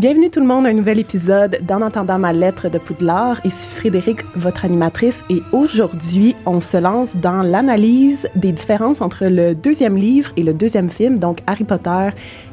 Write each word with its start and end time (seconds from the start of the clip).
Bienvenue 0.00 0.30
tout 0.30 0.40
le 0.40 0.46
monde 0.46 0.64
à 0.64 0.70
un 0.70 0.72
nouvel 0.72 0.98
épisode 0.98 1.58
d'En 1.62 1.82
entendant 1.82 2.18
ma 2.18 2.32
lettre 2.32 2.70
de 2.70 2.78
Poudlard. 2.78 3.38
Ici 3.44 3.68
Frédéric, 3.68 4.20
votre 4.34 4.64
animatrice, 4.64 5.22
et 5.28 5.42
aujourd'hui, 5.52 6.34
on 6.46 6.60
se 6.60 6.78
lance 6.78 7.16
dans 7.16 7.42
l'analyse 7.42 8.26
des 8.34 8.52
différences 8.52 9.02
entre 9.02 9.26
le 9.26 9.54
deuxième 9.54 9.96
livre 9.98 10.30
et 10.38 10.42
le 10.42 10.54
deuxième 10.54 10.88
film, 10.88 11.18
donc 11.18 11.40
Harry 11.46 11.64
Potter 11.64 12.08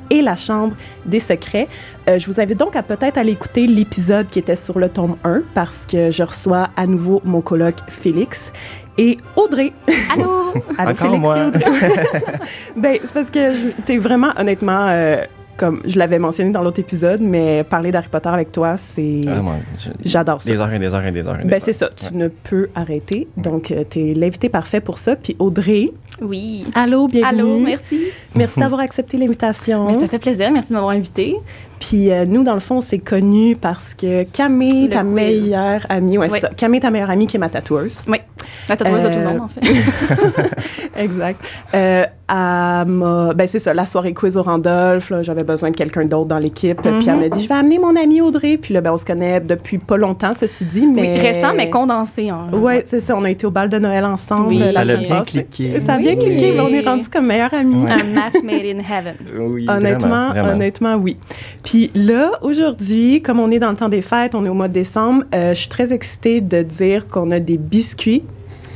et 0.09 0.21
la 0.21 0.35
Chambre 0.35 0.75
des 1.05 1.21
secrets. 1.21 1.69
Euh, 2.09 2.19
je 2.19 2.27
vous 2.27 2.41
invite 2.41 2.57
donc 2.57 2.75
à 2.75 2.83
peut-être 2.83 3.17
aller 3.17 3.31
écouter 3.31 3.65
l'épisode 3.65 4.27
qui 4.27 4.39
était 4.39 4.55
sur 4.57 4.77
le 4.77 4.89
tome 4.89 5.15
1 5.23 5.43
parce 5.53 5.85
que 5.85 6.11
je 6.11 6.23
reçois 6.23 6.69
à 6.75 6.85
nouveau 6.85 7.21
mon 7.23 7.39
colloque 7.39 7.79
Félix 7.87 8.51
et 8.97 9.15
Audrey. 9.37 9.71
Allô? 10.13 10.23
Allô, 10.77 10.91
Encore 10.91 10.97
Félix 11.07 11.19
moi. 11.21 11.37
et 11.37 11.45
Audrey. 11.47 11.93
ben, 12.75 12.97
c'est 13.03 13.13
parce 13.13 13.29
que 13.29 13.53
je- 13.53 13.81
t'es 13.85 13.97
vraiment, 13.97 14.31
honnêtement, 14.37 14.87
euh, 14.89 15.23
comme 15.57 15.81
je 15.85 15.97
l'avais 15.99 16.19
mentionné 16.19 16.51
dans 16.51 16.61
l'autre 16.61 16.79
épisode, 16.79 17.19
mais 17.21 17.63
parler 17.63 17.91
d'Harry 17.91 18.07
Potter 18.09 18.29
avec 18.29 18.51
toi, 18.51 18.77
c'est... 18.77 19.21
Ah, 19.27 19.41
J'adore 20.05 20.41
ça. 20.41 20.49
Des 20.49 20.57
heures 20.59 20.71
et 20.71 20.79
des 20.79 20.93
heures 20.93 21.05
et 21.05 21.11
des 21.11 21.27
heures. 21.27 21.39
et 21.39 21.43
des 21.43 21.49
Ben, 21.49 21.55
heures. 21.55 21.61
c'est 21.63 21.73
ça, 21.73 21.89
tu 21.95 22.13
ne 22.15 22.27
peux 22.27 22.69
arrêter. 22.75 23.27
Donc, 23.37 23.71
euh, 23.71 23.83
t'es 23.83 24.13
l'invité 24.15 24.49
parfait 24.49 24.79
pour 24.79 24.99
ça. 24.99 25.15
Puis 25.15 25.35
Audrey, 25.39 25.91
Oui. 26.21 26.65
allô, 26.75 27.07
bienvenue. 27.07 27.41
Allô, 27.41 27.59
merci. 27.59 27.99
Merci 28.35 28.59
d'avoir 28.59 28.81
accepté 28.81 29.17
l'invitation. 29.17 29.87
Mais 29.87 29.95
ça 29.95 30.07
fait 30.07 30.19
plaisir. 30.19 30.51
Merci 30.51 30.69
de 30.69 30.73
m'avoir 30.75 30.93
invité. 30.93 31.35
Puis 31.79 32.11
euh, 32.11 32.25
nous, 32.25 32.43
dans 32.43 32.53
le 32.55 32.59
fond, 32.59 32.77
on 32.77 32.81
s'est 32.81 32.97
connus 32.99 33.55
parce 33.55 33.93
que 33.93 34.23
Camille, 34.23 34.85
Le 34.87 34.89
ta 34.93 35.01
quiz. 35.01 35.09
meilleure 35.11 35.85
amie, 35.89 36.17
ouais, 36.17 36.27
Oui. 36.29 36.39
c'est 36.39 36.47
ça. 36.47 36.49
Camille, 36.55 36.79
ta 36.79 36.89
meilleure 36.89 37.09
amie 37.09 37.27
qui 37.27 37.37
est 37.37 37.39
ma 37.39 37.49
tatoueuse. 37.49 37.97
Oui. 38.07 38.17
La 38.67 38.75
tatoueuse 38.77 39.03
de 39.03 39.07
tout 39.09 39.13
le 39.13 39.25
Euh, 39.25 39.29
monde, 39.29 39.41
en 39.41 39.47
fait. 39.47 39.61
exact. 40.97 41.39
Euh, 41.73 42.05
elle 42.29 42.87
m'a- 42.91 43.33
ben 43.33 43.47
c'est 43.47 43.59
ça, 43.59 43.73
la 43.73 43.85
soirée 43.85 44.13
quiz 44.13 44.35
au 44.37 44.43
Randolph, 44.43 45.11
j'avais 45.21 45.43
besoin 45.43 45.71
de 45.71 45.75
quelqu'un 45.77 46.03
d'autre 46.05 46.25
dans 46.27 46.39
l'équipe. 46.39 46.81
Puis 46.81 46.89
elle 47.07 47.13
Mhm. 47.15 47.19
m'a 47.21 47.29
dit, 47.29 47.41
je 47.43 47.47
vais 47.47 47.55
amener 47.55 47.79
mon 47.79 47.95
amie 47.95 48.19
Audrey. 48.21 48.57
Puis 48.57 48.73
là, 48.73 48.81
ben, 48.81 48.91
on 48.91 48.97
se 48.97 49.05
connaît 49.05 49.39
depuis 49.39 49.77
pas 49.77 49.95
longtemps, 49.97 50.31
ceci 50.35 50.65
dit, 50.65 50.87
mais... 50.87 51.01
Oui, 51.13 51.19
récent, 51.19 51.53
mais 51.55 51.69
condensé. 51.69 52.29
Hein. 52.29 52.47
Ouais, 52.53 52.83
c'est 52.85 52.99
ça. 52.99 53.15
On 53.15 53.23
a 53.23 53.29
été 53.29 53.45
au 53.47 53.51
bal 53.51 53.69
de 53.69 53.79
Noël 53.79 54.03
ensemble. 54.03 54.47
Oui. 54.49 54.61
euh, 54.61 54.71
la 54.71 54.73
Ça 54.73 54.81
semaine 54.83 54.99
bien 54.99 55.09
passée. 55.19 55.25
cliqué. 55.45 55.79
Ça 55.79 55.93
a 55.93 55.97
bien 55.97 56.15
Oui. 56.15 56.25
cliqué, 56.25 56.51
mais 56.51 56.59
on 56.59 56.67
est 56.69 56.81
rendu 56.85 57.07
comme 57.07 57.27
meilleure 57.27 57.53
amie. 57.53 57.83
Ouais. 57.83 57.91
Un 57.91 58.03
match 58.13 58.33
made 58.43 58.65
in 58.65 58.79
heaven. 58.79 59.15
Oui, 59.39 59.65
Honnêtement, 59.69 60.07
vraiment, 60.07 60.29
vraiment. 60.31 60.49
honnêtement, 60.49 60.95
oui. 60.95 61.17
Puis 61.67 61.91
là, 61.93 62.31
aujourd'hui, 62.43 63.21
comme 63.21 63.41
on 63.41 63.51
est 63.51 63.59
dans 63.59 63.71
le 63.71 63.75
temps 63.75 63.89
des 63.89 64.01
fêtes, 64.01 64.35
on 64.35 64.45
est 64.45 64.49
au 64.49 64.53
mois 64.53 64.69
de 64.69 64.73
décembre, 64.73 65.25
euh, 65.35 65.53
je 65.53 65.59
suis 65.59 65.67
très 65.67 65.91
excitée 65.91 66.39
de 66.39 66.61
dire 66.61 67.09
qu'on 67.09 67.29
a 67.29 67.41
des 67.41 67.57
biscuits 67.57 68.23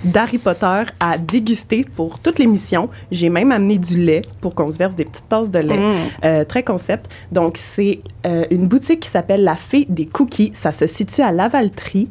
d'Harry 0.03 0.39
Potter 0.39 0.83
à 0.99 1.17
déguster 1.17 1.85
pour 1.95 2.19
toute 2.19 2.37
l'émission. 2.37 2.89
J'ai 3.09 3.29
même 3.29 3.53
amené 3.53 3.77
du 3.77 3.97
lait 3.97 4.23
pour 4.41 4.55
qu'on 4.55 4.67
se 4.67 4.77
verse 4.77 4.97
des 4.97 5.05
petites 5.05 5.29
tasses 5.29 5.49
de 5.49 5.59
lait. 5.59 5.77
Mm. 5.77 5.95
Euh, 6.25 6.43
très 6.43 6.63
concept. 6.63 7.09
Donc, 7.31 7.57
c'est 7.57 8.01
euh, 8.25 8.43
une 8.51 8.67
boutique 8.67 8.99
qui 8.99 9.09
s'appelle 9.09 9.45
La 9.45 9.55
Fée 9.55 9.85
des 9.87 10.05
Cookies. 10.05 10.51
Ça 10.53 10.73
se 10.73 10.85
situe 10.85 11.21
à 11.21 11.31
Lavaltrie 11.31 12.09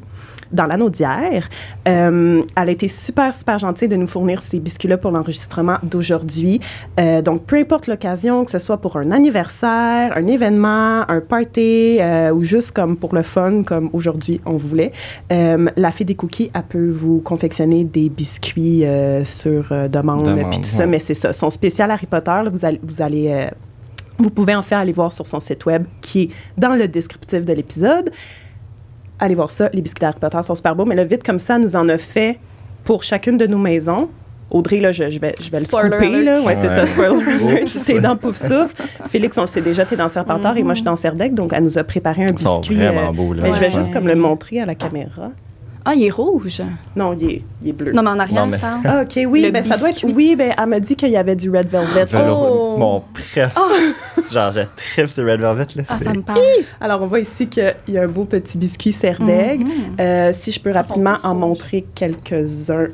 dans 0.53 0.67
l'anneau 0.67 0.91
d'hier. 0.91 1.48
Euh, 1.89 2.43
elle 2.56 2.69
a 2.69 2.73
été 2.73 2.89
super, 2.89 3.34
super 3.34 3.59
gentille 3.59 3.89
de 3.89 3.97
nous 3.97 4.06
fournir 4.06 4.43
ces 4.43 4.59
biscuits-là 4.59 4.98
pour 4.98 5.11
l'enregistrement 5.11 5.77
d'aujourd'hui. 5.83 6.61
Euh, 6.98 7.23
donc, 7.23 7.45
peu 7.45 7.56
importe 7.56 7.87
l'occasion, 7.87 8.45
que 8.45 8.51
ce 8.51 8.59
soit 8.59 8.78
pour 8.78 8.97
un 8.97 9.11
anniversaire, 9.11 10.17
un 10.17 10.27
événement, 10.27 11.09
un 11.09 11.21
party 11.21 11.98
euh, 12.01 12.33
ou 12.33 12.43
juste 12.43 12.73
comme 12.73 12.97
pour 12.97 13.15
le 13.15 13.23
fun, 13.23 13.62
comme 13.62 13.91
aujourd'hui 13.93 14.41
on 14.47 14.56
voulait, 14.56 14.93
la 15.31 15.93
fée 15.93 16.05
des 16.05 16.15
cookies, 16.15 16.51
elle 16.55 16.62
peut 16.62 16.91
vous 16.91 17.21
confectionner 17.21 17.84
des 17.84 18.09
biscuits 18.09 18.84
sur 19.25 19.69
demande, 19.89 20.25
Demande, 20.25 20.51
puis 20.51 20.61
tout 20.61 20.69
ça. 20.69 20.87
Mais 20.87 20.98
c'est 20.98 21.15
ça. 21.15 21.33
Son 21.33 21.51
spécial 21.51 21.91
Harry 21.91 22.06
Potter, 22.06 22.31
là, 22.31 22.51
vous 22.51 22.65
allez, 22.65 22.81
vous 22.83 23.03
allez 23.03 23.48
vous 24.19 24.31
pouvez 24.31 24.55
en 24.55 24.62
faire 24.62 24.78
aller 24.78 24.93
voir 24.93 25.12
sur 25.12 25.27
son 25.27 25.41
site 25.41 25.65
web 25.67 25.84
qui 26.01 26.23
est 26.23 26.31
dans 26.59 26.75
le 26.75 26.89
descriptif 26.89 27.45
de 27.45 27.53
l'épisode. 27.53 28.11
Allez 29.21 29.35
voir 29.35 29.51
ça. 29.51 29.69
Les 29.73 29.83
biscuits 29.83 30.01
d'Harry 30.01 30.19
Potter 30.19 30.43
sont 30.43 30.55
super 30.55 30.75
beaux. 30.75 30.85
Mais 30.87 30.95
là, 30.95 31.05
vite 31.05 31.23
comme 31.23 31.39
ça, 31.39 31.59
nous 31.59 31.77
en 31.77 31.89
a 31.89 31.99
fait 31.99 32.39
pour 32.85 33.03
chacune 33.03 33.37
de 33.37 33.47
nos 33.47 33.59
maisons. 33.59 34.09
Audrey, 34.50 34.81
là, 34.81 34.91
je, 34.91 35.09
je 35.11 35.21
vais, 35.21 35.34
je 35.41 35.49
vais 35.50 35.61
le 35.61 35.65
Spoiler 35.67 35.94
alert. 35.94 36.25
Là. 36.25 36.41
Ouais, 36.43 36.56
c'est 36.56 36.69
ça, 36.71 36.84
spoiler. 36.87 37.65
T'es 37.87 38.00
dans 38.00 38.17
Pouf 38.17 38.37
Souffle. 38.37 38.75
Félix, 39.09 39.39
on 39.39 39.43
le 39.43 39.47
sait 39.47 39.61
déjà, 39.61 39.84
t'es 39.84 39.94
dans 39.94 40.09
Serpentard 40.09 40.56
et 40.56 40.65
moi, 40.65 40.72
je 40.75 40.78
suis 40.78 40.84
dans 40.84 40.97
Serdec. 40.97 41.34
Donc, 41.34 41.53
elle 41.55 41.62
nous 41.62 41.78
a 41.78 41.84
préparé 41.84 42.25
un 42.25 42.28
Ils 42.33 42.39
sont 42.41 42.59
biscuit. 42.59 42.75
vraiment 42.77 43.11
euh, 43.11 43.12
beaux, 43.12 43.33
là. 43.33 43.43
mais 43.44 43.55
je 43.55 43.61
vais 43.61 43.71
juste 43.71 43.93
comme 43.93 44.09
le 44.09 44.17
montrer 44.17 44.61
à 44.61 44.67
la 44.67 44.75
caméra. 44.75 45.31
Ah, 45.85 45.95
il 45.95 46.05
est 46.05 46.11
rouge. 46.11 46.63
Non, 46.95 47.15
il 47.19 47.31
est, 47.31 47.43
il 47.63 47.69
est 47.71 47.73
bleu. 47.73 47.93
Non, 47.93 48.03
mais 48.03 48.11
en 48.11 48.19
arrière, 48.19 48.41
Non, 48.45 48.47
mais- 48.51 48.57
je 48.59 48.61
parle. 48.61 48.81
Ah, 48.85 49.03
OK, 49.03 49.19
oui, 49.29 49.43
Le 49.43 49.51
ben, 49.51 49.63
ça 49.65 49.77
doit 49.79 49.89
être. 49.89 49.95
biscuit. 50.05 50.13
Oui, 50.15 50.37
ben, 50.37 50.53
elle 50.57 50.67
m'a 50.67 50.79
dit 50.81 50.95
qu'il 50.97 51.09
y 51.11 51.17
avait 51.17 51.37
du 51.37 51.51
Red 51.51 51.69
Velvet. 51.69 52.05
Velvet, 52.05 52.31
Oh. 52.31 52.77
Mon 52.79 53.03
préf. 53.13 53.55
Genre, 54.33 54.53
je 54.53 54.61
tripe 54.77 55.09
sur 55.09 55.25
Red 55.27 55.41
Velvet, 55.41 55.67
là. 55.77 55.83
Ah, 55.89 55.99
ça 56.03 56.13
me 56.13 56.23
parle. 56.23 56.41
Alors, 56.81 57.03
on 57.03 57.07
voit 57.07 57.21
ici 57.21 57.47
qu'il 57.49 57.75
y 57.89 57.99
a 57.99 58.03
un 58.03 58.09
beau 58.09 58.25
petit 58.25 58.59
biscuit 58.59 58.93
Serdeg. 58.93 59.61
Mhm. 59.61 59.71
Euh, 60.01 60.33
si 60.35 60.53
je 60.53 60.61
peux 60.61 60.71
rapidement 60.71 61.17
en 61.23 61.31
rouge. 61.33 61.41
montrer 61.41 61.87
quelques-uns. 61.95 62.89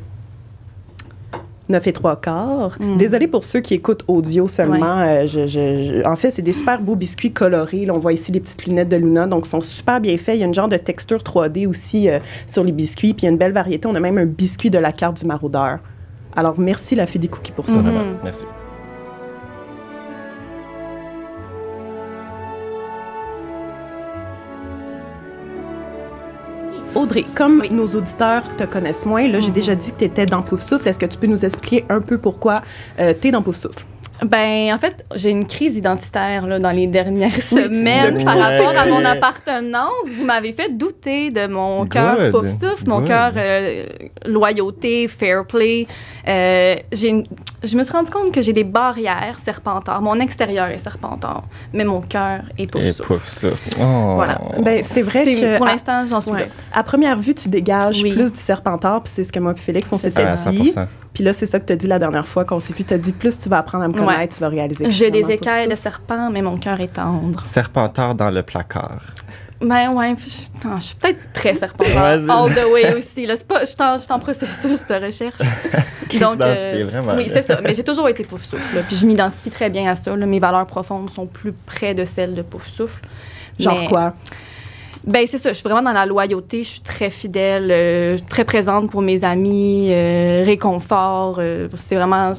9 1.68 1.86
et 1.86 1.92
3 1.92 2.16
quarts. 2.20 2.76
Mm. 2.80 2.96
Désolée 2.96 3.26
pour 3.26 3.44
ceux 3.44 3.60
qui 3.60 3.74
écoutent 3.74 4.04
audio 4.08 4.46
seulement. 4.48 4.98
Euh, 5.00 5.26
je- 5.26 5.46
je- 5.46 5.84
je- 6.02 6.06
en 6.06 6.16
fait, 6.16 6.30
c'est 6.30 6.42
des 6.42 6.52
super 6.52 6.80
beaux 6.80 6.96
biscuits 6.96 7.32
colorés. 7.32 7.84
Là, 7.86 7.94
on 7.94 7.98
voit 7.98 8.12
ici 8.12 8.32
les 8.32 8.40
petites 8.40 8.66
lunettes 8.66 8.88
de 8.88 8.96
Luna, 8.96 9.26
donc 9.26 9.46
ils 9.46 9.50
sont 9.50 9.60
super 9.60 10.00
bien 10.00 10.16
faits. 10.16 10.36
Il 10.36 10.40
y 10.40 10.44
a 10.44 10.46
une 10.46 10.54
genre 10.54 10.68
de 10.68 10.76
texture 10.76 11.22
3D 11.22 11.66
aussi 11.66 12.08
euh, 12.08 12.18
sur 12.46 12.62
les 12.64 12.72
biscuits. 12.72 13.14
Puis 13.14 13.22
il 13.22 13.26
y 13.26 13.28
a 13.28 13.30
une 13.32 13.38
belle 13.38 13.52
variété. 13.52 13.86
On 13.88 13.94
a 13.94 14.00
même 14.00 14.18
un 14.18 14.26
biscuit 14.26 14.70
de 14.70 14.78
la 14.78 14.92
carte 14.92 15.18
du 15.20 15.26
maraudeur. 15.26 15.78
Alors, 16.36 16.58
merci 16.60 16.94
la 16.94 17.06
fée 17.06 17.18
des 17.18 17.28
cookies 17.28 17.52
pour 17.52 17.66
ça. 17.66 17.76
Mhm. 17.76 17.82
Vraiment, 17.82 18.04
merci. 18.22 18.44
Audrey, 26.96 27.24
comme 27.34 27.60
Oui. 27.60 27.68
nos 27.72 27.86
auditeurs 27.86 28.42
te 28.56 28.64
connaissent 28.64 29.06
moins, 29.06 29.28
là, 29.28 29.38
j'ai 29.40 29.48
Mhm. 29.48 29.52
déjà 29.54 29.74
dit 29.74 29.92
que 29.92 29.98
tu 29.98 30.04
étais 30.04 30.26
dans 30.26 30.42
Pouf 30.42 30.62
Souffle. 30.62 30.88
Est-ce 30.88 30.98
que 30.98 31.06
tu 31.06 31.18
peux 31.18 31.26
nous 31.26 31.44
expliquer 31.44 31.84
un 31.88 32.00
peu 32.00 32.18
pourquoi 32.18 32.56
tu 32.98 33.28
es 33.28 33.30
dans 33.30 33.42
Pouf 33.42 33.56
Souffle? 33.56 33.84
Ben, 34.24 34.72
en 34.72 34.78
fait, 34.78 35.04
j'ai 35.14 35.28
une 35.28 35.46
crise 35.46 35.76
identitaire 35.76 36.46
là, 36.46 36.58
dans 36.58 36.70
les 36.70 36.86
dernières 36.86 37.42
semaines 37.42 38.14
depuis 38.14 38.24
par 38.24 38.38
rapport 38.38 38.72
à 38.78 38.86
mon 38.86 39.04
appartenance. 39.04 39.92
Vous 40.08 40.24
m'avez 40.24 40.54
fait 40.54 40.74
douter 40.74 41.30
de 41.30 41.46
mon 41.46 41.84
cœur 41.84 42.30
pouf 42.30 42.48
souffle, 42.48 42.88
mon 42.88 43.02
cœur 43.02 43.32
euh, 43.36 43.84
loyauté, 44.24 45.06
fair 45.08 45.44
play. 45.44 45.86
Euh, 46.28 46.74
j'ai 46.92 47.08
une- 47.10 47.26
je 47.62 47.76
me 47.76 47.84
suis 47.84 47.92
rendu 47.92 48.10
compte 48.10 48.32
que 48.32 48.42
j'ai 48.42 48.52
des 48.52 48.64
barrières 48.64 49.38
serpentards. 49.44 50.02
Mon 50.02 50.18
extérieur 50.18 50.66
est 50.66 50.78
serpentard, 50.78 51.44
mais 51.72 51.84
mon 51.84 52.00
cœur 52.00 52.40
est 52.58 52.66
pouf 52.66 52.82
Et 52.82 52.92
souffle. 52.92 53.14
pouf, 53.14 53.28
ça. 53.32 53.48
Oh. 53.80 54.12
Voilà. 54.16 54.40
Ben, 54.60 54.82
c'est 54.82 55.02
vrai 55.02 55.24
que. 55.24 55.56
Pour 55.58 55.66
à- 55.66 55.72
l'instant, 55.72 56.04
j'en 56.06 56.20
suis 56.20 56.32
Ouais. 56.32 56.40
là. 56.40 56.46
À 56.72 56.82
première 56.82 57.16
vue, 57.18 57.34
tu 57.34 57.48
dégages 57.48 58.02
Oui. 58.02 58.12
plus 58.12 58.32
du 58.32 58.40
serpentard, 58.40 59.02
puis 59.04 59.12
c'est 59.14 59.24
ce 59.24 59.32
que 59.32 59.38
moi 59.38 59.52
et 59.56 59.60
Félix, 59.60 59.92
on 59.92 59.98
C'est 59.98 60.08
s'était 60.10 60.24
Ah, 60.26 60.50
dit. 60.50 60.70
100%. 60.72 60.86
Puis 61.14 61.24
là, 61.24 61.32
c'est 61.32 61.46
ça 61.46 61.58
que 61.60 61.64
tu 61.64 61.72
as 61.72 61.76
dit 61.76 61.86
la 61.86 61.98
dernière 61.98 62.28
fois 62.28 62.44
qu'on 62.44 62.60
s'est 62.60 62.74
vu. 62.74 62.84
Tu 62.84 62.92
as 62.92 62.98
dit 62.98 63.12
plus 63.12 63.38
tu 63.38 63.48
vas 63.48 63.58
apprendre 63.58 63.84
à 63.84 63.88
me 63.88 63.94
connaître, 63.94 64.18
Ouais. 64.18 64.28
tu 64.28 64.38
vas 64.40 64.48
réaliser. 64.48 64.90
J'ai 64.90 65.10
des 65.10 65.30
écailles 65.30 65.66
de 65.68 65.74
serpent, 65.74 66.28
mais 66.30 66.42
mon 66.42 66.58
cœur 66.58 66.78
est 66.80 66.92
tendre. 66.92 67.42
Serpentard 67.46 68.14
dans 68.14 68.30
le 68.30 68.42
placard. 68.42 69.00
Ben 69.60 69.90
ouais, 69.94 70.14
puis 70.14 70.26
je, 70.62 70.68
je 70.78 70.82
suis 70.84 70.94
peut-être 70.96 71.18
très 71.32 71.54
c'est 71.54 71.64
all 71.64 72.54
the 72.54 72.72
way 72.72 72.92
aussi. 72.94 73.24
Là. 73.24 73.34
C'est 73.38 73.46
Pas, 73.46 73.60
je, 73.60 73.66
suis 73.66 73.76
en, 73.80 74.14
en 74.14 74.18
processus 74.18 74.86
de 74.86 74.94
recherche. 75.06 75.40
Donc, 76.20 76.40
euh, 76.40 76.88
oui, 77.16 77.26
c'est 77.32 77.42
ça. 77.42 77.60
Mais 77.62 77.74
j'ai 77.74 77.82
toujours 77.84 78.08
été 78.08 78.22
pouf 78.24 78.44
souffle. 78.44 78.76
là. 78.76 78.82
Puis 78.86 78.96
je 78.96 79.06
m'identifie 79.06 79.50
très 79.50 79.70
bien 79.70 79.90
à 79.90 79.94
ça. 79.96 80.14
là. 80.14 80.26
Mes 80.26 80.38
valeurs 80.40 80.66
profondes 80.66 81.10
sont 81.10 81.26
plus 81.26 81.52
près 81.52 81.94
de 81.94 82.04
celles 82.04 82.34
de 82.34 82.42
pouf 82.42 82.68
souffle. 82.68 83.00
Genre 83.58 83.78
Mais- 83.80 83.86
quoi? 83.88 84.14
Ben 85.06 85.24
c'est 85.30 85.38
ça. 85.38 85.50
Je 85.50 85.54
suis 85.54 85.62
vraiment 85.64 85.82
dans 85.82 85.92
la 85.92 86.04
loyauté. 86.04 86.62
Je 86.64 86.68
suis 86.68 86.80
très 86.80 87.10
fidèle, 87.10 87.68
euh, 87.70 88.18
très 88.28 88.44
présente 88.44 88.90
pour 88.90 89.02
mes 89.02 89.24
amis, 89.24 89.88
euh, 89.90 90.42
réconfort. 90.44 91.36
euh, 91.38 91.68
c'est 91.74 91.94
vraiment 91.94 92.32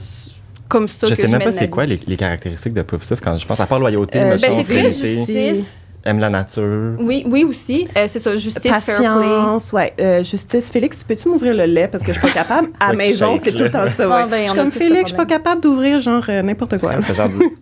comme 0.67 0.88
ça 0.89 1.07
Je 1.07 1.16
que 1.16 1.22
sais 1.22 1.28
même 1.29 1.41
pas 1.41 1.51
c'est 1.53 1.69
quoi 1.69 1.85
les, 1.85 1.97
les 2.05 2.17
caractéristiques 2.17 2.73
de 2.73 2.81
Pouf 2.81 3.03
Souffle 3.03 3.23
quand 3.23 3.38
je 3.38 3.45
pense. 3.47 3.59
À 3.59 3.66
part 3.66 3.79
loyauté, 3.79 4.19
Euh, 4.19 4.38
Ben, 4.38 4.39
c'est 4.39 4.63
très 4.66 4.91
justice. 4.91 5.86
Aime 6.06 6.19
la 6.19 6.30
nature. 6.30 6.96
Oui, 7.00 7.23
oui 7.29 7.44
aussi. 7.44 7.88
Euh, 7.97 8.05
c'est 8.08 8.20
ça. 8.20 8.35
Justice, 8.35 8.61
fair 8.61 8.97
play. 8.97 9.03
Patience, 9.03 9.73
ouais. 9.73 9.94
Euh, 9.99 10.23
justice. 10.23 10.70
Félix, 10.70 11.03
peux-tu 11.03 11.28
m'ouvrir 11.29 11.53
le 11.53 11.66
lait 11.66 11.88
parce 11.88 12.03
que 12.03 12.14
je 12.14 12.20
suis 12.20 12.28
pas 12.28 12.34
capable? 12.34 12.70
À 12.79 12.88
la 12.91 12.94
maison, 12.94 13.35
c'est 13.38 13.52
tout 13.52 13.64
le 13.64 13.72
temps 13.72 13.88
ça. 13.90 14.08
Ah, 14.09 14.28
ben, 14.29 14.44
je 14.44 14.49
suis 14.49 14.58
comme 14.58 14.72
Félix, 14.72 15.02
je 15.02 15.08
suis 15.08 15.16
pas 15.17 15.26
capable 15.26 15.61
d'ouvrir 15.61 15.99
genre 15.99 16.23
euh, 16.29 16.41
n'importe 16.41 16.78
quoi. 16.78 17.02
Fait 17.02 17.14
genre 17.14 17.29
du- 17.29 17.35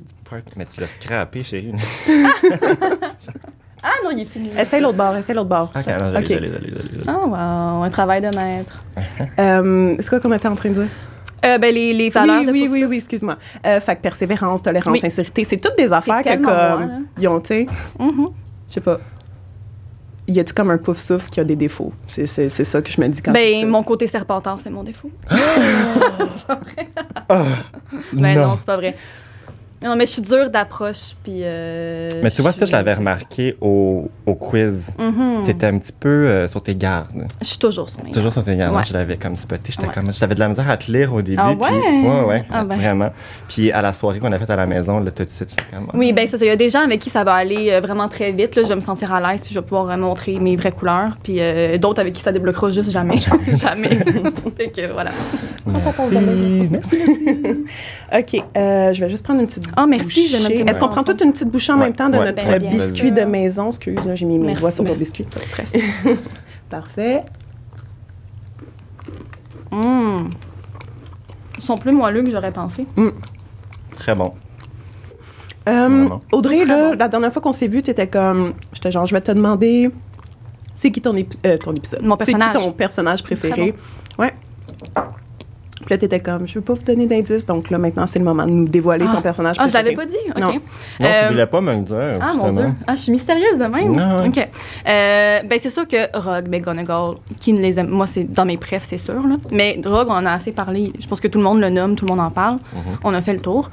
Mais 0.57 0.65
tu 0.65 0.81
l'as 0.81 0.87
scrappé, 0.87 1.43
chérie. 1.43 1.73
Ah 3.87 3.91
non, 4.03 4.09
il 4.11 4.21
est 4.21 4.25
fini. 4.25 4.49
Essaye 4.59 4.81
l'autre 4.81 4.97
bord, 4.97 5.15
essaye 5.15 5.35
l'autre 5.35 5.47
bord. 5.49 5.71
Ok, 5.75 5.85
non, 5.85 5.93
OK. 6.09 6.25
j'allais, 6.25 6.25
j'allais, 6.25 6.49
j'allais, 6.49 6.73
j'allais. 6.91 7.03
Ah, 7.07 7.19
wow, 7.77 7.83
un 7.83 7.89
travail 7.91 8.19
de 8.19 8.35
maître. 8.35 8.79
Euh, 9.37 9.95
c'est 9.99 10.09
quoi 10.09 10.19
qu'on 10.19 10.33
était 10.33 10.47
en 10.47 10.55
train 10.55 10.69
de 10.69 10.73
dire? 10.73 10.87
Euh, 11.45 11.57
ben, 11.57 11.73
les, 11.73 11.93
les 11.93 12.09
valeurs 12.09 12.39
oui, 12.39 12.45
de 12.45 12.51
oui, 12.51 12.67
oui, 12.71 12.85
oui, 12.85 12.95
excuse-moi. 12.97 13.37
Euh, 13.65 13.79
fait 13.79 13.95
que 13.97 14.01
persévérance, 14.01 14.63
tolérance, 14.63 14.93
Oui. 14.93 14.99
sincérité, 14.99 15.43
c'est 15.43 15.57
toutes 15.57 15.77
des 15.77 15.91
affaires 15.93 16.23
que 16.23 16.35
comme 16.43 17.05
ils 17.19 17.27
ont, 17.27 17.39
tu 17.39 17.47
sais, 17.47 17.65
Mhm. 17.99 18.29
je 18.69 18.73
sais 18.73 18.81
pas. 18.81 18.99
Y 20.27 20.39
a-tu 20.39 20.53
comme 20.55 20.71
un 20.71 20.79
pouf 20.79 20.97
souffle 20.99 21.29
qui 21.29 21.39
a 21.39 21.43
des 21.43 21.55
défauts? 21.55 21.93
C'est, 22.07 22.25
c'est, 22.25 22.49
c'est 22.49 22.63
ça 22.63 22.81
que 22.81 22.89
je 22.89 22.99
me 22.99 23.07
dis 23.09 23.21
quand 23.21 23.31
Ben, 23.31 23.61
ça. 23.61 23.67
mon 23.67 23.83
côté 23.83 24.07
serpentard, 24.07 24.59
c'est 24.59 24.71
mon 24.71 24.83
défaut. 24.83 25.11
Ah, 27.29 27.43
Ben 28.13 28.35
non, 28.41 28.55
c'est 28.57 28.65
pas 28.65 28.77
vrai. 28.77 28.95
Non, 29.85 29.95
mais 29.95 30.05
je 30.07 30.11
suis 30.13 30.21
dure 30.21 30.49
d'approche, 30.49 31.15
puis... 31.23 31.41
euh, 31.43 32.09
Mais 32.23 32.31
tu 32.31 32.41
vois, 32.41 32.51
ça, 32.51 32.65
je 32.65 32.71
l'avais 32.71 32.95
remarqué 32.95 33.55
au, 33.61 34.09
au 34.25 34.33
quiz. 34.33 34.89
Mhm. 34.97 35.43
T'étais 35.45 35.67
un 35.67 35.77
petit 35.77 35.93
peu 35.93 36.09
euh, 36.09 36.47
sur 36.47 36.63
tes 36.63 36.75
gardes. 36.75 37.27
Je 37.41 37.45
suis 37.47 37.59
toujours 37.59 37.87
sur 37.89 38.03
mes 38.03 38.09
Toujours 38.09 38.33
sur 38.33 38.43
tes 38.43 38.55
gardes. 38.55 38.71
Moi, 38.71 38.81
Ouais. 38.81 38.87
Je 38.87 38.93
l'avais 38.93 39.17
comme 39.17 39.35
spoté. 39.35 39.71
J'étais 39.71 39.87
Ouais. 39.87 39.93
comme, 39.93 40.11
j'avais 40.11 40.33
de 40.35 40.39
la 40.39 40.49
misère 40.49 40.69
à 40.69 40.77
te 40.77 40.91
lire 40.91 41.13
au 41.13 41.21
début. 41.21 41.37
Ah 41.39 41.53
puis- 41.59 41.71
ouais? 41.75 42.09
ouais, 42.09 42.23
ouais, 42.25 42.45
Ah 42.51 42.63
ben. 42.63 42.75
vraiment. 42.75 43.09
Puis 43.47 43.71
à 43.71 43.81
la 43.81 43.93
soirée 43.93 44.19
qu'on 44.19 44.31
a 44.31 44.39
faite 44.39 44.49
à 44.49 44.55
la 44.55 44.65
maison, 44.65 44.99
là, 44.99 45.11
tout 45.11 45.23
de 45.23 45.29
suite, 45.29 45.49
j'étais 45.51 45.63
comme. 45.75 45.87
Oui, 45.93 46.13
ben 46.13 46.27
c'est 46.27 46.37
ça. 46.37 46.45
Il 46.45 46.47
y 46.47 46.51
a 46.51 46.55
des 46.55 46.69
gens 46.71 46.81
avec 46.81 46.99
qui 46.99 47.09
ça 47.11 47.23
va 47.23 47.33
aller 47.35 47.71
euh, 47.71 47.79
vraiment 47.79 48.07
très 48.09 48.31
vite. 48.31 48.55
Là, 48.55 48.63
je 48.63 48.67
vais 48.69 48.75
me 48.75 48.81
sentir 48.81 49.13
à 49.13 49.21
l'aise, 49.21 49.41
puis 49.43 49.53
je 49.53 49.59
vais 49.59 49.63
pouvoir 49.65 49.89
euh, 49.89 49.97
montrer 49.97 50.39
mes 50.39 50.55
vraies 50.55 50.71
couleurs. 50.71 51.11
Puis 51.21 51.37
euh, 51.39 51.77
d'autres 51.77 51.99
avec 52.01 52.13
qui 52.13 52.21
ça 52.21 52.31
débloquera 52.31 52.71
juste 52.71 52.91
jamais. 52.91 53.19
jamais. 53.19 53.89
fait 54.57 54.69
que 54.69 54.91
voilà. 54.91 55.11
Merci. 55.67 56.67
Merci. 56.71 56.97
OK, 58.15 58.43
euh, 58.57 58.93
je 58.93 59.03
vais 59.03 59.09
juste 59.09 59.23
prendre 59.23 59.41
une 59.41 59.47
petite 59.47 59.67
Ah, 59.75 59.85
merci, 59.87 60.33
Est-ce 60.33 60.79
qu'on 60.79 60.87
prend 60.89 61.03
toute 61.03 61.21
une 61.21 61.31
petite 61.33 61.49
bouchée 61.49 61.71
en 61.73 61.77
Ouais. 61.77 61.85
même 61.85 61.95
temps 61.95 62.09
de 62.09 62.17
Ouais. 62.17 62.25
notre 62.25 62.35
Ben, 62.35 62.59
bien 62.59 62.69
biscuit 62.69 63.11
de 63.11 63.21
maison? 63.21 63.67
Excuse, 63.69 63.99
là, 64.05 64.15
j'ai 64.15 64.25
mis 64.25 64.37
mes 64.39 64.47
Merci, 64.47 64.61
doigts 64.61 64.71
sur 64.71 64.83
ton 64.83 64.89
merci. 64.91 64.99
biscuit. 64.99 65.23
Pas 65.25 65.39
de 65.39 65.45
stress. 65.45 65.73
Parfait. 66.69 67.21
Hum. 69.71 70.29
Ils 71.57 71.63
sont 71.63 71.77
plus 71.77 71.91
moelleux 71.91 72.23
que 72.23 72.29
j'aurais 72.31 72.51
pensé. 72.51 72.85
Très 73.97 74.15
bon. 74.15 74.33
Euh, 75.67 75.87
Vraiment. 75.87 76.21
Audrey, 76.31 76.63
là, 76.65 76.91
bon. 76.91 76.97
la 76.97 77.07
dernière 77.07 77.33
fois 77.33 77.41
qu'on 77.41 77.51
s'est 77.51 77.67
vu, 77.67 77.81
tu 77.81 77.89
étais 77.91 78.07
comme. 78.07 78.53
J'étais 78.73 78.91
genre, 78.91 79.05
je 79.05 79.15
vais 79.15 79.21
te 79.21 79.31
demander. 79.31 79.89
C'est 80.77 80.91
qui 80.91 81.01
ton, 81.01 81.13
épi- 81.15 81.37
euh, 81.45 81.57
ton 81.57 81.73
épisode? 81.73 82.01
Mon 82.03 82.17
C'est 82.19 82.25
qui 82.25 82.35
personnage. 82.35 82.63
ton 82.63 82.71
personnage 82.73 83.23
préféré? 83.23 83.73
Puis 85.85 85.93
là, 85.93 85.97
t'étais 85.99 86.19
comme, 86.19 86.47
je 86.47 86.55
veux 86.55 86.61
pas 86.61 86.73
vous 86.73 86.81
donner 86.83 87.05
d'indices, 87.05 87.45
donc 87.45 87.69
là, 87.69 87.77
maintenant, 87.77 88.07
c'est 88.07 88.17
le 88.19 88.25
moment 88.25 88.45
de 88.45 88.51
nous 88.51 88.67
dévoiler 88.67 89.05
ton 89.05 89.21
personnage 89.21 89.55
Ah, 89.59 89.67
je 89.67 89.73
l'avais 89.73 89.93
pas 89.93 90.05
dit? 90.05 90.17
OK. 90.29 90.39
Non. 90.41 90.47
Non, 90.53 90.59
Euh, 91.03 91.21
tu 91.27 91.33
voulais 91.33 91.45
pas 91.45 91.61
me 91.61 91.73
le 91.75 91.81
dire. 91.83 92.19
Ah, 92.19 92.33
mon. 92.35 92.51
Dieu. 92.51 92.65
Ah, 92.87 92.95
je 92.95 93.01
suis 93.01 93.11
mystérieuse 93.11 93.57
de 93.59 93.65
même. 93.65 93.95
Non. 93.95 94.25
OK. 94.25 94.37
Euh, 94.37 95.39
ben, 95.43 95.59
c'est 95.61 95.69
sûr 95.69 95.87
que 95.87 96.17
Rogue 96.17 96.47
McGonagall, 96.49 97.15
qui 97.39 97.53
ne 97.53 97.59
les 97.61 97.79
aime, 97.79 97.89
moi, 97.89 98.07
c'est 98.07 98.23
dans 98.23 98.45
mes 98.45 98.57
préfs, 98.57 98.83
c'est 98.83 98.97
sûr. 98.97 99.27
Là. 99.27 99.35
Mais 99.51 99.79
Rogue, 99.85 100.07
on 100.09 100.13
en 100.13 100.25
a 100.25 100.31
assez 100.31 100.51
parlé. 100.51 100.91
Je 100.99 101.07
pense 101.07 101.19
que 101.19 101.27
tout 101.27 101.37
le 101.37 101.43
monde 101.43 101.59
le 101.61 101.69
nomme, 101.69 101.95
tout 101.95 102.05
le 102.05 102.09
monde 102.11 102.21
en 102.21 102.31
parle. 102.31 102.55
Mhm. 102.73 102.81
On 103.03 103.13
a 103.13 103.21
fait 103.21 103.33
le 103.33 103.39
tour. 103.41 103.69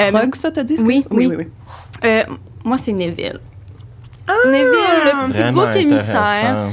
Euh, 0.00 0.10
Rogue, 0.12 0.34
ça, 0.34 0.50
t'as 0.50 0.62
dit? 0.64 0.74
excuse? 0.74 0.86
Oui, 0.88 1.06
oui. 1.10 1.26
oui, 1.28 1.36
oui. 1.38 1.46
euh, 2.04 2.22
moi, 2.64 2.76
c'est 2.78 2.92
Neville. 2.92 3.40
Ah! 4.28 4.32
Neville, 4.46 4.64
le 4.66 5.32
petit 5.32 5.52
bouc 5.52 5.74
émissaire. 5.76 6.68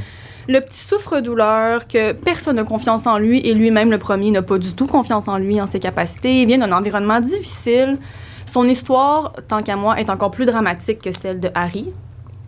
Le 0.52 0.60
petit 0.60 0.80
souffre-douleur 0.80 1.88
que 1.88 2.12
personne 2.12 2.58
n'a 2.58 2.66
confiance 2.66 3.08
en 3.08 3.18
lui 3.18 3.40
et 3.40 3.54
lui-même, 3.54 3.90
le 3.90 3.98
premier, 3.98 4.32
n'a 4.32 4.42
pas 4.42 4.58
du 4.58 4.74
tout 4.74 4.86
confiance 4.86 5.30
en 5.30 5.38
lui, 5.38 5.62
en 5.62 5.66
ses 5.66 5.80
capacités. 5.80 6.42
Il 6.42 6.48
vient 6.48 6.58
d'un 6.58 6.74
environnement 6.74 7.22
difficile. 7.22 7.98
Son 8.52 8.68
histoire, 8.68 9.32
tant 9.48 9.64
qu'à 9.64 9.78
moi, 9.78 9.98
est 9.98 10.10
encore 10.10 10.32
plus 10.32 10.46
dramatique 10.46 11.00
que 11.02 11.14
celle 11.14 11.40
de 11.40 11.50
Harry. 11.56 11.94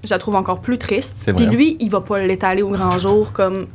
Je 0.03 0.09
la 0.09 0.19
trouve 0.19 0.35
encore 0.35 0.59
plus 0.59 0.77
triste. 0.77 1.15
C'est 1.19 1.31
Puis 1.31 1.45
vrai. 1.45 1.55
lui, 1.55 1.77
il 1.79 1.89
va 1.89 2.01
pas 2.01 2.19
l'étaler 2.19 2.61
au 2.61 2.71
grand 2.71 2.97
jour 2.97 3.31
comme 3.31 3.67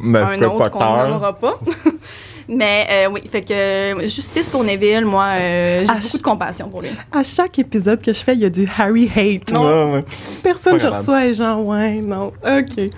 Mais 0.00 0.18
un 0.18 0.34
je 0.34 0.40
peux 0.40 0.46
autre 0.46 0.58
pas 0.58 0.70
qu'on 0.70 0.96
nommera 0.96 1.32
pas. 1.34 1.54
Mais 2.48 2.86
euh, 2.90 3.10
oui, 3.12 3.22
fait 3.30 3.42
que 3.42 3.52
euh, 3.52 4.00
justice 4.02 4.48
pour 4.48 4.62
Neville, 4.64 5.04
moi, 5.04 5.34
euh, 5.38 5.84
j'ai 5.84 6.00
beaucoup 6.00 6.18
de 6.18 6.22
compassion 6.22 6.68
pour 6.68 6.82
lui. 6.82 6.90
À 7.12 7.22
chaque 7.22 7.58
épisode 7.60 8.00
que 8.00 8.12
je 8.12 8.18
fais, 8.20 8.34
il 8.34 8.40
y 8.40 8.44
a 8.44 8.50
du 8.50 8.68
Harry 8.76 9.08
hate. 9.14 9.56
Ouais, 9.56 9.92
ouais. 9.92 10.04
Personne 10.42 10.74
que 10.74 10.78
je 10.80 10.86
grave. 10.86 10.98
reçois 10.98 11.26
est 11.26 11.34
genre, 11.34 11.64
ouais, 11.64 12.00
non, 12.00 12.32
OK. 12.44 12.90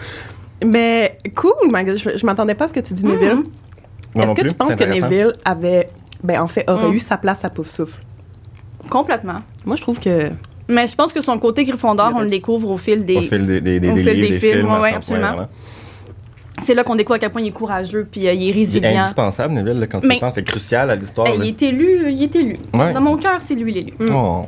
Mais 0.64 1.19
cool, 1.37 1.52
je, 1.96 2.16
je 2.19 2.26
m'attendais 2.26 2.55
pas 2.55 2.64
à 2.64 2.69
ce 2.69 2.72
que 2.72 2.81
tu 2.81 2.94
dis, 2.94 3.05
Neville. 3.05 3.28
Mhm. 3.37 3.44
Moi 4.14 4.25
Est-ce 4.25 4.34
que 4.34 4.40
plus, 4.40 4.50
tu 4.50 4.56
penses 4.56 4.75
que. 4.76 4.84
Neville 4.84 5.32
avait, 5.44 5.88
ben 6.22 6.40
en 6.40 6.49
fait, 6.49 6.69
aurait 6.69 6.90
Mm. 6.90 6.94
eu 6.94 6.99
sa 6.99 7.16
place 7.16 7.44
à 7.44 7.50
Poufsouffle? 7.50 8.00
Complètement. 8.90 9.38
Moi, 9.66 9.76
je 9.76 9.82
trouve 9.82 10.00
que 10.00 10.31
Mais 10.69 10.87
je 10.87 10.94
pense 10.94 11.12
que 11.12 11.20
son 11.22 11.38
côté 11.38 11.64
Gryffondor, 11.64 12.12
on 12.16 12.20
le 12.20 12.28
découvre 12.28 12.70
au 12.70 12.76
fil 12.78 13.05
des... 13.06 13.16
Au 13.16 13.22
fil 13.22 13.46
des, 13.46 13.60
des, 13.60 13.81
des, 13.81 13.90
Au 13.90 13.96
fil 13.96 14.05
des 14.05 14.28
des 14.31 14.38
films, 14.38 14.60
films. 14.60 14.69
100 14.69 14.82
absolument. 14.96 15.49
C'est 16.64 16.75
là 16.75 16.82
qu'on 16.84 16.96
découvre 16.96 17.14
à 17.14 17.19
quel 17.20 17.31
point 17.31 17.40
il 17.40 17.49
est 17.49 17.52
courageux 17.52 18.06
puis 18.10 18.26
euh, 18.26 18.32
il 18.32 18.43
est 18.43 18.46
Il 18.46 18.49
est 18.50 18.52
résilient. 18.52 19.00
indispensable, 19.00 19.55
Neville, 19.55 19.78
là, 19.81 19.87
quand 19.87 20.00
tu 20.00 20.08
Mais- 20.08 20.16
y 20.16 20.20
penses. 20.20 20.34
C'est 20.34 20.43
crucial 20.43 20.90
à 20.90 20.96
l'histoire. 20.96 21.26
Il 21.34 21.44
est 21.46 21.62
élu, 21.62 22.10
il 22.10 22.22
est 22.22 22.34
élu. 22.34 22.56
Ouais. 22.75 22.93
Dans 22.93 23.00
mon 23.00 23.16
cœur, 23.16 23.37
c'est 23.40 23.55
lui 23.55 23.72
l'élu. 23.72 23.93
Oh. 24.12 24.46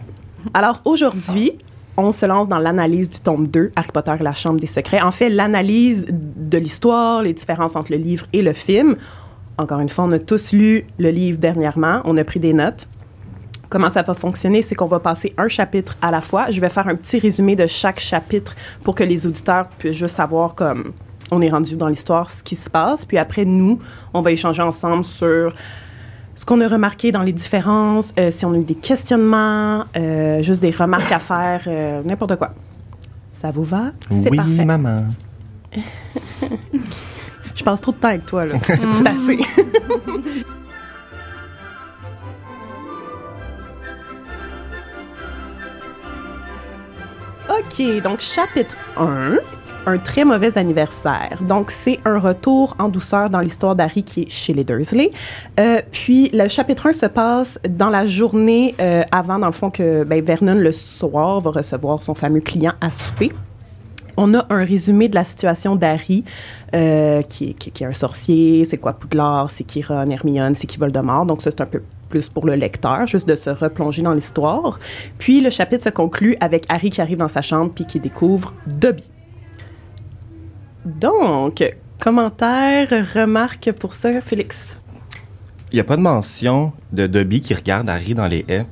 Alors 0.53 0.81
aujourd'hui, 0.85 1.53
on 2.05 2.13
se 2.13 2.27
lance 2.27 2.49
dans 2.49 2.59
l'analyse 2.59 3.11
du 3.11 3.21
tome 3.21 3.47
2, 3.47 3.73
Harry 3.77 3.89
Potter 3.93 4.15
et 4.19 4.23
la 4.23 4.35
Chambre 4.35 4.61
des 4.61 4.67
Secrets. 4.67 5.01
En 5.01 5.13
fait, 5.13 5.29
l'analyse 5.29 6.07
de 6.09 6.59
l'histoire, 6.59 7.23
les 7.23 7.33
différences 7.33 7.77
entre 7.77 7.93
le 7.93 7.99
livre 7.99 8.27
et 8.33 8.43
le 8.43 8.53
film. 8.53 8.97
Encore 9.59 9.81
une 9.81 9.89
fois, 9.89 10.05
on 10.05 10.13
a 10.13 10.19
tous 10.19 10.53
lu 10.53 10.87
le 10.99 11.11
livre 11.11 11.39
dernièrement, 11.39 12.01
on 12.05 12.17
a 12.17 12.25
pris 12.25 12.41
des 12.41 12.53
notes. 12.53 12.89
Comment 13.69 13.91
ça 13.91 14.03
va 14.03 14.15
fonctionner, 14.15 14.63
c'est 14.63 14.75
qu'on 14.75 14.87
va 14.87 14.99
passer 14.99 15.33
un 15.39 15.49
chapitre 15.49 15.97
à 16.03 16.11
la 16.11 16.21
fois. 16.21 16.51
Je 16.51 16.61
vais 16.61 16.69
faire 16.69 16.89
un 16.89 16.97
petit 16.97 17.19
résumé 17.19 17.55
de 17.55 17.67
chaque 17.67 18.01
chapitre 18.01 18.57
pour 18.83 18.95
que 18.95 19.05
les 19.05 19.27
auditeurs 19.27 19.69
puissent 19.79 19.97
juste 19.97 20.17
savoir 20.17 20.55
comme 20.55 20.93
on 21.31 21.41
est 21.41 21.51
rendu 21.51 21.77
dans 21.77 21.87
l'histoire, 21.87 22.31
ce 22.31 22.43
qui 22.43 22.57
se 22.57 22.69
passe. 22.69 23.05
Puis 23.05 23.19
après, 23.19 23.45
nous, 23.45 23.79
on 24.13 24.23
va 24.23 24.33
échanger 24.33 24.63
ensemble 24.63 25.05
sur 25.05 25.55
ce 26.41 26.47
qu'on 26.47 26.61
a 26.63 26.69
remarqué 26.69 27.13
dans 27.13 27.23
les 27.23 27.35
différences, 27.35 28.15
euh, 28.19 28.31
si 28.31 28.47
on 28.47 28.55
a 28.55 28.57
eu 28.57 28.65
des 28.65 28.75
questionnements, 28.75 29.85
euh, 29.95 30.43
juste 30.43 30.63
des 30.63 30.71
remarques 30.71 31.13
à 31.13 31.19
faire, 31.19 31.65
euh, 31.67 32.01
n'importe 32.03 32.37
quoi. 32.37 32.55
Ça 33.31 33.51
vous 33.51 33.65
va? 33.65 33.93
C'est 34.09 34.31
oui, 34.31 34.39
parfait. 34.39 34.65
maman. 34.65 35.05
Je 37.55 37.63
passe 37.63 37.83
trop 37.83 37.93
de 37.93 37.99
temps 37.99 38.09
avec 38.09 38.25
toi, 38.25 38.47
là. 38.47 38.55
C'est 38.59 39.07
assez. 39.07 39.39
OK, 47.51 48.03
donc 48.03 48.21
chapitre 48.21 48.75
1, 48.97 49.37
un 49.87 49.99
très 49.99 50.25
mauvais 50.25 50.57
anniversaire. 50.59 51.39
Donc, 51.43 51.71
c'est 51.71 51.99
un 52.05 52.19
retour 52.19 52.77
en 52.79 52.89
douceur 52.89 53.31
dans 53.31 53.41
l'histoire 53.41 53.75
d'Harry 53.75 54.03
qui 54.03 54.23
est 54.23 54.31
chez 54.31 54.53
les 54.53 54.65
Dursley. 54.65 55.11
Euh, 55.59 55.81
puis, 55.91 56.31
le 56.33 56.49
chapitre 56.49 56.89
1 56.89 56.93
se 56.93 57.07
passe 57.07 57.59
dans 57.69 57.91
la 57.91 58.07
journée 58.07 58.75
euh, 58.81 59.03
avant, 59.13 59.39
dans 59.39 59.47
le 59.47 59.53
fond, 59.53 59.71
que 59.71 60.05
ben, 60.05 60.23
Vernon, 60.23 60.55
le 60.55 60.73
soir, 60.73 61.41
va 61.41 61.51
recevoir 61.51 62.03
son 62.03 62.15
fameux 62.15 62.41
client 62.41 62.73
à 62.81 62.91
souper. 62.91 63.33
On 64.17 64.35
a 64.35 64.45
un 64.51 64.65
résumé 64.65 65.09
de 65.09 65.15
la 65.15 65.25
situation 65.25 65.77
d'Harry, 65.77 66.25
euh, 66.75 67.23
qui, 67.23 67.55
qui 67.55 67.85
est 67.85 67.87
un 67.87 67.93
sorcier, 67.93 68.65
c'est 68.65 68.77
quoi 68.77 68.93
Poudlard, 68.93 69.51
c'est 69.51 69.65
qui 69.65 69.83
Ron, 69.83 70.11
Hermione, 70.11 70.55
c'est 70.55 70.67
qui 70.67 70.79
Voldemort. 70.79 71.25
Donc 71.25 71.43
ça, 71.43 71.51
c'est 71.51 71.61
un 71.61 71.67
peu 71.67 71.83
plus 72.09 72.29
pour 72.29 72.45
le 72.45 72.55
lecteur, 72.55 73.07
juste 73.07 73.29
de 73.29 73.37
se 73.37 73.49
replonger 73.49 74.03
dans 74.03 74.13
l'histoire. 74.13 74.79
Puis 75.19 75.41
le 75.41 75.49
chapitre 75.49 75.85
se 75.85 75.89
conclut 75.89 76.37
avec 76.41 76.67
Harry 76.69 76.91
qui 76.91 77.01
arrive 77.01 77.19
dans 77.19 77.29
sa 77.29 77.41
chambre 77.41 77.71
puis 77.75 77.87
qui 77.87 78.01
découvre 78.01 78.53
Dobby. 78.67 79.05
Donc, 80.85 81.63
commentaires, 81.99 82.89
remarques 83.15 83.73
pour 83.73 83.93
ça, 83.95 84.21
Félix? 84.21 84.75
Il 85.73 85.77
n'y 85.77 85.81
a 85.81 85.85
pas 85.85 85.97
de 85.97 86.03
mention 86.03 86.73
de 86.93 87.07
Dobby 87.07 87.41
qui 87.41 87.55
regarde 87.55 87.89
Harry 87.89 88.15
dans 88.15 88.27
les 88.27 88.45
haies. 88.49 88.67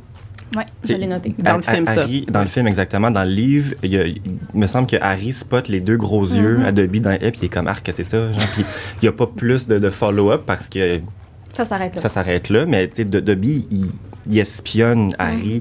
Ouais, 0.56 0.64
je 0.82 0.94
l'ai 0.94 1.06
noté. 1.06 1.34
Dans 1.38 1.56
le 1.56 1.62
film, 1.62 1.84
ça. 1.86 2.00
Harry, 2.00 2.24
Dans 2.28 2.40
le 2.40 2.46
film, 2.48 2.66
exactement. 2.66 3.10
Dans 3.10 3.22
le 3.24 3.30
livre, 3.30 3.74
il, 3.82 3.92
y 3.92 3.98
a- 3.98 4.06
il 4.06 4.22
me 4.54 4.66
semble 4.66 4.86
que 4.88 4.96
Harry 5.00 5.32
spot 5.32 5.68
les 5.68 5.80
deux 5.80 5.98
gros 5.98 6.24
yeux 6.26 6.60
à 6.64 6.72
Dobby 6.72 7.00
dans 7.00 7.10
les 7.10 7.16
haies, 7.18 7.30
puis 7.30 7.40
il 7.42 7.44
est 7.44 7.48
comme, 7.50 7.68
arc, 7.68 7.84
que 7.84 7.92
c'est 7.92 8.02
ça? 8.04 8.32
Genre, 8.32 8.42
puis 8.54 8.64
il 9.02 9.04
n'y 9.04 9.08
a 9.08 9.12
pas 9.12 9.26
plus 9.26 9.68
de, 9.68 9.78
de 9.78 9.90
follow-up 9.90 10.42
parce 10.46 10.68
que 10.70 11.00
Ça 11.52 11.66
s'arrête 11.66 11.94
là. 11.96 12.00
ça 12.00 12.08
s'arrête 12.08 12.48
là. 12.48 12.64
Mais 12.66 12.88
tu 12.88 12.96
sais, 12.96 13.04
de- 13.04 13.20
Dobby, 13.20 13.66
il, 13.70 13.90
il 14.26 14.38
espionne 14.38 15.14
Harry 15.18 15.60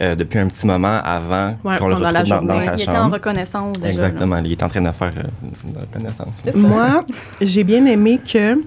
euh, 0.00 0.14
depuis 0.14 0.38
un 0.38 0.48
petit 0.48 0.66
moment 0.66 1.00
avant 1.04 1.52
Ouais, 1.64 1.76
qu'on 1.78 1.88
le 1.88 1.94
retrouve 1.96 2.12
dans, 2.12 2.20
dans 2.20 2.24
journée. 2.24 2.66
sa 2.66 2.74
il 2.74 2.80
était 2.80 2.90
en 2.90 2.94
chambre. 2.94 3.14
reconnaissance 3.14 3.72
déjà. 3.78 3.88
Exactement. 3.88 4.38
Il 4.38 4.52
est 4.52 4.62
en 4.62 4.68
train 4.68 4.80
de 4.82 4.92
faire 4.92 5.10
euh, 5.18 5.22
une 5.68 5.76
reconnaissance. 5.78 6.28
Moi, 6.54 7.04
j'ai 7.40 7.64
bien 7.64 7.84
aimé 7.86 8.18
que, 8.26 8.62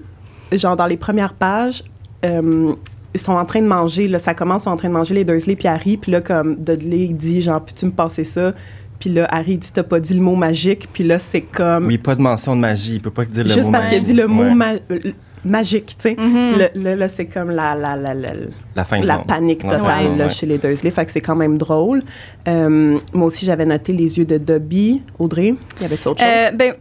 genre, 0.52 0.76
dans 0.76 0.86
les 0.86 0.96
premières 0.96 1.34
pages, 1.34 1.82
euh, 2.24 2.72
ils 3.14 3.20
sont 3.20 3.32
en 3.34 3.44
train 3.44 3.60
de 3.62 3.66
manger, 3.66 4.08
là, 4.08 4.18
ça 4.18 4.34
commence, 4.34 4.62
ils 4.62 4.64
sont 4.64 4.70
en 4.70 4.76
train 4.76 4.88
de 4.88 4.94
manger 4.94 5.14
les 5.14 5.24
Dursley 5.24 5.56
puis 5.56 5.68
Harry, 5.68 5.96
puis 5.96 6.10
là, 6.12 6.20
comme 6.20 6.56
Dudley 6.56 7.04
il 7.10 7.16
dit, 7.16 7.42
genre, 7.42 7.60
peux-tu 7.60 7.86
me 7.86 7.90
passer 7.92 8.24
ça? 8.24 8.52
Puis 9.00 9.10
là, 9.10 9.26
Harry 9.30 9.58
dit, 9.58 9.70
t'as 9.72 9.82
pas 9.82 10.00
dit 10.00 10.14
le 10.14 10.20
mot 10.20 10.34
magique, 10.36 10.88
puis 10.92 11.04
là, 11.04 11.18
c'est 11.18 11.42
comme... 11.42 11.86
Oui, 11.86 11.98
pas 11.98 12.14
de 12.14 12.22
mention 12.22 12.54
de 12.56 12.60
magie. 12.60 12.94
Il 12.94 13.00
peut 13.02 13.10
pas 13.10 13.24
dire 13.24 13.44
le 13.44 13.50
juste 13.50 13.66
mot 13.66 13.72
parce 13.72 13.86
qu'il 13.88 13.98
a 13.98 14.00
magie. 14.00 14.12
dit 14.12 14.18
le 14.18 14.26
mot 14.28 14.42
Ouais. 14.44 14.54
ma- 14.54 14.72
euh, 14.90 15.12
magique, 15.44 15.96
tu 15.98 16.10
sais. 16.10 16.16
Mhm. 16.18 16.58
Le- 16.58 16.82
Là, 16.82 16.96
là, 16.96 17.08
c'est 17.08 17.26
comme 17.26 17.50
la, 17.50 17.74
la, 17.74 17.96
la, 17.96 18.14
la, 18.14 18.30
La 18.76 18.84
fin 18.84 19.00
la 19.00 19.18
panique 19.18 19.62
totale 19.62 20.16
là, 20.16 20.24
ouais. 20.26 20.30
chez 20.30 20.46
les 20.46 20.58
Dursley. 20.58 20.90
Fait 20.90 21.04
que 21.04 21.10
c'est 21.12 21.20
quand 21.20 21.36
même 21.36 21.58
drôle. 21.58 22.02
Euh, 22.48 22.98
moi 23.12 23.26
aussi, 23.26 23.44
j'avais 23.44 23.66
noté 23.66 23.92
les 23.92 24.18
yeux 24.18 24.24
de 24.24 24.38
Dobby. 24.38 25.02
Audrey, 25.18 25.54
y 25.80 25.84
avait-tu 25.84 26.08
autre 26.08 26.20
chose? 26.20 26.28
Euh, 26.28 26.50
ben, 26.52 26.74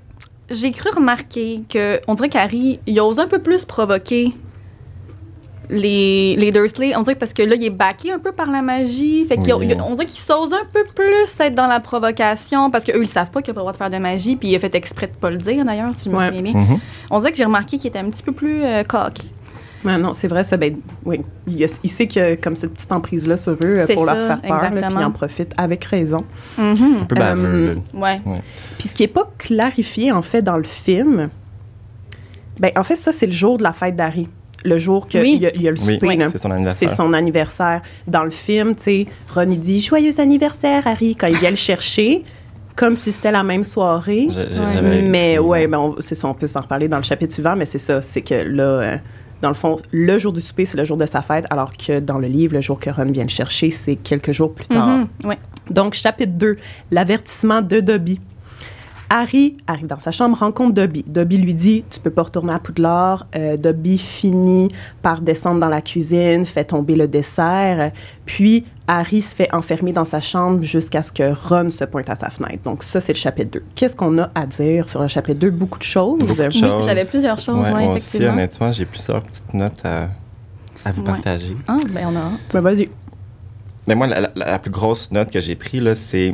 j'ai 0.50 0.72
cru 0.72 0.89
remarquer 0.96 1.62
que 1.70 2.00
on 2.08 2.13
dirait 2.15 2.29
qu'Harry, 2.29 2.79
il 2.86 3.00
ose 3.00 3.20
un 3.20 3.27
peu 3.27 3.39
plus 3.39 3.65
provoquer 3.65 4.34
les, 5.70 6.36
les 6.36 6.51
Dursley. 6.51 6.96
On 6.96 7.01
dirait 7.01 7.15
que 7.15 7.20
parce 7.20 7.34
que 7.34 7.41
là, 7.43 7.55
il 7.55 7.63
est 7.63 7.70
backé 7.70 8.12
un 8.12 8.20
peu 8.20 8.32
par 8.32 8.51
la 8.51 8.62
magie. 8.62 9.25
Fait 9.25 9.38
qu'il- 9.38 9.53
Oui. 9.53 9.67
on 9.86 9.93
dirait 9.96 10.05
qu'il 10.05 10.20
s'ose 10.20 10.53
un 10.53 10.65
peu 10.72 10.84
plus 10.96 11.39
être 11.39 11.55
dans 11.55 11.67
la 11.67 11.79
provocation 11.79 12.70
parce 12.70 12.84
qu'eux, 12.84 13.01
ils 13.03 13.10
savent 13.10 13.32
pas 13.32 13.41
qu'il 13.41 13.51
a 13.51 13.53
pas 13.53 13.60
le 13.60 13.63
droit 13.63 13.72
de 13.74 13.77
faire 13.77 13.89
de 13.89 13.98
magie. 13.98 14.36
Puis 14.36 14.50
il 14.50 14.55
a 14.55 14.60
fait 14.60 14.75
exprès 14.75 15.08
de 15.08 15.13
pas 15.13 15.29
le 15.29 15.38
dire, 15.38 15.63
d'ailleurs, 15.65 15.93
si 15.93 16.05
je 16.05 16.10
me 16.10 16.17
Ouais. 16.17 16.27
souviens 16.27 16.41
bien. 16.41 16.53
Mhm. 16.53 16.79
On 17.12 17.20
dirait 17.20 17.32
que 17.32 17.38
j'ai 17.38 17.46
remarqué 17.46 17.77
qu'il 17.77 17.88
était 17.88 18.00
un 18.00 18.10
petit 18.10 18.24
peu 18.24 18.32
plus 18.34 18.63
euh, 18.63 18.84
cocky. 18.84 19.32
Ouais, 19.86 19.98
non, 19.98 20.13
c'est 20.13 20.29
vrai, 20.29 20.46
ça. 20.46 20.55
Ben, 20.55 20.77
oui. 21.03 21.20
Il, 21.46 21.58
y 21.60 21.65
a- 21.65 21.79
il 21.84 21.89
sait 21.89 22.08
que 22.08 22.36
comme 22.36 22.55
cette 22.55 22.72
petite 22.74 22.91
emprise-là 22.93 23.36
sur 23.36 23.51
eux 23.53 23.58
euh, 23.63 23.84
C'est 23.86 23.96
pour 23.96 24.05
leur 24.05 24.15
faire 24.15 24.41
peur, 24.41 24.62
là, 24.62 24.70
puis 24.72 24.96
il 24.98 25.03
en 25.03 25.12
profite 25.12 25.53
avec 25.58 25.84
raison. 25.84 26.24
Mhm. 26.58 26.98
Un 27.01 27.03
peu 27.05 27.15
baveux. 27.15 27.75
Euh. 27.93 28.00
Ouais. 28.00 28.22
Puis 28.79 28.88
ce 28.88 28.93
qui 28.96 29.03
n'est 29.03 29.08
pas 29.10 29.29
clarifié, 29.38 30.12
en 30.13 30.22
fait, 30.22 30.41
dans 30.41 30.55
le 30.55 30.63
film, 30.63 31.29
ben, 32.60 32.72
en 32.77 32.84
fait, 32.84 32.96
ça, 32.96 33.12
c'est 33.12 33.25
le 33.25 33.34
jour 33.34 33.58
de 33.58 33.63
la 33.63 33.74
fête 33.74 33.96
d'Harry. 33.98 34.29
Le 34.63 34.77
jour 34.77 35.08
qu'il 35.08 35.22
Oui. 35.22 35.38
y, 35.41 35.46
a- 35.48 35.53
il 35.55 35.62
y 35.62 35.67
a 35.67 35.72
le 35.72 35.79
Oui, 35.82 35.93
souper, 35.96 36.15
là. 36.15 36.27
c'est 36.29 36.38
son 36.38 36.50
C'est 36.50 36.53
anniversaire. 36.55 36.96
son 36.96 37.13
anniversaire. 37.13 37.82
Dans 38.08 38.24
le 38.24 38.29
film, 38.32 38.75
tu 38.75 38.84
sais, 38.84 39.05
Ron, 39.34 39.50
il 39.51 39.60
dit 39.60 39.82
«Joyeux 39.82 40.20
anniversaire, 40.20 40.88
Harry», 40.88 41.15
quand 41.20 41.27
il 41.27 41.36
vient 41.38 41.50
le 41.50 41.55
chercher, 41.55 42.24
comme 42.75 42.96
si 42.96 43.12
c'était 43.12 43.32
la 43.32 43.43
même 43.43 43.63
soirée. 43.63 44.29
Ouais. 44.29 45.01
Mais 45.03 45.38
ouais, 45.39 45.67
ben, 45.67 45.77
on- 45.79 45.96
c'est 46.00 46.15
ça, 46.15 46.27
on 46.27 46.34
peut 46.34 46.48
s'en 46.48 46.62
reparler 46.62 46.88
dans 46.88 46.98
le 46.98 47.03
chapitre 47.03 47.34
suivant, 47.34 47.55
mais 47.55 47.65
c'est 47.65 47.77
ça, 47.77 48.01
c'est 48.01 48.22
que 48.22 48.36
là, 48.36 48.63
euh, 48.63 48.98
dans 49.41 49.50
le 49.50 49.53
fond, 49.55 49.77
le 49.91 50.17
jour 50.17 50.32
du 50.32 50.39
souper, 50.41 50.65
c'est 50.65 50.77
le 50.77 50.86
jour 50.86 50.96
de 50.98 51.05
sa 51.05 51.22
fête, 51.22 51.46
alors 51.50 51.72
que 51.75 52.00
dans 52.00 52.17
le 52.17 52.27
livre, 52.27 52.53
le 52.55 52.62
jour 52.62 52.79
que 52.79 52.89
Ron 52.89 53.12
vient 53.12 53.24
le 53.24 53.29
chercher, 53.29 53.70
c'est 53.72 53.96
quelques 53.98 54.32
jours 54.32 54.53
plus 54.53 54.65
tard. 54.67 55.00
Ouais. 55.25 55.38
Donc, 55.70 55.93
chapitre 55.93 56.32
2, 56.34 56.55
l'avertissement 56.91 57.62
de 57.62 57.79
Dobby. 57.82 58.20
Harry 59.15 59.58
arrive 59.67 59.86
dans 59.86 60.00
sa 60.00 60.10
chambre, 60.10 60.36
rencontre 60.39 60.74
Dobby. 60.74 61.05
Dobby 61.08 61.38
lui 61.38 61.53
dit 61.53 61.84
Tu 61.91 62.00
peux 62.00 62.10
pas 62.10 62.24
retourner 62.24 62.51
à 62.51 62.58
Poudlard. 62.58 63.27
Euh, 63.36 63.58
Dobby 63.58 64.00
finit 64.00 64.72
par 65.03 65.22
descendre 65.22 65.60
dans 65.60 65.67
la 65.70 65.84
cuisine, 65.84 66.43
fait 66.46 66.63
tomber 66.63 66.96
le 66.96 67.08
dessert. 67.08 67.91
Puis 68.25 68.65
Harry 68.88 69.22
se 69.22 69.36
fait 69.36 69.53
enfermer 69.53 69.93
dans 69.93 70.03
sa 70.03 70.20
chambre 70.20 70.63
jusqu'à 70.63 71.03
ce 71.03 71.12
que 71.12 71.32
Ron 71.48 71.70
se 71.70 71.84
pointe 71.86 72.10
à 72.10 72.15
sa 72.15 72.32
fenêtre. 72.32 72.63
Donc, 72.63 72.84
ça, 72.84 73.00
c'est 73.01 73.13
le 73.13 73.17
chapitre 73.20 73.51
2. 73.51 73.63
Qu'est-ce 73.75 73.96
qu'on 73.96 74.17
a 74.17 74.32
à 74.34 74.48
dire 74.48 74.89
sur 74.89 75.00
le 75.03 75.08
chapitre 75.08 75.39
2 75.39 75.51
Beaucoup 75.51 75.77
de 75.77 75.84
choses. 75.84 76.17
Beaucoup 76.17 76.34
de 76.34 76.43
Oui, 76.48 76.60
choses. 76.60 76.84
j'avais 76.84 77.05
plusieurs 77.05 77.38
choses, 77.38 77.60
Ouais, 77.67 77.72
ouais, 77.72 77.86
moi 77.86 77.93
aussi, 77.96 78.08
effectivement. 78.17 78.34
honnêtement, 78.34 78.72
j'ai 78.72 78.86
plusieurs 78.86 79.22
petites 79.22 79.53
notes 79.53 79.86
à, 79.86 80.10
à 80.86 80.91
vous 80.91 81.01
Ouais. 81.01 81.08
partager. 81.12 81.55
Ah, 81.67 81.77
ben 81.88 82.08
on 82.12 82.15
a 82.15 82.20
hâte. 82.20 82.39
Ben, 82.51 82.62
vas-y. 82.62 82.89
Mais 83.86 83.93
moi, 83.93 84.08
la, 84.08 84.22
la- 84.22 84.32
la 84.36 84.58
plus 84.60 84.72
grosse 84.72 85.12
note 85.12 85.29
que 85.29 85.39
j'ai 85.39 85.55
prise, 85.55 85.84
là, 85.84 85.93
c'est. 85.93 86.34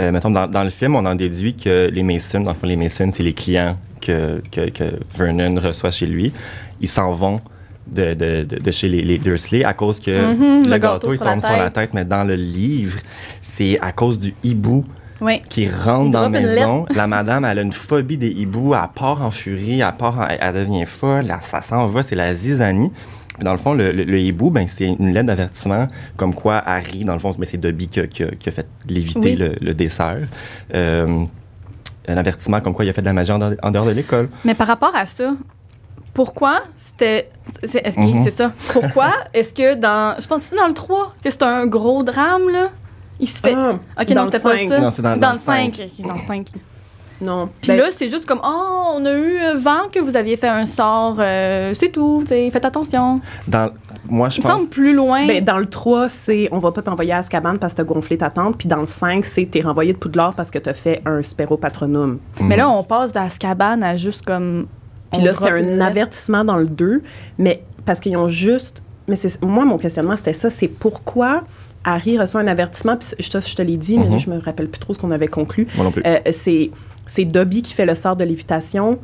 Euh, 0.00 0.12
mettons, 0.12 0.30
dans, 0.30 0.46
dans 0.46 0.64
le 0.64 0.70
film, 0.70 0.94
on 0.96 1.04
en 1.04 1.14
déduit 1.14 1.54
que 1.54 1.88
les 1.92 2.02
Mason, 2.02 2.40
dans 2.40 2.50
le 2.50 2.56
fond, 2.56 2.66
les 2.66 2.76
Mason, 2.76 3.10
c'est 3.12 3.22
les 3.22 3.32
clients 3.34 3.76
que, 4.00 4.40
que, 4.50 4.70
que 4.70 4.84
Vernon 5.16 5.60
reçoit 5.60 5.90
chez 5.90 6.06
lui. 6.06 6.32
Ils 6.80 6.88
s'en 6.88 7.12
vont 7.12 7.40
de, 7.86 8.14
de, 8.14 8.44
de, 8.44 8.58
de 8.58 8.70
chez 8.70 8.88
les, 8.88 9.02
les 9.02 9.18
Dursley 9.18 9.64
à 9.64 9.74
cause 9.74 10.00
que 10.00 10.10
Mhm, 10.10 10.64
le, 10.66 10.70
le 10.72 10.78
gâteau, 10.78 11.12
il 11.12 11.16
sur 11.16 11.24
la 11.24 11.32
tombe 11.32 11.40
sur 11.40 11.50
la 11.50 11.70
tête. 11.70 11.90
Mais 11.92 12.04
dans 12.04 12.24
le 12.24 12.34
livre, 12.34 12.98
c'est 13.42 13.78
à 13.80 13.92
cause 13.92 14.18
du 14.18 14.34
hibou 14.42 14.84
Oui. 15.20 15.40
qui 15.48 15.68
rentre 15.68 16.10
dans 16.10 16.22
la 16.22 16.28
maison. 16.28 16.86
La 16.94 17.06
madame, 17.06 17.44
elle 17.44 17.58
a 17.58 17.62
une 17.62 17.72
phobie 17.72 18.16
des 18.16 18.30
hiboux. 18.30 18.74
Elle 18.74 18.80
part 18.94 19.22
en 19.22 19.30
furie, 19.30 19.80
elle, 19.80 19.92
part 19.98 20.18
en- 20.20 20.26
elle, 20.28 20.54
devient 20.54 20.86
folle, 20.86 21.26
elle- 21.28 21.36
ça 21.42 21.60
s'en 21.60 21.86
va, 21.86 22.02
c'est 22.02 22.14
la 22.16 22.34
zizanie. 22.34 22.90
Puis 23.34 23.44
dans 23.44 23.52
le 23.52 23.58
fond, 23.58 23.74
le, 23.74 23.92
le- 23.92 24.04
le 24.04 24.18
hibou, 24.18 24.50
ben, 24.50 24.66
c'est 24.66 24.86
une 24.86 25.12
lettre 25.12 25.26
d'avertissement 25.28 25.86
comme 26.16 26.34
quoi 26.34 26.56
Harry, 26.66 27.04
dans 27.04 27.14
le 27.14 27.18
fond, 27.20 27.30
ben, 27.38 27.46
c'est 27.50 27.58
Dobby 27.58 27.88
qui, 27.88 28.00
a- 28.00 28.06
qui 28.06 28.22
a- 28.24 28.30
qui 28.30 28.48
a 28.48 28.52
fait 28.52 28.66
léviter 28.88 29.20
Oui. 29.30 29.36
le, 29.36 29.54
le 29.60 29.74
dessert. 29.74 30.18
Euh, 30.74 31.24
un 32.08 32.16
avertissement 32.16 32.60
comme 32.60 32.74
quoi 32.74 32.84
il 32.84 32.88
a 32.88 32.92
fait 32.92 33.02
de 33.02 33.06
la 33.06 33.12
magie 33.12 33.30
en 33.32 33.38
dehors, 33.38 33.52
en 33.62 33.70
dehors 33.70 33.86
de 33.86 33.92
l'école. 33.92 34.28
Mais 34.44 34.54
par 34.54 34.66
rapport 34.66 34.94
à 34.96 35.06
ça, 35.06 35.32
pourquoi 36.14 36.60
c'était. 36.74 37.30
c'est- 37.62 37.86
Est-ce 37.86 37.96
que 37.96 38.00
Mhm. 38.00 38.24
c'est 38.24 38.30
ça? 38.30 38.52
Pourquoi 38.72 39.12
est-ce 39.32 39.52
que 39.54 39.74
dans. 39.74 40.16
Je 40.20 40.26
pense 40.26 40.42
que 40.42 40.48
c'est 40.50 40.56
dans 40.56 40.66
le 40.68 40.74
3 40.74 41.10
que 41.22 41.30
c'est 41.30 41.42
un 41.42 41.66
gros 41.66 42.02
drame, 42.02 42.48
là? 42.52 42.68
Il 43.20 43.28
se 43.28 43.38
fait. 43.38 43.54
Ah, 43.54 43.74
ok, 44.00 44.08
dans 44.12 44.24
non, 44.24 44.30
c'était 44.30 44.42
pas 44.42 44.56
ça. 44.56 44.80
Non, 44.80 44.90
c'est 44.90 45.02
dans- 45.02 45.10
dans, 45.14 45.16
dans 45.20 45.28
le 45.32 45.34
le 45.34 45.40
cinq. 45.44 45.74
5. 45.76 45.90
Ok, 46.00 46.06
dans 46.08 46.14
le 46.14 46.20
5. 46.26 46.46
non. 47.20 47.48
Puis 47.60 47.70
Ben, 47.72 47.76
là, 47.78 47.84
c'est 47.96 48.08
juste 48.08 48.24
comme, 48.24 48.40
oh, 48.42 48.94
on 48.96 49.04
a 49.04 49.12
eu 49.12 49.38
vent 49.58 49.88
que 49.92 50.00
vous 50.00 50.16
aviez 50.16 50.36
fait 50.38 50.48
un 50.48 50.64
sort, 50.64 51.16
euh, 51.18 51.74
c'est 51.78 51.90
tout, 51.92 52.24
faites 52.26 52.64
attention. 52.64 53.20
Dans, 53.46 53.70
moi, 54.08 54.30
je 54.30 54.38
Il 54.38 54.44
me 54.44 54.48
pense. 54.48 54.58
semble 54.60 54.70
plus 54.70 54.94
loin. 54.94 55.26
Ben, 55.26 55.44
dans 55.44 55.58
le 55.58 55.66
3, 55.66 56.08
c'est 56.08 56.48
on 56.50 56.58
va 56.58 56.72
pas 56.72 56.80
t'envoyer 56.82 57.12
à 57.12 57.18
Azkaban 57.18 57.56
parce 57.58 57.74
que 57.74 57.78
t'as 57.82 57.84
gonflé 57.84 58.16
ta 58.16 58.30
tente. 58.30 58.56
Puis 58.56 58.68
dans 58.68 58.80
le 58.80 58.86
5, 58.86 59.24
c'est 59.26 59.44
t'es 59.44 59.60
renvoyé 59.60 59.92
de 59.92 59.98
Poudlard 59.98 60.32
parce 60.34 60.50
que 60.50 60.58
t'as 60.58 60.72
fait 60.72 61.02
un 61.04 61.22
spéro 61.22 61.56
patronum. 61.58 62.18
Mais 62.42 62.56
là, 62.56 62.70
on 62.70 62.82
passe 62.84 63.12
d'Azkaban 63.12 63.82
à 63.82 63.96
juste 63.96 64.24
comme. 64.24 64.66
Puis 65.12 65.20
là, 65.22 65.34
c'était 65.34 65.50
un 65.50 65.56
lettre. 65.56 65.84
avertissement 65.84 66.44
dans 66.44 66.56
le 66.56 66.66
2, 66.68 67.02
mais 67.38 67.62
parce 67.84 68.00
qu'ils 68.00 68.16
ont 68.16 68.28
juste. 68.28 68.82
Mais 69.08 69.16
c'est 69.16 69.42
moi, 69.42 69.64
mon 69.64 69.76
questionnement, 69.76 70.16
c'était 70.16 70.32
ça 70.32 70.48
c'est 70.50 70.68
pourquoi 70.68 71.42
Harry 71.84 72.18
reçoit 72.18 72.40
un 72.40 72.46
avertissement. 72.46 72.96
Puis 72.96 73.10
je 73.18 73.30
te, 73.30 73.40
je 73.40 73.54
te 73.54 73.62
l'ai 73.62 73.76
dit, 73.76 73.98
mais 73.98 74.06
Mhm. 74.08 74.18
je 74.20 74.30
me 74.30 74.38
rappelle 74.40 74.68
plus 74.68 74.80
trop 74.80 74.94
ce 74.94 74.98
qu'on 74.98 75.10
avait 75.10 75.28
conclu. 75.28 75.66
Moi 75.76 75.84
non 75.84 75.90
plus. 75.92 76.02
Euh, 76.06 76.18
c'est, 76.32 76.70
c'est 77.06 77.24
Dobby 77.24 77.62
qui 77.62 77.74
fait 77.74 77.86
le 77.86 77.94
sort 77.94 78.16
de 78.16 78.24
lévitation. 78.24 78.98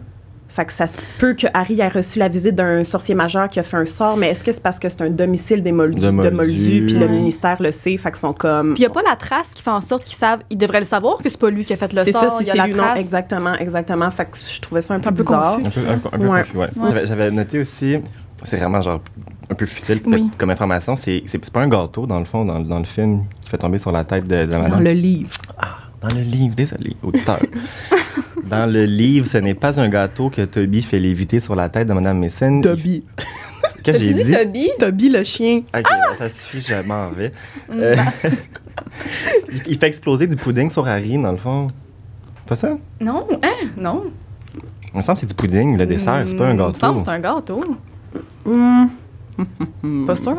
Fait 0.49 0.64
que 0.64 0.73
ça 0.73 0.87
se 0.87 0.97
peut 1.18 1.35
que 1.35 1.49
Harry 1.52 1.80
ait 1.80 1.88
reçu 1.88 2.18
la 2.21 2.28
visite 2.28 2.54
d'un 2.54 2.85
sorcier 2.85 3.14
majeur 3.16 3.49
qui 3.50 3.59
a 3.59 3.62
fait 3.64 3.76
un 3.76 3.85
sort, 3.85 4.16
mais 4.16 4.30
est-ce 4.30 4.45
que 4.45 4.52
c'est 4.52 4.62
parce 4.62 4.78
que 4.78 4.88
c'est 4.88 5.02
un 5.02 5.11
domicile 5.11 5.62
des 5.62 5.73
Moldus, 5.73 6.00
De 6.00 6.06
de 6.11 6.30
Moldus. 6.30 6.85
Puis 6.87 6.95
le 6.95 7.09
ministère 7.09 7.61
le 7.61 7.73
sait, 7.73 7.97
fait 7.97 8.11
qu'ils 8.12 8.21
sont 8.21 8.33
comme... 8.33 8.75
Puis 8.75 8.85
il 8.85 8.87
n'y 8.87 8.90
a 8.90 8.95
pas 8.95 9.02
la 9.02 9.16
trace 9.16 9.49
qui 9.52 9.62
fait 9.62 9.71
en 9.71 9.80
sorte 9.80 10.04
qu'ils 10.04 10.16
savent. 10.16 10.40
Ils 10.49 10.56
devraient 10.56 10.78
le 10.80 10.87
savoir 10.87 11.18
que 11.18 11.28
c'est 11.28 11.37
pas 11.37 11.50
lui 11.50 11.64
qui 11.64 11.73
a 11.73 11.76
fait 11.76 11.92
le 11.92 12.04
c'est 12.04 12.12
sort. 12.12 12.23
ça, 12.30 12.37
si 12.38 12.45
il 12.45 12.47
y 12.47 12.50
a 12.50 12.52
c'est 12.52 12.59
la 12.59 12.66
lui, 12.68 12.75
non, 12.75 12.85
trace. 12.85 13.00
exactement, 13.00 13.54
exactement. 13.54 14.11
Fait 14.12 14.25
que 14.26 14.37
je 14.38 14.61
trouvais 14.61 14.83
ça 14.83 14.95
un 14.95 15.00
peu 15.00 15.09
Un 15.09 15.12
peu 15.12 15.23
bizarre. 15.25 15.59
confus. 15.59 15.66
Un 15.66 15.71
peu, 15.71 15.90
un, 15.90 15.99
peu- 15.99 16.09
un 16.12 16.18
peu 16.18 16.26
Ouais. 16.28 16.40
confus, 16.42 16.56
ouais. 16.59 16.66
Ouais. 16.76 16.88
J'avais- 16.90 17.06
J'avais 17.06 17.30
noté 17.33 17.59
aussi, 17.59 17.99
c'est 18.45 18.56
vraiment 18.56 18.80
genre 18.80 19.00
un 19.50 19.54
peu 19.54 19.66
futile 19.66 20.00
Oui. 20.06 20.30
comme 20.38 20.50
information, 20.50 20.96
c'est 20.96 21.22
c'est 21.26 21.50
pas 21.50 21.60
un 21.62 21.68
gâteau 21.68 22.06
dans 22.06 22.18
le 22.18 22.24
fond, 22.24 22.44
dans, 22.44 22.60
dans 22.60 22.78
le 22.78 22.84
film, 22.84 23.24
qui 23.40 23.48
fait 23.50 23.58
tomber 23.58 23.78
sur 23.78 23.92
la 23.92 24.04
tête 24.04 24.24
de, 24.26 24.34
de 24.46 24.52
la 24.52 24.58
Dans 24.58 24.62
madame. 24.62 24.84
le 24.84 24.92
livre. 24.92 25.30
Dans 26.00 26.14
le 26.16 26.22
livre, 26.22 26.54
désolé, 26.54 26.96
auditeur. 27.02 27.40
dans 28.44 28.70
le 28.70 28.84
livre, 28.84 29.26
ce 29.26 29.38
n'est 29.38 29.54
pas 29.54 29.80
un 29.80 29.88
gâteau 29.88 30.30
que 30.30 30.42
Toby 30.42 30.82
fait 30.82 30.98
léviter 30.98 31.40
sur 31.40 31.54
la 31.56 31.68
tête 31.68 31.88
de 31.88 31.92
madame 31.94 32.18
Mason. 32.18 32.60
Toby. 32.60 33.04
Qu'est-ce 33.82 34.00
que 34.00 34.04
j'ai 34.04 34.12
Tu 34.14 34.24
dis 34.24 34.24
dit? 34.24 34.36
Toby? 34.36 34.70
Toby 34.78 35.08
le 35.10 35.22
chien. 35.24 35.58
Ok, 35.76 35.82
ben, 35.84 36.16
ça 36.18 36.28
suffit, 36.28 36.60
je 36.60 36.82
m'en 36.86 37.10
vais. 37.10 37.32
Euh, 37.72 37.94
il, 39.52 39.62
il 39.68 39.78
fait 39.78 39.86
exploser 39.86 40.26
du 40.26 40.36
pudding 40.36 40.70
sur 40.70 40.86
Harry, 40.86 41.16
dans 41.20 41.30
le 41.32 41.38
fond. 41.38 41.68
Pas 42.46 42.56
ça? 42.56 42.76
Non, 43.00 43.26
hein? 43.42 43.68
Non. 43.76 44.04
Il 44.92 44.96
me 44.98 45.02
semble 45.02 45.16
que 45.16 45.20
c'est 45.20 45.26
du 45.26 45.34
pudding, 45.34 45.76
le 45.76 45.86
dessert, 45.86 46.22
c'est 46.26 46.36
pas 46.36 46.46
un 46.46 46.50
Il 46.50 46.56
me 46.56 46.62
gâteau. 46.66 46.78
semble 46.78 46.98
que 46.98 47.04
c'est 47.04 47.10
un 47.10 47.18
gâteau. 47.20 47.64
Hmm. 48.44 48.86
Pas 50.06 50.16
sûr. 50.16 50.36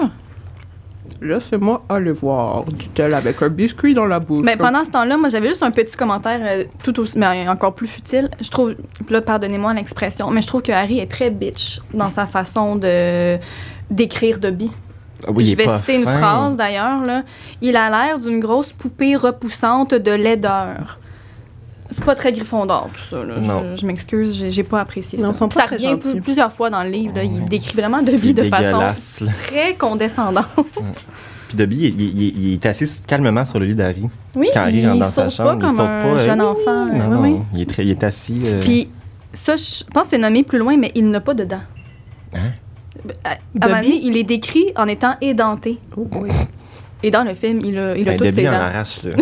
Laissez-moi 1.22 1.84
aller 1.90 2.12
voir, 2.12 2.66
dit-elle 2.66 3.14
avec 3.14 3.42
un 3.42 3.50
biscuit 3.50 3.94
dans 3.94 4.06
la 4.06 4.20
bouche. 4.20 4.42
Mais 4.44 4.56
pendant 4.56 4.84
ce 4.84 4.92
temps-là, 4.92 5.18
moi, 5.18 5.30
j'avais 5.30 5.48
juste 5.48 5.64
un 5.64 5.72
petit 5.72 5.96
commentaire 5.96 6.40
euh, 6.44 6.64
tout 6.84 7.00
aussi, 7.00 7.18
mais 7.18 7.48
encore 7.50 7.74
plus 7.74 7.88
futile. 7.88 8.30
Je 8.40 8.50
trouve, 8.50 8.76
là, 9.10 9.22
pardonnez-moi 9.22 9.74
l'expression, 9.74 10.30
mais 10.30 10.42
je 10.42 10.48
trouve 10.48 10.62
que 10.62 10.72
Harry 10.72 11.00
est 11.00 11.10
très 11.10 11.32
bitch 11.32 11.80
dans 11.94 12.10
sa 12.10 12.26
façon 12.26 12.76
de 12.76 13.38
d'écrire 13.90 14.38
Dobby. 14.38 14.70
Ah 15.26 15.32
oui, 15.34 15.46
je 15.46 15.56
vais 15.56 15.68
citer 15.80 15.96
une 15.96 16.04
phrase 16.06 16.56
d'ailleurs. 16.56 17.04
là. 17.04 17.24
Il 17.62 17.76
a 17.78 17.90
l'air 17.90 18.20
d'une 18.20 18.40
grosse 18.40 18.72
poupée 18.74 19.16
repoussante 19.16 19.96
de 19.96 20.12
laideur. 20.12 21.00
C'est 21.90 22.04
pas 22.04 22.16
très 22.16 22.34
Gryffondor, 22.34 22.90
tout 22.94 23.16
ça. 23.16 23.24
là. 23.24 23.38
Non. 23.38 23.64
Je, 23.76 23.82
je 23.82 23.86
m'excuse, 23.86 24.36
j'ai, 24.36 24.50
j'ai 24.52 24.64
pas 24.64 24.82
apprécié 24.82 25.18
Non, 25.20 25.32
ça. 25.32 25.40
sont 25.40 25.48
pas 25.50 25.62
ça 25.62 25.66
très 25.68 25.76
revient 25.78 25.90
gentils. 26.04 26.20
plusieurs 26.22 26.52
fois 26.52 26.70
dans 26.70 26.84
le 26.84 26.90
livre. 26.90 27.14
là. 27.16 27.24
Il 27.24 27.46
décrit 27.46 27.76
vraiment 27.76 28.02
Dobby 28.02 28.30
est 28.30 28.34
de 28.34 28.44
façon 28.50 28.80
là. 28.80 29.32
très 29.44 29.74
condescendante. 29.76 30.48
Puis 31.48 31.56
Dobby, 31.58 31.78
il, 31.78 32.02
il- 32.02 32.22
il- 32.22 32.46
il 32.48 32.54
est 32.56 32.66
assis 32.66 33.02
calmement 33.08 33.46
sur 33.46 33.58
le 33.60 33.68
lit 33.68 33.76
d'Harry. 33.76 34.04
Oui, 34.36 34.50
Quand 34.54 34.62
Harry 34.62 34.80
il 34.80 34.88
rentre 34.88 35.00
dans 35.00 35.12
sa 35.12 35.30
chambre, 35.30 35.52
pas 35.52 35.56
comme 35.68 35.76
il 35.76 35.78
saute 35.78 35.86
un 35.88 36.02
pas. 36.02 36.18
jeune 36.18 36.42
euh, 36.42 36.46
enfant. 36.52 36.86
Non, 36.88 36.92
oui, 36.94 37.00
non, 37.10 37.22
oui. 37.22 37.40
Il, 37.54 37.62
est 37.62 37.66
très, 37.70 37.84
il 37.86 37.92
est 37.92 38.04
assis. 38.04 38.38
euh, 38.44 38.60
Puis 38.62 38.90
ça, 39.32 39.56
je 39.56 39.84
pense 39.94 40.04
que 40.04 40.10
c'est 40.10 40.18
nommé 40.18 40.44
plus 40.44 40.58
loin, 40.60 40.76
mais 40.76 40.92
il 40.94 41.10
n'a 41.10 41.22
pas 41.22 41.34
de 41.34 41.46
dents. 41.46 41.62
Hein? 42.34 42.52
À, 43.24 43.30
à 43.30 43.36
un 43.62 43.68
moment 43.70 43.82
donné, 43.82 44.00
il 44.04 44.18
est 44.18 44.24
décrit 44.24 44.74
en 44.76 44.88
étant 44.88 45.16
édenté. 45.22 45.80
Oh 45.96 46.04
boy. 46.04 46.30
Et 47.04 47.12
dans 47.12 47.24
le 47.24 47.34
film, 47.36 47.62
il 47.64 47.78
a, 47.78 47.96
il 47.96 48.08
a 48.10 48.14
ben, 48.14 48.18
toutes 48.18 48.32
ses 48.34 48.48
en 48.48 48.52
dents. 48.52 48.58
arrache, 48.58 49.04
là. 49.04 49.12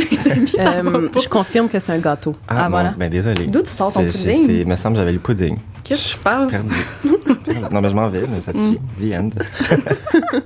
Euh, 0.60 1.10
je 1.22 1.28
confirme 1.28 1.68
que 1.68 1.78
c'est 1.80 1.92
un 1.92 2.00
gâteau. 2.00 2.36
Ah, 2.48 2.56
Ah, 2.58 2.64
bon, 2.66 2.70
voilà. 2.72 2.94
ben 2.98 3.10
désolé. 3.10 3.48
D'où 3.48 3.62
tu 3.62 3.70
sors 3.70 3.92
ton 3.92 4.04
pudding? 4.06 4.50
Il 4.50 4.66
me 4.68 4.76
semble 4.78 4.96
que 4.96 5.02
j'avais 5.02 5.12
le 5.12 5.20
pudding. 5.20 5.58
Qu'est-ce 5.84 6.16
que 6.16 6.24
parles? 6.24 6.48
Perdu. 6.48 6.72
non, 7.72 7.82
mais 7.82 7.90
je 7.90 7.96
m'en 7.96 8.10
vais, 8.10 8.26
mais 8.28 8.42
ça 8.42 8.52
suffit. 8.54 8.80
The 9.00 9.14
end. 9.14 9.30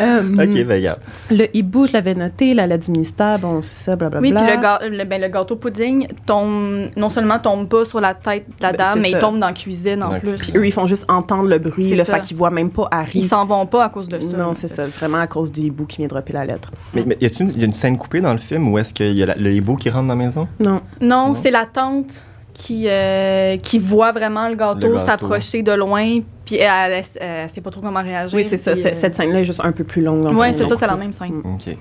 OK, 0.00 0.64
ben, 0.64 0.70
regarde. 0.70 1.00
Le 1.30 1.56
hibou, 1.56 1.86
je 1.86 1.92
l'avais 1.92 2.14
noté, 2.14 2.54
la 2.54 2.66
lettre 2.66 2.84
du 2.86 2.92
ministère, 2.92 3.38
bon, 3.38 3.62
c'est 3.62 3.76
ça, 3.76 3.96
blablabla. 3.96 4.28
Oui, 4.28 4.32
puis 4.34 4.56
le, 4.56 4.60
ga- 4.62 4.80
le, 4.88 5.04
ben, 5.04 5.20
le 5.20 5.28
gâteau 5.28 5.56
pudding 5.56 6.06
tombe, 6.26 6.88
non 6.96 7.08
seulement 7.10 7.38
tombe 7.38 7.68
pas 7.68 7.84
sur 7.84 8.00
la 8.00 8.14
tête 8.14 8.46
de 8.48 8.62
la 8.62 8.70
Ben, 8.72 8.78
dame, 8.78 8.98
mais 9.02 9.10
ça. 9.10 9.18
il 9.18 9.20
tombe 9.20 9.38
dans 9.38 9.46
la 9.48 9.52
cuisine 9.52 10.02
en 10.02 10.18
plus. 10.20 10.36
Puis 10.38 10.52
eux, 10.56 10.66
ils 10.66 10.72
font 10.72 10.86
juste 10.86 11.04
entendre 11.08 11.48
le 11.48 11.58
bruit, 11.58 11.90
le 11.90 12.04
ça. 12.04 12.14
fait 12.16 12.20
qu'ils 12.22 12.36
voient 12.36 12.50
même 12.50 12.70
pas 12.70 12.88
Harry. 12.90 13.18
Ils 13.20 13.28
s'en 13.28 13.44
vont 13.44 13.66
pas 13.66 13.84
à 13.84 13.88
cause 13.88 14.08
de 14.08 14.20
ça. 14.20 14.36
non, 14.36 14.54
c'est 14.54 14.68
ça, 14.68 14.84
vraiment 14.86 15.18
à 15.18 15.26
cause 15.26 15.50
du 15.50 15.62
hibou 15.62 15.84
qui 15.86 15.98
vient 15.98 16.06
dropper 16.08 16.32
la 16.32 16.44
lettre. 16.44 16.70
Mais, 16.94 17.02
mais 17.06 17.18
y 17.20 17.26
a-t-il 17.26 17.50
une, 17.50 17.58
y 17.58 17.62
a 17.62 17.66
une 17.66 17.74
scène 17.74 17.98
coupée 17.98 18.20
dans 18.20 18.32
le 18.32 18.38
film 18.38 18.68
où 18.68 18.78
est-ce 18.78 18.94
qu'il 18.94 19.12
y 19.16 19.22
a 19.22 19.26
la- 19.26 19.34
le 19.34 19.52
hibou 19.52 19.76
qui 19.76 19.90
rentre 19.90 20.06
dans 20.06 20.14
la 20.16 20.24
maison? 20.26 20.48
Non. 20.60 20.80
Non, 21.00 21.28
Non. 21.28 21.34
c'est 21.34 21.50
la 21.50 21.66
tante 21.66 22.22
qui, 22.58 22.86
euh, 22.88 23.56
qui 23.58 23.78
voit 23.78 24.10
vraiment 24.12 24.48
le 24.48 24.56
gâteau, 24.56 24.98
s'approcher 24.98 25.62
de 25.62 25.72
loin, 25.72 26.18
puis 26.44 26.56
elle, 26.56 27.02
elle 27.20 27.48
sait 27.48 27.60
pas 27.60 27.70
trop 27.70 27.80
comment 27.80 28.02
réagir. 28.02 28.36
Oui, 28.36 28.42
c'est 28.44 28.56
ça. 28.56 28.72
euh, 28.72 28.90
Cette 28.92 29.14
scène-là 29.14 29.40
est 29.40 29.44
juste 29.44 29.60
un 29.62 29.70
peu 29.72 29.84
plus 29.84 30.02
longue. 30.02 30.22
dans 30.24 30.32
le 30.32 30.36
Ouais, 30.36 30.48
film, 30.52 30.64
c'est 30.64 30.68
ça, 30.68 30.76
c'est 30.80 30.86
la 30.88 30.96
même 30.96 31.12
scène. 31.12 31.40
OK. 31.44 31.76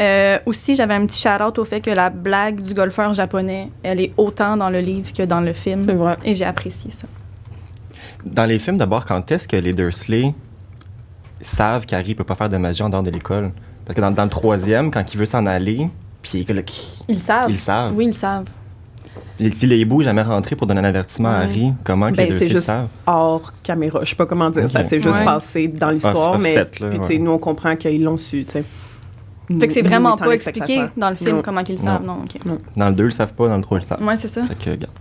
Euh, 0.00 0.38
aussi, 0.46 0.74
j'avais 0.76 0.94
un 0.94 1.04
petit 1.06 1.20
shout-out 1.20 1.58
au 1.58 1.64
fait 1.64 1.80
que 1.80 1.90
la 1.90 2.10
blague 2.10 2.60
du 2.60 2.74
golfeur 2.74 3.12
japonais, 3.14 3.70
elle 3.82 4.00
est 4.00 4.12
autant 4.18 4.56
dans 4.56 4.70
le 4.70 4.80
livre 4.80 5.12
que 5.12 5.22
dans 5.22 5.40
le 5.40 5.52
film. 5.52 5.84
C'est 5.86 5.94
vrai. 5.94 6.16
Et 6.24 6.34
j'ai 6.34 6.44
apprécié 6.44 6.90
ça. 6.90 7.06
Dans 8.24 8.44
les 8.44 8.58
films, 8.58 8.76
d'abord, 8.78 9.04
quand 9.06 9.30
est-ce 9.32 9.48
que 9.48 9.56
les 9.56 9.72
Dursley 9.72 10.34
savent 11.40 11.86
qu'Harry 11.86 12.14
peut 12.14 12.24
pas 12.24 12.34
faire 12.34 12.48
de 12.50 12.56
magie 12.56 12.82
en 12.82 12.88
dehors 12.90 13.02
de 13.02 13.10
l'école? 13.10 13.50
Parce 13.84 13.96
que 13.96 14.00
dans, 14.00 14.10
dans 14.10 14.24
le 14.24 14.30
troisième, 14.30 14.90
quand 14.90 15.12
il 15.12 15.16
veut 15.18 15.26
s'en 15.26 15.46
aller, 15.46 15.88
puis 16.22 16.46
Ils 17.08 17.18
savent. 17.18 17.50
Ils 17.50 17.58
savent. 17.58 17.92
Oui, 17.94 18.06
ils 18.06 18.14
savent. 18.14 18.44
Les- 19.40 19.50
si 19.50 19.66
les 19.66 19.78
hiboux 19.78 20.02
jamais 20.02 20.22
rentré 20.22 20.54
pour 20.56 20.66
donner 20.66 20.80
un 20.80 20.84
avertissement 20.84 21.30
à. 21.30 21.38
Harry, 21.40 21.72
comment 21.84 22.10
que 22.10 22.16
Ben, 22.16 22.26
les 22.26 22.32
c'est 22.32 22.38
Dursley 22.40 22.48
juste 22.56 22.66
savent? 22.66 22.88
hors 23.06 23.52
caméra. 23.62 24.00
Je 24.04 24.10
sais 24.10 24.16
pas 24.16 24.26
comment 24.26 24.50
dire 24.50 24.68
ça. 24.68 24.84
C'est 24.84 25.00
juste 25.00 25.18
Ouais. 25.18 25.24
passé 25.24 25.68
dans 25.68 25.90
l'histoire, 25.90 26.38
mais 26.38 26.54
là, 26.54 26.64
puis, 26.66 26.84
ouais. 26.84 27.18
nous, 27.18 27.30
on 27.32 27.38
comprend 27.38 27.74
qu'ils 27.76 28.02
l'ont 28.04 28.18
su, 28.18 28.44
tu 28.44 28.52
sais. 28.52 28.64
Fait 29.58 29.66
que 29.66 29.72
c'est 29.72 29.82
vraiment 29.82 30.16
pas 30.16 30.26
les 30.28 30.34
expliqué 30.34 30.84
dans 30.96 31.10
le 31.10 31.16
film 31.16 31.36
Non. 31.36 31.42
comment 31.42 31.64
qu'ils 31.64 31.74
le 31.76 31.80
Non. 31.80 31.86
savent. 31.86 32.04
Non. 32.46 32.58
Dans 32.76 32.88
le 32.88 32.94
2, 32.94 33.02
ils 33.02 33.06
le 33.06 33.10
savent 33.10 33.34
pas, 33.34 33.48
dans 33.48 33.56
le 33.56 33.62
3, 33.62 33.78
ils 33.78 33.80
le 33.80 33.86
savent. 33.86 34.02
Ouais, 34.06 34.14
c'est 34.16 34.28
ça. 34.28 34.44
Fait 34.44 34.54
que, 34.54 34.70
regarde. 34.70 34.92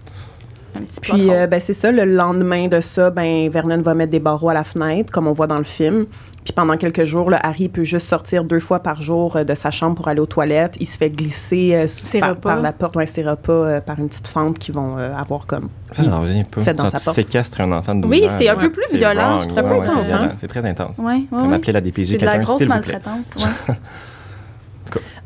Un 0.75 0.81
petit 0.81 0.99
plot 1.01 1.13
Puis, 1.15 1.31
euh, 1.31 1.45
ben, 1.47 1.59
c'est 1.59 1.73
ça, 1.73 1.91
le 1.91 2.05
lendemain 2.05 2.67
de 2.67 2.79
ça, 2.81 3.09
ben, 3.11 3.49
Vernon 3.49 3.81
va 3.81 3.93
mettre 3.93 4.11
des 4.11 4.19
barreaux 4.19 4.49
à 4.49 4.53
la 4.55 4.63
fenêtre, 4.63 5.11
comme 5.11 5.27
on 5.27 5.33
voit 5.33 5.47
dans 5.47 5.57
le 5.57 5.63
film. 5.63 6.05
Puis 6.43 6.53
pendant 6.53 6.77
quelques 6.77 7.03
jours, 7.05 7.29
là, 7.29 7.39
Harry 7.43 7.67
peut 7.69 7.83
juste 7.83 8.07
sortir 8.07 8.43
deux 8.43 8.59
fois 8.61 8.79
par 8.79 9.01
jour 9.01 9.35
euh, 9.35 9.43
de 9.43 9.53
sa 9.55 9.71
chambre 9.71 9.95
pour 9.95 10.07
aller 10.07 10.21
aux 10.21 10.25
toilettes. 10.25 10.75
Il 10.79 10.87
se 10.87 10.97
fait 10.97 11.09
glisser 11.09 11.75
euh, 11.75 11.87
sous- 11.87 12.07
par, 12.41 12.61
la 12.61 12.71
porte, 12.71 12.95
ouais, 12.95 13.05
ses 13.05 13.23
repas, 13.23 13.51
euh, 13.51 13.81
par 13.81 13.99
une 13.99 14.07
petite 14.07 14.27
fente 14.27 14.57
qu'ils 14.57 14.73
vont 14.73 14.97
euh, 14.97 15.13
avoir 15.15 15.45
comme. 15.45 15.69
Ça, 15.91 16.01
j'en 16.01 16.21
reviens 16.21 16.43
pas. 16.45 16.61
Fait 16.61 16.73
dans 16.73 16.87
sa 16.89 16.97
tu 16.97 17.03
porte. 17.05 17.15
séquestres 17.15 17.59
un 17.61 17.71
enfant 17.73 17.93
de 17.93 18.01
12 18.03 18.09
Oui, 18.09 18.25
ans, 18.25 18.31
c'est 18.39 18.47
un 18.49 18.55
peu 18.55 18.71
plus 18.71 18.85
C'est 18.89 18.97
violent, 18.97 19.41
je 19.41 19.47
trouve 19.47 19.63
ouais, 19.63 19.79
intense, 19.81 20.07
c'est 20.07 20.13
hein? 20.13 20.31
C'est 20.39 20.47
très 20.47 20.65
intense. 20.65 20.97
Ouais, 20.97 21.23
Comme 21.29 21.53
appeler 21.53 21.73
la 21.73 21.81
DPJ 21.81 22.11
C'est 22.11 22.17
de 22.17 22.25
la 22.25 22.39
grosse 22.39 22.61
maltraitance. 22.61 23.25
Ouais. 23.69 23.75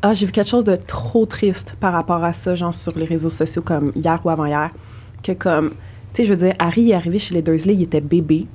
Ah, 0.02 0.12
j'ai 0.12 0.26
vu 0.26 0.32
quelque 0.32 0.48
chose 0.50 0.64
de 0.64 0.76
trop 0.76 1.24
triste 1.24 1.74
par 1.80 1.92
rapport 1.94 2.22
à 2.22 2.32
ça, 2.34 2.54
genre 2.54 2.74
sur 2.74 2.92
les 2.98 3.06
réseaux 3.06 3.30
sociaux, 3.30 3.62
comme 3.62 3.92
hier 3.94 4.20
ou 4.24 4.28
avant-hier, 4.28 4.68
que 5.22 5.32
comme, 5.32 5.70
tu 5.70 5.76
sais, 6.16 6.24
je 6.24 6.30
veux 6.30 6.36
dire, 6.36 6.52
Harry 6.58 6.90
est 6.90 6.94
arrivé 6.94 7.18
chez 7.18 7.32
les 7.34 7.40
Dursley, 7.40 7.72
il 7.74 7.82
était 7.82 8.02
bébé. 8.02 8.46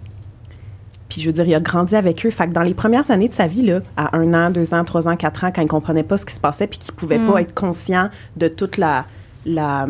Puis 1.09 1.21
je 1.21 1.25
veux 1.27 1.33
dire, 1.33 1.45
il 1.47 1.55
a 1.55 1.59
grandi 1.59 1.95
avec 1.95 2.25
eux. 2.25 2.29
Fait 2.29 2.45
que 2.47 2.51
dans 2.51 2.61
les 2.63 2.73
premières 2.75 3.09
années 3.11 3.27
de 3.29 3.33
sa 3.33 3.47
vie, 3.47 3.63
là, 3.63 3.79
à 3.97 4.15
un 4.15 4.33
an, 4.33 4.51
deux 4.51 4.73
ans, 4.73 4.83
trois 4.85 5.07
ans, 5.09 5.15
quatre 5.15 5.43
ans, 5.43 5.51
quand 5.53 5.61
il 5.63 5.67
comprenait 5.67 6.03
pas 6.03 6.17
ce 6.17 6.25
qui 6.25 6.33
se 6.35 6.39
passait, 6.39 6.67
puis 6.67 6.77
qu'il 6.79 6.93
pouvait 6.93 7.17
Mm. 7.17 7.31
pas 7.31 7.41
être 7.41 7.53
conscient 7.55 8.09
de 8.37 8.47
toute 8.47 8.77
la, 8.77 9.05
la, 9.45 9.87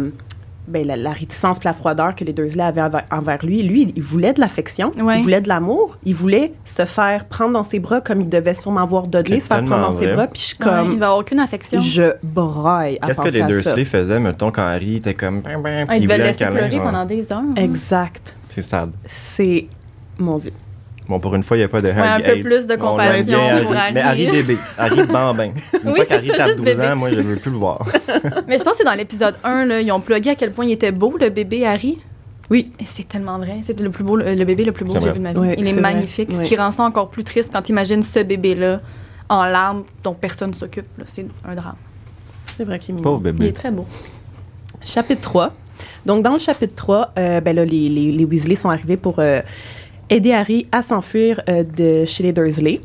ben, 0.68 0.86
la, 0.88 0.96
la 0.96 1.12
réticence 1.12 1.64
la 1.64 1.74
froideur 1.74 2.16
que 2.16 2.24
les 2.24 2.32
Dursley 2.32 2.64
avaient 2.64 2.82
envers, 2.84 3.04
envers 3.12 3.44
lui, 3.44 3.64
lui, 3.64 3.92
il 3.96 4.02
voulait 4.04 4.34
de 4.34 4.40
l'affection, 4.40 4.94
Ouais. 5.02 5.18
il 5.18 5.24
voulait 5.24 5.42
de 5.42 5.48
l'amour, 5.50 5.98
il 6.06 6.14
voulait 6.16 6.54
se 6.64 6.86
faire 6.86 7.26
prendre 7.26 7.52
dans 7.54 7.64
ses 7.64 7.80
bras 7.80 8.00
comme 8.02 8.22
il 8.22 8.30
devait 8.30 8.54
sûrement 8.54 8.86
voir 8.86 9.08
Dudley 9.08 9.40
se 9.42 9.48
faire 9.48 9.64
prendre 9.66 9.90
dans 9.92 9.98
ses 9.98 10.14
bras. 10.14 10.28
Puis 10.28 10.42
je 10.42 10.46
suis 10.48 10.58
Ouais, 10.60 10.66
comme... 10.70 10.92
il 10.94 11.00
va 11.00 11.08
avoir 11.08 11.20
aucune 11.20 11.40
affection. 11.40 11.82
Je 11.82 12.14
braille 12.24 12.98
à 13.02 13.08
Qu'est-ce 13.08 13.20
que 13.22 13.28
les 13.30 13.42
Dursley 13.44 13.84
faisaient, 13.84 14.20
mettons, 14.20 14.52
quand 14.52 14.62
Harry 14.64 14.98
était 14.98 15.16
comme. 15.16 15.42
Ah, 15.46 15.98
il 15.98 16.04
devait 16.04 16.18
le 16.20 16.24
laisser 16.26 16.40
câlin, 16.40 16.52
pleurer 16.56 16.72
genre. 16.72 16.84
pendant 16.84 17.06
des 17.06 17.34
heures. 17.34 17.42
Exact. 17.58 18.36
C'est 18.50 18.62
sad. 18.62 18.92
C'est... 19.06 19.68
Mon 20.18 20.38
Dieu. 20.38 20.52
Bon, 21.10 21.20
pour 21.20 21.34
une 21.36 21.42
fois, 21.44 21.58
il 21.58 21.62
n'y 21.62 21.63
a 21.63 21.68
pas 21.68 21.82
de 21.82 21.89
un 21.89 21.98
Harry 21.98 22.24
peu 22.24 22.32
hate. 22.32 22.42
plus 22.44 22.68
de 22.68 22.75
compassion 22.75 23.24
bien, 23.25 23.62
pour 23.63 23.74
Harry. 23.75 23.94
Mais 23.96 24.01
Harry 24.01 24.28
bébé. 24.28 24.58
Harry 24.78 25.06
bambin. 25.08 25.44
Une 25.84 25.89
Oui, 25.89 25.96
fois 25.96 25.96
c'est 25.98 26.08
qu'Harry 26.08 26.28
ça, 26.28 26.38
tape 26.38 26.46
juste 26.50 26.58
12 26.60 26.66
bébé. 26.66 26.88
ans, 26.88 26.96
moi, 26.96 27.10
je 27.10 27.16
veux 27.20 27.36
plus 27.38 27.50
le 27.51 27.58
voir. 27.58 27.84
Mais 28.48 28.60
je 28.60 28.63
pense 28.63 28.74
que 28.74 28.78
c'est 28.78 28.84
dans 28.86 28.94
l'épisode 28.94 29.36
1, 29.44 29.66
là, 29.66 29.82
ils 29.82 29.92
ont 29.92 30.00
plugué 30.01 30.30
à 30.30 30.36
quel 30.36 30.51
point 30.51 30.66
il 30.66 30.72
était 30.72 30.92
beau, 30.92 31.18
le 31.20 31.30
bébé 31.30 31.66
Harry. 31.66 31.98
Oui. 32.51 32.72
C'est 32.86 33.08
tellement 33.08 33.38
vrai. 33.39 33.58
C'était 33.63 33.84
le 33.84 33.89
plus 33.89 34.04
beau, 34.04 34.16
le, 34.18 34.36
le 34.36 34.46
bébé 34.46 34.63
le 34.63 34.72
plus 34.72 34.86
beau 34.86 34.94
que 34.94 35.01
j'ai 35.01 35.12
vu 35.12 35.18
de 35.20 35.24
ma 35.24 35.34
vie. 35.34 35.39
Oui, 35.39 35.56
il 35.58 35.68
est, 35.68 35.72
vrai. 35.72 35.82
magnifique, 35.82 36.32
ce 36.32 36.42
qui 36.42 36.56
rend 36.56 36.72
ça 36.72 36.84
encore 36.84 37.10
plus 37.10 37.24
triste 37.24 37.51
quand 37.51 37.62
tu 37.63 37.72
imagines 37.72 38.04
ce 38.04 38.20
bébé-là 38.20 38.80
en 39.30 39.46
larmes 39.46 39.84
dont 40.04 40.13
personne 40.13 40.51
ne 40.51 40.56
s'occupe. 40.56 40.86
là. 40.98 41.06
C'est 41.08 41.25
un 41.48 41.56
drame. 41.56 41.75
C'est 42.58 42.63
vrai 42.66 42.78
qu'il 42.80 42.94
est 42.96 42.98
mignon. 43.00 43.22
Il 43.39 43.46
est 43.46 43.54
très 43.54 43.72
beau. 43.72 43.86
Chapitre 44.84 45.22
3. 45.22 45.54
Donc, 46.06 46.24
dans 46.24 46.34
le 46.34 46.39
chapitre 46.39 46.75
3, 46.75 47.13
euh, 47.18 47.42
ben 47.42 47.56
là, 47.56 47.66
les, 47.66 47.88
les, 47.89 48.12
les 48.12 48.25
Weasley 48.25 48.56
sont 48.56 48.70
arrivés 48.70 48.98
pour 48.98 49.20
euh, 49.20 49.42
aider 50.10 50.32
Harry 50.34 50.68
à 50.72 50.82
s'enfuir 50.82 51.42
euh, 51.50 51.63
de 51.63 52.06
chez 52.06 52.24
les 52.24 52.34
Dursley. 52.34 52.82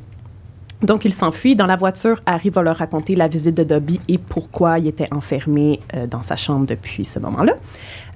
Donc, 0.83 1.05
il 1.05 1.13
s'enfuit. 1.15 1.57
Dans 1.57 1.67
la 1.67 1.77
voiture, 1.77 2.21
Harry 2.27 2.51
va 2.51 2.63
leur 2.63 2.77
raconter 2.77 3.15
la 3.15 3.27
visite 3.29 3.57
de 3.57 3.65
Dobby 3.65 4.01
et 4.09 4.19
pourquoi 4.19 4.79
il 4.79 4.87
était 4.89 5.09
enfermé 5.13 5.81
euh, 5.95 6.07
dans 6.07 6.23
sa 6.23 6.37
chambre 6.37 6.67
depuis 6.67 7.05
ce 7.05 7.19
moment-là. 7.21 7.55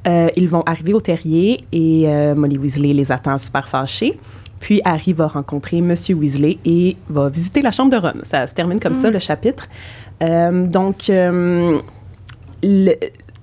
Euh, 0.07 0.29
ils 0.37 0.49
vont 0.49 0.63
arriver 0.67 0.93
au 0.93 1.01
terrier 1.01 1.65
et 1.73 2.07
Molly 2.35 2.57
Weasley 2.59 2.93
les 2.93 3.11
attend 3.11 3.37
super 3.39 3.69
fâchée. 3.69 4.19
Puis 4.61 4.81
Harry 4.85 5.13
va 5.13 5.27
rencontrer 5.29 5.81
Monsieur 5.81 6.15
Weasley 6.17 6.59
et 6.65 6.97
va 7.09 7.29
visiter 7.29 7.63
la 7.63 7.71
chambre 7.71 7.91
de 7.93 7.97
Ron. 7.97 8.21
Ça 8.23 8.47
se 8.47 8.55
termine 8.55 8.81
comme 8.81 8.95
ça, 8.95 9.11
le 9.11 9.19
chapitre. 9.19 9.67
Donc, 10.21 11.05
le- 12.63 12.95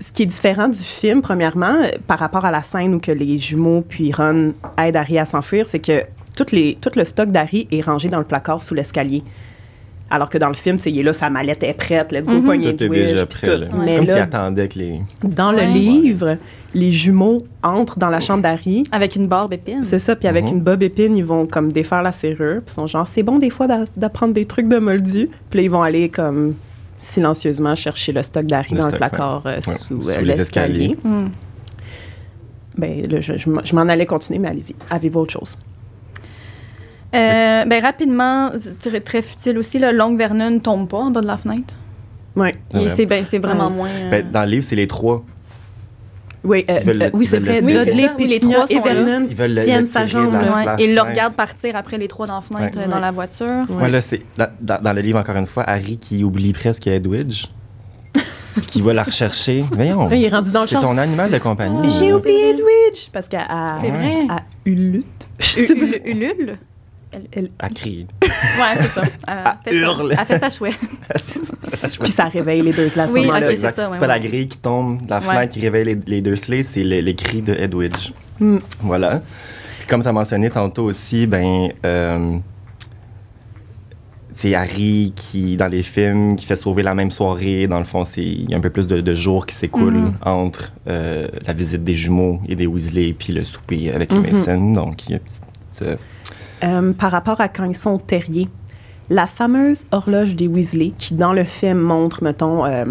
ce 0.05 0.11
qui 0.11 0.23
est 0.23 0.27
différent 0.27 0.67
du 0.67 0.79
film, 0.79 1.21
premièrement, 1.21 1.77
par 2.07 2.19
rapport 2.19 2.45
à 2.45 2.51
la 2.51 2.61
scène 2.61 2.93
où 2.95 2.99
que 2.99 3.11
les 3.11 3.37
jumeaux 3.37 3.81
puis 3.87 4.11
Ron 4.13 4.53
aident 4.77 4.95
Harry 4.97 5.17
à 5.17 5.25
s'enfuir, 5.25 5.65
c'est 5.67 5.79
que 5.79 6.03
les, 6.51 6.77
tout 6.81 6.89
le 6.95 7.05
stock 7.05 7.31
d'Harry 7.31 7.67
est 7.71 7.81
rangé 7.81 8.09
dans 8.09 8.19
le 8.19 8.25
placard 8.25 8.61
sous 8.61 8.73
l'escalier. 8.75 9.23
Alors 10.11 10.29
que 10.29 10.37
dans 10.37 10.49
le 10.49 10.53
film, 10.53 10.77
sais, 10.77 10.91
il 10.91 10.99
est 10.99 11.03
là, 11.03 11.13
sa 11.13 11.31
mallette 11.31 11.63
est 11.63 11.73
prête, 11.73 12.11
let's 12.11 12.25
go, 12.27 12.33
Mhm. 12.33 12.43
poignée 12.43 12.75
Tout 12.75 12.83
est 12.83 12.89
Wish, 12.89 13.09
déjà 13.11 13.25
prêt. 13.25 13.47
tout. 13.47 13.59
là. 13.61 13.67
Ouais. 13.67 13.85
Mais 13.85 13.95
Comme 13.95 14.05
s'il 14.05 14.17
attendait 14.17 14.67
que 14.67 14.77
les. 14.77 14.99
dans 15.23 15.51
le 15.51 15.57
Ouais. 15.57 15.65
livre, 15.67 16.37
les 16.75 16.91
jumeaux 16.91 17.47
entrent 17.63 17.97
dans 17.97 18.09
la 18.09 18.19
chambre 18.19 18.43
d'Harry. 18.43 18.83
Avec 18.91 19.15
une 19.15 19.27
barbe 19.27 19.53
épine. 19.53 19.83
C'est 19.83 19.97
ça, 19.97 20.15
puis 20.15 20.27
avec 20.27 20.43
Mhm. 20.45 20.51
une 20.51 20.59
bob 20.61 20.83
épine, 20.83 21.17
ils 21.17 21.25
vont 21.25 21.47
comme 21.47 21.71
défaire 21.71 22.03
la 22.03 22.11
serrure, 22.11 22.61
puis 22.63 22.65
ils 22.67 22.73
sont 22.73 22.85
genre, 22.85 23.07
c'est 23.07 23.23
bon 23.23 23.39
des 23.39 23.49
fois 23.49 23.65
d'a- 23.65 23.85
d'apprendre 23.97 24.35
des 24.35 24.45
trucs 24.45 24.67
de 24.67 24.77
moldu. 24.77 25.29
Puis 25.49 25.57
là, 25.59 25.63
ils 25.63 25.71
vont 25.71 25.81
aller 25.81 26.09
comme 26.09 26.53
silencieusement 27.05 27.75
chercher 27.75 28.11
le 28.11 28.23
stock 28.23 28.45
d'Harry 28.45 28.75
dans 28.75 28.87
le 28.87 28.97
placard 28.97 29.43
euh, 29.45 29.55
Ouais, 29.55 29.61
sous, 29.61 30.01
sous 30.01 30.09
euh, 30.09 30.19
les 30.21 30.35
l'escalier. 30.35 30.97
Hmm. 31.03 31.27
Ben, 32.77 33.09
là, 33.09 33.21
je, 33.21 33.37
je 33.37 33.49
m'en- 33.49 33.63
je 33.63 33.75
m'en 33.75 33.83
allais 33.83 34.05
continuer, 34.05 34.39
mais 34.39 34.49
allez-y. 34.49 34.75
Avez-vous 34.89 35.19
autre 35.21 35.33
chose? 35.33 35.57
Euh, 37.15 37.63
ben, 37.65 37.81
rapidement, 37.81 38.51
très, 38.81 38.99
très 38.99 39.21
futile 39.21 39.57
aussi, 39.57 39.79
le 39.79 39.91
Long 39.91 40.15
Vernon 40.17 40.59
tombe 40.59 40.87
pas 40.89 40.97
en 40.97 41.11
bas 41.11 41.21
de 41.21 41.27
la 41.27 41.37
fenêtre. 41.37 41.75
Oui. 42.35 42.49
C'est 42.89 43.05
ben, 43.05 43.23
c'est 43.23 43.39
vraiment 43.39 43.67
Ouais. 43.69 43.73
moins. 43.73 43.89
euh, 43.89 44.09
Ben, 44.11 44.29
dans 44.29 44.41
le 44.43 44.49
livre, 44.49 44.65
c'est 44.67 44.75
les 44.75 44.87
trois. 44.87 45.23
Oui, 46.45 46.63
euh, 46.69 46.77
Ils 46.79 46.85
veulent- 46.85 47.01
euh, 47.01 47.09
oui 47.13 47.25
ils 47.25 47.27
c'est 47.27 47.39
vrai. 47.39 47.61
Dudley, 47.61 48.39
trois 48.39 48.65
et. 48.69 48.79
Vernon 48.79 49.27
Ils 49.29 49.63
tiennent 49.63 49.85
sa 49.87 50.05
jambe. 50.05 50.31
la- 50.33 50.41
là. 50.41 50.55
Ouais, 50.55 50.65
la 50.65 50.75
et 50.79 50.83
il 50.85 50.89
le 50.91 50.95
fenêtre. 50.97 51.09
regarde 51.09 51.35
partir 51.35 51.75
après 51.75 51.97
les 51.97 52.07
trois 52.07 52.27
dans 52.27 52.35
la 52.35 52.41
fenêtre, 52.41 52.77
Ouais. 52.77 52.83
euh, 52.85 52.87
dans 52.87 52.95
Ouais. 52.95 53.01
la 53.01 53.11
voiture. 53.11 53.45
Ouais. 53.67 53.75
Moi, 53.79 53.87
là, 53.89 54.01
c'est 54.01 54.21
dans, 54.37 54.93
le 54.93 55.01
livre, 55.01 55.19
encore 55.19 55.35
une 55.35 55.47
fois, 55.47 55.63
Harry 55.63 55.97
qui 55.97 56.23
oublie 56.23 56.53
presque 56.53 56.87
Edwidge, 56.87 57.45
qui 58.67 58.81
va 58.81 58.93
la 58.93 59.03
rechercher. 59.03 59.63
Voyons, 59.71 60.09
il 60.11 60.23
est 60.23 60.29
rendu 60.29 60.51
dans 60.51 60.61
le 60.61 60.67
c'est 60.67 60.75
ton 60.79 60.97
animal 60.97 61.31
de 61.31 61.37
compagnie. 61.39 61.89
J'ai 61.99 62.13
oublié 62.13 62.51
Edwidge! 62.51 63.09
Parce 63.11 63.27
qu'elle 63.27 63.41
C'est 63.81 63.87
a, 63.87 63.91
vrai. 63.91 64.15
a 64.29 64.39
Ulute. 64.65 65.27
Je 65.39 65.59
U- 65.61 65.65
sais 65.65 65.75
pas 65.75 65.85
si- 65.85 65.97
U- 66.05 66.11
Ulule? 66.11 66.57
Elle- 67.31 67.49
Elle 67.59 67.73
crie. 67.73 68.07
Ouais, 68.21 68.29
c'est 68.81 68.87
ça. 68.89 69.01
Elle 69.27 69.43
fait 69.63 69.69
ça. 69.71 69.75
hurle. 69.75 70.15
Elle 70.17 70.25
fait 70.25 70.39
ça 70.39 70.49
chouette. 70.49 70.75
Puis 72.03 72.11
ça 72.11 72.25
réveille 72.25 72.61
les 72.61 72.73
deux 72.73 72.89
ce 72.89 72.99
Oui, 73.11 73.21
moment-là. 73.25 73.47
ok, 73.47 73.51
Exact. 73.53 73.69
c'est 73.69 73.75
ça, 73.81 73.87
ouais, 73.87 73.93
C'est 73.93 73.99
pas 73.99 74.07
la 74.07 74.19
grille 74.19 74.47
qui 74.47 74.57
tombe 74.57 75.01
la 75.09 75.19
Ouais. 75.19 75.25
fenêtre 75.25 75.53
qui 75.53 75.59
réveille 75.61 75.85
les, 75.85 75.97
les 76.07 76.21
Dursley, 76.21 76.63
c'est 76.63 76.83
le- 76.83 77.01
les 77.01 77.15
cris 77.15 77.41
de 77.41 77.53
Edwidge. 77.53 78.11
Mm. 78.39 78.57
Voilà. 78.81 79.21
Puis 79.79 79.87
comme 79.87 80.01
tu 80.01 80.07
as 80.07 80.13
mentionné 80.13 80.49
tantôt 80.49 80.85
aussi, 80.85 81.27
ben, 81.27 81.69
euh, 81.85 82.37
c'est 84.35 84.53
Harry 84.53 85.13
qui, 85.15 85.55
dans 85.55 85.67
les 85.67 85.81
films, 85.83 86.35
qui 86.35 86.45
fait 86.45 86.55
sauver 86.57 86.83
la 86.83 86.93
même 86.93 87.11
soirée. 87.11 87.67
Dans 87.67 87.79
le 87.79 87.85
fond, 87.85 88.03
c'est 88.03 88.21
il 88.23 88.49
y 88.49 88.53
a 88.53 88.57
un 88.57 88.61
peu 88.61 88.69
plus 88.69 88.85
de, 88.87 88.99
de 88.99 89.15
jours 89.15 89.45
qui 89.45 89.55
s'écoulent 89.55 89.93
Mhm. 89.93 90.13
entre 90.23 90.73
euh, 90.87 91.27
la 91.47 91.53
visite 91.53 91.83
des 91.83 91.93
jumeaux 91.95 92.41
et 92.49 92.55
des 92.55 92.67
Weasley 92.67 93.13
puis 93.17 93.31
le 93.33 93.43
souper 93.45 93.91
avec 93.91 94.11
les 94.11 94.19
Mhm. 94.19 94.31
Mason. 94.31 94.73
Donc, 94.73 95.05
il 95.07 95.11
y 95.11 95.13
a 95.13 95.17
une 95.17 95.23
petite, 95.23 95.81
euh, 95.83 95.95
Euh, 96.63 96.93
par 96.93 97.11
rapport 97.11 97.41
à 97.41 97.47
quand 97.49 97.65
ils 97.65 97.75
sont 97.75 97.91
au 97.95 97.97
terrier, 97.99 98.47
la 99.09 99.27
fameuse 99.27 99.85
horloge 99.91 100.35
des 100.35 100.47
Weasley, 100.47 100.93
qui 100.97 101.13
dans 101.13 101.33
le 101.33 101.43
film 101.43 101.79
montre, 101.79 102.23
mettons, 102.23 102.65
euh, 102.65 102.85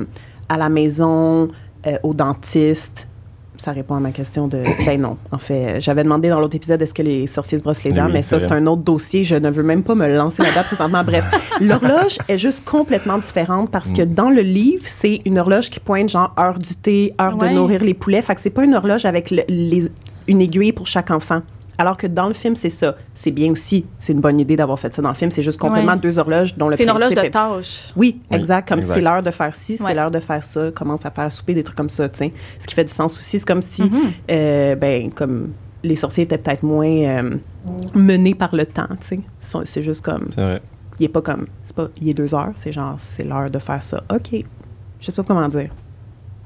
à 0.49 0.57
la 0.57 0.69
maison, 0.69 1.49
euh, 1.87 1.97
au 2.03 2.15
dentiste, 2.15 3.09
ça 3.57 3.73
répond 3.73 3.95
à 3.95 4.01
ma 4.01 4.11
question 4.11 4.47
de. 4.47 4.63
Ben 4.85 5.01
non, 5.01 5.17
en 5.33 5.39
fait, 5.39 5.81
j'avais 5.81 6.03
demandé 6.05 6.29
dans 6.29 6.39
l'autre 6.41 6.55
épisode 6.57 6.83
est-ce 6.83 6.93
que 6.95 7.03
les 7.03 7.27
sorciers 7.27 7.57
se 7.59 7.63
brossent 7.65 7.85
les 7.85 7.93
dents, 7.93 8.07
Oui, 8.07 8.13
mais 8.15 8.23
ça, 8.23 8.39
c'est 8.39 8.53
un 8.53 8.67
autre 8.67 8.83
dossier. 8.83 9.25
Je 9.25 9.37
ne 9.37 9.49
veux 9.51 9.63
même 9.63 9.83
pas 9.83 9.95
me 9.95 10.07
lancer 10.15 10.43
là-dedans 10.43 10.63
présentement. 10.65 11.03
Bref, 11.07 11.25
l'horloge 11.61 12.19
est 12.29 12.39
juste 12.39 12.65
complètement 12.65 13.19
différente 13.19 13.71
parce 13.71 13.93
que 13.93 14.03
Mm. 14.03 14.15
dans 14.15 14.31
le 14.31 14.43
livre, 14.43 14.83
c'est 14.87 15.21
une 15.25 15.39
horloge 15.39 15.71
qui 15.71 15.81
pointe 15.81 16.11
genre 16.11 16.35
heure 16.39 16.59
du 16.59 16.75
thé, 16.77 17.15
heure 17.21 17.39
Ouais. 17.39 17.49
de 17.51 17.55
nourrir 17.55 17.83
les 17.83 17.95
poulets. 17.95 18.23
Fait 18.23 18.35
que 18.35 18.41
c'est 18.41 18.51
pas 18.51 18.65
une 18.65 18.75
horloge 18.75 19.05
avec 19.07 19.31
le- 19.31 19.45
les, 19.49 19.91
une 20.29 20.41
aiguille 20.43 20.73
pour 20.73 20.87
chaque 20.87 21.11
enfant. 21.11 21.41
Alors 21.79 21.97
que 21.97 22.07
dans 22.07 22.29
le 22.29 22.35
film, 22.35 22.55
c'est 22.57 22.71
ça. 22.71 22.95
C'est 23.15 23.31
bien 23.33 23.51
aussi. 23.51 23.85
C'est 23.99 24.13
une 24.13 24.21
bonne 24.21 24.39
idée 24.39 24.55
d'avoir 24.57 24.79
fait 24.79 24.95
ça 24.95 25.03
dans 25.03 25.09
le 25.09 25.15
film. 25.15 25.31
C'est 25.31 25.43
juste 25.43 25.59
complètement 25.59 25.93
Ouais. 25.95 25.99
deux 25.99 26.19
horloges 26.19 26.57
dont 26.57 26.69
le 26.69 26.77
C'est 26.77 26.85
une 26.85 26.91
horloge 26.91 27.15
de 27.15 27.21
est- 27.21 27.31
tâche. 27.31 27.93
oui, 27.97 28.21
Oui, 28.31 28.37
exact. 28.37 28.69
Comme 28.69 28.81
c'est 28.83 29.01
l'heure 29.01 29.23
de 29.23 29.31
faire 29.31 29.55
ci, 29.55 29.77
c'est 29.77 29.85
Ouais. 29.85 29.95
l'heure 29.95 30.11
de 30.11 30.21
faire 30.21 30.43
ça, 30.45 30.71
commence 30.71 31.05
à 31.05 31.11
faire 31.11 31.31
souper, 31.33 31.55
des 31.55 31.65
trucs 31.65 31.77
comme 31.77 31.91
ça, 31.91 32.09
sais. 32.13 32.33
Ce 32.61 32.67
qui 32.67 32.75
fait 32.75 32.85
du 32.85 32.93
sens 32.93 33.19
aussi. 33.19 33.39
C'est 33.41 33.47
comme 33.47 33.63
si, 33.63 33.83
Mhm. 33.83 33.91
euh, 34.31 34.77
ben, 34.77 35.11
comme 35.13 35.51
les 35.83 35.97
sorciers 35.97 36.25
étaient 36.25 36.39
peut-être 36.39 36.63
moins 36.63 36.87
euh, 36.87 37.35
menés 37.95 38.35
par 38.35 38.55
le 38.55 38.67
temps, 38.67 38.87
tu 39.01 39.21
sais. 39.41 39.65
C'est 39.65 39.83
juste 39.83 40.03
comme, 40.05 40.29
c'est 40.35 40.41
vrai. 40.41 40.63
il 41.01 41.05
est 41.07 41.09
pas 41.09 41.23
comme, 41.23 41.47
c'est 41.65 41.75
pas, 41.75 41.89
il 42.01 42.09
est 42.09 42.15
deux 42.15 42.35
heures, 42.35 42.53
c'est 42.55 42.73
genre, 42.73 42.95
c'est 42.99 43.25
l'heure 43.25 43.51
de 43.51 43.59
faire 43.59 43.83
ça. 43.83 44.03
OK. 44.13 44.31
Je 45.01 45.07
sais 45.07 45.13
pas 45.13 45.23
comment 45.25 45.49
dire. 45.49 45.69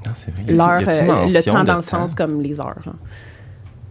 Non, 0.07 0.13
c'est 0.15 0.31
vrai. 0.33 0.43
Y 0.43 0.45
a-t-il- 0.45 0.57
L'heure, 0.57 0.83
euh, 0.89 1.29
le 1.29 1.43
temps 1.43 1.65
dans 1.65 1.75
le 1.77 1.83
sens 1.83 2.15
comme 2.15 2.41
les 2.41 2.59
heures, 2.61 2.83
genre. 2.85 2.95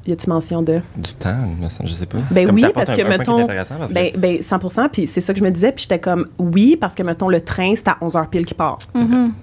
Y 0.08 0.14
a-tu 0.14 0.30
mention 0.30 0.62
de? 0.62 0.82
Du 0.96 1.14
temps, 1.20 1.36
je 1.84 1.94
sais 1.94 2.06
pas. 2.06 2.20
Ben 2.32 2.46
Comme 2.48 2.56
oui, 2.56 2.66
parce 2.74 2.90
un- 2.90 2.96
que, 2.96 3.02
un 3.02 3.06
point 3.06 3.06
qui 3.06 3.14
est 3.14 3.18
mettons, 3.18 3.44
intéressant 3.44 3.76
parce 3.78 3.92
que- 3.94 3.96
Ben, 3.98 4.12
ben 4.18 4.42
100 4.42 4.90
puis 4.90 5.06
c'est 5.06 5.20
ça 5.22 5.34
que 5.34 5.40
je 5.40 5.44
me 5.44 5.52
disais, 5.52 5.72
puis 5.74 5.84
j'étais 5.84 6.00
comme, 6.00 6.28
oui, 6.40 6.78
parce 6.80 6.96
que, 6.96 7.04
mettons, 7.04 7.28
le 7.28 7.42
train, 7.42 7.74
c'est 7.76 7.90
à 7.90 7.98
11h 8.02 8.28
pile 8.30 8.46
qui 8.46 8.54
part. 8.54 8.78
Mhm. 8.96 9.34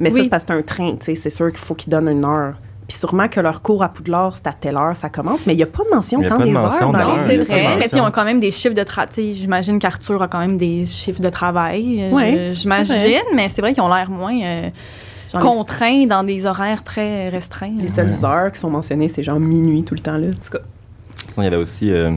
Mais 0.00 0.10
ça, 0.10 0.14
Oui. 0.16 0.24
c'est 0.24 0.30
parce 0.30 0.44
que 0.44 0.52
c'est 0.54 0.58
un 0.58 0.62
train, 0.62 0.92
tu 0.92 1.04
sais, 1.06 1.14
c'est 1.16 1.28
sûr 1.30 1.48
qu'il 1.48 1.58
faut 1.58 1.74
qu'ils 1.74 1.90
donnent 1.90 2.08
une 2.08 2.24
heure. 2.24 2.54
Puis 2.86 2.96
sûrement 2.96 3.28
que 3.28 3.38
leur 3.40 3.60
cours 3.60 3.82
à 3.82 3.90
Poudlard, 3.90 4.34
c'est 4.36 4.46
à 4.46 4.54
telle 4.54 4.76
heure, 4.78 4.96
ça 4.96 5.10
commence, 5.10 5.46
mais 5.46 5.52
il 5.52 5.56
n'y 5.58 5.62
a 5.62 5.66
pas 5.66 5.84
de 5.84 5.90
mention 5.94 6.22
tant 6.22 6.38
des 6.38 6.50
mention 6.50 6.86
heures. 6.86 6.92
dans 6.92 6.98
Non, 7.16 7.16
c'est 7.28 7.36
vrai. 7.36 7.76
Mais 7.78 7.86
ils 7.92 8.00
ont 8.00 8.10
quand 8.10 8.24
même 8.24 8.40
des 8.40 8.50
chiffres 8.50 8.74
de 8.74 8.82
travail. 8.82 9.34
J'imagine 9.34 9.78
qu'Arthur 9.78 10.22
a 10.22 10.28
quand 10.28 10.38
même 10.38 10.56
des 10.56 10.86
chiffres 10.86 11.20
de 11.20 11.28
travail. 11.28 12.00
euh, 12.04 12.48
c'est 12.48 12.52
J'imagine, 12.62 13.20
mais 13.34 13.50
c'est 13.50 13.60
vrai 13.60 13.74
qu'ils 13.74 13.82
ont 13.82 13.94
l'air 13.94 14.08
moins 14.10 14.40
euh, 14.42 14.70
Genre, 15.32 15.42
les- 15.42 15.46
contraints 15.48 16.06
dans 16.06 16.24
des 16.24 16.46
horaires 16.46 16.82
très 16.84 17.28
restreints. 17.28 17.74
Les 17.80 17.88
seules 17.88 18.08
Ouais. 18.08 18.24
heures 18.24 18.52
qui 18.52 18.58
sont 18.60 18.70
mentionnées, 18.70 19.08
c'est 19.08 19.22
genre 19.22 19.38
minuit 19.40 19.82
tout 19.84 19.94
le 19.94 20.00
temps, 20.00 20.16
là. 20.16 20.28
En 20.28 20.30
tout 20.44 20.50
cas, 20.52 20.58
Il 21.36 21.44
y 21.44 21.46
avait 21.46 21.56
aussi, 21.56 21.90
euh, 21.90 22.12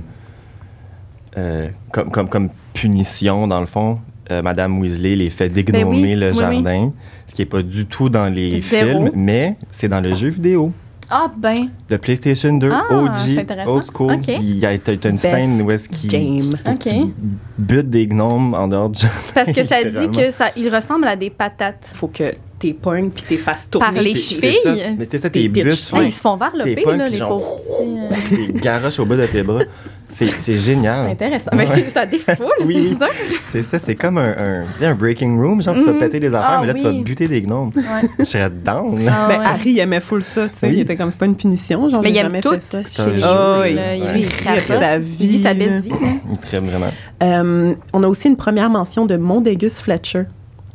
euh, 1.38 1.70
comme, 1.92 2.12
comme, 2.12 2.30
comme 2.30 2.50
punition, 2.74 3.48
dans 3.48 3.60
le 3.60 3.66
fond, 3.66 4.00
euh, 4.32 4.42
Madame 4.42 4.80
Weasley 4.80 5.16
les 5.16 5.30
fait 5.30 5.50
dégnommer 5.50 5.84
Ben 5.84 5.90
oui, 5.90 6.16
le 6.16 6.32
oui, 6.32 6.38
jardin, 6.38 6.94
ce 7.28 7.36
qui 7.36 7.42
n'est 7.42 7.46
pas 7.48 7.62
du 7.62 7.86
tout 7.86 8.10
dans 8.10 8.28
les 8.34 8.60
Zéro. 8.60 8.88
films, 9.06 9.12
mais 9.16 9.58
c'est 9.72 9.88
dans 9.88 10.02
le 10.02 10.14
jeu 10.16 10.30
vidéo. 10.30 10.72
Ah, 11.14 11.30
ben. 11.36 11.56
Le 11.90 11.98
PlayStation 11.98 12.54
2 12.54 12.70
Ah, 12.72 12.84
c'est 12.90 12.96
OG, 13.36 13.40
intéressant. 13.40 13.72
old 13.76 13.86
school, 13.94 14.14
Ok. 14.14 14.28
il 14.30 14.58
y 14.58 14.66
a 14.66 14.78
t'as 14.78 14.94
une 14.94 15.00
Best 15.00 15.20
scène 15.20 15.62
où 15.62 15.70
est-ce 15.72 15.90
qu'il 15.90 16.10
game. 16.10 16.38
qu'il 16.38 16.58
faut 16.58 16.64
que 16.64 16.72
Ok. 16.72 16.84
tu 16.84 17.14
butes 17.58 17.90
des 17.90 18.08
gnomes 18.08 18.54
en 18.54 18.68
dehors 18.70 18.90
du 18.90 19.06
Parce 19.34 19.52
que 19.52 19.64
ça 19.66 19.84
dit 19.84 20.10
que 20.10 20.32
ça, 20.32 20.52
il 20.56 20.74
ressemble 20.74 21.08
à 21.08 21.18
des 21.18 21.30
patates. 21.30 21.90
faut 21.94 22.08
que 22.08 22.34
t'es 22.62 22.74
pognes 22.74 23.10
puis 23.10 23.24
t'es 23.28 23.38
fasses 23.38 23.70
tourner. 23.70 23.88
Par 23.92 24.02
les 24.02 24.16
chevilles? 24.16 24.96
Mais 24.98 25.08
c'est 25.10 25.20
ça, 25.20 25.30
tes 25.30 25.50
ouais. 25.50 26.06
ils 26.06 26.12
se 26.12 26.20
font 26.22 26.38
varloper, 26.38 26.76
T'es 26.76 26.82
pas, 26.84 26.96
là, 26.96 27.10
les 27.10 27.18
pauvres 27.20 27.58
petits. 27.58 28.48
Des 28.54 28.60
garoches 28.60 29.00
au 29.00 29.06
bout 29.06 29.16
de 29.16 29.26
tes 29.26 29.42
bras. 29.44 29.64
C'est 30.10 30.26
c'est 30.42 30.56
génial. 30.56 31.06
C'est 31.06 31.12
intéressant. 31.12 31.52
Mais 31.56 31.66
ça 31.90 32.06
défoule, 32.06 32.36
Oui. 32.66 32.90
c'est 32.92 33.00
ça. 33.00 33.08
C'est 33.52 33.64
ça, 33.64 33.80
c'est 33.80 33.96
comme 33.96 34.18
un, 34.18 34.66
breaking 34.96 35.38
room, 35.42 35.62
genre 35.62 35.74
tu 35.76 35.84
vas 35.86 35.94
Mhm. 35.94 36.00
péter 36.00 36.20
des 36.20 36.28
affaires, 36.28 36.50
Ah 36.50 36.62
mais 36.62 36.68
là 36.68 36.74
tu 36.74 36.84
vas 36.84 36.92
buter 36.92 37.28
des 37.28 37.42
gnomes. 37.42 37.72
Ouais. 37.76 38.10
Je 38.20 38.24
serais 38.26 38.50
down. 38.50 39.00
Ah, 39.10 39.28
Ben, 39.30 39.40
ouais. 39.40 39.46
Harry, 39.46 39.72
il 39.72 39.80
aimait 39.80 40.02
full 40.02 40.22
ça, 40.22 40.50
tu 40.50 40.60
sais. 40.60 40.68
Oui. 40.68 40.74
Il 40.76 40.80
était 40.82 40.96
comme, 40.98 41.10
c'est 41.12 41.18
pas 41.18 41.26
une 41.26 41.36
punition, 41.38 41.88
genre, 41.90 42.02
Mais 42.04 42.12
il 42.12 42.18
aime 42.18 42.40
tout 42.42 42.50
il 43.66 43.80
il 44.06 44.22
Il 44.22 44.24
vit 44.26 44.32
sa 44.68 44.98
Il 44.98 45.28
vit 45.28 45.42
sa 45.42 45.54
vie, 45.54 45.60
best 45.66 45.86
vie. 45.86 45.92
hein. 45.94 46.18
Il 46.54 46.60
vraiment. 46.60 46.92
Euh, 47.24 47.74
on 47.94 48.04
a 48.04 48.08
aussi 48.08 48.28
une 48.28 48.38
première 48.38 48.70
mention 48.70 49.06
de 49.06 49.16
Mondegus 49.18 49.80
Fletcher. 49.82 50.24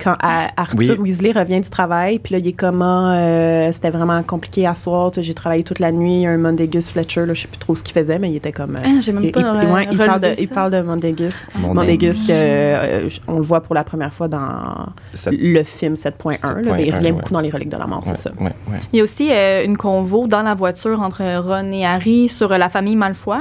Quand 0.03 0.15
à- 0.21 0.49
Arthur 0.57 0.97
Oui. 0.99 1.11
Weasley 1.11 1.33
revient 1.33 1.61
du 1.61 1.71
travail, 1.71 2.19
puis 2.19 2.33
là, 2.35 2.39
il 2.39 2.47
est 2.47 2.53
comme, 2.53 2.83
ah, 2.83 3.15
euh, 3.17 3.73
c'était 3.73 3.91
vraiment 3.91 4.23
compliqué 4.23 4.67
à 4.67 4.75
soir, 4.75 5.11
j'ai 5.17 5.35
travaillé 5.35 5.65
toute 5.65 5.79
la 5.79 5.91
nuit, 5.93 6.27
un 6.27 6.37
Mondegus 6.37 6.91
Fletcher, 6.91 7.25
là, 7.27 7.35
je 7.35 7.43
sais 7.43 7.49
plus 7.49 7.59
trop 7.59 7.75
ce 7.75 7.83
qu'il 7.83 7.95
faisait, 7.95 8.19
mais 8.19 8.31
il 8.31 8.37
était 8.37 8.53
comme... 8.53 8.77
euh, 8.77 8.81
Ah, 8.85 8.89
J'ai 9.01 9.13
même 9.13 9.25
il, 9.25 9.33
pas 9.33 9.41
il- 9.41 9.47
euh, 9.47 9.73
ouais, 9.75 9.89
il 9.91 9.97
parle 9.99 10.21
de, 10.21 10.33
il 10.39 10.49
parle 10.49 10.71
de 10.73 10.81
Mondegus. 10.83 11.47
Mon 11.57 11.75
Mondegus, 11.75 12.27
que, 12.27 12.31
euh, 12.31 13.09
on 13.27 13.37
le 13.37 13.43
voit 13.43 13.63
pour 13.63 13.75
la 13.75 13.85
première 13.85 14.13
fois 14.13 14.29
dans 14.29 14.87
le 15.31 15.63
film 15.63 15.95
7.1, 15.95 16.63
là, 16.63 16.73
mais 16.77 16.87
il 16.87 16.93
7.1, 16.93 16.97
revient 16.97 17.05
ouais. 17.07 17.13
beaucoup 17.13 17.33
dans 17.33 17.41
les 17.41 17.51
reliques 17.51 17.69
de 17.71 17.77
la 17.79 17.87
mort, 17.87 17.99
ouais, 18.07 18.13
c'est 18.15 18.29
ça. 18.29 18.31
ouais, 18.39 18.53
ouais. 18.71 18.79
Il 18.93 18.99
y 18.99 19.01
a 19.01 19.03
aussi 19.03 19.31
euh, 19.33 19.65
une 19.65 19.77
convo 19.77 20.27
dans 20.27 20.43
la 20.43 20.55
voiture 20.55 21.01
entre 21.01 21.23
Ron 21.41 21.73
et 21.73 21.85
Harry 21.87 22.29
sur 22.29 22.53
euh, 22.53 22.59
la 22.59 22.69
famille 22.69 22.97
Malfoy. 22.97 23.39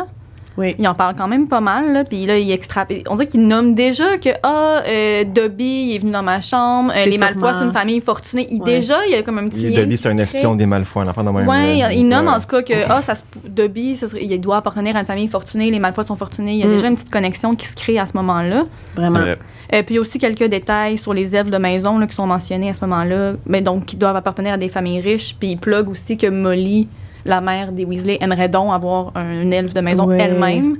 Oui. 0.57 0.75
Il 0.79 0.87
en 0.87 0.93
parle 0.95 1.15
quand 1.17 1.27
même 1.27 1.47
pas 1.47 1.59
mal, 1.61 1.91
là, 1.91 2.03
puis 2.05 2.25
là, 2.25 2.37
il 2.37 2.49
extra... 2.51 2.85
On 3.09 3.15
dirait 3.15 3.27
qu'il 3.27 3.45
nomme 3.45 3.73
déjà 3.73 4.17
que, 4.17 4.29
ah, 4.43 4.81
euh, 4.87 5.23
Dobby 5.25 5.89
il 5.89 5.95
est 5.95 5.99
venu 5.99 6.11
dans 6.11 6.23
ma 6.23 6.39
chambre, 6.39 6.93
euh, 6.95 7.05
les 7.09 7.17
Malfoy, 7.17 7.39
sûrement- 7.41 7.59
c'est 7.59 7.65
une 7.65 7.71
famille 7.73 7.99
fortunée. 8.01 8.47
Il, 8.51 8.61
Ouais. 8.61 8.65
Déjà, 8.79 9.05
il 9.05 9.11
y 9.11 9.15
a 9.15 9.21
comme 9.21 9.37
un 9.37 9.49
petit 9.49 9.63
Il- 9.63 9.75
Dobby, 9.75 9.97
c'est 9.97 10.09
un 10.09 10.17
espion 10.17 10.55
des 10.55 10.65
Malfoy, 10.65 11.03
un 11.03 11.09
enfant 11.09 11.23
de 11.23 11.29
même. 11.29 11.47
Ouais, 11.47 11.77
là. 11.79 11.91
il 11.93 12.07
nomme 12.07 12.27
en 12.29 12.39
tout 12.39 12.47
cas 12.47 12.61
que 12.61 12.73
ah, 12.89 13.01
ça 13.01 13.15
se- 13.15 13.21
Dobby, 13.47 13.95
ça 13.97 14.07
serait- 14.07 14.23
il 14.23 14.39
doit 14.39 14.57
appartenir 14.57 14.95
à 14.95 15.01
une 15.01 15.05
famille 15.05 15.27
fortunée, 15.27 15.69
les 15.71 15.79
Malfoy 15.79 16.05
sont 16.05 16.15
fortunés. 16.15 16.53
Il 16.53 16.59
y 16.59 16.63
a 16.63 16.67
Mm. 16.67 16.71
déjà 16.71 16.87
une 16.87 16.95
petite 16.95 17.11
connexion 17.11 17.53
qui 17.55 17.65
se 17.67 17.75
crée 17.75 17.99
à 17.99 18.05
ce 18.05 18.13
moment-là. 18.15 18.63
Vraiment. 18.95 19.19
Euh, 19.19 19.35
Euh, 19.73 19.81
puis 19.81 19.93
il 19.93 19.95
y 19.95 19.97
a 19.97 20.01
aussi 20.01 20.19
quelques 20.19 20.43
détails 20.43 20.99
sur 20.99 21.11
les 21.11 21.35
elfes 21.35 21.49
de 21.49 21.57
maison 21.57 21.97
là, 21.97 22.05
qui 22.05 22.15
sont 22.15 22.27
mentionnés 22.27 22.69
à 22.69 22.75
ce 22.75 22.81
moment-là, 22.85 23.33
mais 23.47 23.61
donc 23.61 23.85
qui 23.85 23.95
doivent 23.95 24.15
appartenir 24.15 24.53
à 24.53 24.57
des 24.57 24.69
familles 24.69 25.01
riches. 25.01 25.35
Puis 25.39 25.49
il 25.53 25.57
plug 25.57 25.89
aussi 25.89 26.17
que 26.17 26.27
Molly, 26.27 26.87
la 27.25 27.41
mère 27.41 27.71
des 27.71 27.85
Weasley, 27.85 28.17
aimerait 28.21 28.49
donc 28.49 28.71
avoir 28.71 29.11
un 29.15 29.49
elfe 29.51 29.73
de 29.73 29.81
maison 29.81 30.09
elle-même, 30.11 30.77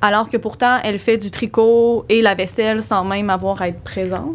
alors 0.00 0.28
que 0.28 0.36
pourtant 0.36 0.78
elle 0.82 0.98
fait 0.98 1.18
du 1.18 1.30
tricot 1.30 2.04
et 2.08 2.22
la 2.22 2.34
vaisselle 2.34 2.82
sans 2.82 3.04
même 3.04 3.28
avoir 3.30 3.60
à 3.60 3.68
être 3.68 3.80
présente. 3.80 4.30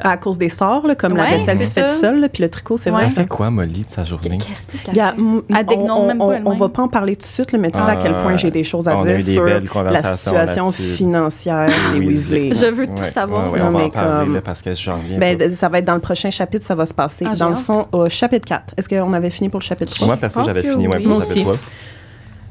À 0.00 0.16
cause 0.16 0.36
des 0.38 0.48
sorts, 0.48 0.86
là, 0.86 0.94
comme 0.96 1.16
la 1.16 1.24
Ouais, 1.24 1.36
vaisselle 1.38 1.58
qui 1.58 1.64
c'est 1.64 1.68
se 1.68 1.74
fait 1.74 1.86
tout 1.86 2.00
seul, 2.00 2.28
puis 2.32 2.42
le 2.42 2.48
tricot, 2.48 2.76
c'est 2.76 2.90
vrai. 2.90 3.02
Ouais. 3.02 3.08
Elle 3.08 3.14
fait 3.22 3.28
quoi, 3.28 3.50
Molly, 3.50 3.84
de 3.88 3.94
sa 3.94 4.02
journée? 4.04 4.38
Qu'est-ce 4.38 4.90
Elle 4.90 5.66
on, 5.78 6.06
même 6.06 6.20
on- 6.20 6.40
on 6.46 6.54
va 6.54 6.68
pas 6.70 6.82
en 6.82 6.88
parler 6.88 7.14
tout 7.14 7.22
de 7.22 7.26
suite, 7.26 7.52
là, 7.52 7.58
mais 7.58 7.70
tu 7.70 7.78
sais 7.78 7.84
à 7.90 7.96
quel 7.96 8.14
Ah, 8.18 8.22
point 8.22 8.36
j'ai 8.36 8.50
des 8.50 8.64
choses 8.64 8.88
à 8.88 8.96
on 8.96 9.02
a 9.02 9.04
dire 9.04 9.14
eu 9.18 9.22
des 9.22 9.34
sur 9.34 9.44
belles 9.44 9.68
la 9.90 10.16
situation 10.16 10.70
financière 10.72 11.68
des 11.92 12.00
Weasley. 12.00 12.50
Je 12.52 12.66
veux 12.72 12.86
tout 12.86 13.02
Ouais, 13.02 13.08
savoir. 13.10 13.46
ouais, 13.46 13.52
ouais, 13.52 13.58
Non, 13.60 13.66
on 13.68 13.70
va 13.72 13.78
mais 13.78 13.84
en 13.84 13.88
parler 13.90 14.24
comme- 14.24 14.34
là, 14.34 14.40
parce 14.40 14.62
que 14.62 14.74
j'en 14.74 14.96
reviens 14.96 15.18
Ben, 15.18 15.54
ça 15.54 15.68
va 15.68 15.78
être 15.78 15.84
dans 15.84 15.94
le 15.94 16.00
prochain 16.00 16.30
chapitre, 16.30 16.64
ça 16.66 16.74
va 16.74 16.86
se 16.86 16.94
passer. 16.94 17.26
Ah, 17.28 17.34
dans 17.36 17.50
le 17.50 17.56
fond, 17.56 17.86
au 17.92 18.08
chapitre 18.08 18.46
4. 18.48 18.74
Est-ce 18.76 18.88
qu'on 18.88 19.12
avait 19.12 19.30
fini 19.30 19.50
pour 19.50 19.60
le 19.60 19.64
chapitre 19.64 19.92
3? 19.94 20.06
Moi, 20.06 20.16
perso, 20.16 20.38
pense 20.40 20.46
j'avais 20.46 20.62
fini 20.62 20.86
pour 20.86 20.94
le 20.96 21.00
chapitre 21.02 21.18
aussi. 21.32 21.42
3. 21.42 21.54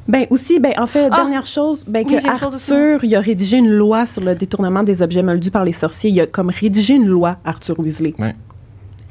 Ben 0.07 0.25
aussi, 0.29 0.59
ben 0.59 0.73
en 0.77 0.87
fait, 0.87 1.07
Ah! 1.11 1.15
dernière 1.15 1.45
chose, 1.45 1.83
ben 1.87 2.03
Oui, 2.07 2.15
que 2.17 2.27
Arthur, 2.27 3.03
il 3.03 3.15
a 3.15 3.19
rédigé 3.21 3.57
une 3.57 3.69
loi 3.69 4.05
sur 4.05 4.21
le 4.23 4.35
détournement 4.35 4.83
des 4.83 5.01
objets 5.01 5.21
moldus 5.21 5.51
par 5.51 5.63
les 5.63 5.71
sorciers. 5.71 6.09
Il 6.09 6.19
a 6.19 6.25
comme 6.27 6.49
rédigé 6.49 6.95
une 6.95 7.05
loi, 7.07 7.37
Arthur 7.45 7.79
Weasley. 7.79 8.13
Ouais. 8.19 8.35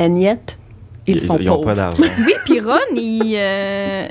And 0.01 0.17
yet, 0.17 0.59
ils, 1.07 1.21
sont 1.21 1.39
ils 1.39 1.49
ont 1.49 1.55
pauvres. 1.57 1.67
pas 1.67 1.75
d'argent. 1.75 2.03
Oui, 2.27 2.33
puis 2.45 2.61
Ron, 2.61 2.73
il, 2.97 3.35
euh, 3.37 4.07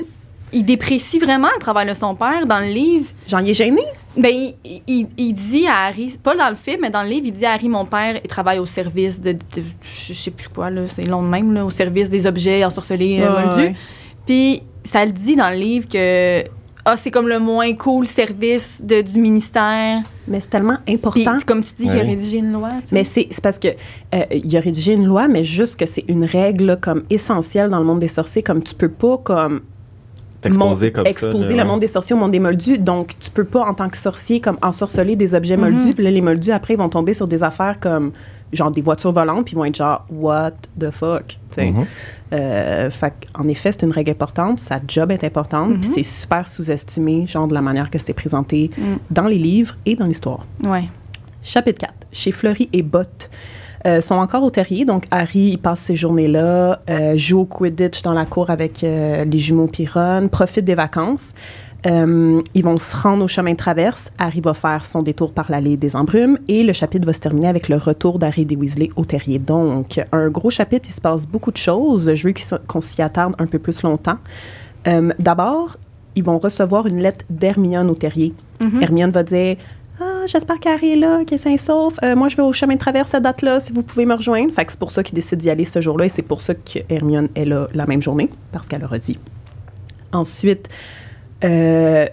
il 0.52 0.64
déprécie 0.64 1.18
vraiment 1.18 1.48
le 1.54 1.60
travail 1.60 1.86
de 1.88 1.94
son 1.94 2.14
père 2.14 2.46
dans 2.46 2.60
le 2.60 2.72
livre. 2.72 3.06
J'en 3.28 3.38
ai 3.44 3.52
gêné? 3.54 3.82
Ben, 4.16 4.32
il, 4.64 4.82
il- 4.88 5.06
il 5.18 5.32
dit 5.34 5.66
à 5.68 5.86
Harry, 5.86 6.16
pas 6.20 6.34
dans 6.34 6.48
le 6.50 6.56
film, 6.56 6.78
mais 6.82 6.90
dans 6.90 7.02
le 7.04 7.08
livre, 7.10 7.26
il 7.26 7.32
dit 7.32 7.46
à 7.46 7.52
Harry, 7.52 7.68
mon 7.68 7.84
père, 7.84 8.16
il 8.24 8.28
travaille 8.28 8.58
au 8.58 8.66
service 8.66 9.20
de, 9.20 9.32
de- 9.32 9.38
je 9.82 10.12
sais 10.14 10.30
plus 10.32 10.48
quoi, 10.48 10.70
là, 10.70 10.82
c'est 10.88 11.04
long 11.06 11.22
de 11.22 11.28
même, 11.28 11.52
là, 11.54 11.64
au 11.64 11.70
service 11.70 12.10
des 12.10 12.26
objets 12.26 12.64
ensorcelés 12.64 13.20
euh, 13.20 13.32
Ouais, 13.36 13.46
moldus. 13.46 13.76
Puis, 14.26 14.62
ça 14.82 15.04
le 15.04 15.12
dit 15.12 15.36
dans 15.36 15.50
le 15.50 15.56
livre 15.56 15.88
que, 15.88 16.42
ah, 16.92 16.96
c'est 16.96 17.10
comme 17.10 17.28
le 17.28 17.38
moins 17.38 17.72
cool 17.74 18.06
service 18.06 18.80
de, 18.82 19.00
du 19.02 19.18
ministère. 19.18 20.02
Mais 20.28 20.40
c'est 20.40 20.48
tellement 20.50 20.76
Puis, 20.84 20.94
important. 20.96 21.38
comme 21.46 21.62
tu 21.62 21.72
dis, 21.74 21.84
il 21.84 21.90
a 21.90 22.02
rédigé 22.02 22.38
une 22.38 22.52
loi. 22.52 22.70
tu 22.82 22.88
sais. 22.88 22.94
Mais 22.94 23.04
c'est 23.04 23.26
c'est 23.30 23.42
parce 23.42 23.58
que 23.58 23.68
euh, 24.14 24.24
il 24.30 24.56
a 24.56 24.60
rédigé 24.60 24.92
une 24.94 25.06
loi, 25.06 25.28
mais 25.28 25.44
juste 25.44 25.78
que 25.78 25.86
c'est 25.86 26.04
une 26.08 26.24
règle 26.24 26.64
là, 26.66 26.76
comme 26.76 27.02
essentielle 27.10 27.70
dans 27.70 27.78
le 27.78 27.84
monde 27.84 27.98
des 28.00 28.08
sorciers, 28.08 28.42
comme 28.42 28.62
tu 28.62 28.74
peux 28.74 28.88
pas 28.88 29.16
comme 29.18 29.60
T'exposer 30.40 30.86
mon- 30.86 30.92
comme 30.92 31.04
ça. 31.04 31.10
exposer 31.10 31.48
là, 31.50 31.56
le 31.56 31.56
ouais. 31.62 31.64
monde 31.64 31.80
des 31.80 31.86
sorciers 31.86 32.16
au 32.16 32.18
monde 32.18 32.30
des 32.30 32.40
moldus. 32.40 32.78
Donc 32.78 33.14
tu 33.20 33.30
peux 33.30 33.44
pas 33.44 33.60
en 33.60 33.74
tant 33.74 33.88
que 33.90 33.96
sorcier 33.98 34.40
comme 34.40 34.56
ensorceler 34.62 35.14
des 35.16 35.34
objets 35.34 35.56
Mhm. 35.56 35.62
moldus. 35.70 35.94
Puis 35.94 36.02
là, 36.04 36.10
les 36.10 36.22
moldus 36.22 36.52
après 36.52 36.74
ils 36.74 36.78
vont 36.78 36.88
tomber 36.88 37.12
sur 37.14 37.28
des 37.28 37.42
affaires 37.42 37.78
comme 37.78 38.12
genre 38.52 38.70
des 38.70 38.80
voitures 38.80 39.12
volantes, 39.12 39.44
puis 39.44 39.52
ils 39.52 39.56
vont 39.56 39.64
être 39.66 39.76
genre 39.76 40.04
what 40.10 40.52
the 40.78 40.90
fuck. 40.90 41.26
tu 41.28 41.36
sais. 41.50 41.70
Mhm. 41.70 41.84
Euh, 42.32 42.90
fait 42.90 43.12
en 43.34 43.48
effet, 43.48 43.72
c'est 43.72 43.82
une 43.82 43.90
règle 43.92 44.10
importante, 44.12 44.58
sa 44.60 44.78
job 44.86 45.10
est 45.10 45.24
importante, 45.24 45.70
Mhm. 45.70 45.80
puis 45.80 45.90
c'est 45.94 46.02
super 46.04 46.46
sous-estimé, 46.46 47.26
genre 47.26 47.48
de 47.48 47.54
la 47.54 47.60
manière 47.60 47.90
que 47.90 47.98
c'est 47.98 48.12
présenté 48.14 48.70
Mm. 48.78 48.82
dans 49.10 49.26
les 49.26 49.38
livres 49.38 49.76
et 49.86 49.96
dans 49.96 50.06
l'histoire. 50.06 50.46
Ouais. 50.62 50.84
Chapitre 51.42 51.78
4. 51.80 51.92
Chez 52.12 52.32
Fleury 52.32 52.68
et 52.72 52.82
Bott. 52.82 53.30
Euh, 53.86 54.02
sont 54.02 54.16
encore 54.16 54.42
au 54.42 54.50
terrier, 54.50 54.84
donc 54.84 55.06
Harry 55.10 55.52
il 55.52 55.56
passe 55.58 55.80
ces 55.80 55.96
journées-là, 55.96 56.80
euh, 56.90 57.16
joue 57.16 57.40
au 57.40 57.44
Quidditch 57.46 58.02
dans 58.02 58.12
la 58.12 58.26
cour 58.26 58.50
avec 58.50 58.84
euh, 58.84 59.24
les 59.24 59.38
jumeaux 59.38 59.68
Piron, 59.68 60.28
profite 60.30 60.66
des 60.66 60.74
vacances. 60.74 61.32
Euh, 61.86 62.42
ils 62.54 62.62
vont 62.64 62.76
se 62.76 62.94
rendre 62.96 63.24
au 63.24 63.28
chemin 63.28 63.52
de 63.52 63.56
traverse. 63.56 64.12
Harry 64.18 64.40
va 64.40 64.54
faire 64.54 64.84
son 64.84 65.02
détour 65.02 65.32
par 65.32 65.50
l'allée 65.50 65.76
des 65.76 65.96
embrumes 65.96 66.38
et 66.48 66.62
le 66.62 66.72
chapitre 66.72 67.06
va 67.06 67.12
se 67.12 67.20
terminer 67.20 67.48
avec 67.48 67.68
le 67.68 67.76
retour 67.76 68.18
d'Harry 68.18 68.44
des 68.44 68.56
Weasley 68.56 68.90
au 68.96 69.04
terrier. 69.04 69.38
Donc, 69.38 70.00
un 70.12 70.28
gros 70.28 70.50
chapitre, 70.50 70.88
il 70.88 70.92
se 70.92 71.00
passe 71.00 71.26
beaucoup 71.26 71.50
de 71.50 71.56
choses. 71.56 72.14
Je 72.14 72.28
veux 72.28 72.34
qu'on 72.66 72.82
s'y 72.82 73.00
attarde 73.00 73.34
un 73.38 73.46
peu 73.46 73.58
plus 73.58 73.82
longtemps. 73.82 74.18
Euh, 74.86 75.12
D'abord, 75.18 75.76
ils 76.16 76.24
vont 76.24 76.38
recevoir 76.38 76.86
une 76.86 76.98
lettre 76.98 77.24
d'Hermione 77.30 77.88
au 77.88 77.94
terrier. 77.94 78.34
Mhm. 78.62 78.82
Hermione 78.82 79.10
va 79.10 79.22
dire 79.22 79.56
Ah, 80.00 80.26
j'espère 80.26 80.60
qu'Harry 80.60 80.92
est 80.92 80.96
là, 80.96 81.24
qu'il 81.24 81.36
est 81.36 81.38
sain 81.38 81.56
sauf. 81.56 81.94
Euh, 82.02 82.14
moi, 82.14 82.28
je 82.28 82.36
vais 82.36 82.42
au 82.42 82.52
chemin 82.52 82.74
de 82.74 82.78
traverse 82.78 83.10
cette 83.10 83.22
date-là, 83.22 83.58
si 83.60 83.72
vous 83.72 83.82
pouvez 83.82 84.04
me 84.04 84.14
rejoindre. 84.14 84.52
Fait 84.52 84.66
que 84.66 84.72
c'est 84.72 84.80
pour 84.80 84.90
ça 84.90 85.02
qu'il 85.02 85.14
décide 85.14 85.38
d'y 85.38 85.48
aller 85.48 85.64
ce 85.64 85.80
jour-là 85.80 86.06
et 86.06 86.08
c'est 86.10 86.22
pour 86.22 86.42
ça 86.42 86.54
que 86.54 86.80
Hermione 86.90 87.28
est 87.34 87.46
là 87.46 87.68
la 87.72 87.86
même 87.86 88.02
journée, 88.02 88.28
parce 88.52 88.66
qu'elle 88.66 88.82
leur 88.82 88.92
a 88.92 88.98
dit. 88.98 89.18
Ensuite, 90.12 90.68
euh, 91.44 92.06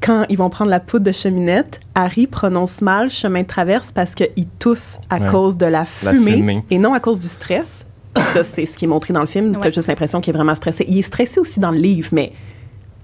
quand 0.00 0.24
ils 0.28 0.36
vont 0.36 0.50
prendre 0.50 0.70
la 0.70 0.80
poudre 0.80 1.04
de 1.06 1.12
cheminette, 1.12 1.80
Harry 1.94 2.26
prononce 2.26 2.82
mal 2.82 3.10
chemin 3.10 3.42
de 3.42 3.46
traverse 3.46 3.92
parce 3.92 4.14
qu'il 4.14 4.48
tousse 4.58 4.98
à 5.10 5.18
Ouais. 5.20 5.28
cause 5.28 5.56
de 5.56 5.66
la 5.66 5.86
La 6.02 6.12
fumée, 6.12 6.64
et 6.70 6.78
non 6.78 6.92
à 6.94 7.00
cause 7.00 7.20
du 7.20 7.28
stress. 7.28 7.86
Puis 8.14 8.24
ça, 8.32 8.42
c'est 8.44 8.66
ce 8.66 8.76
qui 8.76 8.84
est 8.84 8.88
montré 8.88 9.14
dans 9.14 9.20
le 9.20 9.26
film. 9.26 9.52
T'as 9.52 9.68
Ouais. 9.68 9.72
juste 9.72 9.88
l'impression 9.88 10.20
qu'il 10.20 10.34
est 10.34 10.36
vraiment 10.36 10.54
stressé. 10.54 10.84
Il 10.88 10.98
est 10.98 11.02
stressé 11.02 11.38
aussi 11.40 11.60
dans 11.60 11.70
le 11.70 11.78
livre, 11.78 12.08
mais 12.12 12.32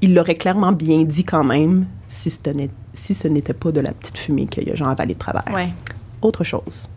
il 0.03 0.13
l'aurait 0.15 0.35
clairement 0.35 0.73
bien 0.73 1.05
dit 1.05 1.25
quand 1.25 1.45
même 1.45 1.87
si 2.09 2.31
ce 2.31 2.39
si 2.95 3.29
n'était 3.31 3.53
pas 3.55 3.71
de 3.73 3.81
la 3.81 3.93
petite 3.93 4.19
fumée 4.19 4.47
qu'il 4.47 4.69
a 4.71 4.75
genre 4.75 4.89
avalé 4.89 5.15
de 5.15 5.19
travers. 5.19 5.45
Ouais. 5.55 5.69
Autre 6.21 6.43
chose. 6.45 6.89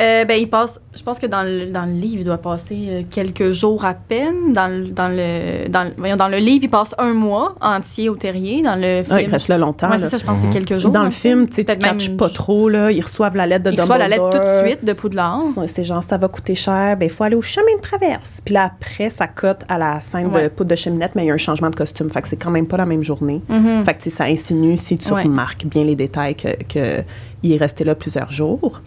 Euh, 0.00 0.24
ben, 0.24 0.40
il 0.40 0.48
passe, 0.48 0.80
je 0.96 1.02
pense 1.02 1.18
que 1.18 1.26
dans 1.26 1.42
le, 1.42 1.66
dans 1.70 1.84
le 1.84 1.92
livre, 1.92 2.16
il 2.20 2.24
doit 2.24 2.38
passer 2.38 2.86
euh, 2.88 3.02
quelques 3.10 3.50
jours 3.50 3.84
à 3.84 3.92
peine. 3.92 4.54
Dans 4.54 4.66
le, 4.66 4.86
dans, 4.88 5.08
le, 5.08 5.68
dans, 5.68 5.84
le- 5.84 5.90
voyons, 5.98 6.16
dans 6.16 6.28
le 6.28 6.38
livre, 6.38 6.64
il 6.64 6.70
passe 6.70 6.94
un 6.96 7.12
mois 7.12 7.54
entier 7.60 8.08
au 8.08 8.14
terrier. 8.16 8.62
Dans 8.62 8.74
le 8.74 9.02
film. 9.02 9.16
Ouais, 9.16 9.24
il 9.24 9.30
reste 9.30 9.48
là 9.48 9.58
longtemps. 9.58 9.90
Ouais, 9.90 9.98
c'est 9.98 10.08
ça, 10.08 10.16
je 10.16 10.24
pense 10.24 10.38
que 10.38 10.46
Mhm. 10.46 10.52
c'est 10.52 10.58
quelques 10.64 10.80
jours. 10.80 10.92
Dans 10.92 11.02
le 11.04 11.10
film, 11.10 11.46
tu 11.46 11.62
même 11.68 11.76
catches 11.78 12.16
pas 12.16 12.30
trop, 12.30 12.70
là. 12.70 12.90
Ils 12.90 13.02
reçoivent 13.02 13.36
la 13.36 13.46
lettre 13.46 13.64
de 13.64 13.70
Il 13.72 13.80
reçoit 13.80 13.98
la 13.98 14.08
lettre 14.08 14.30
tout 14.30 14.38
de 14.38 14.42
Dumbledore. 14.42 14.66
suite 14.66 14.84
de 14.84 14.92
Poudlard. 14.94 15.44
C'est- 15.44 15.66
C'est 15.66 15.84
genre, 15.84 16.02
ça 16.02 16.16
va 16.16 16.28
coûter 16.28 16.54
cher, 16.54 16.96
ben 16.96 17.04
il 17.04 17.10
faut 17.10 17.24
aller 17.24 17.36
au 17.36 17.42
chemin 17.42 17.74
de 17.76 17.80
traverse. 17.82 18.40
Puis 18.42 18.54
là, 18.54 18.64
après, 18.74 19.10
ça 19.10 19.26
cote 19.26 19.62
à 19.68 19.76
la 19.76 20.00
scène 20.00 20.30
de 20.30 20.48
poudre 20.48 20.70
de 20.70 20.76
cheminette, 20.76 21.12
mais 21.14 21.24
il 21.24 21.26
y 21.26 21.30
a 21.30 21.34
un 21.34 21.36
changement 21.36 21.68
de 21.68 21.76
costume. 21.76 22.08
Fait 22.08 22.22
que 22.22 22.28
c'est 22.28 22.36
quand 22.42 22.50
même 22.50 22.66
pas 22.66 22.78
la 22.78 22.86
même 22.86 23.02
journée. 23.02 23.42
Mhm. 23.48 23.84
Fait 23.84 23.92
que 23.94 24.08
ça 24.08 24.24
insinue, 24.24 24.78
si 24.78 24.96
tu 24.96 25.12
Ouais. 25.12 25.24
remarques 25.24 25.66
bien 25.66 25.84
les 25.84 25.96
détails, 25.96 26.34
que, 26.34 26.62
que 26.64 27.02
il 27.42 27.52
est 27.52 27.56
resté 27.58 27.84
là 27.84 27.94
plusieurs 27.94 28.30
jours. 28.32 28.80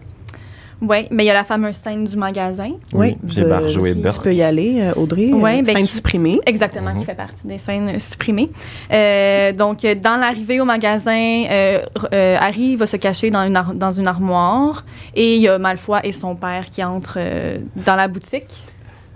Oui, 0.82 1.06
mais 1.10 1.24
il 1.24 1.26
y 1.26 1.30
a 1.30 1.34
la 1.34 1.44
fameuse 1.44 1.76
scène 1.76 2.04
du 2.04 2.16
magasin. 2.18 2.72
Oui, 2.92 3.16
je- 3.26 3.42
Barjot 3.44 3.86
et 3.86 3.94
Tu 3.94 4.00
Burke. 4.00 4.22
peux 4.24 4.34
y 4.34 4.42
aller, 4.42 4.82
euh, 4.82 4.92
Audrey. 5.00 5.30
Euh, 5.32 5.40
ben, 5.40 5.64
scène 5.64 5.76
qui- 5.86 5.86
supprimée. 5.86 6.38
Exactement, 6.44 6.92
Mhm. 6.92 6.98
qui 6.98 7.04
fait 7.06 7.14
partie 7.14 7.46
des 7.46 7.56
scènes 7.56 7.98
supprimées. 7.98 8.50
Euh, 8.92 9.52
donc, 9.52 9.86
dans 10.02 10.20
l'arrivée 10.20 10.60
au 10.60 10.66
magasin, 10.66 11.44
euh, 11.50 11.80
euh, 12.12 12.36
Harry 12.38 12.76
va 12.76 12.86
se 12.86 12.96
cacher 12.98 13.30
dans 13.30 13.42
une, 13.44 13.56
ar- 13.56 13.74
dans 13.74 13.90
une 13.90 14.06
armoire 14.06 14.84
et 15.14 15.36
il 15.36 15.42
y 15.42 15.48
a 15.48 15.58
Malfoy 15.58 16.00
et 16.04 16.12
son 16.12 16.34
père 16.34 16.66
qui 16.66 16.84
entrent 16.84 17.14
euh, 17.18 17.58
dans 17.86 17.96
la 17.96 18.08
boutique. 18.08 18.52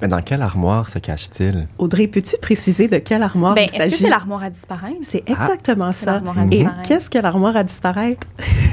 Mais 0.03 0.09
dans 0.09 0.21
quelle 0.23 0.41
armoire 0.41 0.89
se 0.89 0.99
cache-t-il? 0.99 1.69
Audrey, 1.77 2.07
peux-tu 2.07 2.39
préciser 2.39 2.89
de 2.89 2.97
quelle 2.97 3.23
armoire 3.23 3.55
Ben, 3.55 3.65
il 3.65 3.65
est-ce 3.67 3.73
que 3.73 3.79
s'agit? 3.91 3.97
c'est 4.05 4.09
l'armoire 4.09 4.43
à 4.45 4.49
disparaître? 4.49 4.97
C'est 5.03 5.23
exactement 5.29 5.93
C'est 5.93 6.07
ça. 6.07 6.23
Et 6.51 6.65
qu'est-ce 6.89 7.11
que 7.11 7.19
l'armoire 7.19 7.55
à 7.55 7.65
disparaître? 7.65 8.27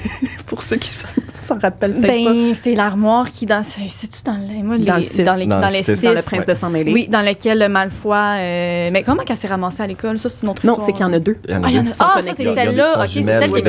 Pour 0.46 0.62
ceux 0.62 0.78
qui 0.78 0.89
s'en- 0.89 1.58
rappellent 1.62 1.93
peut-être 1.93 2.26
Ben, 2.26 2.54
c'est 2.62 2.76
l'armoire 2.76 3.30
qui 3.32 3.46
dans 3.46 3.63
c'est-tu 3.63 4.22
dans 4.26 4.34
le 4.34 4.63
moi, 4.63 4.78
les- 4.78 4.86
Dans 4.86 4.98
le 4.98 5.02
six. 5.02 5.24
dans 5.24 5.36
les 5.36 5.46
Dans 5.46 5.60
dans 5.62 5.67
le 5.67 5.74
les 5.74 5.84
six. 5.84 6.02
Dans 6.02 6.13
le 6.13 6.22
prince 6.22 6.46
de 6.46 6.54
sang 6.54 6.70
mêlé. 6.70 6.91
Oui, 6.91 7.08
dans 7.08 7.22
lequel 7.22 7.60
le 7.60 7.70
Malfoy 7.70 8.15
euh, 8.17 8.89
mais 8.91 9.04
comment 9.04 9.24
qu'elle 9.24 9.38
s'est 9.38 9.48
ramassée 9.48 9.84
à 9.84 9.88
l'école? 9.88 10.20
Ça 10.20 10.30
c'est 10.30 10.43
une 10.43 10.50
autre 10.50 10.65
Non, 10.65 10.74
histoire. 10.74 10.86
c'est 10.86 10.91
qu'il 10.93 11.02
y 11.06 11.10
en 11.10 11.13
a 11.13 11.20
deux. 11.20 11.38
Il 11.48 11.52
y 11.52 11.56
en 11.56 11.63
Ah, 11.63 11.67
il 11.70 11.76
y 11.76 11.80
en 11.80 11.84
deux. 11.84 11.91
a- 11.91 11.93
sont 11.93 12.04
ah, 12.06 12.22
ça 12.22 12.32
c'est 12.36 12.43
celle-là. 12.43 12.93
OK, 13.00 13.08
c'est 13.08 13.24
celle 13.24 13.48
qui 13.48 13.54
oui, 13.54 13.60
est 13.60 13.63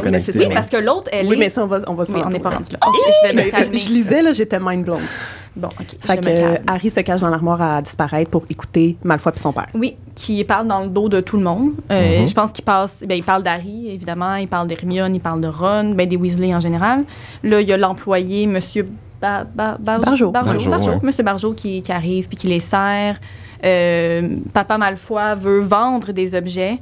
connectée. 0.00 0.32
oui, 0.34 0.38
oui, 0.38 0.44
oui. 0.48 0.54
parce 0.54 0.68
que 0.68 0.76
l'autre 0.78 1.08
elle 1.12 1.26
Oui, 1.28 1.34
est 1.34 1.38
mais 1.38 1.48
ça, 1.50 1.62
on 1.64 1.66
va, 1.66 1.80
on 1.86 1.94
va 1.94 2.04
Oui, 2.08 2.20
on 2.24 2.30
n'est 2.30 2.38
pas 2.40 2.50
rendu 2.50 2.72
là. 2.72 2.78
Je 2.82 3.28
vais 3.36 3.44
me 3.44 3.50
calmer. 3.50 3.76
Je 3.78 3.88
lisais, 3.90 4.22
là, 4.22 4.32
j'étais 4.32 4.58
mind 4.60 4.84
blown. 4.84 5.00
Bon, 5.56 5.68
OK, 5.68 5.86
Fait 6.00 6.18
que. 6.18 6.70
Harry 6.70 6.88
se 6.88 7.00
cache 7.00 7.20
dans 7.20 7.30
l'armoire 7.30 7.60
à 7.60 7.82
disparaître 7.82 8.30
pour 8.30 8.44
écouter 8.48 8.96
Malfoy 9.02 9.32
et 9.34 9.38
son 9.38 9.52
père. 9.52 9.66
Oui, 9.74 9.96
qui 10.18 10.42
parle 10.42 10.66
dans 10.66 10.80
le 10.82 10.88
dos 10.88 11.08
de 11.08 11.20
tout 11.20 11.36
le 11.36 11.44
monde. 11.44 11.70
Euh, 11.92 12.20
Mhm. 12.22 12.26
Je 12.28 12.34
pense 12.34 12.50
qu'il 12.50 12.64
passe, 12.64 13.04
ben, 13.06 13.14
il 13.16 13.22
parle 13.22 13.44
d'Harry, 13.44 13.88
évidemment, 13.90 14.34
il 14.34 14.48
parle 14.48 14.66
d'Hermione, 14.66 15.14
il 15.14 15.20
parle 15.20 15.40
de 15.40 15.46
Ron, 15.48 15.94
ben, 15.94 16.08
des 16.08 16.16
Weasley 16.16 16.52
en 16.54 16.58
général. 16.60 17.04
Là, 17.44 17.60
il 17.60 17.68
y 17.68 17.72
a 17.72 17.76
l'employé, 17.76 18.46
Monsieur 18.48 18.88
Ba- 19.22 19.44
Ba- 19.44 19.76
Bar- 19.78 20.00
Barjot. 20.00 20.30
Barjot, 20.32 20.52
Barjot, 20.54 20.70
Barjot, 20.70 20.90
ouais. 20.90 20.98
Monsieur 21.04 21.22
Barjot 21.22 21.52
qui, 21.52 21.82
qui 21.82 21.92
arrive 21.92 22.26
puis 22.26 22.36
qui 22.36 22.48
les 22.48 22.58
sert. 22.60 23.18
Euh, 23.64 24.28
Papa 24.52 24.76
Malfoy 24.78 25.34
veut 25.36 25.60
vendre 25.60 26.12
des 26.12 26.34
objets 26.34 26.78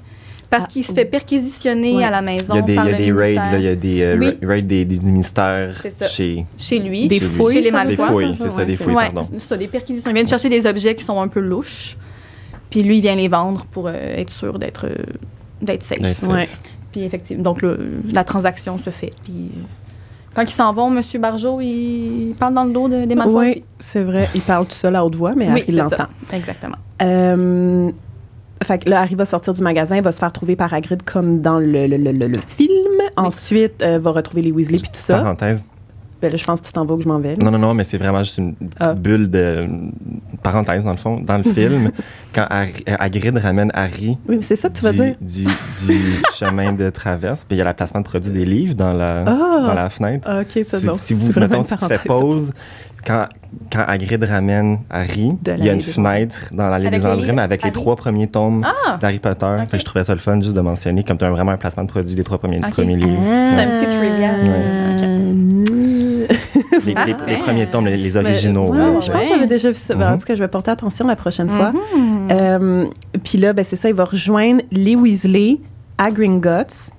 parce 0.50 0.64
Ah, 0.66 0.68
qu'il 0.70 0.84
se 0.84 0.92
fait 0.92 1.04
perquisitionner 1.06 1.94
Ouais. 1.96 2.04
à 2.04 2.10
la 2.10 2.22
maison 2.22 2.54
Il 2.54 2.56
y 2.56 2.58
a 2.58 2.62
des, 2.62 2.72
il 2.72 2.76
par 2.76 2.86
y 2.86 2.88
a 2.88 2.92
le 2.92 2.98
des 2.98 3.12
raids, 3.12 3.22
ministère. 3.32 3.52
là, 3.52 3.58
il 3.58 3.64
y 3.64 3.68
a 3.68 3.74
des 3.74 4.02
euh, 4.02 4.16
Oui. 4.18 4.38
raids 4.46 4.62
des, 4.62 4.84
des 4.84 4.98
ministères 5.00 5.82
chez, 6.10 6.44
chez 6.56 6.78
lui. 6.78 7.08
Des 7.08 7.18
chez 7.18 7.24
lui. 7.26 7.34
fouilles, 7.34 7.54
Chez 7.54 7.60
les 7.62 7.70
Malfoy. 7.70 7.96
Des 7.96 8.12
fouilles, 8.12 8.34
c'est 8.36 8.50
ça, 8.50 8.64
des 8.64 8.76
fouilles, 8.76 8.94
ouais, 8.94 9.10
pardon. 9.12 9.28
c'est 9.32 9.40
ça, 9.40 9.56
des 9.56 9.68
perquisitions. 9.68 10.10
Ils 10.10 10.14
viennent 10.14 10.28
chercher 10.28 10.48
des 10.48 10.64
objets 10.66 10.94
qui 10.94 11.04
sont 11.04 11.20
un 11.20 11.28
peu 11.28 11.40
louches. 11.40 11.96
Puis 12.70 12.82
lui, 12.82 12.98
il 12.98 13.00
vient 13.00 13.14
les 13.14 13.28
vendre 13.28 13.64
pour 13.70 13.86
euh, 13.88 13.92
être 13.94 14.30
sûr 14.30 14.58
d'être 14.58 14.86
euh, 14.86 14.94
d'être 15.62 15.82
safe. 15.84 16.00
Safe. 16.00 16.22
Ouais. 16.28 16.48
Puis 16.92 17.02
effectivement, 17.02 17.42
donc 17.42 17.62
le- 17.62 18.02
la 18.12 18.24
transaction 18.24 18.78
se 18.78 18.90
fait. 18.90 19.12
Puis 19.24 19.50
euh, 19.56 19.60
quand 20.34 20.42
ils 20.42 20.50
s'en 20.50 20.72
vont, 20.72 20.94
M. 20.94 21.02
Barjot, 21.20 21.60
il 21.60 22.34
parle 22.38 22.54
dans 22.54 22.64
le 22.64 22.72
dos 22.72 22.88
de- 22.88 23.04
des 23.04 23.14
Malfoy 23.14 23.46
Oui, 23.54 23.64
c'est 23.78 24.02
vrai. 24.02 24.28
Il 24.34 24.40
parle 24.42 24.66
tout 24.66 24.72
seul 24.74 24.94
à 24.96 25.04
haute 25.04 25.14
voix, 25.14 25.34
mais 25.34 25.48
Oui, 25.50 25.62
c'est 25.66 25.72
l'entend. 25.72 25.96
ça. 25.96 26.08
Exactement. 26.36 26.76
Euh, 27.02 27.90
fait 28.64 28.78
que 28.84 28.88
là, 28.90 29.00
Harry 29.02 29.14
va 29.14 29.26
sortir 29.26 29.52
du 29.54 29.62
magasin, 29.62 30.00
va 30.00 30.12
se 30.12 30.18
faire 30.18 30.32
trouver 30.32 30.56
par 30.56 30.72
Hagrid 30.74 31.02
comme 31.02 31.40
dans 31.40 31.58
le, 31.58 31.86
le, 31.86 31.96
le, 31.96 32.12
le- 32.12 32.28
le 32.28 32.40
film. 32.46 32.70
Ensuite, 33.16 33.82
euh, 33.82 33.98
va 33.98 34.10
retrouver 34.10 34.42
les 34.42 34.50
Weasley 34.52 34.78
puis 34.78 34.88
tout 34.88 34.94
ça. 35.00 35.18
Parenthèse. 35.18 35.64
Ben 36.26 36.32
là, 36.32 36.36
je 36.38 36.44
pense 36.44 36.60
que 36.60 36.66
tu 36.66 36.72
t'en 36.72 36.84
vas 36.84 36.94
où 36.94 37.00
je 37.00 37.06
m'en 37.08 37.18
vais. 37.20 37.36
là. 37.36 37.44
Non, 37.44 37.52
non, 37.52 37.58
non, 37.58 37.74
mais 37.74 37.84
c'est 37.84 37.98
vraiment 37.98 38.18
juste 38.18 38.38
une 38.38 38.54
petite 38.56 38.74
Ah. 38.80 38.94
bulle 38.94 39.30
de 39.30 39.64
parenthèse, 40.42 40.82
dans 40.82 40.90
le 40.90 40.96
fond. 40.96 41.20
Dans 41.20 41.36
le 41.38 41.44
film, 41.52 41.92
quand 42.34 42.46
euh, 42.50 42.66
Hagrid 42.98 43.36
ramène 43.38 43.70
Harry 43.74 44.18
Oui, 44.28 44.36
mais 44.36 44.42
c'est 44.42 44.56
ça 44.56 44.68
que 44.68 44.74
tu 44.76 44.82
vas 44.82 44.90
du, 44.92 44.98
dire. 44.98 45.14
du, 45.20 45.44
du 45.44 46.00
chemin 46.36 46.72
de 46.72 46.90
traverse, 46.90 47.44
puis 47.46 47.54
il 47.56 47.58
y 47.58 47.62
a 47.62 47.64
la 47.64 47.74
placement 47.74 48.00
de 48.00 48.06
produits 48.06 48.32
des 48.32 48.44
livres 48.44 48.74
dans 48.74 48.92
la, 48.92 49.20
Ah! 49.24 49.64
dans 49.68 49.74
la 49.74 49.88
fenêtre. 49.88 50.26
Ah, 50.28 50.40
OK, 50.40 50.64
ça 50.64 50.80
si, 50.80 50.86
donc, 50.86 50.98
si 50.98 51.06
c'est 51.06 51.14
vous, 51.14 51.38
mettons, 51.38 51.62
si 51.62 51.76
tu 51.76 51.84
fais 51.86 51.98
pause, 52.04 52.52
quand, 53.06 53.26
quand 53.72 53.84
Hagrid 53.86 54.24
ramène 54.24 54.78
Harry, 54.90 55.30
il 55.46 55.64
y 55.64 55.70
a 55.70 55.74
une 55.74 55.80
fenêtre 55.80 56.48
dans 56.52 56.68
l'allée 56.68 56.90
des 56.90 56.98
mais 57.32 57.42
avec 57.42 57.62
les 57.62 57.70
trois 57.70 57.94
premiers 57.94 58.26
tomes 58.26 58.64
Ah! 58.64 58.98
d'Harry 59.00 59.20
Potter. 59.20 59.46
Fait 59.68 59.76
que 59.76 59.78
je 59.78 59.84
trouvais 59.84 60.02
ça 60.04 60.12
le 60.12 60.18
fun 60.18 60.40
juste 60.40 60.56
de 60.56 60.60
mentionner, 60.60 61.04
comme 61.04 61.16
tu 61.18 61.24
as 61.24 61.30
vraiment 61.30 61.52
un 61.52 61.56
placement 61.56 61.84
de 61.84 61.88
produits 61.88 62.16
des 62.16 62.24
trois 62.24 62.38
premiers, 62.38 62.58
premiers 62.58 62.96
livres. 62.96 63.20
C'est 63.22 63.60
un 63.62 63.78
petit 63.78 63.86
trivia. 63.96 64.32
Euh, 64.42 65.95
Les, 66.84 66.86
les- 66.86 66.94
Parfait. 66.94 67.14
les 67.26 67.36
premiers 67.38 67.66
tomes, 67.66 67.86
les, 67.86 67.96
les 67.96 68.16
originaux. 68.16 68.70
ouais, 68.70 68.78
là. 68.78 69.00
je 69.00 69.10
pense 69.10 69.22
que 69.22 69.28
j'avais 69.28 69.46
déjà 69.46 69.68
vu 69.70 69.74
ça. 69.76 69.94
Ben, 69.94 70.08
En 70.08 70.10
Mhm. 70.12 70.18
tout 70.18 70.26
cas, 70.26 70.34
je 70.34 70.40
vais 70.40 70.48
porter 70.48 70.70
attention 70.70 71.06
la 71.06 71.16
prochaine 71.16 71.48
fois. 71.48 71.72
Mhm. 71.72 72.28
Euh, 72.30 72.86
Puis 73.24 73.38
là, 73.38 73.52
ben, 73.52 73.64
c'est 73.64 73.76
ça, 73.76 73.88
il 73.88 73.94
va 73.94 74.04
rejoindre 74.04 74.62
les 74.70 74.94
Weasley 74.96 75.58
à 75.98 76.10
Gringotts. 76.10 76.90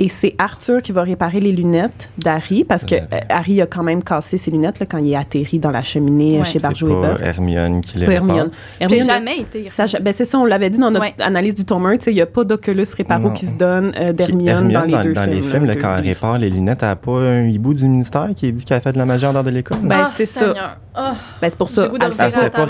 Et 0.00 0.08
c'est 0.08 0.34
Arthur 0.38 0.82
qui 0.82 0.90
va 0.90 1.02
réparer 1.04 1.38
les 1.38 1.52
lunettes 1.52 2.08
d'Harry 2.18 2.64
parce 2.64 2.82
que 2.82 2.96
C'est 2.96 3.14
euh, 3.14 3.20
Harry 3.28 3.60
a 3.62 3.66
quand 3.66 3.84
même 3.84 4.02
cassé 4.02 4.36
ses 4.38 4.50
lunettes 4.50 4.80
là, 4.80 4.86
quand 4.86 4.98
il 4.98 5.12
est 5.12 5.16
atterri 5.16 5.60
dans 5.60 5.70
la 5.70 5.84
cheminée 5.84 6.34
euh, 6.34 6.38
Ouais. 6.38 6.44
chez 6.44 6.58
C'est 6.58 6.66
Barjot 6.66 6.88
et 6.88 7.00
pas 7.00 7.08
Burke. 7.10 7.20
Hermione 7.22 7.80
qui 7.80 7.98
les. 7.98 8.10
Hermione. 8.10 8.50
C'est 8.78 8.84
Hermione, 8.84 9.06
jamais 9.06 9.38
été. 9.40 9.68
ça, 9.68 9.84
ben, 10.02 10.12
c'est 10.12 10.24
ça, 10.24 10.38
on 10.38 10.46
l'avait 10.46 10.70
dit 10.70 10.78
dans 10.78 10.90
notre 10.90 11.04
Ouais. 11.04 11.14
analyse 11.20 11.54
du 11.54 11.64
tome 11.64 11.86
1, 11.86 11.98
tu 11.98 12.04
sais, 12.06 12.10
il 12.10 12.14
n'y 12.16 12.22
a 12.22 12.26
pas 12.26 12.42
d'Oculus 12.42 12.86
Reparo 12.98 13.28
Non. 13.28 13.30
qui 13.34 13.46
se 13.46 13.54
donne 13.54 13.92
euh, 13.96 14.12
d'Hermione 14.12 14.72
dans 14.72 14.82
les 14.82 14.90
dans, 14.92 15.02
deux 15.04 15.12
dans 15.12 15.22
films. 15.22 15.34
les 15.34 15.42
films, 15.42 15.64
là, 15.66 15.74
là, 15.74 15.80
quand 15.80 15.96
elle 15.96 16.04
répare 16.04 16.38
les 16.38 16.50
lunettes, 16.50 16.78
elle 16.82 16.88
n'a 16.88 16.96
pas 16.96 17.12
un 17.20 17.44
hibou 17.48 17.72
du 17.74 17.86
ministère 17.86 18.28
qui 18.34 18.52
dit 18.52 18.64
qu'elle 18.64 18.78
a 18.78 18.80
fait 18.80 18.92
de 18.92 18.98
la 18.98 19.06
magie 19.06 19.26
en 19.26 19.32
dehors 19.32 19.44
de 19.44 19.50
l'école? 19.50 19.78
Ben, 19.84 20.02
Ah, 20.06 20.10
c'est 20.12 20.26
ça. 20.26 20.52
Ah, 20.96 21.14
Ben, 21.40 21.48
c'est 21.50 21.58
pour 21.58 21.68
ça. 21.68 21.88
elle 21.92 21.98
ne 21.98 22.04
à 22.04 22.12
se 22.12 22.18
la 22.18 22.30
fait 22.30 22.50
pas 22.50 22.66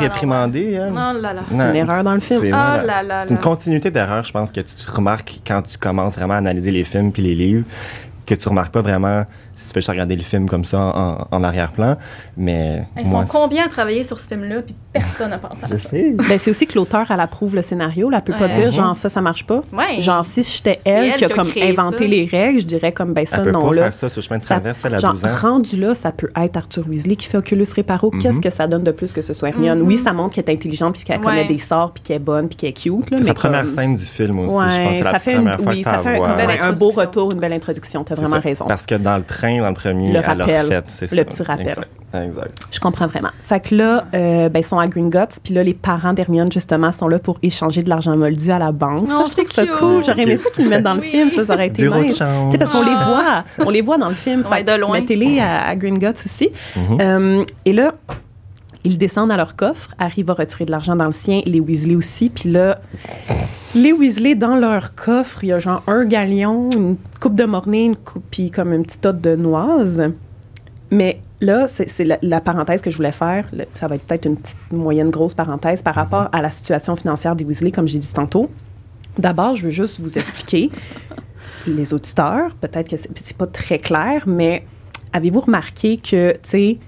là. 1.33 1.43
C'est 1.47 1.55
une 1.55 1.77
erreur 1.77 2.05
dans 2.05 2.15
le 2.15 2.21
film. 2.21 2.41
C'est 2.43 2.51
Ah 2.53 2.77
voilà. 2.81 3.03
là 3.03 3.03
là 3.03 3.21
C'est 3.27 3.31
une 3.35 3.41
continuité 3.41 3.91
d'erreurs, 3.91 4.25
je 4.25 4.33
pense, 4.33 4.51
que 4.51 4.61
tu 4.61 4.75
remarques 4.91 5.41
quand 5.47 5.63
tu 5.63 5.79
commences 5.79 6.17
vraiment 6.17 6.35
à 6.35 6.39
analyser 6.39 6.71
les 6.71 6.85
films 6.85 7.13
puis 7.15 7.23
les 7.23 7.35
livres, 7.35 7.65
que 8.27 8.35
tu 8.35 8.49
remarques 8.49 8.73
pas 8.73 8.83
vraiment 8.83 9.25
si 9.55 9.69
tu 9.69 9.75
fais 9.75 9.81
juste 9.81 9.91
regarder 9.91 10.17
le 10.17 10.23
film 10.23 10.49
comme 10.49 10.65
ça 10.65 10.79
en, 10.79 11.29
en 11.31 11.43
arrière-plan. 11.43 11.97
Mais 12.37 12.83
Ils 12.99 13.07
moi, 13.07 13.25
sont 13.27 13.33
combien 13.39 13.65
à 13.67 13.69
travailler 13.69 14.03
sur 14.05 14.19
ce 14.19 14.27
film-là, 14.29 14.63
puis 14.63 14.75
personne 14.93 15.31
n'a 15.31 15.39
pensé 15.39 15.57
à 15.63 15.67
Je 15.67 15.77
ça? 15.77 15.89
sais. 15.91 16.15
Ben, 16.29 16.39
c'est 16.39 16.51
aussi 16.51 16.67
que 16.67 16.75
l'auteur, 16.75 17.07
elle 17.11 17.21
approuve 17.21 17.55
le 17.55 17.63
scénario. 17.63 18.11
là. 18.11 18.19
Elle 18.19 18.25
peut 18.33 18.39
pas 18.39 18.49
dire, 18.49 18.67
Mhm. 18.67 18.73
genre, 18.73 18.97
ça, 18.97 19.09
ça 19.09 19.21
marche 19.21 19.45
pas. 19.47 19.63
Ouais. 19.73 20.01
Genre, 20.01 20.25
si 20.25 20.43
j'étais 20.43 20.81
elle, 20.85 21.05
elle 21.05 21.09
qui 21.15 21.25
a 21.25 21.29
qui 21.29 21.33
a 21.33 21.37
comme 21.37 21.49
inventé 21.63 21.99
ça. 21.99 22.05
les 22.11 22.25
règles, 22.27 22.61
je 22.61 22.67
dirais 22.67 22.93
comme, 22.93 23.13
ben 23.13 23.25
ça, 23.27 23.37
Elle 23.39 23.45
peut 23.45 23.51
non, 23.53 23.69
pas 23.69 23.75
là. 23.75 23.83
faire 23.85 23.95
ça 23.95 24.09
sur 24.09 24.21
le 24.21 24.23
chemin 24.27 24.39
de 24.39 24.43
Ça- 24.43 24.55
traverse, 24.57 24.79
elle 24.85 24.95
a 24.95 24.99
genre, 24.99 25.13
12 25.13 25.25
ans. 25.25 25.29
rendu 25.41 25.77
là, 25.77 25.95
ça 25.95 26.11
peut 26.13 26.31
être 26.37 26.57
Arthur 26.57 26.85
Weasley 26.89 27.17
qui 27.17 27.27
fait 27.27 27.39
Oculus 27.39 27.67
Reparo. 27.77 28.11
Qu'est-ce 28.11 28.37
Mhm. 28.37 28.41
que 28.41 28.51
ça 28.51 28.67
donne 28.67 28.83
de 28.85 28.91
plus 28.93 29.13
que 29.13 29.23
ce 29.23 29.33
soit 29.33 29.51
Hermione? 29.51 29.81
Mhm. 29.81 29.87
Oui, 29.87 29.99
ça 29.99 30.13
montre 30.13 30.35
qu'elle 30.35 30.45
est 30.49 30.53
intelligente, 30.53 30.95
puis 30.95 31.05
qu'elle 31.05 31.21
connaît 31.21 31.45
des 31.45 31.59
sorts, 31.59 31.93
puis 31.93 32.03
qu'elle 32.03 32.17
est 32.17 32.19
bonne, 32.19 32.49
puis 32.49 32.57
qu'elle 32.57 32.71
est 32.71 32.73
cute. 32.73 33.11
Là, 33.11 33.17
C'est 33.17 33.23
mais 33.23 33.29
sa 33.29 33.35
première 33.35 33.63
comme- 33.63 33.75
scène 33.75 33.95
du 33.97 34.05
film 34.05 34.39
aussi, 34.41 34.55
Ouais, 34.55 34.65
je 34.71 34.81
pense. 34.83 35.01
La 35.05 35.13
ça 35.13 35.19
fait 35.21 35.33
une, 35.33 35.37
première 35.39 35.61
fois 35.61 35.73
oui, 35.73 35.83
que 35.83 35.89
ça 35.91 35.99
fait 35.99 36.21
un, 36.61 36.73
beau 36.73 36.91
retour, 36.91 37.33
une 37.33 37.41
belle 37.41 37.53
introduction. 37.53 38.03
Tu 38.05 38.13
as 38.13 38.17
vraiment 38.17 38.41
raison. 38.41 38.65
Parce 38.67 38.87
que 38.87 38.95
dans 38.97 39.17
le 39.17 39.23
train, 39.25 39.61
dans 39.61 39.69
le 39.69 39.75
premier, 39.75 40.13
Le 40.13 40.17
elle 40.19 40.39
l'a 40.39 40.45
rappel. 40.45 40.63
refait, 40.67 40.83
c'est 40.89 41.11
Le 41.13 41.17
ça. 41.19 41.25
petit 41.25 41.43
rappel. 41.43 41.77
Exact. 42.25 42.59
Je 42.71 42.81
comprends 42.81 43.07
vraiment. 43.07 43.31
Fait 43.43 43.61
que 43.61 43.75
là, 43.75 44.05
euh, 44.15 44.49
ben, 44.49 44.61
ils 44.61 44.65
sont 44.65 44.79
à 44.79 44.87
Gringotts, 44.87 45.39
puis 45.43 45.55
là, 45.55 45.63
les 45.63 45.75
parents 45.75 46.13
d'Hermione, 46.13 46.51
justement, 46.51 46.91
sont 46.93 47.09
là 47.09 47.19
pour 47.19 47.39
échanger 47.43 47.83
de 47.83 47.89
l'argent 47.89 48.17
moldu 48.17 48.51
à 48.51 48.59
la 48.59 48.73
banque. 48.73 49.09
ça, 49.09 49.19
Oh, 49.21 49.25
je 49.29 49.33
trouve 49.33 49.51
ça 49.53 49.67
cool. 49.67 50.05
J'aurais 50.05 50.23
aimé 50.23 50.37
ça 50.37 50.51
qu'ils 50.51 50.65
le 50.65 50.71
mettent 50.71 50.83
dans 50.83 50.95
le 50.95 51.01
Oui. 51.01 51.09
film. 51.09 51.31
Ça, 51.31 51.47
ça 51.47 51.55
aurait 51.55 51.69
été 51.69 51.83
Bureau 51.83 51.99
de 51.99 52.05
nice. 52.05 52.17
sais, 52.17 52.59
parce 52.59 52.71
qu'on 52.73 52.83
les 52.85 52.95
Ah. 52.97 53.45
voit, 53.57 53.67
on 53.67 53.71
les 53.71 53.83
voit 53.83 53.99
dans 53.99 54.09
le 54.09 54.15
film. 54.15 54.43
Ouais, 54.51 54.59
Fait 54.59 54.65
de 54.65 54.81
loin. 54.81 55.01
Mettez-les 55.01 55.41
à, 55.41 55.67
à 55.67 55.77
Gringotts 55.77 56.23
aussi. 56.25 56.49
Mhm. 56.77 56.99
Euh, 57.01 57.45
et 57.65 57.73
là, 57.73 57.95
ils 58.85 58.99
descendent 58.99 59.31
à 59.33 59.37
leur 59.37 59.57
coffre. 59.57 59.91
Harry 59.99 60.23
va 60.23 60.35
retirer 60.35 60.65
de 60.67 60.71
l'argent 60.71 60.95
dans 60.97 61.07
le 61.07 61.13
sien, 61.13 61.41
les 61.47 61.61
Weasley 61.61 61.97
aussi. 61.97 62.29
Puis 62.29 62.51
là, 62.51 62.81
les 63.75 63.93
Weasley, 63.93 64.35
dans 64.35 64.57
leur 64.57 64.95
coffre, 64.95 65.43
il 65.43 65.49
y 65.49 65.53
a 65.53 65.59
genre 65.59 65.83
un 65.87 66.05
galion, 66.05 66.69
une 66.77 66.97
coupe 67.21 67.35
de 67.35 67.45
mornay, 67.45 67.85
une 67.87 67.97
coupe, 67.97 68.25
puis 68.31 68.51
comme 68.51 68.73
une 68.75 68.85
petite 68.85 69.01
tote 69.01 69.21
de 69.23 69.37
noise. 69.37 70.03
Mais 70.91 71.21
là, 71.45 71.69
c'est 71.69 71.89
c'est 71.89 72.05
la, 72.05 72.19
la 72.23 72.41
parenthèse 72.41 72.81
que 72.83 72.91
je 72.91 72.97
voulais 72.97 73.13
faire. 73.13 73.47
Le- 73.53 73.67
ça 73.73 73.87
va 73.89 73.95
être 73.97 74.03
peut-être 74.05 74.27
une 74.27 74.37
petite, 74.37 74.57
moyenne, 74.73 75.11
grosse 75.11 75.35
parenthèse 75.35 75.83
par 75.83 75.95
rapport 75.95 76.29
à 76.33 76.43
la 76.43 76.51
situation 76.51 76.97
financière 76.97 77.37
des 77.37 77.45
Weasley, 77.45 77.71
comme 77.71 77.87
j'ai 77.89 77.99
dit 77.99 78.13
tantôt. 78.13 78.51
D'abord, 79.19 79.55
je 79.55 79.65
veux 79.67 79.71
juste 79.71 80.01
vous 80.01 80.19
expliquer, 80.19 80.71
les 81.67 81.95
auditeurs, 81.95 82.55
peut-être 82.61 82.89
que 82.91 82.97
c'est 82.97 83.11
c'est 83.19 83.37
pas 83.37 83.47
très 83.47 83.79
clair, 83.79 84.25
mais 84.27 84.65
avez-vous 85.13 85.41
remarqué 85.41 85.97
que, 85.97 86.33
tu 86.33 86.39
sais, 86.43 86.79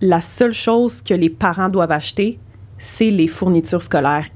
la 0.00 0.20
seule 0.20 0.52
chose 0.54 1.02
que 1.02 1.14
les 1.14 1.30
parents 1.30 1.68
doivent 1.68 1.92
acheter, 1.92 2.38
c'est 2.78 3.10
les 3.10 3.28
fournitures 3.28 3.82
scolaires? 3.82 4.26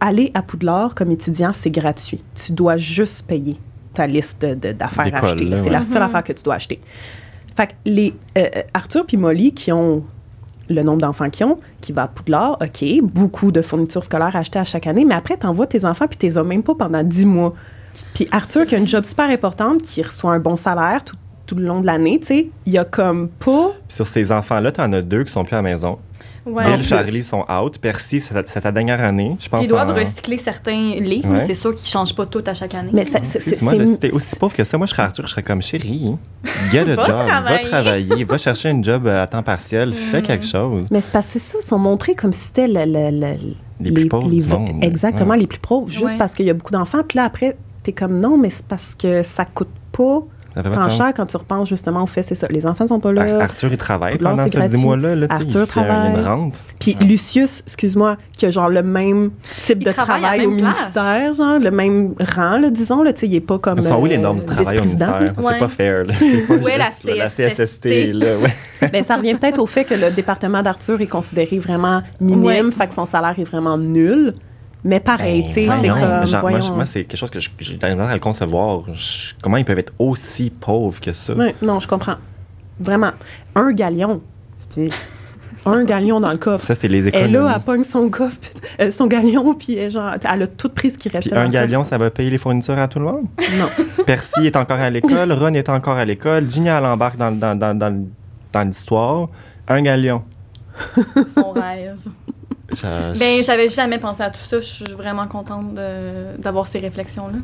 Aller 0.00 0.30
à 0.34 0.42
Poudlard 0.42 0.94
comme 0.94 1.10
étudiant, 1.10 1.52
c'est 1.54 1.70
gratuit. 1.70 2.22
Tu 2.34 2.52
dois 2.52 2.76
juste 2.76 3.26
payer 3.26 3.56
ta 3.94 4.06
liste 4.06 4.42
de- 4.42 4.54
de- 4.54 4.72
d'affaires 4.72 5.14
à 5.14 5.24
acheter. 5.24 5.48
C'est 5.56 5.62
ouais. 5.62 5.70
la 5.70 5.82
seule 5.82 5.98
Mhm. 6.02 6.08
affaire 6.08 6.24
que 6.24 6.32
tu 6.34 6.42
dois 6.42 6.54
acheter. 6.56 6.80
Fait 7.56 7.68
que 7.68 7.72
les 7.84 8.14
euh, 8.36 8.46
euh, 8.56 8.62
Arthur 8.74 9.06
puis 9.06 9.16
Molly 9.16 9.52
qui 9.52 9.72
ont 9.72 10.04
le 10.68 10.82
nombre 10.82 11.00
d'enfants 11.00 11.30
qu'ils 11.30 11.46
ont, 11.46 11.58
qui 11.80 11.92
va 11.92 12.02
à 12.02 12.08
Poudlard, 12.08 12.58
OK, 12.60 12.84
beaucoup 13.02 13.52
de 13.52 13.62
fournitures 13.62 14.02
scolaires 14.02 14.34
achetées 14.34 14.58
à 14.58 14.64
chaque 14.64 14.86
année, 14.86 15.04
mais 15.04 15.14
après, 15.14 15.36
t'envoies 15.36 15.66
tes 15.66 15.84
enfants 15.84 16.06
puis 16.08 16.16
t'es 16.16 16.38
as 16.38 16.42
même 16.42 16.62
pas 16.62 16.74
pendant 16.74 17.02
10 17.02 17.26
mois. 17.26 17.54
Puis 18.14 18.26
Arthur, 18.30 18.66
qui 18.66 18.74
a 18.74 18.78
une 18.78 18.86
job 18.86 19.04
super 19.04 19.28
importante, 19.30 19.82
qui 19.82 20.02
reçoit 20.02 20.32
un 20.32 20.38
bon 20.38 20.56
salaire 20.56 21.04
tout, 21.04 21.16
tout 21.46 21.54
le 21.54 21.64
long 21.64 21.80
de 21.80 21.86
l'année, 21.86 22.18
tu 22.18 22.26
sais, 22.26 22.48
il 22.66 22.72
y 22.72 22.78
a 22.78 22.84
comme 22.84 23.28
pas... 23.28 23.70
Puis 23.88 23.96
sur 23.96 24.08
ces 24.08 24.32
enfants-là, 24.32 24.72
t'en 24.72 24.92
as 24.92 25.02
deux 25.02 25.24
qui 25.24 25.32
sont 25.32 25.44
plus 25.44 25.54
à 25.54 25.58
la 25.58 25.62
maison. 25.62 25.98
Ouais. 26.46 26.64
Bill. 26.76 26.84
Charlie 26.84 27.24
sont 27.24 27.44
out. 27.50 27.78
Percy, 27.78 28.20
c'est 28.20 28.60
ta- 28.62 28.70
dernière 28.72 29.00
année, 29.02 29.36
je 29.40 29.48
pense. 29.48 29.64
Ils 29.64 29.68
doivent 29.68 29.90
en- 29.90 29.94
recycler 29.94 30.38
certains 30.38 30.94
livres, 31.00 31.28
Ouais. 31.28 31.38
mais 31.38 31.46
c'est 31.46 31.54
sûr 31.54 31.74
qu'ils 31.74 31.88
changent 31.88 32.14
pas 32.14 32.24
tout 32.26 32.42
à 32.46 32.54
chaque 32.54 32.74
année. 32.74 32.90
Mais 32.92 33.04
ça- 33.04 33.18
c'est- 33.22 33.38
Excuse-moi, 33.38 33.74
si 33.86 33.98
t'es 33.98 34.10
aussi 34.12 34.36
pauvre 34.36 34.54
que 34.54 34.62
ça, 34.64 34.78
moi, 34.78 34.86
je 34.86 34.92
serais 34.92 35.02
Arthur, 35.02 35.26
je 35.26 35.32
serais 35.32 35.42
comme 35.42 35.60
chérie. 35.60 36.14
Get 36.70 36.80
a 36.82 36.84
Va 36.96 37.02
job, 37.04 37.16
va 37.44 37.58
travailler. 37.58 38.24
va 38.24 38.38
chercher 38.38 38.68
un 38.70 38.80
job 38.82 39.06
à 39.08 39.26
temps 39.26 39.42
partiel, 39.42 39.92
fais 39.92 40.22
quelque 40.22 40.46
chose. 40.46 40.84
Mais 40.92 41.00
c'est 41.00 41.12
parce 41.12 41.26
que 41.26 41.32
c'est 41.32 41.38
ça, 41.40 41.58
ils 41.60 41.66
sont 41.66 41.78
montrés 41.78 42.14
comme 42.14 42.32
si 42.32 42.44
c'était 42.46 42.68
le, 42.68 42.84
le- 42.84 43.10
le- 43.20 43.54
Les 43.80 43.90
plus 43.90 44.06
pauvres 44.08 44.28
du 44.28 44.46
monde. 44.46 44.82
Exactement, 44.82 45.30
Ouais. 45.30 45.38
les 45.38 45.46
plus 45.48 45.58
pauvres, 45.58 45.88
juste 45.90 46.04
Ouais. 46.04 46.16
parce 46.16 46.32
qu'il 46.34 46.46
y 46.46 46.50
a 46.50 46.54
beaucoup 46.54 46.72
d'enfants. 46.72 47.02
Puis 47.06 47.16
là, 47.18 47.24
après, 47.24 47.56
t'es 47.82 47.92
comme 47.92 48.20
non, 48.20 48.38
mais 48.38 48.50
c'est 48.50 48.64
parce 48.66 48.94
que 48.94 49.22
ça 49.24 49.44
coûte 49.44 49.68
pas 49.92 50.22
Sens. 50.64 50.96
cher 50.96 51.12
quand 51.14 51.26
tu 51.26 51.36
repenses 51.36 51.68
justement 51.68 52.02
au 52.02 52.06
fait, 52.06 52.22
c'est 52.22 52.34
ça. 52.34 52.46
Les 52.48 52.66
enfants 52.66 52.86
sont 52.86 53.00
pas 53.00 53.12
là. 53.12 53.22
Ar- 53.22 53.42
Arthur, 53.42 53.70
il 53.70 53.76
travaille 53.76 54.18
pendant 54.18 54.42
ces 54.44 54.50
10 54.50 54.56
gratuit. 54.56 54.78
mois-là. 54.78 55.14
Là, 55.16 55.26
Arthur 55.28 55.46
il 55.46 55.50
fait 55.52 55.80
a 55.80 55.82
une 55.82 56.12
travaille. 56.12 56.24
rente. 56.24 56.64
Puis. 56.80 56.96
Lucius, 57.00 57.62
excuse-moi, 57.66 58.16
qui 58.36 58.46
a 58.46 58.50
genre 58.50 58.68
le 58.68 58.82
même 58.82 59.30
type 59.60 59.78
Il 59.80 59.86
de 59.86 59.92
travaille 59.92 60.20
la 60.22 60.28
travail 60.28 60.46
au 60.46 60.50
ministère, 60.50 61.32
genre 61.34 61.58
le 61.58 61.70
même 61.70 62.14
rang, 62.34 62.58
là, 62.58 62.70
disons, 62.70 63.02
là, 63.02 63.12
il 63.22 63.34
est 63.34 63.40
pas 63.40 63.58
comme. 63.58 63.78
Ils 63.78 63.84
sont 63.84 64.00
où 64.00 64.06
les 64.06 64.18
normes 64.18 64.38
du 64.38 64.46
travail 64.46 64.78
au 64.78 64.82
ministère? 64.82 65.20
Ouais. 65.38 65.52
C'est 65.52 65.58
pas 65.58 65.68
fair. 65.68 66.04
là. 66.04 66.14
C'est 66.18 66.46
pas 66.46 66.54
la 66.78 66.86
juste, 66.86 67.04
là, 67.04 67.14
la 67.16 67.28
CSST. 67.28 67.56
CSST. 67.56 68.12
Là, 68.12 68.26
ouais. 68.38 68.54
Ben, 68.92 69.02
ça 69.02 69.16
revient 69.16 69.34
peut-être 69.34 69.58
au 69.58 69.64
fait 69.66 69.84
que 69.84 69.94
le 69.94 70.10
département 70.10 70.62
d'Arthur 70.62 71.00
est 71.00 71.06
considéré 71.06 71.58
vraiment 71.58 72.02
minime, 72.20 72.44
Ouais. 72.66 72.70
fait 72.72 72.86
que 72.88 72.94
son 72.94 73.06
salaire 73.06 73.34
est 73.38 73.44
vraiment 73.44 73.78
nul. 73.78 74.34
Mais 74.86 75.00
pareil, 75.00 75.42
Ben, 75.42 75.48
tu 75.48 75.54
sais, 75.54 75.60
c'est 75.82 75.88
comme. 75.88 75.98
Genre, 75.98 76.30
moi, 76.30 76.40
voyons. 76.40 76.60
je- 76.62 76.72
moi, 76.72 76.86
c'est 76.86 77.04
quelque 77.04 77.18
chose 77.18 77.30
que 77.30 77.40
je- 77.40 77.50
j'ai 77.58 77.76
tendance 77.76 78.08
à 78.08 78.14
le 78.14 78.20
concevoir. 78.20 78.84
Je- 78.92 79.34
comment 79.42 79.56
ils 79.56 79.64
peuvent 79.64 79.78
être 79.78 79.92
aussi 79.98 80.48
pauvres 80.50 81.00
que 81.00 81.12
ça? 81.12 81.34
Ouais, 81.34 81.54
non, 81.60 81.80
je 81.80 81.88
comprends. 81.88 82.16
Vraiment. 82.78 83.10
Un 83.54 83.72
galion. 83.72 84.20
Un 85.64 85.84
galion 85.84 86.20
dans 86.20 86.30
le 86.30 86.36
coffre. 86.38 86.64
Ça, 86.64 86.76
c'est 86.76 86.86
les 86.86 87.00
Elle 87.00 87.08
économies. 87.08 87.32
là, 87.32 87.52
elle 87.56 87.62
pogne 87.62 87.82
son 87.82 88.08
coffre, 88.08 88.36
puis- 88.40 88.50
euh, 88.80 88.90
son 88.92 89.08
galion, 89.08 89.52
puis 89.54 89.76
elle, 89.76 89.90
genre, 89.90 90.12
elle 90.32 90.42
a 90.42 90.46
tout 90.46 90.68
pris 90.68 90.92
ce 90.92 90.98
qui 90.98 91.08
restait 91.08 91.30
Puis 91.30 91.38
un 91.38 91.48
galion, 91.48 91.82
ça 91.84 91.98
va 91.98 92.08
payer 92.10 92.30
les 92.30 92.38
fournitures 92.38 92.78
à 92.78 92.86
tout 92.86 93.00
le 93.00 93.06
monde? 93.06 93.24
Non. 93.58 94.04
Percy 94.04 94.46
est 94.46 94.54
encore 94.56 94.78
à 94.78 94.90
l'école, 94.90 95.32
Ron 95.32 95.54
est 95.54 95.68
encore 95.68 95.96
à 95.96 96.04
l'école, 96.04 96.48
Ginny 96.48 96.68
elle 96.68 96.84
embarque 96.84 97.16
dans, 97.16 97.32
dans, 97.32 97.58
dans, 97.58 97.76
dans, 97.76 98.06
dans 98.52 98.62
l'histoire. 98.62 99.28
Un 99.66 99.82
galion. 99.82 100.22
Son 101.34 101.50
rêve. 101.52 101.98
Je- 102.76 103.18
Ben, 103.18 103.42
j'avais 103.44 103.68
jamais 103.68 103.98
pensé 103.98 104.22
à 104.22 104.30
tout 104.30 104.40
ça. 104.48 104.60
Je 104.60 104.64
suis 104.66 104.92
vraiment 104.96 105.26
contente 105.26 105.74
d'avoir 106.38 106.66
ces 106.66 106.78
réflexions-là. 106.78 107.38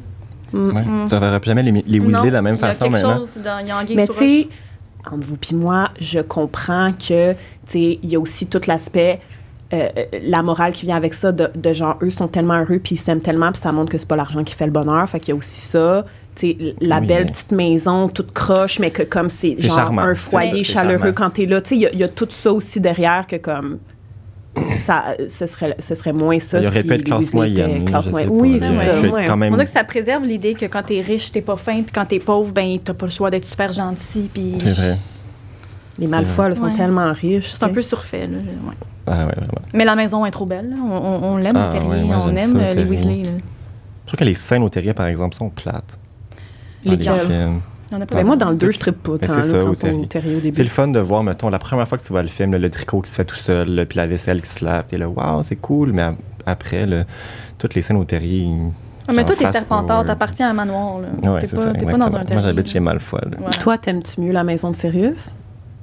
Mm. 0.53 0.71
Ouais. 0.77 0.83
Mm. 0.83 1.07
Tu 1.09 1.17
verras 1.19 1.41
plus 1.41 1.49
jamais 1.49 1.63
les, 1.63 1.73
les 1.73 1.99
Weasley 2.01 2.11
Non, 2.13 2.25
de 2.25 2.29
la 2.31 2.43
même 2.43 2.55
il 2.57 2.61
y 2.61 2.65
a 2.65 2.69
façon 2.69 2.91
quelque 2.91 2.93
maintenant. 2.93 3.19
chose 3.21 3.39
dans 3.43 3.95
Mais 3.97 4.07
tu 4.07 4.13
sais, 4.19 4.49
entre 5.11 5.25
vous 5.27 5.37
puis 5.37 5.57
moi, 5.57 5.91
je 5.99 6.21
comprends 6.21 6.93
que, 6.93 7.33
tu 7.33 7.39
sais, 7.67 7.99
il 8.03 8.09
y 8.11 8.17
a 8.17 8.21
aussi 8.21 8.47
tout 8.47 8.61
l'aspect, 8.67 9.21
euh, 9.73 9.89
euh, 9.97 10.05
la 10.23 10.43
morale 10.43 10.75
qui 10.75 10.85
vient 10.85 10.97
avec 10.97 11.15
ça, 11.15 11.33
de, 11.33 11.51
de 11.55 11.73
genre, 11.73 11.97
eux 12.03 12.11
sont 12.11 12.29
tellement 12.29 12.59
heureux, 12.61 12.79
puis 12.79 12.97
ils 12.97 12.99
s'aiment 12.99 13.21
tellement, 13.23 13.51
puis 13.51 13.61
ça 13.63 13.73
montre 13.73 13.91
que 13.91 13.97
c'est 13.99 14.07
pas 14.09 14.17
l'argent 14.17 14.45
qui 14.45 14.53
fait 14.55 14.67
le 14.67 14.73
bonheur. 14.73 15.09
Fait 15.09 15.19
qu'il 15.19 15.31
y 15.31 15.33
a 15.33 15.37
aussi 15.39 15.61
ça. 15.63 16.05
Tu 16.35 16.49
sais, 16.53 16.75
la 16.81 16.99
Oui. 17.01 17.07
belle 17.07 17.27
petite 17.27 17.53
maison, 17.53 18.09
toute 18.09 18.33
croche, 18.33 18.79
mais 18.79 18.91
que 18.91 19.03
comme 19.03 19.29
c'est 19.31 19.57
genre 19.61 19.75
charmant. 19.77 20.03
un 20.03 20.15
foyer 20.15 20.65
ça, 20.65 20.75
chaleureux 20.75 20.99
charmant. 20.99 21.13
quand 21.15 21.31
t'es 21.31 21.47
là. 21.47 21.61
Tu 21.63 21.71
sais, 21.71 21.77
il 21.77 21.97
y 21.97 21.99
y, 21.99 22.05
a 22.05 22.09
tout 22.09 22.29
ça 22.31 22.53
aussi 22.53 22.81
derrière 22.81 23.27
que 23.27 23.37
comme. 23.37 23.79
Ça, 24.77 25.15
ce, 25.29 25.47
serait, 25.47 25.75
ce 25.79 25.95
serait 25.95 26.13
moins 26.13 26.39
ça. 26.39 26.59
Il 26.59 26.65
y 26.65 26.67
aurait 26.67 26.83
si 26.83 26.87
pu 26.89 26.93
être 26.95 26.99
les 26.99 27.05
classe 27.05 27.33
moyenne. 27.33 27.85
classe 27.87 28.11
moyenne. 28.11 28.31
Oui, 28.33 28.59
c'est 28.61 28.73
ça. 28.73 29.01
Ouais. 29.01 29.27
quand 29.27 29.37
même- 29.37 29.53
On 29.53 29.57
dirait 29.57 29.67
que 29.67 29.73
ça 29.73 29.85
préserve 29.85 30.25
l'idée 30.25 30.53
que 30.55 30.67
quand 30.67 30.83
t'es 30.83 31.01
riche, 31.01 31.33
t'es 31.33 31.41
pas 31.41 31.57
fin, 31.57 31.83
puis 31.83 31.93
quand 31.95 32.05
t'es 32.05 32.19
pauvre, 32.19 32.53
ben 32.53 32.79
t'as 32.83 32.93
pas 32.93 33.07
le 33.07 33.11
choix 33.13 33.31
d'être 33.31 33.47
super 33.47 33.73
gentil, 33.73 34.29
puis 34.33 34.57
C'est 34.59 34.73
vrai. 34.73 34.95
Les 35.99 36.07
Malfoy 36.07 36.51
là, 36.51 36.57
sont 36.57 36.63
Ouais. 36.65 36.73
tellement 36.75 37.13
riches. 37.13 37.51
c'est 37.53 37.63
un 37.65 37.69
peu 37.71 37.81
surfait. 37.83 38.27
Là. 38.27 38.39
ouais. 38.39 38.75
Ah 39.07 39.27
ouais, 39.27 39.35
vraiment. 39.35 39.63
Mais 39.73 39.85
la 39.85 39.97
maison 39.97 40.25
est 40.27 40.31
trop 40.31 40.47
belle. 40.47 40.69
là. 40.71 40.77
On, 40.83 40.91
on- 40.97 41.33
on 41.33 41.37
l'aime, 41.39 41.57
Ah, 41.57 41.69
terrier. 41.73 41.89
on 41.89 42.37
aime 42.37 42.53
ça, 42.55 42.59
euh, 42.59 42.69
les 42.71 42.75
terrier. 42.75 42.91
Weasley. 42.91 43.23
là. 43.25 43.31
Je 44.05 44.07
trouve 44.09 44.19
que 44.19 44.25
les 44.25 44.35
scènes 44.35 44.63
au 44.63 44.69
terrier, 44.69 44.93
par 44.95 45.07
exemple, 45.07 45.35
sont 45.35 45.49
plates. 45.49 45.99
Dans 46.85 46.91
les 46.93 46.97
Lesquelles? 46.99 47.27
films. 47.27 47.61
Il 47.93 47.97
y 47.97 47.99
en 47.99 48.03
a 48.03 48.07
pas 48.07 48.15
Ben, 48.17 48.27
moi, 48.27 48.37
dans 48.37 48.49
le 48.49 48.57
2, 48.57 48.71
je 48.71 48.79
trippe 48.79 49.03
pas 49.03 49.13
Mais 49.21 49.27
tant, 49.27 49.35
c'est 49.35 49.41
là, 49.41 49.43
ça, 49.43 49.59
quand 49.59 49.75
sont 49.75 49.89
au 49.89 50.01
au 50.01 50.05
C'est 50.11 50.41
début. 50.41 50.63
le 50.63 50.69
fun 50.69 50.89
de 50.89 50.99
voir, 51.01 51.23
mettons, 51.23 51.51
la 51.51 51.59
première 51.59 51.87
fois 51.87 51.99
que 51.99 52.03
tu 52.03 52.09
vois 52.13 52.23
le 52.23 52.29
film, 52.29 52.57
le 52.57 52.71
tricot 52.71 53.01
qui 53.03 53.11
se 53.11 53.17
fait 53.17 53.25
tout 53.25 53.37
seul, 53.37 53.87
puis 53.89 53.97
la 53.99 54.07
vaisselle 54.07 54.41
qui 54.43 54.49
se 54.51 54.65
lave. 54.65 54.87
T'es 54.87 54.99
là, 54.99 55.09
waouh, 55.09 55.43
c'est 55.43 55.57
cool. 55.57 55.93
Mais 55.93 56.09
après, 56.47 56.87
toutes 57.59 57.75
les 57.75 57.83
scènes 57.83 57.97
au 57.99 58.05
terrier. 58.05 58.49
Ah, 59.09 59.13
mais 59.13 59.25
toi, 59.25 59.35
t'es 59.37 59.51
serpentard, 59.53 60.05
t'appartiens 60.05 60.49
à 60.49 60.51
un 60.51 60.55
manoir. 60.55 60.99
Là. 61.01 61.33
Ouais, 61.33 61.41
t'es 61.41 61.47
c'est 61.49 61.57
pas, 61.57 61.63
ça. 61.65 61.73
t'es 61.73 61.85
pas 61.85 61.93
dans 61.93 61.93
un 61.93 62.07
exactement. 62.07 62.25
terrier. 62.25 62.35
Moi, 62.35 62.43
j'habite 62.43 62.69
chez 62.71 62.81
Malfoy. 62.81 63.21
Voilà. 63.39 63.57
Toi, 63.59 63.79
t'aimes-tu 63.79 64.21
mieux 64.21 64.33
la 64.33 64.45
maison 64.45 64.71
de 64.71 64.77
Sirius? 64.77 65.35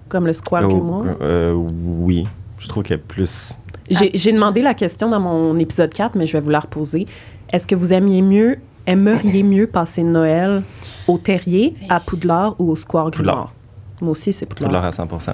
Comme 0.07 0.25
le 0.25 0.33
square 0.33 0.67
que 0.67 0.73
Oh, 0.73 0.81
moi? 0.81 1.05
euh, 1.21 1.53
oui. 1.53 2.25
Je 2.57 2.67
trouve 2.67 2.83
qu'il 2.83 2.95
y 2.95 2.99
a 2.99 3.01
plus. 3.05 3.53
J'ai 3.89 4.11
j'ai 4.13 4.31
demandé 4.31 4.61
la 4.61 4.73
question 4.73 5.09
dans 5.09 5.19
mon 5.19 5.57
épisode 5.59 5.93
4, 5.93 6.15
mais 6.15 6.25
je 6.27 6.33
vais 6.33 6.39
vous 6.41 6.49
la 6.49 6.59
reposer. 6.59 7.07
Est-ce 7.51 7.65
que 7.67 7.75
vous 7.75 7.93
aimiez 7.93 8.21
mieux, 8.21 8.57
aimeriez 8.85 9.43
mieux 9.43 9.67
passer 9.67 10.03
Noël 10.03 10.61
au 11.09 11.17
terrier, 11.17 11.75
à 11.89 11.99
Poudlard 11.99 12.55
ou 12.59 12.71
au 12.71 12.75
square 12.75 13.05
Poudlard. 13.11 13.35
Grimoire? 13.35 13.53
Moi 14.01 14.11
aussi, 14.11 14.31
c'est 14.33 14.45
Poudlard. 14.45 14.69
Poudlard 14.69 14.85
à 14.85 14.89
100% 14.91 15.33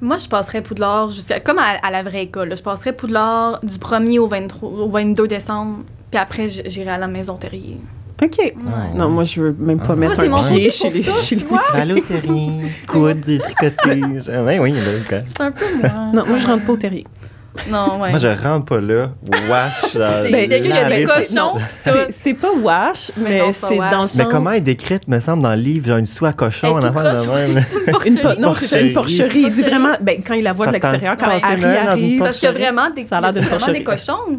Moi, 0.00 0.16
je 0.16 0.28
passerais 0.28 0.62
Poudlard 0.62 1.10
jusqu'à. 1.10 1.40
Comme 1.40 1.58
à, 1.58 1.76
à 1.82 1.90
la 1.90 2.02
vraie 2.02 2.22
école. 2.24 2.48
là. 2.48 2.54
Je 2.56 2.62
passerais 2.62 2.92
Poudlard 2.92 3.60
du 3.62 3.76
1er 3.76 4.18
au, 4.18 4.26
23, 4.28 4.68
au 4.68 4.88
22 4.88 5.28
décembre. 5.28 5.78
Puis 6.10 6.18
après, 6.18 6.48
j'irai 6.48 6.90
à 6.90 6.98
la 6.98 7.06
maison 7.06 7.36
terrier. 7.36 7.78
OK. 8.22 8.36
Ouais. 8.38 8.52
Non, 8.96 9.08
moi, 9.08 9.24
je 9.24 9.40
veux 9.40 9.56
même 9.58 9.78
pas 9.78 9.92
Ah. 9.92 9.96
mettre 9.96 10.14
Toi, 10.14 10.24
c'est 10.24 10.28
un 10.30 10.36
mon 10.36 10.42
pied 10.42 10.70
chez 10.70 10.90
les, 10.90 11.02
chez 11.02 11.36
les. 11.36 11.44
Allô, 11.74 12.00
terrier. 12.00 12.50
Coude, 12.86 13.20
tricoté. 13.20 14.02
oui, 14.02 14.58
oui, 14.60 14.72
là, 14.72 15.22
C'est 15.26 15.40
un 15.40 15.50
peu 15.52 15.64
moi. 15.80 15.90
Non, 16.12 16.24
moi, 16.26 16.36
je 16.36 16.46
rentre 16.46 16.66
pas 16.66 16.72
au 16.72 16.76
terrier. 16.76 17.06
Non, 17.68 18.00
ouais. 18.00 18.10
Moi, 18.10 18.18
je 18.18 18.28
rentre 18.28 18.64
pas 18.66 18.80
là. 18.80 19.10
Wash. 19.48 19.96
Ben, 19.96 20.50
il 20.52 20.66
y 20.68 20.72
a 20.72 20.84
des 20.88 21.04
cochons. 21.04 21.54
C'est 22.10 22.34
pas 22.34 22.52
wash, 22.52 23.10
Mais 23.16 23.52
c'est 23.52 23.76
dans 23.76 24.02
le 24.02 24.08
sens... 24.08 24.14
Mais 24.16 24.24
comment 24.30 24.52
est 24.52 24.60
décrite, 24.60 25.08
me 25.08 25.18
semble, 25.20 25.42
dans 25.42 25.50
le 25.54 25.60
livre, 25.60 25.88
genre 25.88 25.98
une 25.98 26.06
soie 26.06 26.28
à 26.28 26.32
cochon, 26.32 26.78
Elle 26.78 26.84
en 26.86 26.96
affaire 26.96 27.14
de 27.24 27.28
même? 27.54 27.64
Une 28.06 28.18
po- 28.20 28.34
non, 28.38 28.54
c'est 28.54 28.80
une 28.82 28.92
Porcherie. 28.92 29.22
porcherie. 29.24 29.40
Il 29.46 29.50
dit 29.50 29.62
vraiment, 29.62 29.94
ben, 30.00 30.22
quand 30.24 30.34
il 30.34 30.44
la 30.44 30.52
voit 30.52 30.68
de 30.68 30.72
l'extérieur, 30.72 31.16
de 31.16 31.20
quand 31.20 31.28
Harry 31.28 31.64
arrive, 31.64 32.18
Parce 32.20 32.38
qu'il 32.38 32.46
y 32.46 32.48
a 32.48 32.52
porcherie. 32.52 32.62
vraiment 32.74 32.90
des, 32.94 33.02
Ça 33.02 33.16
a 33.16 33.26
a 33.26 33.32
vraiment 33.32 33.48
des 33.72 33.80
porcherie. 33.80 33.84
cochons. 33.84 34.36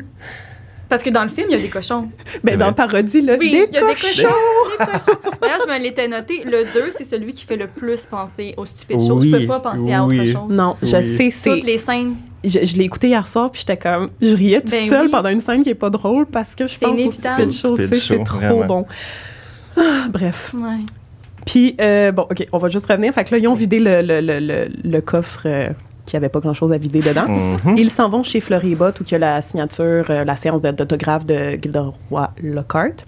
Parce 0.88 1.04
que 1.04 1.10
dans 1.10 1.24
le 1.24 1.30
film, 1.30 1.47
il 1.50 1.56
y 1.56 1.60
a 1.60 1.62
des 1.62 1.69
cochons. 1.69 2.10
ben, 2.43 2.58
dans. 2.58 2.74
Parodie, 2.74 3.21
là, 3.21 3.36
Oui, 3.39 3.52
des 3.52 3.67
il 3.69 3.74
y 3.74 3.78
a 3.78 3.82
des 3.88 3.93
cochons. 3.93 4.24
cochons. 4.28 4.36
Des 4.80 4.86
cochons. 4.86 5.19
D'ailleurs, 5.41 5.60
je 5.67 5.71
me 5.74 5.80
l'étais 5.84 6.08
noté. 6.08 6.43
Le 6.45 6.63
2, 6.74 6.91
c'est 6.97 7.06
celui 7.10 7.34
qui 7.34 7.45
fait 7.45 7.56
le 7.58 7.67
plus 7.67 8.06
penser 8.06 8.54
aux 8.58 8.65
stupides 8.65 9.00
choses. 9.06 9.26
Je 9.26 9.36
peux 9.38 9.47
pas 9.47 9.60
penser 9.60 9.93
à 9.93 10.06
autre 10.06 10.24
chose. 10.26 10.50
Non, 10.50 10.76
je 10.82 10.88
sais, 11.02 11.32
c'est... 11.32 11.50
Toutes 11.50 11.63
les 11.65 11.78
scènes. 11.78 12.15
Je, 12.43 12.65
je 12.65 12.75
l'ai 12.75 12.86
écouté 12.86 13.08
hier 13.10 13.27
soir, 13.27 13.51
puis 13.51 13.60
j'étais 13.62 13.77
comme... 13.77 14.10
Je 14.21 14.36
riais 14.36 14.62
toute 14.62 14.71
Ben 14.71 14.82
seule 14.89 15.06
oui. 15.06 15.12
pendant 15.12 15.30
une 15.30 15.41
scène 15.41 15.62
qui 15.63 15.69
est 15.69 15.75
pas 15.75 15.89
drôle 15.91 16.25
parce 16.25 16.56
que 16.56 16.65
je 16.67 16.77
pense 16.80 16.89
aux 16.91 16.95
inévitable. 16.95 17.51
stupides 17.51 17.62
shows, 17.62 17.77
tu 17.77 17.84
sais, 17.84 17.88
Stupid 17.88 18.01
c'est 18.01 18.17
show, 18.17 18.23
trop 18.23 18.38
vraiment. 18.38 18.65
bon. 18.65 18.86
Ah, 19.77 20.08
bref. 20.12 20.51
Ouais. 20.56 20.77
Puis, 21.45 21.75
euh, 21.82 22.12
bon, 22.12 22.23
OK, 22.30 22.47
on 22.51 22.58
va 22.58 22.69
juste 22.69 22.88
revenir. 22.88 23.13
Fait 23.13 23.23
que 23.23 23.32
là, 23.32 23.38
ils 23.38 23.47
ont 23.47 23.54
vidé 23.54 23.80
le, 23.80 24.01
le, 24.01 24.21
le, 24.21 24.39
le, 24.39 24.69
le 24.84 25.01
coffre 25.01 25.41
euh, 25.45 25.69
qui 26.06 26.15
avait 26.17 26.30
pas 26.30 26.39
grand-chose 26.39 26.71
à 26.71 26.77
vider 26.77 27.01
dedans. 27.01 27.27
Mhm. 27.27 27.77
Ils 27.77 27.89
s'en 27.91 28.10
vont 28.10 28.23
chez 28.23 28.41
Fleury 28.41 28.75
Bott 28.75 28.99
où 28.99 29.04
il 29.06 29.12
y 29.12 29.15
a 29.15 29.19
la 29.19 29.41
signature, 29.41 30.06
euh, 30.10 30.23
la 30.23 30.36
séance 30.36 30.62
d'autographe 30.62 31.25
de 31.25 31.51
Gilderoy 31.62 32.32
Lockhart. 32.41 33.06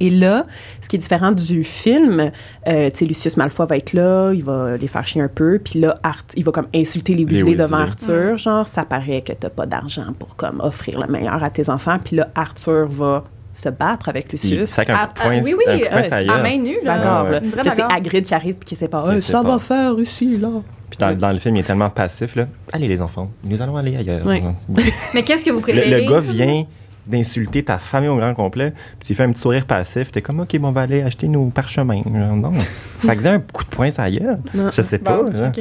Et 0.00 0.10
là, 0.10 0.46
ce 0.82 0.88
qui 0.88 0.96
est 0.96 0.98
différent 0.98 1.32
du 1.32 1.64
film, 1.64 2.30
euh, 2.68 2.90
tu 2.90 2.98
sais, 2.98 3.04
Lucius 3.06 3.36
Malfoy 3.36 3.66
va 3.66 3.76
être 3.76 3.92
là, 3.92 4.32
il 4.32 4.44
va 4.44 4.76
les 4.76 4.86
faire 4.88 5.06
chier 5.06 5.22
un 5.22 5.28
peu, 5.28 5.58
puis 5.62 5.80
là, 5.80 5.94
Art, 6.02 6.24
il 6.36 6.44
va 6.44 6.52
comme 6.52 6.66
insulter 6.74 7.14
les 7.14 7.24
Les 7.24 7.42
Weasley 7.42 7.56
devant. 7.56 7.78
Arthur, 7.78 8.36
genre, 8.36 8.66
ça 8.68 8.84
paraît 8.84 9.22
que 9.22 9.32
t'as 9.32 9.50
pas 9.50 9.66
d'argent 9.66 10.12
pour 10.18 10.36
comme 10.36 10.60
offrir 10.60 10.98
le 11.00 11.06
meilleur 11.10 11.42
à 11.42 11.50
tes 11.50 11.68
enfants, 11.70 11.96
puis 12.04 12.16
là, 12.16 12.28
Arthur 12.34 12.86
va 12.88 13.24
se 13.54 13.70
battre 13.70 14.10
avec 14.10 14.30
Lucius. 14.32 14.68
sac 14.68 14.90
un 14.90 14.94
Ah, 14.94 15.06
coup 15.06 15.14
de 15.14 15.20
poing, 15.22 15.36
ah, 15.38 15.40
oui, 15.42 15.54
oui, 15.56 15.64
un 15.66 15.78
coup 15.78 15.84
de 15.84 15.88
poing, 15.88 16.18
euh, 16.18 16.28
à 16.38 16.42
main 16.42 16.58
nue. 16.58 16.76
Là. 16.84 16.98
Bagarre, 16.98 17.30
ouais. 17.30 17.40
là. 17.64 17.72
C'est. 17.74 17.82
Hagrid 17.82 18.24
qui 18.26 18.34
arrive 18.34 18.54
puis 18.56 18.66
qui 18.66 18.76
sait 18.76 18.88
pas, 18.88 19.12
sais 19.14 19.20
ça 19.32 19.42
pas. 19.42 19.52
va 19.52 19.58
faire 19.58 19.98
ici, 19.98 20.36
là. 20.36 20.48
Puis 20.90 20.98
dans, 20.98 21.16
dans 21.16 21.32
le 21.32 21.38
film, 21.38 21.56
il 21.56 21.60
est 21.60 21.62
tellement 21.62 21.88
passif, 21.90 22.36
là. 22.36 22.46
Allez, 22.72 22.86
les 22.86 23.00
enfants, 23.00 23.30
nous 23.44 23.60
allons 23.62 23.76
aller 23.78 23.96
ailleurs. 23.96 24.26
Oui. 24.26 24.42
Mais 25.14 25.22
qu'est-ce 25.22 25.42
que 25.44 25.50
vous 25.50 25.56
Le, 25.56 25.62
préférez? 25.62 26.02
le 26.02 26.10
gars 26.10 26.20
vient 26.20 26.66
d'insulter 27.06 27.62
ta 27.64 27.78
famille 27.78 28.08
au 28.08 28.16
grand 28.16 28.34
complet, 28.34 28.72
puis 28.98 29.06
tu 29.08 29.14
fais 29.14 29.22
un 29.24 29.32
petit 29.32 29.40
sourire 29.40 29.64
passif, 29.66 30.10
t'es 30.10 30.22
comme, 30.22 30.40
OK, 30.40 30.56
bon, 30.58 30.68
on 30.68 30.72
va 30.72 30.82
aller 30.82 31.02
acheter 31.02 31.28
nos 31.28 31.46
parchemins. 31.46 32.02
Genre, 32.04 32.36
Non, 32.36 32.52
ça 32.98 33.14
faisait 33.14 33.28
un 33.30 33.40
coup 33.40 33.64
de 33.64 33.68
poing, 33.70 33.90
ça 33.90 34.04
ailleurs. 34.04 34.38
Je 34.54 34.82
sais 34.82 34.98
pas. 34.98 35.22
Bon, 35.22 35.32
genre. 35.32 35.48
ok. 35.48 35.60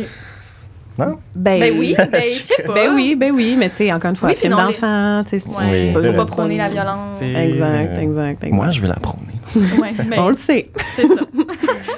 Non? 0.98 1.18
Ben, 1.36 1.60
Ben 1.60 1.78
oui, 1.78 1.94
ben 1.98 2.10
je 2.22 2.42
sais 2.42 2.64
pas. 2.66 2.74
Ben 2.74 2.96
oui, 2.96 3.16
ben 3.20 3.34
oui, 3.34 3.56
mais 3.60 3.70
tu 3.70 3.76
sais, 3.76 3.92
encore 3.92 4.12
une 4.12 4.16
fois, 4.16 4.30
Oui, 4.30 4.36
film 4.38 4.54
d'enfant, 4.54 5.24
tu 5.28 5.40
sais, 5.42 5.50
Ouais, 5.50 5.92
faut 5.94 6.00
pas 6.02 6.14
pas- 6.14 6.26
prôner 6.26 6.58
la 6.58 6.70
violence. 6.70 7.22
Exact, 7.22 7.38
euh, 7.38 8.02
exact, 8.02 8.44
exact. 8.44 8.54
Moi, 8.54 8.72
je 8.72 8.80
vais 8.82 8.88
la 8.88 8.96
prôner. 8.96 9.22
Ouais, 9.80 9.92
mais 10.08 10.18
On 10.18 10.30
le 10.30 10.34
sait. 10.36 10.72
c'est 10.96 11.06
ça. 11.08 11.22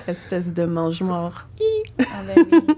Espèce 0.08 0.52
de 0.54 0.66
mange-mort. 0.66 1.46
Ah, 2.00 2.04
ben 2.28 2.44
oui. 2.52 2.76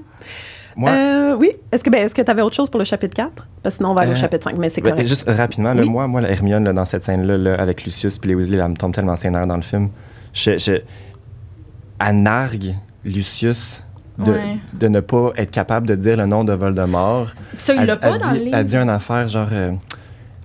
Moi, 0.80 0.92
Euh, 0.92 1.36
oui. 1.38 1.52
Est-ce 1.72 1.84
que 1.84 1.90
ben, 1.90 2.06
est-ce 2.06 2.16
que 2.16 2.22
tu 2.22 2.32
avais 2.32 2.42
autre 2.42 2.56
chose 2.56 2.70
pour 2.70 2.80
le 2.80 2.86
chapitre 2.86 3.14
4? 3.14 3.46
Parce 3.62 3.76
que 3.76 3.78
sinon, 3.80 3.92
on 3.92 3.94
va 3.94 4.02
aller 4.02 4.12
au 4.12 4.16
Euh, 4.16 4.18
chapitre 4.18 4.46
5, 4.46 4.58
mais 4.58 4.70
c'est 4.70 4.80
ben, 4.82 4.92
correct. 4.92 5.08
juste 5.08 5.30
rapidement, 5.30 5.74
là, 5.74 5.82
Oui. 5.82 5.90
moi, 5.90 6.08
moi, 6.08 6.22
la 6.22 6.32
Hermione, 6.32 6.64
là, 6.64 6.72
dans 6.74 6.86
cette 6.86 7.04
scène-là, 7.04 7.38
là, 7.38 7.56
avec 7.56 7.84
Lucius 7.84 8.18
puis 8.18 8.30
les 8.30 8.36
Weasley, 8.36 8.58
là, 8.58 8.64
elle 8.66 8.72
me 8.72 8.76
tombe 8.78 8.94
tellement 8.94 9.16
nerfs 9.22 9.46
dans 9.48 9.56
le 9.58 9.62
film. 9.62 9.90
Je, 10.34 10.58
je, 10.58 10.72
elle 12.00 12.16
nargue 12.16 12.76
Lucius 13.04 13.84
de, 14.18 14.32
Ouais. 14.32 14.58
de 14.74 14.88
ne 14.88 15.00
pas 15.02 15.32
être 15.38 15.52
capable 15.52 15.86
de 15.88 15.96
dire 15.96 16.18
le 16.18 16.26
nom 16.26 16.44
de 16.44 16.54
Voldemort. 16.54 17.28
Ça, 17.58 17.74
il 17.74 17.82
Elle- 17.82 17.88
l'a 17.88 17.96
pas 17.98 18.12
elle 18.16 18.20
dans 18.22 18.32
dit, 18.32 18.40
le 18.40 18.46
livre. 18.46 18.58
Elle 18.58 18.66
dit 18.66 18.76
une 18.78 18.90
affaire 18.90 19.28
genre 19.28 19.48
euh, 19.52 19.72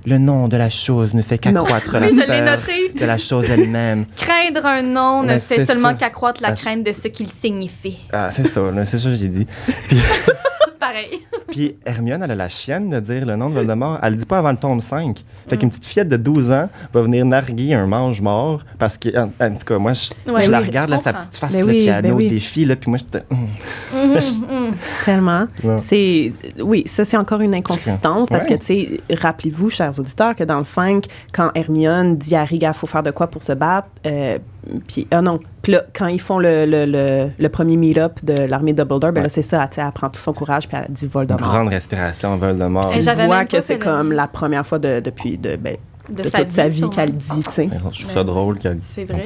le 0.07 0.19
nom 0.19 0.49
de 0.49 0.57
la 0.57 0.71
chose 0.71 1.15
ne 1.15 1.23
fait 1.23 1.39
qu'accroître 1.39 1.95
la 1.95 2.01
Oui, 2.09 2.19
je 2.21 2.27
peur 2.27 2.45
noté. 2.45 2.93
de 3.01 3.07
la 3.07 3.19
chose 3.19 3.49
elle-même. 3.51 4.05
Craindre 4.17 4.67
un 4.67 4.83
nom 4.83 5.23
ne 5.23 5.39
fait 5.39 5.65
seulement 5.65 5.95
qu'accroître 5.95 6.43
la 6.43 6.49
Ah, 6.49 6.53
crainte 6.53 6.85
de 6.85 6.93
ce 6.93 7.09
qu'il 7.09 7.29
signifie. 7.29 7.99
Ah, 8.13 8.31
c'est 8.31 8.47
ça, 8.47 8.61
c'est 8.85 8.99
ça 8.99 9.09
que 9.11 9.17
j'ai 9.17 9.29
dit. 9.29 9.47
Pareil. 10.87 11.21
Puis 11.49 11.77
Hermione, 11.87 12.23
elle 12.23 12.31
a 12.33 12.35
la 12.35 12.49
chienne 12.49 12.91
de 12.91 13.01
dire 13.01 13.25
le 13.25 13.37
nom 13.37 13.49
de 13.49 13.55
Voldemort. 13.55 13.99
Elle 14.03 14.13
le 14.13 14.19
dit 14.19 14.27
pas 14.27 14.39
avant 14.39 14.51
le 14.51 14.57
tome 14.57 14.81
5. 14.81 15.25
Fait 15.49 15.57
qu'une 15.57 15.71
petite 15.71 15.87
fillette 15.87 16.09
de 16.09 16.17
12 16.17 16.51
ans 16.51 16.69
va 16.93 17.01
venir 17.03 17.25
narguer 17.25 17.75
un 17.75 17.87
mange-mort 17.87 18.63
parce 18.79 18.99
que, 18.99 19.09
en, 19.17 19.31
en 19.41 19.51
tout 19.55 19.65
cas, 19.65 19.79
moi, 19.79 19.93
je, 19.95 20.31
Ouais, 20.31 20.43
je 20.45 20.51
la 20.51 20.61
regarde, 20.61 20.91
je 20.91 20.95
là, 20.97 20.99
sa 21.01 21.13
petite 21.15 21.37
face, 21.37 21.53
Ben 21.53 21.61
là, 21.61 21.73
oui, 21.73 21.79
puis 21.81 21.89
elle 21.89 22.03
ben 22.03 22.13
au 22.13 22.17
oui. 22.17 22.29
défi, 22.29 22.65
là, 22.65 22.77
puis 22.77 22.91
moi, 22.91 22.99
j'étais... 22.99 23.25
hum. 23.31 23.49
Mhm, 23.95 24.67
mhm. 24.69 24.75
Tellement. 25.05 25.47
Ouais. 25.63 25.79
C'est 25.79 26.33
oui, 26.61 26.85
ça 26.87 27.05
c'est 27.05 27.17
encore 27.17 27.41
une 27.41 27.55
inconsistance 27.55 28.29
parce 28.29 28.45
Ouais. 28.45 28.59
que 28.59 28.65
tu 28.65 28.67
sais, 28.67 29.01
rappelez-vous, 29.17 29.71
chers 29.71 29.99
auditeurs, 29.99 30.35
que 30.35 30.45
dans 30.45 30.59
le 30.59 30.65
5, 30.65 31.07
quand 31.33 31.51
Hermione 31.55 32.17
dit 32.17 32.37
à 32.37 32.45
il 32.51 32.71
faut 32.75 32.87
faire 32.87 33.03
de 33.03 33.11
quoi 33.11 33.27
pour 33.29 33.43
se 33.43 33.53
battre, 33.53 33.89
euh, 34.07 34.39
puis 34.89 35.07
ah 35.11 35.23
non, 35.23 35.41
puis 35.63 35.73
là, 35.73 35.85
quand 35.93 36.07
ils 36.07 36.21
font 36.21 36.39
le, 36.39 36.67
le, 36.67 36.87
le, 36.87 37.31
le 37.39 37.49
premier 37.49 37.77
meet-up 37.77 38.25
de 38.25 38.35
l'armée 38.45 38.73
de 38.73 38.79
Dumbledore, 38.83 39.13
ben 39.13 39.23
là 39.23 39.29
c'est 39.29 39.43
ça, 39.43 39.67
tu 39.69 39.77
sais, 39.77 39.83
elle 39.87 39.93
prend 39.93 40.11
tout 40.11 40.21
son 40.21 40.33
courage 40.33 40.69
puis 40.69 40.77
elle 40.77 40.93
dit 40.93 41.07
Voldemort. 41.07 41.41
grande 41.41 41.69
respiration, 41.69 42.37
Voldemort. 42.37 42.91
Tu 42.91 43.01
vois 43.01 43.45
que 43.45 43.61
c'est 43.61 43.79
comme 43.79 44.13
la 44.13 44.27
première 44.29 44.67
fois 44.67 44.79
de, 44.79 45.01
depuis 45.01 45.39
de, 45.39 45.57
ben, 45.57 45.77
De, 46.09 46.23
de 46.23 46.29
toute 46.29 46.51
sa 46.53 46.69
vie 46.69 46.89
qu'elle 46.91 47.13
dit, 47.13 47.29
tu 47.45 47.51
sais. 47.51 47.69
Je 47.93 48.01
trouve 48.03 48.15
ça 48.15 48.25
drôle 48.25 48.59
qu'elle 48.59 48.79
C'est 48.83 49.05
vrai. 49.05 49.23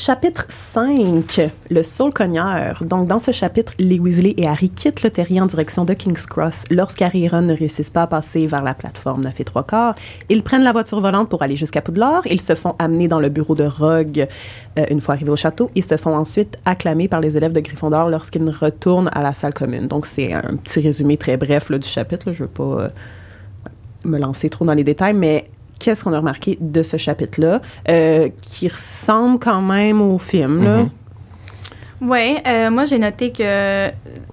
Chapitre 0.00 0.46
5, 0.48 1.50
le 1.70 1.82
Saul 1.82 2.14
Cogneur. 2.14 2.84
Donc, 2.84 3.08
dans 3.08 3.18
ce 3.18 3.32
chapitre, 3.32 3.72
les 3.80 3.98
Weasley 3.98 4.32
et 4.36 4.46
Harry 4.46 4.70
quittent 4.70 5.02
le 5.02 5.10
terrier 5.10 5.40
en 5.40 5.46
direction 5.46 5.84
de 5.84 5.92
King's 5.92 6.24
Cross. 6.24 6.66
Lorsqu'Harry 6.70 7.24
et 7.24 7.28
Ron 7.28 7.42
ne 7.42 7.52
réussissent 7.52 7.90
pas 7.90 8.02
à 8.02 8.06
passer 8.06 8.46
vers 8.46 8.62
la 8.62 8.74
plateforme 8.74 9.24
9 9.24 9.40
et 9.40 9.44
3 9.44 9.64
quarts, 9.64 9.96
ils 10.28 10.44
prennent 10.44 10.62
la 10.62 10.70
voiture 10.70 11.00
volante 11.00 11.28
pour 11.28 11.42
aller 11.42 11.56
jusqu'à 11.56 11.82
Poudlard. 11.82 12.24
Ils 12.28 12.40
se 12.40 12.54
font 12.54 12.76
amener 12.78 13.08
dans 13.08 13.18
le 13.18 13.28
bureau 13.28 13.56
de 13.56 13.64
Rogue 13.64 14.28
euh, 14.78 14.86
une 14.88 15.00
fois 15.00 15.16
arrivés 15.16 15.32
au 15.32 15.36
château 15.36 15.68
et 15.74 15.82
se 15.82 15.96
font 15.96 16.14
ensuite 16.14 16.58
acclamer 16.64 17.08
par 17.08 17.20
les 17.20 17.36
élèves 17.36 17.52
de 17.52 17.58
Gryffondor 17.58 18.08
lorsqu'ils 18.08 18.48
retournent 18.48 19.10
à 19.12 19.20
la 19.20 19.32
salle 19.32 19.52
commune. 19.52 19.88
Donc, 19.88 20.06
c'est 20.06 20.32
un 20.32 20.54
petit 20.62 20.78
résumé 20.78 21.16
très 21.16 21.36
bref 21.36 21.72
du 21.72 21.88
chapitre. 21.88 22.26
Je 22.26 22.44
ne 22.44 22.46
veux 22.46 22.52
pas 22.54 22.62
euh, 22.62 22.88
me 24.04 24.18
lancer 24.18 24.48
trop 24.48 24.64
dans 24.64 24.74
les 24.74 24.84
détails, 24.84 25.14
mais 25.14 25.50
qu'est-ce 25.78 26.04
qu'on 26.04 26.12
a 26.12 26.18
remarqué 26.18 26.58
de 26.60 26.82
ce 26.82 26.96
chapitre-là, 26.96 27.60
euh, 27.88 28.28
qui 28.40 28.68
ressemble 28.68 29.38
quand 29.38 29.62
même 29.62 30.00
au 30.00 30.18
film. 30.18 30.64
Là? 30.64 30.76
Mhm. 30.78 30.90
Oui, 32.00 32.36
moi 32.70 32.84
j'ai 32.84 32.98
noté 33.00 33.32
que 33.32 33.90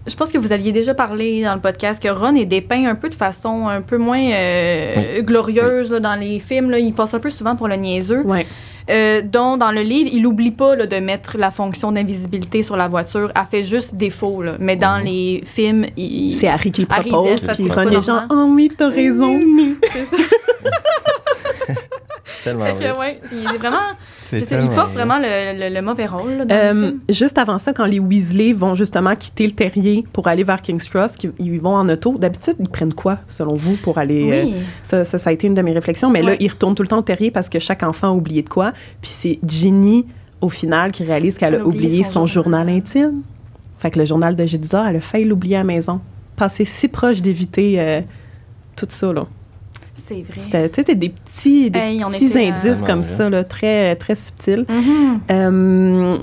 je 0.07 0.15
pense 0.15 0.31
que 0.31 0.37
vous 0.37 0.51
aviez 0.51 0.71
déjà 0.71 0.93
parlé 0.93 1.43
dans 1.43 1.55
le 1.55 1.59
podcast 1.59 2.01
que 2.01 2.09
Ron 2.09 2.35
est 2.35 2.45
dépeint 2.45 2.85
un 2.85 2.95
peu 2.95 3.09
de 3.09 3.15
façon 3.15 3.67
un 3.67 3.81
peu 3.81 3.97
moins 3.97 4.21
euh, 4.21 5.21
glorieuse 5.21 5.91
là, 5.91 5.99
dans 5.99 6.15
les 6.15 6.39
films. 6.39 6.69
Là. 6.69 6.79
Il 6.79 6.93
passe 6.93 7.13
un 7.13 7.19
peu 7.19 7.29
souvent 7.29 7.55
pour 7.55 7.67
le 7.67 7.75
niaiseux. 7.75 8.21
Ouais. 8.21 8.45
Euh, 8.89 9.21
dont 9.23 9.57
dans 9.57 9.71
le 9.71 9.81
livre, 9.81 10.09
il 10.13 10.21
n'oublie 10.21 10.51
pas 10.51 10.75
là, 10.75 10.85
de 10.85 10.97
mettre 10.97 11.37
la 11.39 11.49
fonction 11.49 11.91
d'invisibilité 11.91 12.61
sur 12.61 12.77
la 12.77 12.87
voiture. 12.87 13.31
Elle 13.35 13.41
fait 13.49 13.63
juste 13.63 13.95
défaut. 13.95 14.43
Là. 14.43 14.57
Mais 14.59 14.75
dans 14.75 14.99
Mhm. 14.99 15.05
les 15.05 15.43
films, 15.45 15.85
il... 15.97 16.33
C'est 16.35 16.47
Harry 16.47 16.71
qui 16.71 16.81
le 16.81 16.87
Harry 16.91 17.09
propose, 17.09 17.39
dit, 17.41 17.45
parce 17.47 17.57
puis 17.59 17.67
est 17.67 18.01
genre 18.05 18.25
«normal. 18.29 18.29
Oh 18.31 18.53
oui, 18.53 18.71
t'as 18.77 18.89
raison! 18.89 19.39
C'est 19.91 20.05
ça. 20.05 20.17
Tellement 22.45 22.63
vrai. 22.73 22.97
ouais, 22.97 23.19
il 23.33 23.39
est 23.53 23.57
vraiment. 23.57 23.77
Il 24.31 24.39
porte 24.69 24.91
vrai. 24.93 25.03
vraiment 25.03 25.17
le, 25.19 25.59
le- 25.69 25.75
le 25.75 25.81
mauvais 25.81 26.05
rôle 26.05 26.31
là, 26.37 26.45
dans 26.45 26.55
le 26.55 26.61
Euh, 26.61 26.87
film. 26.89 26.99
juste 27.09 27.37
avant 27.37 27.59
ça, 27.59 27.73
quand 27.73 27.85
les 27.85 27.99
Weasley 27.99 28.53
vont 28.53 28.73
justement 28.75 29.15
quitter 29.15 29.45
le 29.45 29.51
terrier 29.51 30.05
pour 30.13 30.27
aller 30.29 30.43
vers 30.45 30.61
King's 30.61 30.87
Cross, 30.87 31.17
qu'ils- 31.17 31.33
ils 31.39 31.59
vont 31.59 31.75
en 31.75 31.89
auto, 31.89 32.17
d'habitude, 32.17 32.55
ils 32.59 32.69
prennent 32.69 32.93
quoi, 32.93 33.17
selon 33.27 33.55
vous, 33.55 33.75
pour 33.75 33.97
aller... 33.97 34.29
euh, 34.31 34.59
ça, 34.83 35.03
ça, 35.03 35.17
ça 35.17 35.29
a 35.29 35.33
été 35.33 35.47
une 35.47 35.55
de 35.55 35.61
mes 35.61 35.73
réflexions, 35.73 36.09
mais 36.09 36.21
là, 36.21 36.35
ils 36.39 36.47
retournent 36.49 36.75
tout 36.75 36.83
le 36.83 36.87
temps 36.87 36.99
au 36.99 37.03
terrier 37.03 37.31
parce 37.31 37.49
que 37.49 37.59
chaque 37.59 37.83
enfant 37.83 38.07
a 38.09 38.13
oublié 38.13 38.41
de 38.43 38.49
quoi. 38.49 38.71
Puis 39.01 39.11
c'est 39.11 39.39
Ginny, 39.45 40.05
au 40.41 40.49
final, 40.49 40.91
qui 40.91 41.03
réalise 41.03 41.37
qu'elle 41.37 41.55
Elle 41.55 41.61
a 41.61 41.63
a 41.63 41.67
oublié 41.67 42.03
son 42.03 42.11
son, 42.11 42.25
journal. 42.27 42.67
journal. 42.67 42.77
intime. 42.77 43.21
Fait 43.79 43.91
que 43.91 43.99
le 43.99 44.05
journal 44.05 44.35
de 44.35 44.45
Gédisa, 44.45 44.85
elle 44.89 44.95
a 44.97 45.01
failli 45.01 45.25
l'oublier 45.25 45.55
à 45.57 45.59
la 45.59 45.63
maison. 45.65 45.99
Passer 46.35 46.65
si 46.65 46.87
proche 46.87 47.21
d'éviter 47.21 47.79
euh, 47.79 48.01
tout 48.75 48.85
ça, 48.89 49.11
là. 49.13 49.25
C'est 49.95 50.21
vrai. 50.21 50.41
C'était 50.41 50.69
tu 50.69 50.75
sais, 50.75 50.81
c'était 50.81 50.95
des 50.95 51.09
petits, 51.09 51.71
des 51.71 51.79
Hey, 51.79 51.99
petits 51.99 52.25
était, 52.25 52.51
euh, 52.51 52.53
indices 52.53 52.81
comme 52.85 53.03
ça, 53.03 53.29
là, 53.29 53.43
très, 53.43 53.95
très 53.95 54.15
subtils. 54.15 54.65
Euh, 55.31 56.17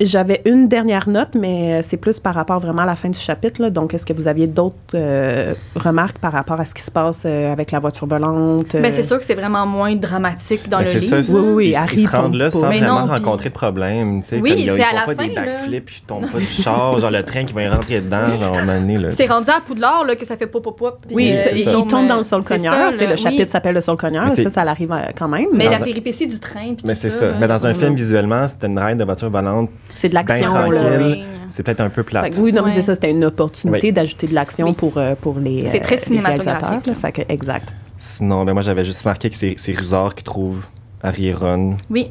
J'avais 0.00 0.42
une 0.44 0.68
dernière 0.68 1.08
note, 1.08 1.30
mais 1.34 1.74
euh, 1.74 1.80
c'est 1.82 1.96
plus 1.96 2.20
par 2.20 2.34
rapport 2.34 2.60
vraiment 2.60 2.82
à 2.82 2.86
la 2.86 2.94
fin 2.94 3.08
du 3.08 3.18
chapitre. 3.18 3.60
là. 3.62 3.70
Donc, 3.70 3.94
est-ce 3.94 4.06
que 4.06 4.12
vous 4.12 4.28
aviez 4.28 4.46
d'autres 4.46 4.76
euh, 4.94 5.54
remarques 5.74 6.18
par 6.18 6.32
rapport 6.32 6.60
à 6.60 6.64
ce 6.64 6.72
qui 6.74 6.82
se 6.82 6.90
passe 6.90 7.24
euh, 7.26 7.52
avec 7.52 7.72
la 7.72 7.80
voiture 7.80 8.06
volante? 8.06 8.74
euh? 8.76 8.80
Ben, 8.80 8.92
c'est 8.92 9.02
sûr 9.02 9.18
que 9.18 9.24
c'est 9.24 9.34
vraiment 9.34 9.66
moins 9.66 9.94
dramatique 9.96 10.68
dans 10.68 10.78
Mais 10.78 10.84
le 10.84 10.90
c'est 10.90 10.98
livre. 11.00 11.22
ça, 11.22 11.32
Oui, 11.32 11.40
oui, 11.40 11.52
oui, 11.54 11.68
Ils, 11.70 11.76
Harry 11.76 11.96
ils 12.02 12.08
se 12.08 12.16
rendent 12.16 12.34
là 12.36 12.44
pas. 12.44 12.50
sans 12.52 12.68
Mais 12.68 12.78
vraiment 12.78 13.00
non, 13.00 13.06
puis- 13.06 13.24
rencontrer 13.24 13.48
de 13.48 13.54
problème. 13.54 14.22
tu 14.22 14.28
sais, 14.28 14.40
Oui, 14.40 14.54
ils, 14.56 14.68
c'est 14.70 14.76
ils 14.76 14.82
à 14.82 14.94
la 14.94 15.04
pas 15.06 15.14
fin, 15.16 15.26
des 15.28 15.34
là. 15.34 15.44
backflips, 15.46 15.96
ils 15.98 16.02
tombent 16.02 16.30
pas 16.30 16.38
du 16.38 16.46
char, 16.46 16.98
genre 17.00 17.10
le 17.10 17.22
train 17.24 17.44
qui 17.44 17.52
va 17.54 17.62
y 17.62 17.68
rentrer 17.68 18.00
dedans, 18.00 18.28
genre, 18.40 18.54
là. 18.54 19.10
C'est 19.16 19.26
rendu 19.26 19.50
à 19.50 19.60
Poudlard 19.66 20.04
là, 20.04 20.14
que 20.14 20.24
ça 20.24 20.36
fait 20.36 20.46
pop 20.46 20.62
pop 20.62 20.78
pop. 20.78 20.98
Oui, 21.10 21.32
euh, 21.32 21.36
ça- 21.36 21.50
c'est 21.50 21.58
il, 21.58 21.64
ça. 21.64 21.72
il 21.76 21.86
tombe 21.88 22.06
dans 22.06 22.18
le 22.18 22.22
sol 22.22 22.44
cogneur. 22.44 22.92
Le 22.92 23.16
chapitre 23.16 23.50
s'appelle 23.50 23.74
le 23.74 23.80
sol 23.80 23.96
cogneur. 23.96 24.32
Ça, 24.36 24.48
ça 24.50 24.64
l'arrive 24.64 24.92
euh, 24.92 25.10
quand 25.18 25.26
même. 25.28 25.46
Mais 25.52 25.68
la 25.68 25.78
péripétie 25.80 26.28
du 26.28 26.38
train. 26.38 26.74
puis 26.74 26.84
Mais 26.84 26.94
c'est 26.94 27.10
ça. 27.10 27.32
Mais 27.40 27.48
dans 27.48 27.66
un 27.66 27.70
Mhm. 27.72 27.74
film, 27.80 27.94
visuellement, 27.96 28.46
c'est 28.48 28.64
une 28.66 28.78
ride 28.78 28.98
de 28.98 29.04
voiture 29.04 29.28
volante. 29.30 29.70
C'est 29.94 30.08
de 30.08 30.14
Ben 30.14 30.24
l'action. 30.26 30.68
Oui. 30.68 31.22
C'est 31.48 31.62
peut-être 31.62 31.80
un 31.80 31.88
peu 31.88 32.02
plate. 32.02 32.34
que 32.34 32.40
oui, 32.40 32.52
non, 32.52 32.62
mais 32.62 32.68
Ouais. 32.68 32.74
c'est 32.74 32.82
ça. 32.82 32.94
C'était 32.94 33.10
une 33.10 33.24
opportunité 33.24 33.86
Oui. 33.88 33.92
d'ajouter 33.92 34.26
de 34.26 34.34
l'action 34.34 34.66
Oui. 34.68 34.72
pour, 34.74 34.98
euh, 34.98 35.14
pour 35.20 35.38
les, 35.38 35.66
C'est 35.66 35.80
très 35.80 35.96
les 35.96 36.02
cinématographique, 36.02 36.62
réalisateurs, 36.62 36.82
là. 36.86 36.94
Fait 36.94 37.12
que, 37.12 37.22
exact. 37.32 37.72
Sinon, 37.96 38.44
ben 38.44 38.52
moi, 38.52 38.62
j'avais 38.62 38.84
juste 38.84 39.04
marqué 39.04 39.30
que 39.30 39.36
c'est 39.36 39.54
c'est 39.58 39.72
Rusard 39.72 40.14
qui 40.14 40.22
trouve 40.24 40.66
Harry 41.02 41.28
et 41.28 41.32
Ron. 41.34 41.76
Oui, 41.90 42.10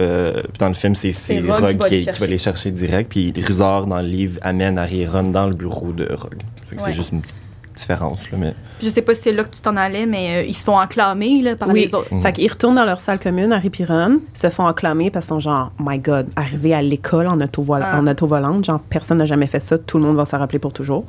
Euh, 0.00 0.42
dans 0.60 0.68
le 0.68 0.74
film, 0.74 0.94
c'est 0.94 1.10
Rogue 1.40 1.48
Rogue 1.50 1.70
qui 1.70 1.76
va 1.76 1.88
qui, 1.88 1.94
les 1.96 1.98
va 2.04 2.12
chercher. 2.12 2.26
les 2.28 2.38
chercher 2.38 2.70
direct. 2.70 3.10
Puis 3.10 3.32
Rusard, 3.36 3.86
dans 3.88 3.98
le 4.00 4.06
livre, 4.06 4.38
amène 4.42 4.78
Harry 4.78 5.00
et 5.02 5.06
Ron 5.08 5.24
dans 5.24 5.46
le 5.48 5.54
bureau 5.54 5.90
de 5.92 6.04
Rogue. 6.10 6.42
Ouais. 6.72 6.78
C'est 6.84 6.92
juste 6.92 7.10
une 7.12 7.20
petite 7.20 7.34
différence. 7.78 8.30
Là, 8.30 8.38
mais... 8.38 8.54
je 8.82 8.88
sais 8.88 9.02
pas 9.02 9.14
si 9.14 9.22
c'est 9.22 9.32
là 9.32 9.44
que 9.44 9.54
tu 9.54 9.60
t'en 9.60 9.76
allais, 9.76 10.06
mais 10.06 10.36
euh, 10.42 10.46
ils 10.46 10.54
se 10.54 10.64
font 10.64 10.78
acclamer 10.78 11.42
là, 11.42 11.56
par 11.56 11.68
Oui. 11.68 11.86
les 11.86 11.94
autres. 11.94 12.12
Mhm. 12.12 12.22
Fait 12.22 12.32
qu'ils 12.32 12.50
retournent 12.50 12.74
dans 12.76 12.84
leur 12.84 13.00
salle 13.00 13.18
commune, 13.18 13.52
Harry 13.52 13.70
et 13.78 13.84
Ron, 13.84 14.20
se 14.34 14.50
font 14.50 14.66
acclamer 14.66 15.10
parce 15.10 15.26
qu'ils 15.26 15.34
sont 15.34 15.40
genre, 15.40 15.72
my 15.78 15.98
God, 15.98 16.26
arriver 16.36 16.74
à 16.74 16.82
l'école 16.82 17.26
en, 17.26 17.38
Ah. 17.40 17.98
en 18.00 18.06
auto-volante, 18.06 18.64
genre, 18.64 18.80
personne 18.80 19.18
n'a 19.18 19.24
jamais 19.24 19.46
fait 19.46 19.60
ça, 19.60 19.78
tout 19.78 19.98
le 19.98 20.04
monde 20.04 20.16
va 20.16 20.24
s'en 20.24 20.38
rappeler 20.38 20.58
pour 20.58 20.72
toujours. 20.72 21.04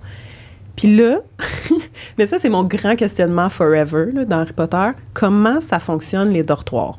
Puis 0.76 0.96
là, 0.96 1.18
mais 2.18 2.26
ça, 2.26 2.40
c'est 2.40 2.50
mon 2.50 2.64
grand 2.64 2.96
questionnement 2.96 3.50
forever 3.50 4.12
là, 4.14 4.26
dans 4.26 4.40
Harry 4.40 4.54
Potter. 4.54 4.90
Comment 5.14 5.60
ça 5.62 5.80
fonctionne, 5.80 6.30
les 6.30 6.44
dortoirs? 6.44 6.98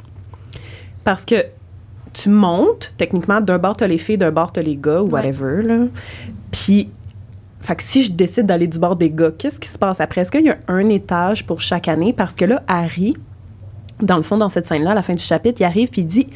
Parce 1.05 1.25
que 1.25 1.37
tu 2.13 2.29
montes, 2.29 2.93
techniquement, 2.99 3.41
d'un 3.41 3.59
bord, 3.59 3.77
t'as 3.77 3.87
les 3.87 3.97
filles, 3.97 4.19
d'un 4.19 4.33
bord, 4.33 4.53
t'as 4.53 4.63
les 4.63 4.77
gars, 4.77 5.01
ou 5.01 5.07
Ouais. 5.07 5.13
whatever, 5.23 5.63
là. 5.63 5.85
Puis, 6.51 6.91
fait 7.61 7.77
que 7.77 7.83
si 7.83 8.03
je 8.05 8.13
décide 8.13 8.47
d'aller 8.47 8.67
du 8.67 8.79
bord 8.79 8.97
des 8.97 9.11
gars, 9.11 9.31
qu'est-ce 9.37 9.61
qui 9.61 9.69
se 9.69 9.79
passe 9.79 10.01
après? 10.01 10.23
Est-ce 10.23 10.31
qu'il 10.31 10.45
y 10.45 10.51
a 10.51 10.57
un 10.69 10.89
étage 10.89 11.47
pour 11.47 11.61
chaque 11.61 11.89
année? 11.89 12.13
Parce 12.13 12.35
que 12.35 12.45
là, 12.45 12.63
Harry, 12.69 13.17
dans 14.01 14.17
le 14.17 14.23
fond, 14.23 14.39
dans 14.39 14.49
cette 14.49 14.67
scène-là, 14.67 14.93
à 14.93 14.95
la 14.95 15.03
fin 15.03 15.15
du 15.15 15.23
chapitre, 15.23 15.61
il 15.61 15.65
arrive 15.65 15.89
puis 15.91 16.01
il 16.01 16.07
dit 16.07 16.27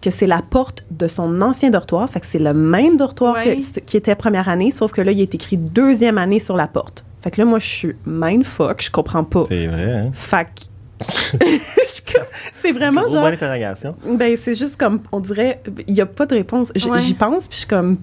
que 0.00 0.10
c'est 0.10 0.26
la 0.26 0.42
porte 0.42 0.84
de 0.90 1.06
son 1.06 1.40
ancien 1.40 1.70
dortoir. 1.70 2.10
Fait 2.10 2.18
que 2.18 2.26
c'est 2.26 2.40
le 2.40 2.52
même 2.52 2.96
dortoir 2.96 3.34
Ouais. 3.36 3.56
que- 3.56 3.80
qui 3.80 3.96
était 3.96 4.16
première 4.16 4.48
année, 4.48 4.72
sauf 4.72 4.90
que 4.90 5.00
là, 5.00 5.12
il 5.12 5.20
est 5.20 5.32
écrit 5.34 5.56
deuxième 5.56 6.18
année 6.18 6.40
sur 6.40 6.56
la 6.56 6.66
porte. 6.66 7.04
Fait 7.22 7.30
que 7.30 7.40
là, 7.40 7.44
moi, 7.44 7.60
je 7.60 7.66
suis 7.68 7.96
mindfuck, 8.04 8.82
je 8.82 8.90
comprends 8.90 9.22
pas. 9.22 9.44
C'est 9.46 9.68
vrai, 9.68 9.92
hein? 10.04 10.10
Fait 10.12 10.44
que- 10.46 10.62
c'est 12.60 12.72
vraiment 12.72 13.02
Gros 13.02 13.12
genre... 13.12 13.22
Ben, 14.16 14.36
c'est 14.36 14.54
juste 14.54 14.76
comme, 14.76 15.00
on 15.12 15.20
dirait, 15.20 15.60
il 15.86 15.94
n'y 15.94 16.00
a 16.00 16.06
pas 16.06 16.26
de 16.26 16.34
réponse. 16.34 16.72
Ouais. 16.74 17.00
J'y 17.00 17.14
pense, 17.14 17.46
puis 17.46 17.54
je 17.54 17.58
suis 17.60 17.68
comme. 17.68 17.98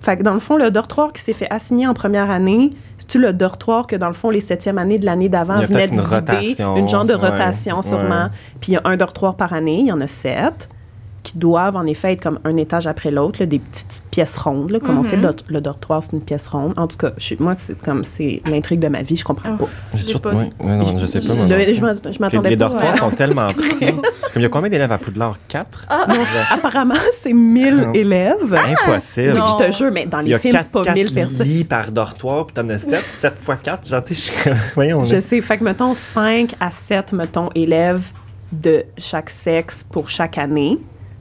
Fait 0.00 0.16
que 0.16 0.22
dans 0.22 0.34
le 0.34 0.40
fond, 0.40 0.56
le 0.56 0.70
dortoir 0.70 1.12
qui 1.12 1.20
s'est 1.22 1.32
fait 1.32 1.50
assigner 1.50 1.86
en 1.86 1.94
première 1.94 2.30
année, 2.30 2.72
c'est-tu 2.98 3.18
le 3.18 3.32
dortoir 3.32 3.86
que 3.86 3.96
dans 3.96 4.06
le 4.08 4.12
fond, 4.14 4.30
les 4.30 4.40
septièmes 4.40 4.78
années 4.78 4.98
de 4.98 5.04
l'année 5.06 5.28
d'avant 5.28 5.58
venaient 5.66 5.86
de 5.88 5.92
une 5.94 6.00
vider? 6.00 6.14
rotation. 6.14 6.76
Une 6.76 6.88
genre 6.88 7.04
de 7.04 7.14
Ouais, 7.14 7.28
rotation, 7.30 7.82
sûrement. 7.82 8.28
Puis 8.60 8.72
il 8.72 8.74
y 8.74 8.76
a 8.76 8.82
un 8.84 8.96
dortoir 8.96 9.34
par 9.36 9.52
année, 9.52 9.80
il 9.80 9.86
y 9.86 9.92
en 9.92 10.00
a 10.00 10.06
sept. 10.06 10.68
Qui 11.32 11.38
doivent 11.38 11.76
en 11.76 11.84
effet 11.84 12.12
être 12.12 12.22
comme 12.22 12.38
un 12.44 12.56
étage 12.56 12.86
après 12.86 13.10
l'autre, 13.10 13.44
des 13.44 13.58
petites 13.58 14.02
pièces 14.10 14.36
rondes. 14.38 14.70
Là, 14.70 14.80
comme 14.80 14.96
on 14.98 15.02
sait, 15.02 15.16
Mhm. 15.16 15.22
le, 15.22 15.28
dort- 15.32 15.44
le 15.48 15.60
dortoir, 15.60 16.02
c'est 16.02 16.12
une 16.12 16.22
pièce 16.22 16.48
ronde. 16.48 16.72
En 16.76 16.86
tout 16.86 16.96
cas, 16.96 17.10
je, 17.18 17.34
moi, 17.38 17.54
c'est 17.56 17.76
comme 17.78 18.02
c'est 18.02 18.40
l'intrigue 18.46 18.80
de 18.80 18.88
ma 18.88 19.02
vie, 19.02 19.16
je 19.16 19.24
comprends 19.24 19.50
Oh. 19.60 19.64
pas. 19.64 19.64
Non, 19.66 19.70
je 19.94 20.04
sais 20.06 20.18
pas. 20.18 20.32
moi, 20.32 20.44
Je, 20.60 20.66
je 21.06 21.20
je 21.20 22.48
Les, 22.48 22.56
dortoirs 22.56 22.96
sont 22.96 23.10
tellement 23.10 23.48
petits. 23.54 23.86
Comme 23.86 24.02
il 24.36 24.42
y 24.42 24.46
a 24.46 24.48
combien 24.48 24.70
d'élèves 24.70 24.92
à 24.92 24.98
Poudlard? 24.98 25.36
Quatre? 25.48 25.84
Ah, 25.88 26.06
Apparemment, 26.50 26.94
c'est 27.20 27.32
1000 27.32 27.76
Non. 27.76 27.92
élèves. 27.92 28.54
Impossible. 28.54 29.34
Non. 29.36 29.46
Je 29.58 29.66
te 29.66 29.72
jure, 29.72 29.90
mais 29.92 30.06
dans 30.06 30.20
Il 30.20 30.26
y 30.26 30.28
les 30.30 30.34
a 30.34 30.38
films, 30.38 30.58
c'est 30.62 30.70
pas 30.70 30.92
1000 30.94 31.12
personnes. 31.12 31.46
lits 31.46 31.64
par 31.64 31.92
dortoir, 31.92 32.46
puis 32.46 32.54
t'en 32.54 32.68
as 32.70 32.78
7. 32.78 33.04
7 33.20 33.34
fois 33.42 33.56
4, 33.56 33.86
genre, 33.88 34.02
tu 34.04 34.14
sais, 34.14 34.32
je- 34.46 34.50
voyons. 34.74 35.04
Je 35.04 35.20
sais. 35.20 35.40
Fait 35.40 35.58
que, 35.58 35.64
mettons, 35.64 35.92
5 35.94 36.54
à 36.60 36.70
7, 36.70 37.12
mettons, 37.12 37.50
élèves 37.54 38.10
de 38.52 38.84
chaque 38.96 39.28
sexe 39.30 39.84
pour 39.90 40.08
chaque 40.08 40.38
année. 40.38 40.78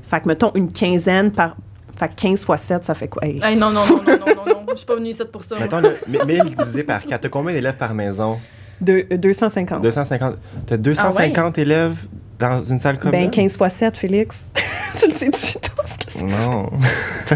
Fait 0.08 0.22
que, 0.22 0.28
mettons, 0.28 0.52
une 0.56 0.72
quinzaine 0.72 1.32
par. 1.32 1.56
Fait 1.98 2.10
que 2.10 2.14
15 2.16 2.46
fois 2.46 2.58
7, 2.58 2.84
ça 2.84 2.94
fait 2.94 3.08
quoi? 3.08 3.26
Hey. 3.26 3.40
Hey, 3.44 3.56
non, 3.56 3.72
non, 3.72 3.86
non, 3.88 3.96
non, 4.04 4.18
non, 4.20 4.26
non, 4.36 4.46
non. 4.46 4.66
Je 4.72 4.76
suis 4.78 4.86
pas 4.86 4.96
venue 4.96 5.10
ici 5.10 5.22
pour 5.32 5.44
ça. 5.44 5.56
Mettons, 5.60 5.80
le, 5.82 5.98
1000 6.26 6.44
divisé 6.56 6.84
par 6.84 7.04
4. 7.04 7.22
T'as 7.22 7.30
combien 7.30 7.54
d'élèves 7.54 7.78
par 7.78 7.94
maison? 7.96 8.38
Deux- 8.80 9.08
euh, 9.12 9.18
250. 9.18 9.82
250. 9.82 10.36
T'as 10.68 10.78
250 10.78 11.58
élèves 11.58 11.96
dans 12.38 12.62
une 12.64 12.78
salle 12.78 13.00
comme 13.00 13.10
Ben, 13.12 13.24
là? 13.26 13.30
15 13.32 13.58
fois 13.58 13.70
7, 13.70 13.98
Félix. 13.98 14.52
tu 15.00 15.08
le 15.08 15.14
sais-tu, 15.14 15.54
toi? 15.60 15.84
ce 15.88 15.98
que 16.06 16.12
c'est? 16.12 16.24
Non. 16.24 16.70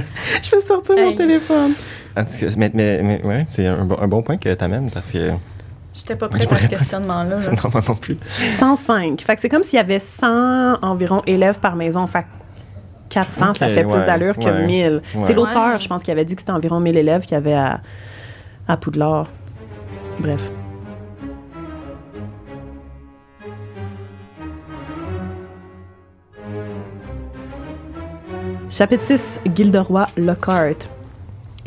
Je 0.44 0.52
vais 0.56 0.62
sortir 0.62 0.96
mon 0.96 1.10
Hey. 1.10 1.16
téléphone. 1.16 1.74
En 2.16 2.24
tout 2.26 2.32
cas, 2.40 2.46
mais, 2.58 2.70
mais, 2.76 3.02
mais 3.02 3.22
ouais, 3.24 3.46
c'est 3.50 3.66
un, 3.66 3.86
bon- 3.86 3.98
un 4.00 4.08
bon 4.08 4.22
point 4.22 4.38
que 4.38 4.54
t'amènes 4.54 4.92
parce 4.92 5.12
que. 5.12 5.32
J'étais 5.96 6.16
pas 6.16 6.28
prête 6.30 6.52
à 6.52 6.56
ce 6.58 6.68
questionnement-là. 6.68 7.38
là. 7.40 7.50
Non, 7.64 7.70
moi 7.74 7.82
non 7.88 7.96
plus. 7.96 8.18
105. 8.60 9.22
Fait 9.22 9.36
que 9.36 9.42
c'est 9.42 9.50
comme 9.50 9.64
s'il 9.64 9.78
y 9.78 9.80
avait 9.80 10.00
100 10.00 10.76
environ 10.84 11.24
élèves 11.26 11.60
par 11.60 11.76
maison. 11.76 12.06
Fait 12.08 12.26
que 13.12 13.20
400, 13.20 13.54
ça 13.56 13.68
fait 13.68 13.84
plus 13.84 13.94
ouais, 13.94 14.06
d'allure 14.06 14.38
que 14.38 14.46
ouais, 14.46 14.66
1000. 14.66 14.94
ouais. 14.94 15.22
C'est 15.22 15.34
l'auteur, 15.34 15.80
je 15.80 15.88
pense, 15.88 16.04
qui 16.04 16.12
avait 16.12 16.26
dit 16.26 16.36
que 16.36 16.42
c'était 16.42 16.52
environ 16.52 16.80
1000 16.80 16.98
élèves 16.98 17.22
qu'il 17.24 17.34
y 17.34 17.36
avait 17.36 17.54
à, 17.54 17.82
à 18.68 18.78
Poudlard. 18.78 19.28
Bref. 20.20 20.52
Chapitre 28.70 29.04
6, 29.04 29.42
Gilderoy 29.54 30.08
Lockhart. 30.16 30.88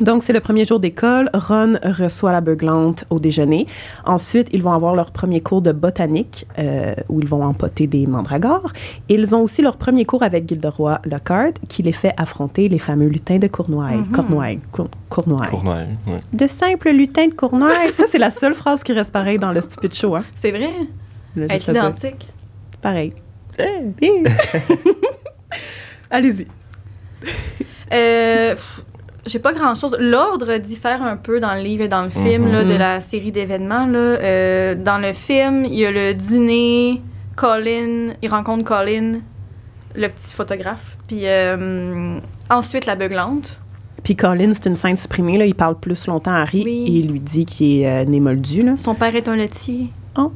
Donc, 0.00 0.22
c'est 0.24 0.32
le 0.32 0.40
premier 0.40 0.64
jour 0.64 0.80
d'école. 0.80 1.30
Ron 1.32 1.78
reçoit 1.84 2.32
la 2.32 2.40
beuglante 2.40 3.04
au 3.10 3.18
déjeuner. 3.20 3.66
Ensuite, 4.04 4.48
ils 4.52 4.62
vont 4.62 4.72
avoir 4.72 4.94
leur 4.96 5.12
premier 5.12 5.40
cours 5.40 5.62
de 5.62 5.70
botanique, 5.72 6.46
euh, 6.58 6.94
où 7.08 7.20
ils 7.20 7.28
vont 7.28 7.44
empoter 7.44 7.86
des 7.86 8.06
mandragores. 8.06 8.72
Et 9.08 9.14
ils 9.14 9.34
ont 9.36 9.42
aussi 9.42 9.62
leur 9.62 9.76
premier 9.76 10.04
cours 10.04 10.22
avec 10.24 10.48
Gilderoy 10.48 11.00
Lockhart, 11.04 11.52
qui 11.68 11.82
les 11.82 11.92
fait 11.92 12.12
affronter 12.16 12.68
les 12.68 12.78
fameux 12.80 13.06
lutins 13.06 13.38
de 13.38 13.46
Cournoye. 13.46 14.02
Cornouailles. 14.12 14.58
Cour- 14.72 14.88
Cournoye. 15.08 15.48
Ouais. 15.64 16.20
De 16.32 16.46
simples 16.48 16.90
lutins 16.90 17.28
de 17.28 17.34
Cournoye. 17.34 17.92
Ça, 17.94 18.04
c'est 18.08 18.18
la 18.18 18.32
seule 18.32 18.54
phrase 18.54 18.82
qui 18.82 18.92
reste 18.92 19.12
pareille 19.12 19.38
dans 19.38 19.52
le 19.52 19.60
stupid 19.60 19.94
show. 19.94 20.16
Hein? 20.16 20.24
C'est 20.34 20.50
vrai? 20.50 20.70
Elle 21.36 21.52
est 21.52 21.68
identique. 21.68 22.28
Pareil. 22.82 23.12
Eh. 23.58 23.92
Allez-y. 26.10 26.46
Euh, 27.92 28.54
J'ai 29.26 29.38
pas 29.38 29.52
grand 29.52 29.74
chose. 29.74 29.96
L'ordre 29.98 30.58
diffère 30.58 31.02
un 31.02 31.16
peu 31.16 31.40
dans 31.40 31.54
le 31.54 31.60
livre 31.62 31.82
et 31.84 31.88
dans 31.88 32.02
le 32.02 32.10
film 32.10 32.44
Mhm. 32.46 32.52
là, 32.52 32.64
de 32.64 32.72
Mhm. 32.72 32.78
la 32.78 33.00
série 33.00 33.32
d'événements. 33.32 33.86
là. 33.86 33.98
Euh, 33.98 34.74
dans 34.74 34.98
le 34.98 35.12
film, 35.12 35.64
il 35.64 35.74
y 35.74 35.86
a 35.86 35.90
le 35.90 36.12
dîner, 36.14 37.00
Colin, 37.36 38.12
il 38.22 38.28
rencontre 38.28 38.64
Colin, 38.64 39.20
le 39.94 40.08
petit 40.08 40.34
photographe. 40.34 40.98
Puis 41.06 41.20
euh, 41.24 42.18
ensuite, 42.50 42.86
la 42.86 42.96
beuglante. 42.96 43.58
Puis 44.02 44.14
Colin, 44.16 44.52
c'est 44.52 44.66
une 44.66 44.76
scène 44.76 44.96
supprimée. 44.96 45.38
Là. 45.38 45.46
Il 45.46 45.54
parle 45.54 45.78
plus 45.80 46.06
longtemps 46.06 46.32
à 46.34 46.40
Harry 46.42 46.62
Oui. 46.64 46.84
et 46.86 46.90
il 46.98 47.08
lui 47.10 47.20
dit 47.20 47.46
qu'il 47.46 47.80
est 47.80 47.88
euh, 47.88 48.04
né 48.04 48.20
moldu. 48.20 48.60
Là. 48.62 48.76
Son 48.76 48.94
père 48.94 49.16
est 49.16 49.26
un 49.28 49.36
laitier. 49.36 49.88
Oh. 50.18 50.30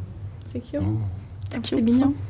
C'est 0.45 0.61
cute. 0.61 0.81
Oh. 0.81 0.85
C'est 1.51 1.61
cute, 1.63 1.83
mignon. 1.85 2.15
Ça 2.17 2.28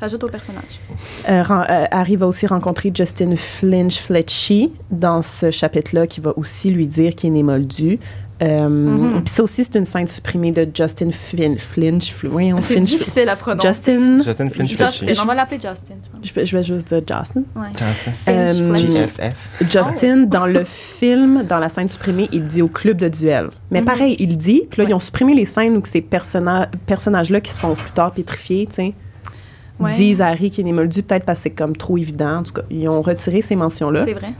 ajoute 0.00 0.24
au 0.24 0.28
personnage. 0.28 0.80
Euh, 1.28 1.42
ren- 1.42 1.64
euh, 1.68 1.84
Harry 1.90 2.16
va 2.16 2.26
aussi 2.26 2.46
rencontrer 2.46 2.90
Justin 2.94 3.36
Flinch 3.36 4.00
Fletchy 4.00 4.72
dans 4.90 5.22
ce 5.22 5.50
chapitre-là, 5.50 6.06
qui 6.06 6.20
va 6.20 6.32
aussi 6.36 6.70
lui 6.70 6.86
dire 6.86 7.14
qu'il 7.14 7.28
est 7.30 7.32
né 7.34 7.42
moldu. 7.42 7.98
Euh, 8.42 8.66
Mhm. 8.70 9.22
Puis 9.24 9.34
ça 9.34 9.42
aussi, 9.42 9.62
c'est 9.64 9.76
une 9.76 9.84
scène 9.84 10.06
supprimée 10.06 10.50
de 10.50 10.66
Justin 10.72 11.10
Flinch. 11.12 12.10
Fl- 12.14 12.28
voyons, 12.28 12.56
C'est 12.62 12.76
Finch- 12.76 12.84
difficile 12.86 13.28
à 13.28 13.36
prononcer. 13.36 13.68
Justin. 13.68 14.22
Justin 14.24 14.48
Flinch 14.48 14.70
Justin, 14.70 15.22
on 15.22 15.26
va 15.26 15.34
l'appeler 15.34 15.60
Justin. 15.60 15.96
Je, 16.22 16.32
vais- 16.32 16.46
je 16.46 16.56
vais 16.56 16.62
juste 16.64 16.88
dire 16.88 17.02
Justin. 17.06 17.42
Ouais. 17.54 17.66
Justin. 17.78 18.32
Euh. 18.32 19.30
Justin, 19.70 20.16
dans 20.26 20.46
le 20.46 20.64
film, 20.64 21.42
dans 21.46 21.58
la 21.58 21.68
scène 21.68 21.88
supprimée, 21.88 22.30
il 22.32 22.46
dit 22.46 22.62
au 22.62 22.68
club 22.68 22.96
de 22.96 23.08
duel. 23.08 23.50
Mais 23.70 23.80
Mhm. 23.80 23.86
pareil, 23.86 24.16
il 24.18 24.38
dit, 24.38 24.62
puis 24.70 24.78
là, 24.80 24.84
Ouais. 24.84 24.90
ils 24.90 24.94
ont 24.94 25.00
supprimé 25.00 25.34
les 25.34 25.44
scènes 25.44 25.76
où 25.76 25.82
que 25.82 25.88
ces 25.88 26.00
personna- 26.00 26.70
personnages-là 26.86 27.42
qui 27.42 27.52
se 27.52 27.58
font 27.60 27.74
plus 27.74 27.90
tard 27.90 28.12
pétrifier, 28.12 28.66
tu 28.66 28.74
sais, 28.74 28.94
Ouais. 29.80 29.92
disent 29.92 30.20
à 30.20 30.28
Harry 30.28 30.50
qu'il 30.50 30.68
est 30.68 30.72
moldu, 30.72 31.02
peut-être 31.02 31.24
parce 31.24 31.40
que 31.40 31.42
c'est 31.44 31.50
comme 31.50 31.76
trop 31.76 31.96
évident. 31.96 32.38
En 32.38 32.42
tout 32.42 32.52
cas, 32.52 32.62
ils 32.70 32.88
ont 32.88 33.02
retiré 33.02 33.42
ces 33.42 33.56
mentions-là. 33.56 34.04
C'est 34.06 34.14
vrai. 34.14 34.34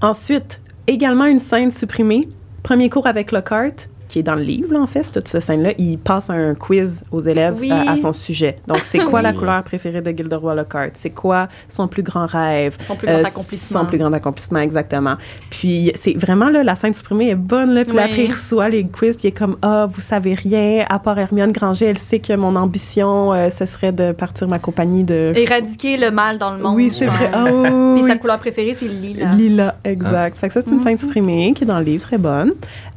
Ensuite, 0.00 0.60
également 0.86 1.24
une 1.24 1.38
scène 1.38 1.70
supprimée. 1.70 2.28
Premier 2.62 2.90
cours 2.90 3.06
avec 3.06 3.32
Lockhart, 3.32 3.88
qui 4.16 4.20
est 4.20 4.22
dans 4.22 4.34
le 4.34 4.40
livre, 4.44 4.72
là, 4.72 4.80
en 4.80 4.86
fait, 4.86 5.02
toute 5.12 5.28
cette 5.28 5.42
scène-là. 5.42 5.72
Il 5.76 5.98
passe 5.98 6.30
un 6.30 6.54
quiz 6.54 7.02
aux 7.12 7.20
élèves 7.20 7.58
Oui. 7.60 7.70
euh, 7.70 7.82
à 7.86 7.98
son 7.98 8.12
sujet. 8.12 8.56
Donc, 8.66 8.78
c'est 8.82 8.96
quoi 9.00 9.20
la 9.20 9.34
couleur 9.34 9.62
préférée 9.62 10.00
de 10.00 10.10
Gilderoy 10.10 10.54
Lockhart? 10.54 10.92
C'est 10.94 11.10
quoi 11.10 11.48
son 11.68 11.86
plus 11.86 12.02
grand 12.02 12.24
rêve? 12.24 12.78
Son 12.80 12.96
plus 12.96 13.06
grand 13.08 13.18
Euh, 13.18 13.24
accomplissement. 13.24 13.80
Son 13.80 13.84
plus 13.86 13.98
grand 13.98 14.10
accomplissement, 14.14 14.60
exactement. 14.60 15.16
Puis, 15.50 15.92
c'est 16.00 16.14
vraiment, 16.14 16.48
là, 16.48 16.62
la 16.62 16.76
scène 16.76 16.94
supprimée 16.94 17.28
est 17.28 17.34
bonne, 17.34 17.74
là. 17.74 17.84
Puis 17.84 17.92
Oui. 17.92 18.02
après, 18.02 18.24
il 18.24 18.30
reçoit 18.30 18.70
les 18.70 18.84
quiz, 18.86 19.16
puis 19.18 19.24
il 19.24 19.28
est 19.28 19.32
comme, 19.32 19.58
ah, 19.60 19.86
vous 19.90 20.00
savez 20.00 20.32
rien, 20.32 20.86
à 20.88 20.98
part 20.98 21.18
Hermione 21.18 21.52
Granger, 21.52 21.84
elle 21.84 21.98
sait 21.98 22.20
que 22.20 22.32
mon 22.32 22.56
ambition, 22.56 23.34
euh, 23.34 23.50
ce 23.50 23.66
serait 23.66 23.92
de 23.92 24.12
partir 24.12 24.48
ma 24.48 24.58
compagnie 24.58 25.04
de... 25.04 25.34
Éradiquer 25.36 25.98
le 25.98 26.10
mal 26.10 26.38
dans 26.38 26.54
le 26.56 26.62
monde. 26.62 26.74
oui, 26.74 26.90
c'est 26.90 27.04
vrai. 27.04 27.30
Ah, 27.34 27.44
oui, 27.52 28.00
Puis 28.00 28.10
sa 28.10 28.16
couleur 28.16 28.38
préférée, 28.38 28.72
c'est 28.72 28.88
lila. 28.88 29.32
Lila, 29.32 29.74
exact. 29.84 30.38
Fait 30.38 30.48
que 30.48 30.54
ça, 30.54 30.62
c'est 30.62 30.70
une 30.70 30.76
Mhm. 30.76 30.82
scène 30.82 30.96
supprimée 30.98 31.52
qui 31.54 31.64
est 31.64 31.66
dans 31.66 31.78
le 31.80 31.84
livre, 31.84 32.02
très 32.02 32.16
bonne. 32.16 32.52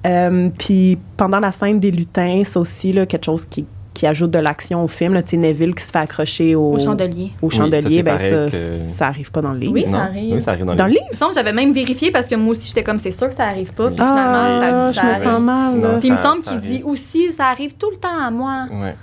Euh, 0.05 0.49
puis 0.57 0.97
pendant 1.17 1.39
la 1.39 1.51
scène 1.51 1.79
des 1.79 1.91
lutins, 1.91 2.41
c'est 2.45 2.57
aussi 2.59 2.93
là, 2.93 3.05
quelque 3.05 3.25
chose 3.25 3.45
qui, 3.45 3.65
qui 3.93 4.05
ajoute 4.07 4.31
de 4.31 4.39
l'action 4.39 4.83
au 4.83 4.87
film. 4.87 5.13
Là, 5.13 5.21
tu 5.23 5.31
sais, 5.31 5.37
Neville 5.37 5.75
qui 5.75 5.83
se 5.83 5.91
fait 5.91 5.99
accrocher 5.99 6.55
au, 6.55 6.73
Au 6.75 6.79
chandelier. 6.79 7.31
au 7.41 7.47
Oui, 7.47 7.51
ça, 7.55 7.57
chandelier, 7.63 8.03
ben, 8.03 8.17
ça, 8.17 8.27
que- 8.49 8.49
ça 8.51 9.07
arrive 9.07 9.29
pas 9.31 9.41
dans 9.41 9.51
le 9.51 9.59
livre. 9.59 9.73
Oui, 9.73 9.83
ça 9.83 9.89
Non? 9.91 9.97
arrive. 9.97 10.35
Oui, 10.35 10.41
ça 10.41 10.51
arrive 10.51 10.65
dans, 10.65 10.75
Dans 10.75 10.85
le 10.85 10.91
livre? 10.91 11.03
Il 11.07 11.11
me 11.11 11.17
semble 11.17 11.31
que 11.31 11.37
j'avais 11.37 11.53
même 11.53 11.73
vérifié 11.73 12.11
parce 12.11 12.27
que 12.27 12.35
moi 12.35 12.51
aussi, 12.51 12.67
j'étais 12.67 12.83
comme, 12.83 12.99
c'est 12.99 13.11
sûr 13.11 13.27
que 13.27 13.35
ça 13.35 13.45
arrive 13.47 13.73
pas. 13.73 13.87
Puis 13.89 13.97
Ah, 13.99 14.07
finalement, 14.07 14.91
ça, 14.91 14.93
ça 14.93 15.01
je 15.01 15.05
me 15.07 15.11
arrive. 15.13 15.23
sens 15.23 15.41
mal. 15.41 15.81
là. 15.81 15.87
Non, 15.93 15.99
Puis 15.99 16.07
il 16.07 16.11
me 16.11 16.17
semble 16.17 16.41
qu'il 16.43 16.59
dit 16.59 16.81
aussi, 16.85 17.33
ça 17.33 17.47
arrive 17.47 17.73
tout 17.75 17.89
le 17.91 17.97
temps 17.97 18.17
à 18.25 18.31
moi. 18.31 18.67
Ouais. 18.71 18.95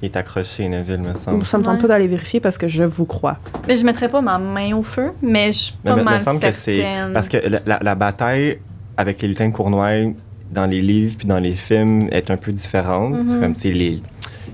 Il 0.00 0.04
est 0.06 0.16
accroché, 0.16 0.68
Neville, 0.68 0.98
me 0.98 1.14
semble. 1.14 1.44
Ça 1.44 1.58
me 1.58 1.64
tente 1.64 1.74
Ouais. 1.76 1.80
pas 1.82 1.88
d'aller 1.88 2.06
vérifier 2.06 2.38
parce 2.40 2.56
que 2.56 2.68
je 2.68 2.84
vous 2.84 3.04
crois. 3.04 3.38
Mais 3.66 3.74
je 3.74 3.84
mettrais 3.84 4.08
pas 4.08 4.20
ma 4.20 4.38
main 4.38 4.74
au 4.76 4.82
feu, 4.84 5.10
mais 5.22 5.50
je 5.50 5.58
suis 5.58 5.74
Mais 5.84 5.90
pas 5.90 5.96
me- 5.96 6.00
me 6.00 6.04
mal 6.04 6.20
semble 6.22 6.38
que 6.40 6.52
c'est 6.52 6.80
certaine. 6.82 7.12
parce 7.12 7.28
que 7.28 7.36
la, 7.38 7.60
la- 7.66 7.80
la 7.82 7.94
bataille 7.96 8.58
avec 8.96 9.20
les 9.22 9.28
lutins 9.28 9.48
de 9.48 9.52
Cournoye 9.52 10.14
dans 10.50 10.66
les 10.66 10.80
livres 10.80 11.16
puis 11.18 11.26
dans 11.26 11.38
les 11.38 11.52
films 11.52 12.08
est 12.10 12.30
un 12.30 12.36
peu 12.36 12.52
différente. 12.52 13.12
Mhm. 13.14 13.28
C'est 13.28 13.40
comme 13.40 13.54
tu 13.54 13.60
sais, 13.60 13.70
les 13.72 14.02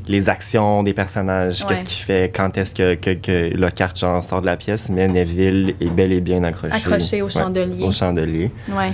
les 0.07 0.28
actions 0.28 0.82
des 0.82 0.92
personnages, 0.92 1.62
Ouais. 1.62 1.68
qu'est-ce 1.68 1.84
qu'il 1.84 2.05
fait, 2.05 2.30
quand 2.34 2.59
est-ce 2.59 2.74
que, 2.74 2.95
que, 2.95 3.14
que 3.14 3.57
Lockhart 3.57 3.97
genre, 3.97 4.22
sort 4.22 4.42
de 4.42 4.47
la 4.47 4.59
pièce, 4.59 4.90
mais 4.90 5.09
Neville 5.09 5.76
est 5.80 5.88
bel 5.88 6.12
et 6.12 6.20
bien 6.20 6.45
accroché. 6.45 6.74
Accroché 6.74 7.22
au 7.22 7.24
Ouais, 7.26 7.30
chandelier. 7.30 7.82
au 7.84 7.90
chandelier. 7.90 8.51
Ouais. 8.68 8.92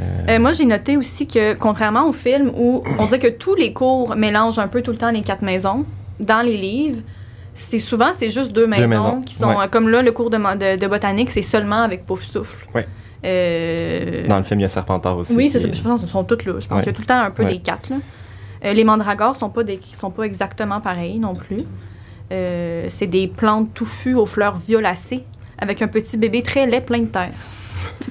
Euh, 0.00 0.02
Euh, 0.30 0.38
moi, 0.40 0.52
j'ai 0.52 0.64
noté 0.64 0.96
aussi 0.96 1.28
que, 1.28 1.54
contrairement 1.56 2.08
au 2.08 2.12
film 2.12 2.50
où 2.56 2.82
on 2.98 3.04
dirait 3.06 3.20
que 3.20 3.28
tous 3.28 3.54
les 3.54 3.72
cours 3.72 4.16
mélangent 4.16 4.58
un 4.58 4.66
peu 4.68 4.82
tout 4.82 4.90
le 4.90 4.98
temps 4.98 5.10
les 5.12 5.22
quatre 5.22 5.42
maisons, 5.42 5.84
dans 6.18 6.44
les 6.44 6.56
livres, 6.56 6.98
c'est 7.54 7.78
souvent 7.78 8.10
c'est 8.18 8.30
juste 8.30 8.52
deux 8.52 8.66
maisons, 8.66 8.88
maisons, 8.88 9.22
qui 9.22 9.34
sont 9.34 9.46
ouais. 9.48 9.64
euh, 9.64 9.68
comme 9.70 9.88
là 9.88 10.02
le 10.02 10.10
cours 10.10 10.30
de, 10.30 10.38
de, 10.38 10.76
de 10.76 10.86
botanique, 10.88 11.30
c'est 11.30 11.42
seulement 11.42 11.82
avec 11.82 12.04
Pouf 12.04 12.22
Souffle. 12.24 12.66
Ouais. 12.74 12.86
Euh, 13.24 14.26
dans 14.28 14.38
le 14.38 14.44
film, 14.44 14.60
il 14.60 14.62
y 14.62 14.66
a 14.66 14.68
Serpentard 14.68 15.16
aussi. 15.18 15.34
oui, 15.34 15.50
c'est 15.50 15.58
ça. 15.60 15.68
est- 15.68 15.72
Je 15.74 15.82
pense 15.82 16.00
qu'ils 16.00 16.08
sont 16.08 16.24
toutes 16.24 16.44
là. 16.44 16.54
Je 16.60 16.68
pense 16.68 16.78
Ouais. 16.78 16.84
qu'il 16.84 16.92
y 16.92 16.94
a 16.94 16.96
tout 16.96 17.02
le 17.02 17.06
temps 17.06 17.20
un 17.20 17.30
peu 17.30 17.42
Ouais. 17.44 17.52
des 17.52 17.58
quatre. 17.60 17.90
Là. 17.90 17.96
Euh, 18.64 18.72
les 18.72 18.84
mandragores 18.84 19.36
sont 19.36 19.50
pas 19.50 19.64
des, 19.64 19.80
sont 19.98 20.10
pas 20.10 20.24
exactement 20.24 20.80
pareils 20.80 21.18
non 21.18 21.34
plus. 21.34 21.62
Euh, 22.30 22.86
c'est 22.88 23.06
des 23.06 23.26
plantes 23.26 23.72
touffues 23.74 24.14
aux 24.14 24.26
fleurs 24.26 24.56
violacées 24.58 25.24
avec 25.58 25.80
un 25.82 25.88
petit 25.88 26.16
bébé 26.16 26.42
très 26.42 26.66
laid 26.66 26.82
plein 26.84 27.00
de 27.00 27.06
terre. 27.06 27.32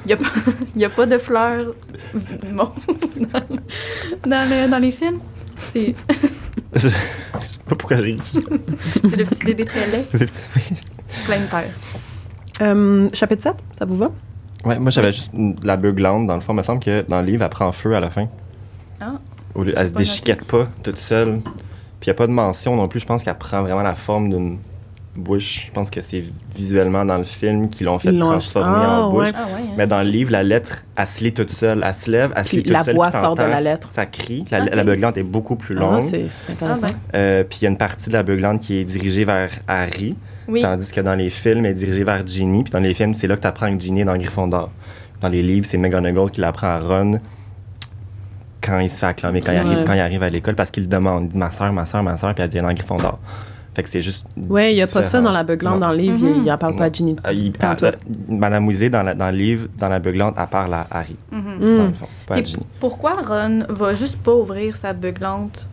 Il 0.06 0.08
n'y 0.08 0.14
a, 0.14 0.18
pas- 0.18 0.26
il 0.76 0.82
y 0.82 0.86
a 0.86 0.90
pas 0.90 1.06
de 1.06 1.18
fleurs 1.18 1.74
bon, 2.52 2.72
dans, 3.18 4.30
dans 4.30 4.50
le- 4.50 4.70
dans 4.70 4.80
les 4.80 4.92
films. 4.92 5.20
C'est 5.60 5.96
Je 6.76 6.90
sais 6.90 6.96
pas 7.68 7.76
pourquoi 7.76 7.98
j'ai 7.98 8.16
c'est 8.24 8.38
le 9.18 9.26
petit 9.26 9.44
bébé 9.46 9.66
très 9.66 9.88
laid 9.90 10.06
plein 11.26 11.40
de 11.40 11.46
terre. 11.50 11.72
Euh, 12.62 13.10
chapitre 13.14 13.44
7, 13.44 13.54
ça 13.74 13.86
vous 13.86 13.98
va? 13.98 14.12
Ouais, 14.68 14.80
moi 14.80 14.92
j'avais 14.92 15.12
juste 15.12 15.32
une- 15.34 15.56
la 15.64 15.78
beuglante. 15.78 16.28
Dans 16.28 16.36
le 16.36 16.42
fond, 16.42 16.54
il 16.54 16.58
me 16.58 16.64
semble 16.64 16.80
que 16.84 17.06
dans 17.08 17.22
le 17.22 17.28
livre, 17.28 17.44
elle 17.44 17.50
prend 17.50 17.72
feu 17.72 17.96
à 17.96 18.00
la 18.00 18.10
fin. 18.10 18.28
Ah. 19.00 19.14
Au 19.56 19.64
lieu- 19.64 19.74
J'ai 19.76 19.80
elle 19.82 19.88
se 19.88 19.94
pas 19.94 20.00
déchiquette 20.00 20.44
pas 20.46 20.68
toute 20.84 20.98
seule. 21.00 21.40
Puis 22.00 22.06
il 22.06 22.10
n'y 22.10 22.12
a 22.12 22.16
pas 22.16 22.28
de 22.28 22.32
mention 22.32 22.76
non 22.76 22.86
plus. 22.88 23.00
Je 23.00 23.06
pense 23.06 23.24
qu'elle 23.24 23.38
prend 23.38 23.62
vraiment 23.62 23.82
la 23.82 23.96
forme 23.96 24.30
d'une 24.30 24.58
bouche. 25.16 25.66
Je 25.68 25.72
pense 25.72 25.90
que 25.90 26.00
c'est 26.02 26.24
visuellement 26.56 27.04
dans 27.04 27.18
le 27.18 27.24
film 27.24 27.70
qu'ils 27.70 27.88
l'ont 27.88 27.98
fait 27.98 28.10
Ils 28.10 28.20
l'ont- 28.20 28.28
transformer 28.30 28.86
Ah, 28.88 29.02
en 29.02 29.12
bouche. 29.12 29.26
ouais. 29.26 29.32
Ah 29.36 29.46
ouais. 29.48 29.62
hein. 29.64 29.74
Mais 29.78 29.88
dans 29.88 30.00
le 30.04 30.10
livre, 30.10 30.32
la 30.32 30.44
lettre, 30.44 30.84
elle 30.96 31.06
se 31.06 31.24
lit 31.24 31.34
toute 31.34 31.50
seule. 31.52 31.82
Elle 31.84 31.94
se 31.96 32.12
lève, 32.12 32.34
elle 32.36 32.44
se 32.44 32.50
Puis 32.50 32.58
lit 32.58 32.64
toute 32.64 32.72
la 32.74 32.84
seule. 32.84 32.96
voix 32.96 33.08
puis 33.10 33.20
sort 33.20 33.34
de 33.34 33.42
t'entends, 33.42 33.50
la 33.52 33.62
lettre. 33.62 33.90
Ça 33.94 34.06
crie. 34.06 34.46
La, 34.52 34.64
Ok. 34.64 34.76
la 34.76 34.84
beuglante 34.84 35.18
est 35.18 35.24
beaucoup 35.24 35.56
plus 35.56 35.74
longue. 35.74 35.96
Ah, 36.00 36.02
c'est 36.04 36.28
c'est 36.30 36.52
intéressant. 36.52 36.86
Ah 37.14 37.18
Euh, 37.18 37.44
puis 37.44 37.60
il 37.62 37.64
y 37.64 37.68
a 37.68 37.70
une 37.72 37.78
partie 37.78 38.10
de 38.10 38.14
la 38.14 38.22
beuglante 38.24 38.62
qui 38.62 38.76
est 38.78 38.84
dirigée 38.84 39.24
vers 39.24 39.50
Harry, 39.68 40.16
Oui. 40.48 40.62
tandis 40.62 40.92
que 40.92 41.02
dans 41.02 41.16
les 41.16 41.30
films, 41.30 41.66
elle 41.66 41.72
est 41.72 41.76
dirigée 41.76 42.04
vers 42.04 42.26
Ginny. 42.26 42.64
Puis 42.64 42.72
dans 42.72 42.80
les 42.80 42.94
films, 42.94 43.14
c'est 43.14 43.28
là 43.28 43.36
que 43.36 43.42
tu 43.42 43.48
apprends 43.48 43.76
que 43.76 43.82
Ginny 43.82 44.02
est 44.02 44.06
dans 44.06 44.16
Gryffondor. 44.18 44.70
Dans 45.22 45.30
les 45.30 45.42
livres, 45.42 45.66
c'est 45.66 45.78
McGonagall 45.78 46.30
qui 46.32 46.42
l'apprend 46.42 46.68
à 46.68 46.80
Ron 46.80 47.20
quand 48.64 48.80
il 48.80 48.90
se 48.90 49.00
fait 49.00 49.06
acclamer, 49.06 49.42
quand, 49.42 49.52
il, 49.52 49.58
arrive, 49.60 49.84
quand 49.86 49.94
il 49.94 50.00
arrive 50.00 50.24
à 50.24 50.30
l'école, 50.30 50.56
parce 50.56 50.72
qu'il 50.72 50.84
le 50.84 50.90
demande. 50.90 51.34
Ma 51.34 51.52
soeur, 51.52 51.72
ma 51.72 51.86
soeur, 51.86 52.04
ma 52.04 52.18
soeur, 52.18 52.34
puis 52.34 52.44
elle 52.44 52.50
dit, 52.50 52.58
elle 52.58 52.66
est 52.66 52.68
dans 52.68 52.74
Gryffondor. 52.74 53.20
Fait 53.76 53.84
que 53.84 53.90
c'est 53.90 54.02
juste. 54.02 54.26
Ouais, 54.50 54.72
il 54.72 54.76
n'y 54.76 54.82
a 54.82 54.88
pas 54.88 55.04
ça 55.04 55.22
dans 55.22 55.32
la 55.32 55.44
beuglante 55.44 55.80
dans 55.82 55.92
le 55.92 55.98
livre. 55.98 56.18
Il 56.36 56.44
n'en 56.44 56.58
parle 56.58 56.76
pas 56.76 56.86
à 56.86 56.92
Ginny. 56.92 57.16
Euh, 57.26 57.32
il- 57.34 57.54
à- 57.60 57.76
tout. 57.76 57.86
euh, 57.86 57.92
Madame 58.28 58.66
Weasley, 58.68 58.90
dans, 58.90 59.04
la- 59.04 59.14
dans 59.14 59.30
le 59.30 59.38
livre, 59.38 59.68
dans 59.78 59.88
la 59.90 60.00
beuglante, 60.00 60.36
elle 60.40 60.48
parle 60.48 60.74
à 60.74 60.88
Harry. 60.90 61.16
Mm. 61.32 61.78
dans 61.78 61.86
le 61.86 61.94
fond, 61.94 62.08
pas 62.26 62.36
à 62.36 62.40
Et 62.40 62.46
Ginny. 62.46 62.64
pourquoi 62.80 63.14
Ron 63.22 63.66
va 63.70 63.94
juste 63.94 64.18
pas 64.18 64.34
ouvrir 64.34 64.76
sa 64.76 64.94
beuglante? 64.94 65.68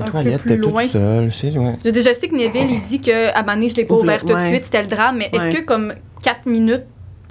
Dans 0.00 0.22
peu 0.22 0.38
plus 0.38 0.56
loin. 0.56 0.88
seule, 0.88 1.30
je 1.30 1.34
sais, 1.34 1.58
ouais. 1.58 1.76
Je, 1.84 1.90
dis, 1.90 2.02
je 2.02 2.12
sais 2.12 2.28
que 2.28 2.34
Neville, 2.34 2.70
il 2.70 2.82
dit 2.88 3.00
que 3.00 3.34
à 3.34 3.42
donné, 3.42 3.68
je 3.68 3.76
l'ai 3.76 3.84
pas 3.84 3.94
ouvert 3.94 4.20
tout 4.20 4.26
de 4.28 4.34
ouais. 4.34 4.48
suite, 4.48 4.64
c'était 4.64 4.82
le 4.82 4.88
drame, 4.88 5.18
mais 5.18 5.30
est-ce 5.32 5.56
que 5.56 5.64
comme 5.64 5.94
4 6.22 6.46
minutes. 6.46 6.84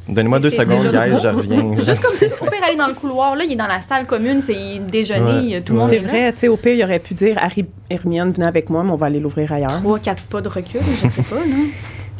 Donnez-moi 0.08 0.40
deux 0.40 0.50
secondes, 0.50 0.92
guys, 0.92 1.18
je 1.22 1.28
reviens. 1.30 1.76
Juste 1.78 2.02
comme 2.02 2.16
si 2.18 2.26
au 2.26 2.46
pire 2.50 2.62
aller 2.68 2.76
dans 2.76 2.88
le 2.88 2.94
couloir, 2.94 3.38
là, 3.38 3.46
il 3.46 3.54
est 3.54 3.56
dans 3.56 3.68
la 3.68 3.80
salle 3.80 4.06
commune, 4.06 4.42
c'est 4.42 4.80
déjeuner, 4.80 5.56
Ouais. 5.56 5.62
tout 5.62 5.72
le 5.74 5.80
monde 5.80 5.88
C'est 5.90 5.96
est 5.96 6.00
vrai, 6.00 6.34
tu 6.34 6.40
sais, 6.40 6.48
au 6.50 6.58
pire, 6.58 6.74
il 6.74 6.84
aurait 6.84 7.00
pu 7.00 7.14
dire 7.14 7.38
Harry, 7.42 7.66
Hermione, 7.90 8.34
venez 8.34 8.46
avec 8.46 8.70
moi, 8.70 8.84
mais 8.84 8.92
on 8.92 8.96
va 8.98 9.06
aller 9.06 9.22
l'ouvrir 9.22 9.54
ailleurs. 9.54 9.82
3, 9.82 10.00
4 10.00 10.24
pas 10.24 10.42
de 10.42 10.50
recul, 10.50 10.82
je 11.04 11.08
sais 11.08 11.22
pas. 11.22 11.38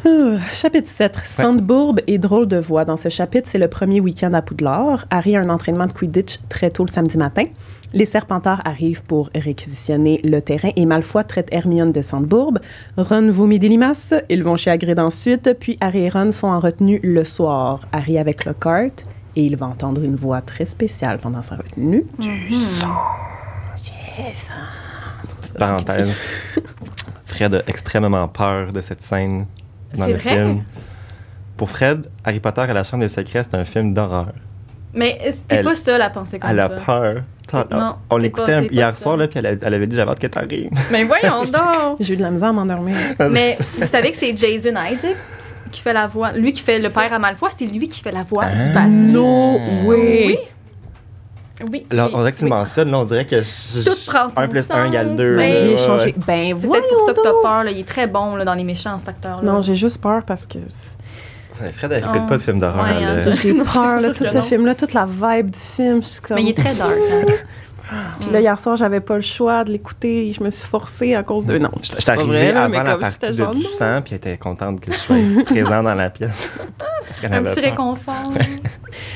Ah, 0.06 0.38
chapitre 0.52 0.88
7. 0.88 1.16
Sandbourbe 1.26 2.00
et 2.06 2.18
drôle 2.18 2.46
de 2.48 2.56
voix. 2.58 2.84
Dans 2.84 2.96
ce 2.96 3.08
chapitre, 3.08 3.48
c'est 3.50 3.58
le 3.58 3.68
premier 3.68 4.00
week-end 4.00 4.32
à 4.32 4.42
Poudlard. 4.42 5.04
Harry 5.10 5.36
a 5.36 5.40
un 5.40 5.48
entraînement 5.50 5.86
de 5.86 5.92
Quidditch 5.92 6.38
très 6.48 6.70
tôt 6.70 6.84
le 6.84 6.90
samedi 6.90 7.16
matin. 7.18 7.44
Les 7.94 8.06
Serpentards 8.06 8.60
arrivent 8.64 9.04
pour 9.04 9.30
réquisitionner 9.36 10.20
le 10.24 10.40
terrain 10.40 10.70
et 10.74 10.84
Malfoy 10.84 11.22
traite 11.24 11.46
Hermione 11.52 11.92
de 11.92 12.02
Sandbourbe. 12.02 12.58
Ron 12.96 13.30
vomit 13.30 13.60
des 13.60 13.68
limaces. 13.68 14.12
Ils 14.28 14.42
vont 14.42 14.56
chez 14.56 14.72
Hagrid 14.72 14.98
ensuite. 14.98 15.56
Puis 15.60 15.78
Harry 15.80 16.00
et 16.00 16.08
Ron 16.08 16.32
sont 16.32 16.48
en 16.48 16.58
retenue 16.58 16.98
le 17.04 17.24
soir. 17.24 17.86
Harry 17.92 18.18
avec 18.18 18.46
le 18.46 18.52
cart 18.52 18.90
et 19.36 19.46
il 19.46 19.54
va 19.56 19.66
entendre 19.66 20.02
une 20.02 20.16
voix 20.16 20.40
très 20.40 20.66
spéciale 20.66 21.18
pendant 21.18 21.44
sa 21.44 21.54
retenue. 21.54 22.04
Petite 25.40 25.56
parenthèse. 25.56 26.12
Fred 27.26 27.54
a 27.54 27.62
extrêmement 27.68 28.26
peur 28.26 28.72
de 28.72 28.80
cette 28.80 29.02
scène 29.02 29.46
dans 29.96 30.08
le 30.08 30.14
vrai? 30.14 30.34
film. 30.34 30.64
Pour 31.56 31.70
Fred, 31.70 32.10
Harry 32.24 32.40
Potter 32.40 32.66
et 32.68 32.72
la 32.72 32.82
Chambre 32.82 33.04
des 33.04 33.08
secrets, 33.08 33.44
c'est 33.44 33.54
un 33.56 33.64
film 33.64 33.94
d'horreur. 33.94 34.32
Mais 34.94 35.18
c'était 35.24 35.56
Elle- 35.56 35.64
pas 35.64 35.74
seule 35.74 36.00
à 36.02 36.10
penser 36.10 36.38
comme 36.38 36.50
Elle 36.50 36.60
a 36.60 36.68
ça? 36.68 36.74
peur. 36.84 37.14
T'as- 37.46 37.66
Non, 37.70 37.96
on 38.10 38.16
l'écoutait 38.16 38.66
hier 38.72 38.96
soir, 38.98 39.16
là, 39.16 39.28
puis 39.28 39.38
elle, 39.38 39.46
a- 39.46 39.50
elle 39.60 39.74
avait 39.74 39.86
dit 39.86 39.96
J'avais 39.96 40.10
hâte 40.12 40.18
que 40.18 40.26
t'arrives. 40.26 40.70
Mais 40.90 41.04
voyons 41.04 41.42
donc! 41.44 41.96
J'ai 42.00 42.14
eu 42.14 42.16
de 42.16 42.22
la 42.22 42.30
misère 42.30 42.48
à 42.48 42.52
m'endormir. 42.52 42.96
Mais 43.30 43.56
vous 43.78 43.86
savez 43.86 44.12
que 44.12 44.16
c'est 44.16 44.36
Jason 44.36 44.70
Isaac 44.70 45.16
qui 45.70 45.80
fait 45.80 45.92
la 45.92 46.06
voix. 46.06 46.32
Lui 46.32 46.52
qui 46.52 46.62
fait 46.62 46.78
le 46.78 46.88
père 46.90 47.12
à 47.12 47.18
Malfoy, 47.18 47.50
c'est 47.58 47.66
lui 47.66 47.88
qui 47.88 48.00
fait 48.00 48.12
la 48.12 48.22
voix 48.22 48.44
Ah. 48.46 48.50
du 48.68 48.72
basilic. 48.72 49.12
No 49.12 49.58
way! 49.84 50.26
Oui. 50.26 50.38
Oui. 51.70 51.86
Là, 51.92 52.08
on 52.12 52.18
dirait 52.18 52.32
que 52.32 52.36
tu 52.38 52.44
oui. 52.44 52.50
le 52.50 52.56
mentionnes, 52.56 52.90
là, 52.90 52.98
on 52.98 53.04
dirait 53.04 53.26
que 53.26 53.40
je- 53.40 53.84
Tout 53.84 53.96
prend 54.10 54.28
son 54.28 54.38
1 54.38 54.48
plus 54.48 54.68
1 54.70 54.86
égale 54.86 55.08
sens, 55.10 55.16
2. 55.16 55.36
mais- 55.36 55.66
Il 55.66 55.72
est 55.72 55.76
changé. 55.76 56.14
Ben, 56.26 56.52
C'est 56.56 56.66
peut-être 56.68 56.88
pour 56.88 57.06
ça 57.06 57.14
que 57.14 57.20
t'as 57.22 57.32
peur. 57.42 57.64
Là. 57.64 57.70
Il 57.70 57.78
est 57.78 57.88
très 57.88 58.06
bon 58.08 58.34
là, 58.34 58.44
dans 58.44 58.54
les 58.54 58.64
méchants, 58.64 58.98
cet 58.98 59.08
acteur-là. 59.10 59.42
Non, 59.42 59.62
j'ai 59.62 59.76
juste 59.76 60.00
peur 60.00 60.22
parce 60.26 60.46
que 60.48 60.58
Ouais, 61.60 61.70
Fred, 61.72 61.92
elle 61.92 61.98
écoute 61.98 62.20
Oh. 62.24 62.28
pas 62.28 62.36
de 62.36 62.42
film 62.42 62.58
d'horreur. 62.58 62.84
Ouais, 62.84 63.04
hein, 63.04 63.34
j'ai 63.40 63.54
peur, 63.54 64.00
là, 64.00 64.10
tout 64.10 64.24
ce 64.28 64.42
film-là, 64.42 64.74
toute 64.74 64.92
la 64.92 65.06
vibe 65.06 65.50
du 65.50 65.58
film. 65.58 66.02
Je 66.02 66.08
suis 66.08 66.20
comme... 66.20 66.36
Mais 66.36 66.42
il 66.42 66.48
est 66.50 66.54
très 66.56 66.74
dark. 66.74 66.90
hein. 66.92 67.32
Puis 68.18 68.30
là, 68.30 68.40
hier 68.40 68.58
soir, 68.58 68.76
j'avais 68.76 69.00
pas 69.00 69.16
le 69.16 69.20
choix 69.20 69.62
de 69.62 69.70
l'écouter. 69.70 70.32
Je 70.32 70.42
me 70.42 70.48
suis 70.50 70.66
forcée 70.66 71.14
à 71.14 71.22
cause 71.22 71.44
de... 71.44 71.58
Non, 71.58 71.70
Je 71.82 72.00
suis 72.00 72.10
arrivé 72.10 72.26
vrai, 72.28 72.52
là, 72.52 72.66
mais 72.66 72.78
avant 72.78 72.88
la 72.92 72.96
partie 72.96 73.18
de 73.30 73.54
du 73.54 73.62
sang, 73.64 74.00
puis 74.02 74.12
elle 74.12 74.16
était 74.16 74.38
contente 74.38 74.80
que 74.80 74.90
je 74.90 74.96
sois 74.96 75.16
présent 75.44 75.82
dans 75.82 75.94
la 75.94 76.08
pièce. 76.08 76.50
Un 77.30 77.42
petit 77.42 77.54
peur. 77.60 77.64
réconfort. 77.64 78.32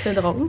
c'est 0.04 0.12
drôle. 0.12 0.46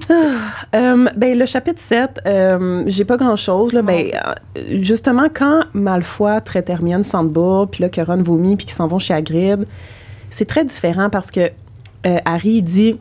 Euh, 0.75 1.07
ben, 1.15 1.39
le 1.39 1.45
chapitre 1.45 1.79
7, 1.81 2.21
euh, 2.25 2.83
j'ai 2.87 3.05
pas 3.05 3.15
grand-chose. 3.17 3.71
Là, 3.73 3.81
ben, 3.81 4.11
euh, 4.13 4.61
justement, 4.81 5.27
quand 5.33 5.63
Malfoy 5.73 6.41
traite 6.43 6.69
Hermione 6.69 7.03
Sandbourg, 7.03 7.69
puis 7.71 7.81
là, 7.83 7.89
que 7.89 8.01
Ron 8.01 8.21
vomit, 8.21 8.57
puis 8.57 8.65
qu'ils 8.65 8.75
s'en 8.75 8.87
vont 8.87 8.99
chez 8.99 9.13
Hagrid, 9.13 9.65
c'est 10.29 10.45
très 10.45 10.63
différent 10.65 11.09
parce 11.09 11.31
que 11.31 11.49
euh, 12.05 12.17
Harry 12.25 12.61
dit 12.61 12.97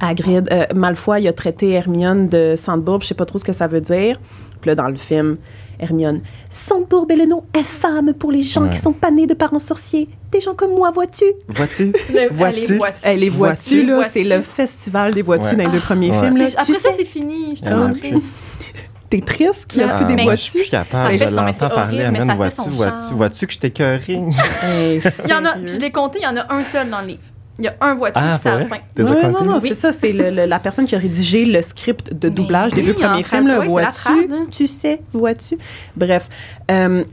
à 0.00 0.08
Hagrid, 0.08 0.48
euh, 0.50 0.64
Malfoy, 0.74 1.22
il 1.22 1.28
a 1.28 1.32
traité 1.32 1.70
Hermione 1.72 2.28
de 2.28 2.54
Sandbourg, 2.56 3.00
je 3.02 3.08
sais 3.08 3.14
pas 3.14 3.26
trop 3.26 3.38
ce 3.38 3.44
que 3.44 3.52
ça 3.52 3.66
veut 3.66 3.80
dire. 3.82 4.18
Puis 4.60 4.68
là, 4.68 4.74
dans 4.74 4.88
le 4.88 4.94
film, 4.96 5.36
Hermione, 5.78 6.20
Sandbourg 6.48 7.06
est 7.10 7.16
le 7.16 7.26
nom 7.26 7.42
infâme 7.56 8.14
pour 8.14 8.30
les 8.32 8.42
gens 8.42 8.62
Ouais. 8.62 8.70
qui 8.70 8.78
sont 8.78 8.92
pas 8.92 9.10
nés 9.10 9.26
de 9.26 9.34
parents 9.34 9.58
sorciers. 9.58 10.08
Des 10.30 10.40
gens 10.40 10.54
comme 10.54 10.70
moi, 10.70 10.90
vois-tu? 10.92 11.24
Vois-tu? 11.48 11.92
Le, 12.10 12.32
Vois-tu? 12.32 12.80
Eh, 13.04 13.16
les 13.16 13.28
vois-tu, 13.28 13.84
là, 13.84 13.96
Vois-tu? 13.96 14.10
c'est 14.12 14.24
le 14.24 14.40
festival 14.40 15.12
des 15.12 15.20
vois-tu 15.22 15.46
Ouais. 15.48 15.56
dans 15.56 15.64
les 15.64 15.70
deux 15.70 15.80
premiers 15.80 16.10
Ouais. 16.10 16.20
films. 16.20 16.36
Là. 16.38 16.46
Après 16.56 16.64
Tu 16.72 16.74
ça, 16.74 16.90
sais, 16.90 16.96
c'est 16.98 17.04
fini. 17.04 17.56
Je 17.56 17.62
Ah, 17.66 17.70
t'en 17.70 17.90
ok. 17.90 17.98
prie. 17.98 18.14
t'es 19.10 19.20
triste 19.20 19.66
qu'il 19.66 19.82
n'y 19.82 19.84
a 19.90 19.94
Ah, 19.98 20.04
plus 20.04 20.16
des 20.16 20.22
moi, 20.22 20.36
je 20.36 20.40
suis 20.40 20.52
vois-tu? 20.52 20.70
plus 20.70 20.70
capable. 20.70 21.18
Je 21.18 21.24
l'entends 21.24 21.68
parler. 21.68 21.98
fait 22.06 22.34
vois-tu, 22.34 22.70
vois-tu, 22.70 23.14
vois-tu 23.14 23.46
que 23.46 23.52
je 23.52 23.58
t'ai 23.58 23.70
cœuré? 23.70 24.20
Hey, 24.62 25.02
Il 25.24 25.30
y 25.30 25.34
en 25.34 25.44
a, 25.44 25.52
sérieux? 25.52 25.66
je 25.66 25.78
l'ai 25.80 25.90
compté, 25.90 26.20
il 26.20 26.24
y 26.24 26.26
en 26.26 26.36
a 26.38 26.50
un 26.54 26.64
seul 26.64 26.88
dans 26.88 27.02
le 27.02 27.08
livre. 27.08 27.20
Il 27.58 27.64
y 27.66 27.68
a 27.68 27.74
un 27.82 27.94
voiture, 27.94 28.20
Ah, 28.24 28.36
c'est 28.42 28.48
à 28.48 28.58
la 28.60 28.66
fin. 28.66 28.76
non, 28.98 29.44
non, 29.44 29.58
Oui. 29.60 29.68
c'est 29.68 29.74
ça, 29.74 29.92
c'est 29.92 30.12
le- 30.12 30.30
le- 30.30 30.46
la 30.46 30.58
personne 30.58 30.86
qui 30.86 30.94
a 30.94 30.98
rédigé 30.98 31.44
le 31.44 31.60
script 31.62 32.12
de 32.12 32.28
doublage 32.30 32.72
des 32.72 32.80
oui, 32.80 32.86
deux 32.88 32.94
premiers 32.94 33.22
films. 33.22 33.46
Là, 33.46 33.58
vois-tu, 33.60 34.08
hein. 34.32 34.46
tu 34.50 34.66
sais, 34.66 35.00
vois-tu. 35.12 35.58
Bref, 35.96 36.28
euh, 36.70 37.04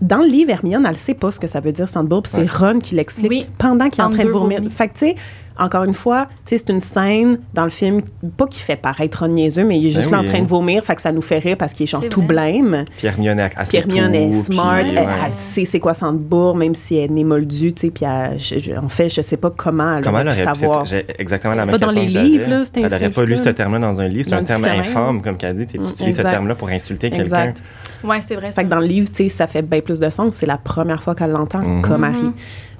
dans 0.00 0.18
le 0.18 0.26
livre, 0.26 0.50
Hermione, 0.50 0.84
elle 0.86 0.92
ne 0.92 0.96
sait 0.98 1.14
pas 1.14 1.30
ce 1.30 1.38
que 1.38 1.46
ça 1.46 1.60
veut 1.60 1.72
dire 1.72 1.88
Sandbourg, 1.88 2.22
puis 2.22 2.32
c'est 2.34 2.40
Ouais. 2.40 2.72
Ron 2.72 2.78
qui 2.80 2.94
l'explique 2.96 3.30
Oui. 3.30 3.46
pendant 3.58 3.88
qu'il 3.88 4.00
est 4.00 4.06
en 4.06 4.10
train 4.10 4.24
de 4.24 4.30
vomir. 4.30 4.60
Fait 4.74 4.88
que, 4.88 4.94
tu 4.94 4.98
sais, 5.00 5.14
encore 5.58 5.84
une 5.84 5.94
fois, 5.94 6.26
c'est 6.44 6.68
une 6.68 6.80
scène 6.80 7.38
dans 7.54 7.64
le 7.64 7.70
film, 7.70 8.00
pas 8.36 8.46
qui 8.46 8.60
fait 8.60 8.76
paraître 8.76 9.26
niaiseux, 9.26 9.64
mais 9.64 9.78
il 9.78 9.86
est 9.88 9.90
juste 9.90 10.10
Ben 10.10 10.16
là 10.16 10.18
en 10.18 10.20
oui, 10.22 10.28
train 10.28 10.40
de 10.42 10.46
vomir, 10.46 10.82
fait 10.84 10.94
que 10.96 11.02
ça 11.02 11.12
nous 11.12 11.20
fait 11.22 11.38
rire 11.38 11.56
parce 11.58 11.72
qu'il 11.72 11.84
est 11.84 11.86
genre 11.86 12.02
tout 12.08 12.22
blême. 12.22 12.84
Puis 12.96 13.06
Hermione 13.06 13.40
est 13.40 13.50
assez 13.56 13.68
Puis 13.68 13.78
Hermione 13.98 14.14
est 14.14 14.30
tout, 14.30 14.52
smart, 14.52 14.80
puis, 14.80 14.90
elle, 14.96 15.04
ouais. 15.06 15.12
elle 15.26 15.34
sait 15.34 15.64
c'est 15.66 15.80
quoi 15.80 15.94
Sandbourg, 15.94 16.56
même 16.56 16.74
si 16.74 16.96
elle 16.96 17.16
est 17.18 17.24
moldue, 17.24 17.72
tu 17.72 17.80
sais, 17.82 17.90
puis 17.90 18.04
elle- 18.06 18.38
je- 18.38 18.58
je- 18.58 18.72
en 18.78 18.88
fait, 18.88 19.08
je 19.08 19.20
sais 19.22 19.36
pas 19.36 19.50
comment 19.50 19.96
elle 19.96 20.02
Comment 20.04 20.20
aurait 20.20 20.34
pu 20.34 20.58
savoir. 20.58 20.84
Exactement 21.18 21.54
la 21.54 21.64
C'est 21.64 21.70
même 21.70 21.80
pas 21.80 21.86
dans 21.86 21.92
les 21.92 22.06
livres, 22.06 22.48
là, 22.48 22.62
c'est 22.64 22.80
Elle 22.80 22.90
n'aurait 22.90 23.10
pas 23.10 23.24
lu 23.24 23.36
ce 23.36 23.44
là. 23.44 23.52
terme-là 23.52 23.80
dans 23.80 24.00
un 24.00 24.08
livre. 24.08 24.28
C'est 24.28 24.34
un 24.34 24.40
le 24.40 24.46
terme 24.46 24.64
infâme, 24.64 25.22
comme 25.22 25.36
qu'elle 25.36 25.56
dit. 25.56 25.66
Tu 25.66 25.76
utilises 25.78 26.16
ce 26.16 26.22
terme-là 26.22 26.54
pour 26.54 26.68
insulter 26.68 27.10
quelqu'un. 27.10 27.22
Exact. 27.24 27.62
Ouais, 28.02 28.18
c'est 28.26 28.34
vrai. 28.34 28.50
Fait 28.52 28.64
que 28.64 28.68
dans 28.68 28.80
le 28.80 28.86
livre, 28.86 29.08
tu 29.10 29.16
sais, 29.24 29.28
ça 29.28 29.46
fait 29.46 29.60
bien 29.60 29.80
plus 29.80 30.00
de 30.00 30.08
sens. 30.08 30.34
C'est 30.36 30.46
la 30.46 30.56
première 30.56 31.02
fois 31.02 31.14
qu'elle 31.14 31.32
l'entend, 31.32 31.58
Mhm. 31.58 31.82
comme 31.82 32.00
Mhm. 32.00 32.04
Harry. 32.14 32.30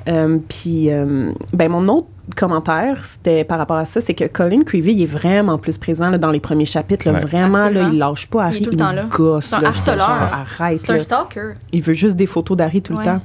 Euh, 0.09 0.39
Puis, 0.49 0.91
euh, 0.91 1.33
ben, 1.53 1.71
mon 1.71 1.87
autre 1.89 2.09
commentaire, 2.37 3.05
c'était 3.05 3.45
par 3.45 3.59
rapport 3.59 3.77
à 3.77 3.85
ça, 3.85 4.01
c'est 4.01 4.15
que 4.15 4.25
Colin 4.25 4.63
Creevy, 4.65 4.93
il 4.93 5.03
est 5.03 5.07
vraiment 5.07 5.59
plus 5.59 5.79
présent 5.79 6.11
là, 6.11 6.17
dans 6.19 6.31
les 6.31 6.41
premiers 6.41 6.65
chapitres. 6.67 7.07
là. 7.07 7.15
Ouais. 7.15 7.21
Vraiment, 7.21 7.69
là, 7.69 7.89
il 7.93 7.99
lâche 7.99 8.27
pas 8.29 8.45
Harry. 8.45 8.59
Il 8.59 8.63
est 8.63 8.65
tout 8.67 8.71
le 8.71 8.77
temps 8.77 8.93
là. 8.93 9.05
gosse. 9.11 9.47
C'est 9.47 9.57
un 9.57 9.61
là. 9.61 9.69
harceleur. 9.69 9.99
Genre, 9.99 10.45
arrête. 10.59 10.81
C'est 10.85 10.93
un 10.93 10.99
stalker. 10.99 11.53
Il 11.73 11.83
veut 11.83 11.95
juste 11.95 12.17
des 12.17 12.27
photos 12.27 12.57
d'Harry 12.57 12.83
tout 12.83 12.93
Ouais. 12.95 13.01
le 13.01 13.05
temps. 13.05 13.21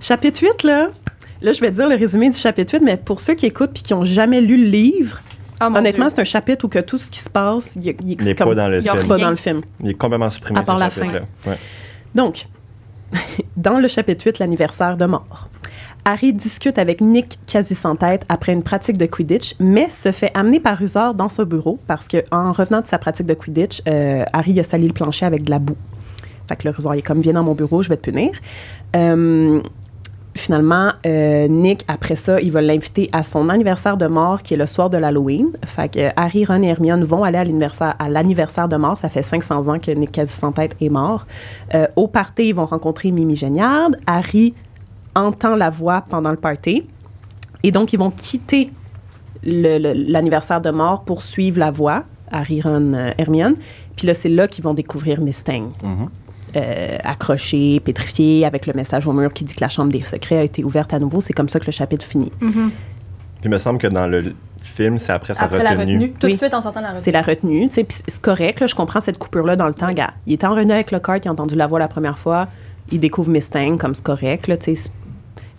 Chapitre 0.00 0.40
8, 0.42 0.62
là. 0.64 0.88
Là, 1.42 1.52
je 1.52 1.60
vais 1.60 1.70
dire 1.70 1.86
le 1.88 1.96
résumé 1.96 2.30
du 2.30 2.36
chapitre 2.36 2.74
8, 2.74 2.82
mais 2.82 2.96
pour 2.96 3.20
ceux 3.20 3.34
qui 3.34 3.44
écoutent 3.46 3.72
puis 3.74 3.82
qui 3.82 3.92
n'ont 3.92 4.04
jamais 4.04 4.40
lu 4.40 4.56
le 4.64 4.70
livre, 4.70 5.20
Ah, 5.60 5.68
mon 5.70 5.76
honnêtement, 5.78 6.08
c'est 6.08 6.18
un 6.20 6.24
chapitre 6.24 6.64
où 6.64 6.68
que 6.68 6.78
tout 6.78 6.96
ce 6.98 7.10
qui 7.10 7.20
se 7.20 7.28
passe, 7.30 7.76
il, 7.76 7.86
il, 8.04 8.16
pas 8.34 8.44
comme- 8.44 8.54
dans 8.54 8.68
le 8.68 8.78
Il 8.80 8.88
film. 8.90 9.06
pas 9.06 9.14
rien. 9.16 9.24
dans 9.26 9.30
le 9.30 9.36
film. 9.36 9.60
Il 9.82 9.90
est 9.90 9.94
complètement 9.94 10.30
supprimé. 10.30 10.60
À 10.60 10.62
part 10.62 10.76
ce 10.76 10.80
la 10.80 10.90
fin. 10.90 11.08
Ouais. 11.46 11.58
Donc, 12.14 12.46
dans 13.56 13.78
le 13.78 13.86
chapitre 13.88 14.24
8, 14.26 14.38
l'anniversaire 14.38 14.96
de 14.96 15.04
mort, 15.04 15.48
Harry 16.06 16.32
discute 16.32 16.78
avec 16.78 17.00
Nick 17.00 17.36
quasi 17.48 17.74
sans 17.74 17.96
tête 17.96 18.24
après 18.28 18.52
une 18.52 18.62
pratique 18.62 18.96
de 18.96 19.06
Quidditch, 19.06 19.56
mais 19.58 19.90
se 19.90 20.12
fait 20.12 20.30
amener 20.34 20.60
par 20.60 20.80
Usor 20.80 21.14
dans 21.14 21.28
ce 21.28 21.42
bureau 21.42 21.80
parce 21.88 22.06
que 22.06 22.18
en 22.30 22.52
revenant 22.52 22.80
de 22.80 22.86
sa 22.86 22.98
pratique 22.98 23.26
de 23.26 23.34
Quidditch, 23.34 23.82
euh, 23.88 24.24
Harry 24.32 24.58
a 24.60 24.62
sali 24.62 24.86
le 24.86 24.92
plancher 24.92 25.26
avec 25.26 25.42
de 25.42 25.50
la 25.50 25.58
boue. 25.58 25.76
Fait 26.48 26.54
que 26.54 26.68
le 26.68 26.74
Usor 26.78 26.94
il 26.94 27.00
est 27.00 27.02
comme 27.02 27.18
viens 27.18 27.32
dans 27.32 27.42
mon 27.42 27.54
bureau, 27.54 27.82
je 27.82 27.88
vais 27.88 27.96
te 27.96 28.08
punir. 28.08 28.30
Euh, 28.94 29.60
finalement, 30.36 30.92
euh, 31.06 31.48
Nick, 31.48 31.84
après 31.88 32.14
ça, 32.14 32.40
il 32.40 32.52
va 32.52 32.62
l'inviter 32.62 33.10
à 33.12 33.24
son 33.24 33.48
anniversaire 33.48 33.96
de 33.96 34.06
mort 34.06 34.44
qui 34.44 34.54
est 34.54 34.58
le 34.58 34.66
soir 34.66 34.88
de 34.90 34.98
l'Halloween. 34.98 35.48
Fait 35.64 35.92
que 35.92 36.10
Harry, 36.14 36.44
Ron 36.44 36.62
et 36.62 36.68
Hermione 36.68 37.02
vont 37.02 37.24
aller 37.24 37.38
à 37.38 38.08
l'anniversaire, 38.08 38.68
de 38.68 38.76
mort. 38.76 38.96
Ça 38.96 39.08
fait 39.08 39.24
500 39.24 39.66
ans 39.66 39.80
que 39.80 39.90
Nick 39.90 40.12
quasi 40.12 40.32
sans 40.32 40.52
tête 40.52 40.76
est 40.80 40.88
mort. 40.88 41.26
Au 41.96 42.06
party, 42.06 42.50
ils 42.50 42.54
vont 42.54 42.66
rencontrer 42.66 43.10
Mimi 43.10 43.34
Géniard. 43.34 43.90
Harry 44.06 44.54
entend 45.16 45.56
la 45.56 45.70
voix 45.70 46.04
pendant 46.08 46.30
le 46.30 46.36
party. 46.36 46.84
Et 47.64 47.70
donc, 47.72 47.92
ils 47.92 47.98
vont 47.98 48.10
quitter 48.12 48.70
l'anniversaire 49.42 50.60
de 50.60 50.70
mort 50.70 51.04
pour 51.04 51.22
suivre 51.22 51.58
la 51.58 51.70
voix, 51.70 52.04
Harry, 52.30 52.60
Ron, 52.60 52.92
euh, 52.94 53.10
Hermione. 53.18 53.54
Puis 53.96 54.06
là, 54.06 54.14
c'est 54.14 54.28
là 54.28 54.48
qu'ils 54.48 54.64
vont 54.64 54.74
découvrir 54.74 55.20
Mustang. 55.20 55.72
Mhm. 55.82 56.08
euh, 56.54 56.96
accroché, 57.04 57.80
pétrifié, 57.80 58.46
avec 58.46 58.66
le 58.66 58.72
message 58.72 59.06
au 59.06 59.12
mur 59.12 59.30
qui 59.34 59.44
dit 59.44 59.54
que 59.54 59.60
la 59.60 59.68
chambre 59.68 59.92
des 59.92 60.00
secrets 60.04 60.38
a 60.38 60.42
été 60.42 60.64
ouverte 60.64 60.94
à 60.94 60.98
nouveau. 60.98 61.20
C'est 61.20 61.34
comme 61.34 61.50
ça 61.50 61.58
que 61.60 61.66
le 61.66 61.72
chapitre 61.72 62.06
finit. 62.06 62.32
Mhm. 62.40 62.70
Puis 62.70 63.44
il 63.44 63.50
me 63.50 63.58
semble 63.58 63.78
que 63.78 63.88
dans 63.88 64.06
le 64.06 64.32
film, 64.58 64.98
c'est 64.98 65.12
après 65.12 65.34
sa 65.34 65.42
Après 65.44 65.62
la 65.62 65.70
retenue. 65.72 65.94
retenue. 65.98 66.12
Tout 66.12 66.28
de 66.28 66.36
suite 66.36 66.54
en 66.54 66.62
sortant 66.62 66.80
de 66.80 66.84
la 66.84 66.90
retenue. 66.92 67.02
C'est 67.04 67.12
la 67.12 67.20
retenue, 67.22 67.68
tu 67.68 67.74
sais, 67.74 67.84
puis 67.84 67.98
c'est 68.08 68.22
correct, 68.22 68.60
là, 68.60 68.66
je 68.68 68.74
comprends 68.74 69.00
cette 69.00 69.18
coupure-là 69.18 69.56
dans 69.56 69.66
le 69.68 69.74
temps, 69.74 69.92
gars. 69.92 70.14
Il 70.26 70.32
était 70.32 70.46
en 70.46 70.54
retenue 70.54 70.72
avec 70.72 70.92
le 70.92 70.98
cart, 71.00 71.18
il 71.22 71.28
a 71.28 71.32
entendu 71.32 71.56
la 71.56 71.66
voix 71.66 71.78
la 71.78 71.88
première 71.88 72.16
fois, 72.18 72.46
il 72.90 73.00
découvre 73.00 73.28
Mustang, 73.30 73.76
comme 73.76 73.94
c'est 73.94 74.04
correct, 74.04 74.46
là, 74.46 74.56
tu 74.56 74.64
sais. 74.64 74.74
c'est- 74.76 74.90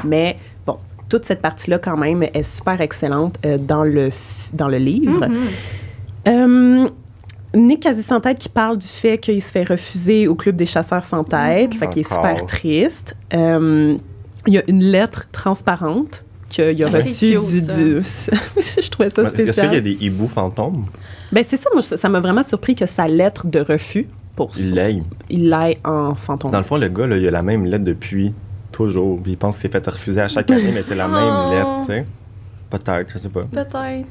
Mais, 0.03 0.37
bon, 0.65 0.77
toute 1.09 1.25
cette 1.25 1.41
partie-là, 1.41 1.79
quand 1.79 1.97
même, 1.97 2.23
est 2.23 2.43
super 2.43 2.79
excellente 2.81 3.37
euh, 3.45 3.57
dans, 3.57 3.83
le, 3.83 4.09
dans 4.53 4.67
le 4.67 4.77
livre. 4.77 5.27
Euh, 6.27 6.89
Nick 7.55 7.81
quasi 7.83 8.03
sans 8.03 8.19
tête 8.19 8.37
qui 8.39 8.49
parle 8.49 8.77
du 8.77 8.87
fait 8.87 9.17
qu'il 9.17 9.41
se 9.41 9.51
fait 9.51 9.63
refuser 9.63 10.27
au 10.27 10.35
club 10.35 10.55
des 10.57 10.65
chasseurs 10.65 11.05
sans 11.05 11.23
tête, 11.23 11.73
fait 11.75 11.87
qu'il 11.87 12.01
est 12.01 12.13
super 12.13 12.45
triste. 12.45 13.15
Euh, 13.33 13.97
il 14.45 14.53
y 14.53 14.57
a 14.57 14.63
une 14.67 14.83
lettre 14.83 15.27
transparente 15.31 16.23
qu'il 16.49 16.83
a 16.83 16.87
Ah, 16.93 17.01
c'est 17.01 17.35
reçue 17.37 17.61
du, 17.61 17.67
Je 18.81 18.89
trouvais 18.89 19.09
ça 19.09 19.23
Est-ce 19.23 19.31
qu'il 19.31 19.39
y 19.41 19.53
spécial. 19.53 19.73
a 19.75 19.81
des 19.81 19.97
hiboux 19.99 20.27
fantômes? 20.27 20.85
Ben 21.31 21.43
c'est 21.45 21.57
ça, 21.57 21.69
moi, 21.73 21.81
ça 21.81 21.97
ça 21.97 22.07
m'a 22.09 22.19
vraiment 22.19 22.43
surpris 22.43 22.75
que 22.75 22.85
sa 22.85 23.07
lettre 23.07 23.47
de 23.47 23.59
refus, 23.59 24.07
pour 24.35 24.51
Il 24.57 24.73
l'aille. 24.75 25.03
il 25.29 25.49
l'aille 25.49 25.77
en 25.83 26.15
fantôme. 26.15 26.51
Dans 26.51 26.57
le 26.59 26.63
fond, 26.63 26.77
le 26.77 26.87
gars, 26.89 27.07
là, 27.07 27.17
il 27.17 27.27
a 27.27 27.31
la 27.31 27.41
même 27.43 27.65
lettre 27.65 27.83
depuis 27.85 28.33
toujours. 28.77 29.19
Puis 29.21 29.31
il 29.33 29.37
pense 29.37 29.55
qu'il 29.57 29.63
s'est 29.71 29.79
fait 29.81 29.85
refuser 29.89 30.21
à 30.21 30.27
chaque 30.27 30.49
année, 30.51 30.71
mais 30.73 30.83
c'est 30.83 30.95
la 30.95 31.07
Oh. 31.09 31.11
même 31.11 31.51
lettre, 31.51 31.69
tu 31.81 31.85
sais. 31.87 32.05
Peut-être, 32.69 33.09
je 33.13 33.17
sais 33.17 33.29
pas. 33.29 33.43
Peut-être. 33.43 34.05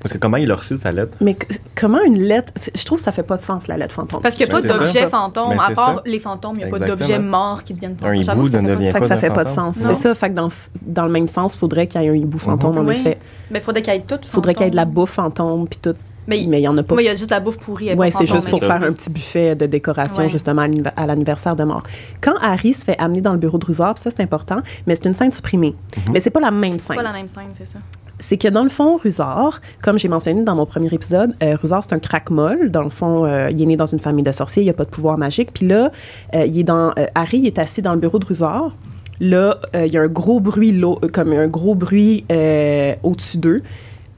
Parce 0.00 0.12
que 0.12 0.18
comment 0.18 0.36
il 0.36 0.48
a 0.50 0.54
reçu 0.54 0.76
sa 0.76 0.92
lettre? 0.92 1.16
Mais 1.20 1.36
comment 1.74 2.00
une 2.06 2.20
lettre... 2.22 2.52
c'est- 2.54 2.76
Je 2.78 2.84
trouve 2.84 2.98
que 2.98 3.04
ça 3.04 3.10
fait 3.10 3.24
pas 3.24 3.36
de 3.36 3.40
sens, 3.42 3.66
la 3.66 3.76
lettre 3.76 3.92
fantôme. 3.94 4.22
Parce 4.22 4.36
qu'il 4.36 4.46
n'y 4.46 4.52
a 4.52 4.54
Ben, 4.54 4.62
pas 4.62 4.68
c'est 4.72 4.78
d'objet 4.78 5.00
ça. 5.00 5.08
fantôme. 5.08 5.48
Ben, 5.50 5.56
À 5.60 5.66
c'est 5.68 5.74
part 5.74 5.94
ça. 5.96 6.02
les 6.06 6.18
fantômes, 6.20 6.52
il 6.54 6.58
n'y 6.58 6.64
a 6.64 6.68
pas 6.68 6.78
d'objets 6.78 7.18
morts 7.18 7.64
qui 7.64 7.74
deviennent 7.74 7.96
Un 8.02 8.22
J'avoue 8.22 8.46
hibou 8.46 8.46
que 8.46 8.52
ça 8.52 8.62
ne 8.62 8.68
fait 8.68 8.68
pas 8.68 8.74
de 8.74 8.78
devient 8.78 8.92
fait 8.92 8.92
que 8.92 8.98
pas 9.00 9.08
ça 9.08 9.14
d'un 9.16 9.20
fait 9.20 9.30
pas 9.32 9.44
de 9.44 9.48
fantôme. 9.50 9.72
sens. 9.74 9.82
C'est 9.88 9.94
ça, 9.96 10.14
fait 10.14 10.30
que 10.30 10.34
dans, 10.34 10.48
dans 10.82 11.04
le 11.04 11.10
même 11.10 11.26
sens, 11.28 11.54
il 11.56 11.58
faudrait 11.58 11.86
qu'il 11.88 12.00
y 12.00 12.04
ait 12.04 12.08
un 12.10 12.14
hibou 12.14 12.38
fantôme, 12.38 12.78
en 12.78 12.84
Oui. 12.84 12.94
effet. 12.94 13.18
Mais 13.50 13.58
il 13.58 13.62
faudrait 13.64 13.82
qu'il 13.82 13.92
y 13.92 13.96
ait 13.96 14.00
tout. 14.02 14.18
Il 14.22 14.28
faudrait 14.28 14.54
qu'il 14.54 14.64
y 14.64 14.68
ait 14.68 14.70
de 14.70 14.76
la 14.76 14.84
bouffe 14.84 15.10
fantôme, 15.10 15.66
puis 15.68 15.80
tout. 15.82 15.94
Mais, 16.28 16.40
il 16.42 16.54
y 16.60 16.68
en 16.68 16.76
a 16.78 16.82
pas. 16.82 16.94
moi, 16.94 17.02
il 17.02 17.06
y 17.06 17.08
a 17.08 17.16
juste 17.16 17.30
la 17.30 17.40
bouffe 17.40 17.58
pourrie. 17.58 17.94
pas 17.96 18.10
c'est 18.10 18.26
juste 18.26 18.48
pour 18.50 18.60
faire 18.60 18.82
un 18.82 18.92
petit 18.92 19.10
buffet 19.10 19.56
de 19.56 19.66
décoration, 19.66 20.24
Ouais. 20.24 20.28
justement, 20.28 20.62
à 20.62 20.68
l'anniv- 20.68 20.92
à 20.96 21.06
l'anniversaire 21.06 21.56
de 21.56 21.64
mort. 21.64 21.82
Quand 22.20 22.34
Harry 22.40 22.74
se 22.74 22.84
fait 22.84 22.96
amener 22.98 23.20
dans 23.20 23.32
le 23.32 23.38
bureau 23.38 23.58
de 23.58 23.64
Rusard, 23.64 23.94
puis 23.94 24.02
ça, 24.02 24.10
c'est 24.14 24.22
important, 24.22 24.60
mais 24.86 24.94
c'est 24.94 25.06
une 25.06 25.14
scène 25.14 25.30
supprimée. 25.30 25.74
Mais 26.12 26.20
c'est 26.20 26.30
pas 26.30 26.40
la 26.40 26.50
même 26.50 26.78
C'est 26.78 26.88
scène. 26.88 26.96
pas 26.96 27.02
la 27.02 27.12
même 27.12 27.26
scène, 27.28 27.48
c'est 27.56 27.66
ça. 27.66 27.78
c'est 28.20 28.36
que 28.36 28.48
dans 28.48 28.64
le 28.64 28.68
fond, 28.68 28.96
Rusard, 28.96 29.60
comme 29.80 29.96
j'ai 29.98 30.08
mentionné 30.08 30.42
dans 30.42 30.56
mon 30.56 30.66
premier 30.66 30.88
épisode, 30.92 31.34
euh, 31.42 31.56
Rusard, 31.56 31.84
c'est 31.84 31.94
un 31.94 32.00
crack-molle. 32.00 32.70
Dans 32.70 32.82
le 32.82 32.90
fond, 32.90 33.24
euh, 33.24 33.48
il 33.50 33.62
est 33.62 33.66
né 33.66 33.76
dans 33.76 33.86
une 33.86 34.00
famille 34.00 34.24
de 34.24 34.32
sorciers, 34.32 34.62
il 34.62 34.66
n'y 34.66 34.70
a 34.70 34.74
pas 34.74 34.84
de 34.84 34.90
pouvoir 34.90 35.18
magique. 35.18 35.52
Puis 35.54 35.66
là, 35.68 35.92
euh, 36.34 36.44
il 36.44 36.58
est 36.58 36.64
dans, 36.64 36.90
euh, 36.98 37.06
Harry 37.14 37.38
il 37.38 37.46
est 37.46 37.58
assis 37.60 37.80
dans 37.80 37.92
le 37.94 38.00
bureau 38.00 38.18
de 38.18 38.26
Rusard. 38.26 38.72
Là, 39.20 39.58
euh, 39.74 39.86
il 39.86 39.92
y 39.92 39.98
a 39.98 40.02
un 40.02 40.06
gros 40.08 40.40
bruit, 40.40 40.80
comme 41.12 41.32
un 41.32 41.46
gros 41.48 41.74
bruit 41.76 42.24
euh, 42.30 42.94
au-dessus 43.04 43.38
d'eux. 43.38 43.62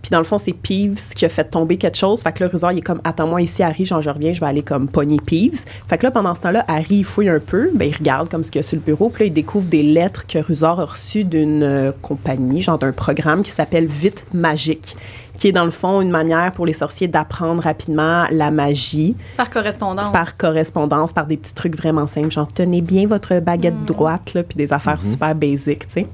Puis 0.03 0.11
dans 0.11 0.19
le 0.19 0.25
fond, 0.25 0.39
c'est 0.39 0.53
Peeves 0.53 1.15
qui 1.15 1.25
a 1.25 1.29
fait 1.29 1.45
tomber 1.45 1.77
quelque 1.77 1.97
chose. 1.97 2.23
Fait 2.23 2.33
que 2.33 2.43
là, 2.43 2.51
Rusard, 2.51 2.73
il 2.73 2.79
est 2.79 2.83
comme, 2.83 3.01
attends-moi 3.05 3.43
ici, 3.43 3.63
Harry, 3.63 3.85
genre, 3.85 4.01
je 4.01 4.11
reviens, 4.11 4.33
je 4.33 4.41
vais 4.41 4.47
aller 4.47 4.63
comme 4.63 4.89
pogner 4.89 5.19
Peeves. 5.19 5.65
Fait 5.89 5.99
que 5.99 6.05
là, 6.05 6.11
pendant 6.11 6.35
ce 6.35 6.41
temps-là, 6.41 6.65
Harry, 6.69 6.97
il 6.97 7.05
fouille 7.05 7.29
un 7.29 7.41
peu. 7.41 7.71
Ben, 7.75 7.89
il 7.89 7.97
regarde 7.97 8.29
comme 8.29 8.43
ce 8.43 8.51
qu'il 8.51 8.61
y 8.61 8.65
a 8.65 8.67
sur 8.67 8.77
le 8.77 8.83
bureau. 8.83 9.11
Puis 9.11 9.25
là, 9.25 9.27
il 9.27 9.33
découvre 9.33 9.67
des 9.67 9.83
lettres 9.83 10.27
que 10.27 10.39
Rusard 10.39 10.81
a 10.81 10.85
reçues 10.87 11.25
d'une 11.25 11.63
euh, 11.63 11.93
compagnie, 12.01 12.63
genre 12.63 12.79
d'un 12.79 12.93
programme 12.93 13.43
qui 13.43 13.51
s'appelle 13.51 13.87
Vite 13.87 14.27
Magique, 14.33 14.97
qui 15.37 15.49
est 15.49 15.53
dans 15.53 15.65
le 15.65 15.71
fond 15.71 16.01
une 16.01 16.11
manière 16.11 16.53
pour 16.53 16.67
les 16.67 16.73
sorciers 16.73 17.09
d'apprendre 17.09 17.63
rapidement 17.63 18.27
la 18.31 18.51
magie 18.51 19.17
Par 19.37 19.51
correspondance. 19.51 20.13
par 20.13 20.37
correspondance, 20.37 21.13
par 21.13 21.27
des 21.27 21.37
petits 21.37 21.55
trucs 21.55 21.77
vraiment 21.77 22.07
simples, 22.07 22.31
genre 22.31 22.51
tenez 22.53 22.81
bien 22.81 23.07
votre 23.07 23.39
baguette 23.41 23.85
droite, 23.85 24.35
là, 24.35 24.43
puis 24.43 24.57
des 24.57 24.73
affaires 24.73 25.01
super 25.01 25.35
basiques, 25.35 25.87
tu 25.87 25.93
sais. 25.93 26.07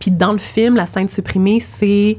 Puis 0.00 0.10
dans 0.10 0.32
le 0.32 0.38
film, 0.38 0.76
la 0.76 0.86
scène 0.86 1.08
supprimée, 1.08 1.60
c'est 1.60 2.16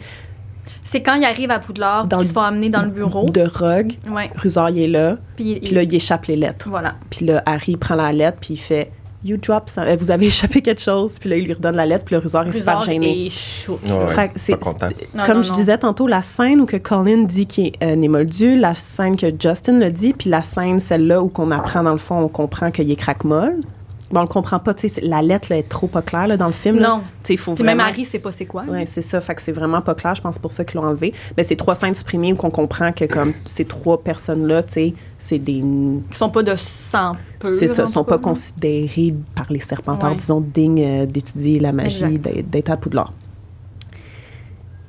C'est 0.91 1.01
quand 1.03 1.13
il 1.15 1.23
arrive 1.25 1.51
à 1.51 1.59
Poudlard, 1.59 2.07
Dans 2.07 2.17
puis 2.17 2.25
le- 2.25 2.29
il 2.31 2.33
se 2.33 2.39
fait 2.39 2.45
amener 2.45 2.69
dans 2.69 2.81
le 2.81 2.89
bureau. 2.89 3.29
de 3.29 3.41
Rogue. 3.41 3.93
Ouais. 4.09 4.31
Rusard, 4.35 4.71
il 4.71 4.79
est 4.83 4.87
là, 4.87 5.17
Puis, 5.35 5.51
il- 5.51 5.59
puis 5.59 5.75
là, 5.75 5.83
il 5.83 5.93
échappe 5.93 6.25
les 6.25 6.35
lettres. 6.35 6.67
Voilà. 6.69 6.95
Puis 7.11 7.25
là, 7.27 7.43
Harry 7.45 7.75
prend 7.75 7.95
la 7.95 8.11
lettre, 8.11 8.37
puis 8.41 8.55
il 8.55 8.57
fait 8.57 8.91
You 9.23 9.35
drop 9.35 9.69
some- 9.69 9.83
euh, 9.85 9.97
vous 9.99 10.11
avez 10.11 10.27
échappé 10.27 10.61
quelque 10.61 10.79
chose, 10.79 11.19
puis 11.19 11.29
là, 11.29 11.35
il 11.35 11.43
lui 11.43 11.51
redonne 11.51 11.75
la 11.75 11.85
lettre, 11.85 12.05
puis 12.05 12.15
le 12.15 12.19
Rusard 12.21 12.47
est 12.47 12.53
super 12.53 12.81
gêné. 12.81 13.25
est 13.25 13.29
chaud. 13.29 13.77
Ouais, 13.85 14.15
ouais, 14.15 14.31
c'est- 14.37 14.53
pas 14.53 14.57
content. 14.57 14.87
Comme 15.25 15.37
non, 15.37 15.43
je 15.43 15.49
non. 15.49 15.55
disais 15.57 15.77
tantôt, 15.77 16.07
la 16.07 16.21
scène 16.21 16.61
où 16.61 16.65
que 16.65 16.77
Colin 16.77 17.23
dit 17.23 17.45
qu'il 17.45 17.67
est 17.67 17.83
euh, 17.83 18.55
la 18.57 18.75
scène 18.75 19.17
que 19.17 19.27
Justin 19.37 19.73
le 19.77 19.91
dit, 19.91 20.13
puis 20.13 20.29
la 20.29 20.41
scène, 20.41 20.79
celle-là 20.79 21.21
où 21.21 21.27
qu'on 21.27 21.51
apprend, 21.51 21.83
dans 21.83 21.91
le 21.91 21.97
fond, 21.97 22.17
on 22.19 22.27
comprend 22.29 22.71
qu'il 22.71 22.89
est 22.89 22.95
craque-molle. 22.95 23.59
Bon, 24.11 24.21
on 24.21 24.23
le 24.23 24.27
comprend 24.27 24.57
pas, 24.57 24.73
tu 24.73 24.89
sais, 24.89 25.01
la 25.01 25.21
lettre, 25.21 25.49
là, 25.51 25.57
est 25.57 25.69
trop 25.69 25.85
pas 25.85 26.01
claire, 26.01 26.27
là, 26.27 26.35
dans 26.35 26.47
le 26.47 26.53
film. 26.53 26.79
Non. 26.79 27.01
Tu 27.23 27.33
sais, 27.33 27.37
faut 27.37 27.53
Puis 27.53 27.63
même 27.63 27.77
vraiment... 27.77 27.91
Harry, 27.91 28.05
c'est 28.05 28.21
pas 28.21 28.31
c'est 28.31 28.45
quoi. 28.45 28.63
Oui, 28.67 28.87
c'est 28.87 29.03
ça. 29.03 29.21
Fait 29.21 29.35
que 29.35 29.41
c'est 29.41 29.51
vraiment 29.51 29.81
pas 29.81 29.93
clair. 29.93 30.15
Je 30.15 30.21
pense 30.21 30.31
que 30.31 30.35
c'est 30.35 30.41
pour 30.41 30.51
ça 30.51 30.65
qu'ils 30.65 30.79
l'ont 30.79 30.87
enlevé. 30.87 31.13
Mais 31.37 31.43
c'est 31.43 31.55
trois 31.55 31.75
scènes 31.75 31.93
supprimées 31.93 32.33
où 32.33 32.35
qu'on 32.35 32.49
comprend 32.49 32.91
que 32.91 33.05
comme 33.05 33.33
ces 33.45 33.65
trois 33.65 34.01
personnes-là, 34.01 34.63
tu 34.63 34.73
sais, 34.73 34.93
c'est 35.19 35.37
des... 35.37 35.61
Qui 36.09 36.17
sont 36.17 36.29
pas 36.31 36.41
de 36.41 36.55
sang 36.55 37.13
pur. 37.39 37.51
C'est 37.51 37.67
ça, 37.67 37.85
sont 37.85 38.03
pas 38.03 38.17
considérés 38.17 39.13
par 39.35 39.45
les 39.51 39.59
serpentards, 39.59 40.11
Ouais. 40.11 40.15
disons, 40.17 40.41
dignes 40.41 40.83
euh, 40.83 41.05
d'étudier 41.05 41.59
la 41.59 41.71
magie, 41.71 42.17
d'être 42.17 42.71
à 42.71 42.77
Poudlard. 42.77 43.13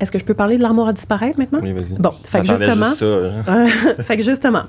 Est-ce 0.00 0.10
que 0.10 0.18
je 0.18 0.24
peux 0.24 0.32
parler 0.34 0.56
de 0.56 0.62
l'armoire 0.62 0.88
à 0.88 0.92
disparaître 0.94 1.38
maintenant? 1.38 1.60
Oui, 1.62 1.72
vas-y. 1.72 1.92
Bon, 1.98 2.12
fait 2.24 2.40
que 2.40 2.46
justement... 2.46 2.86
juste 2.86 3.00
ça, 3.00 3.30
genre. 3.30 3.68
fait 4.00 4.16
que 4.16 4.22
justement, 4.22 4.62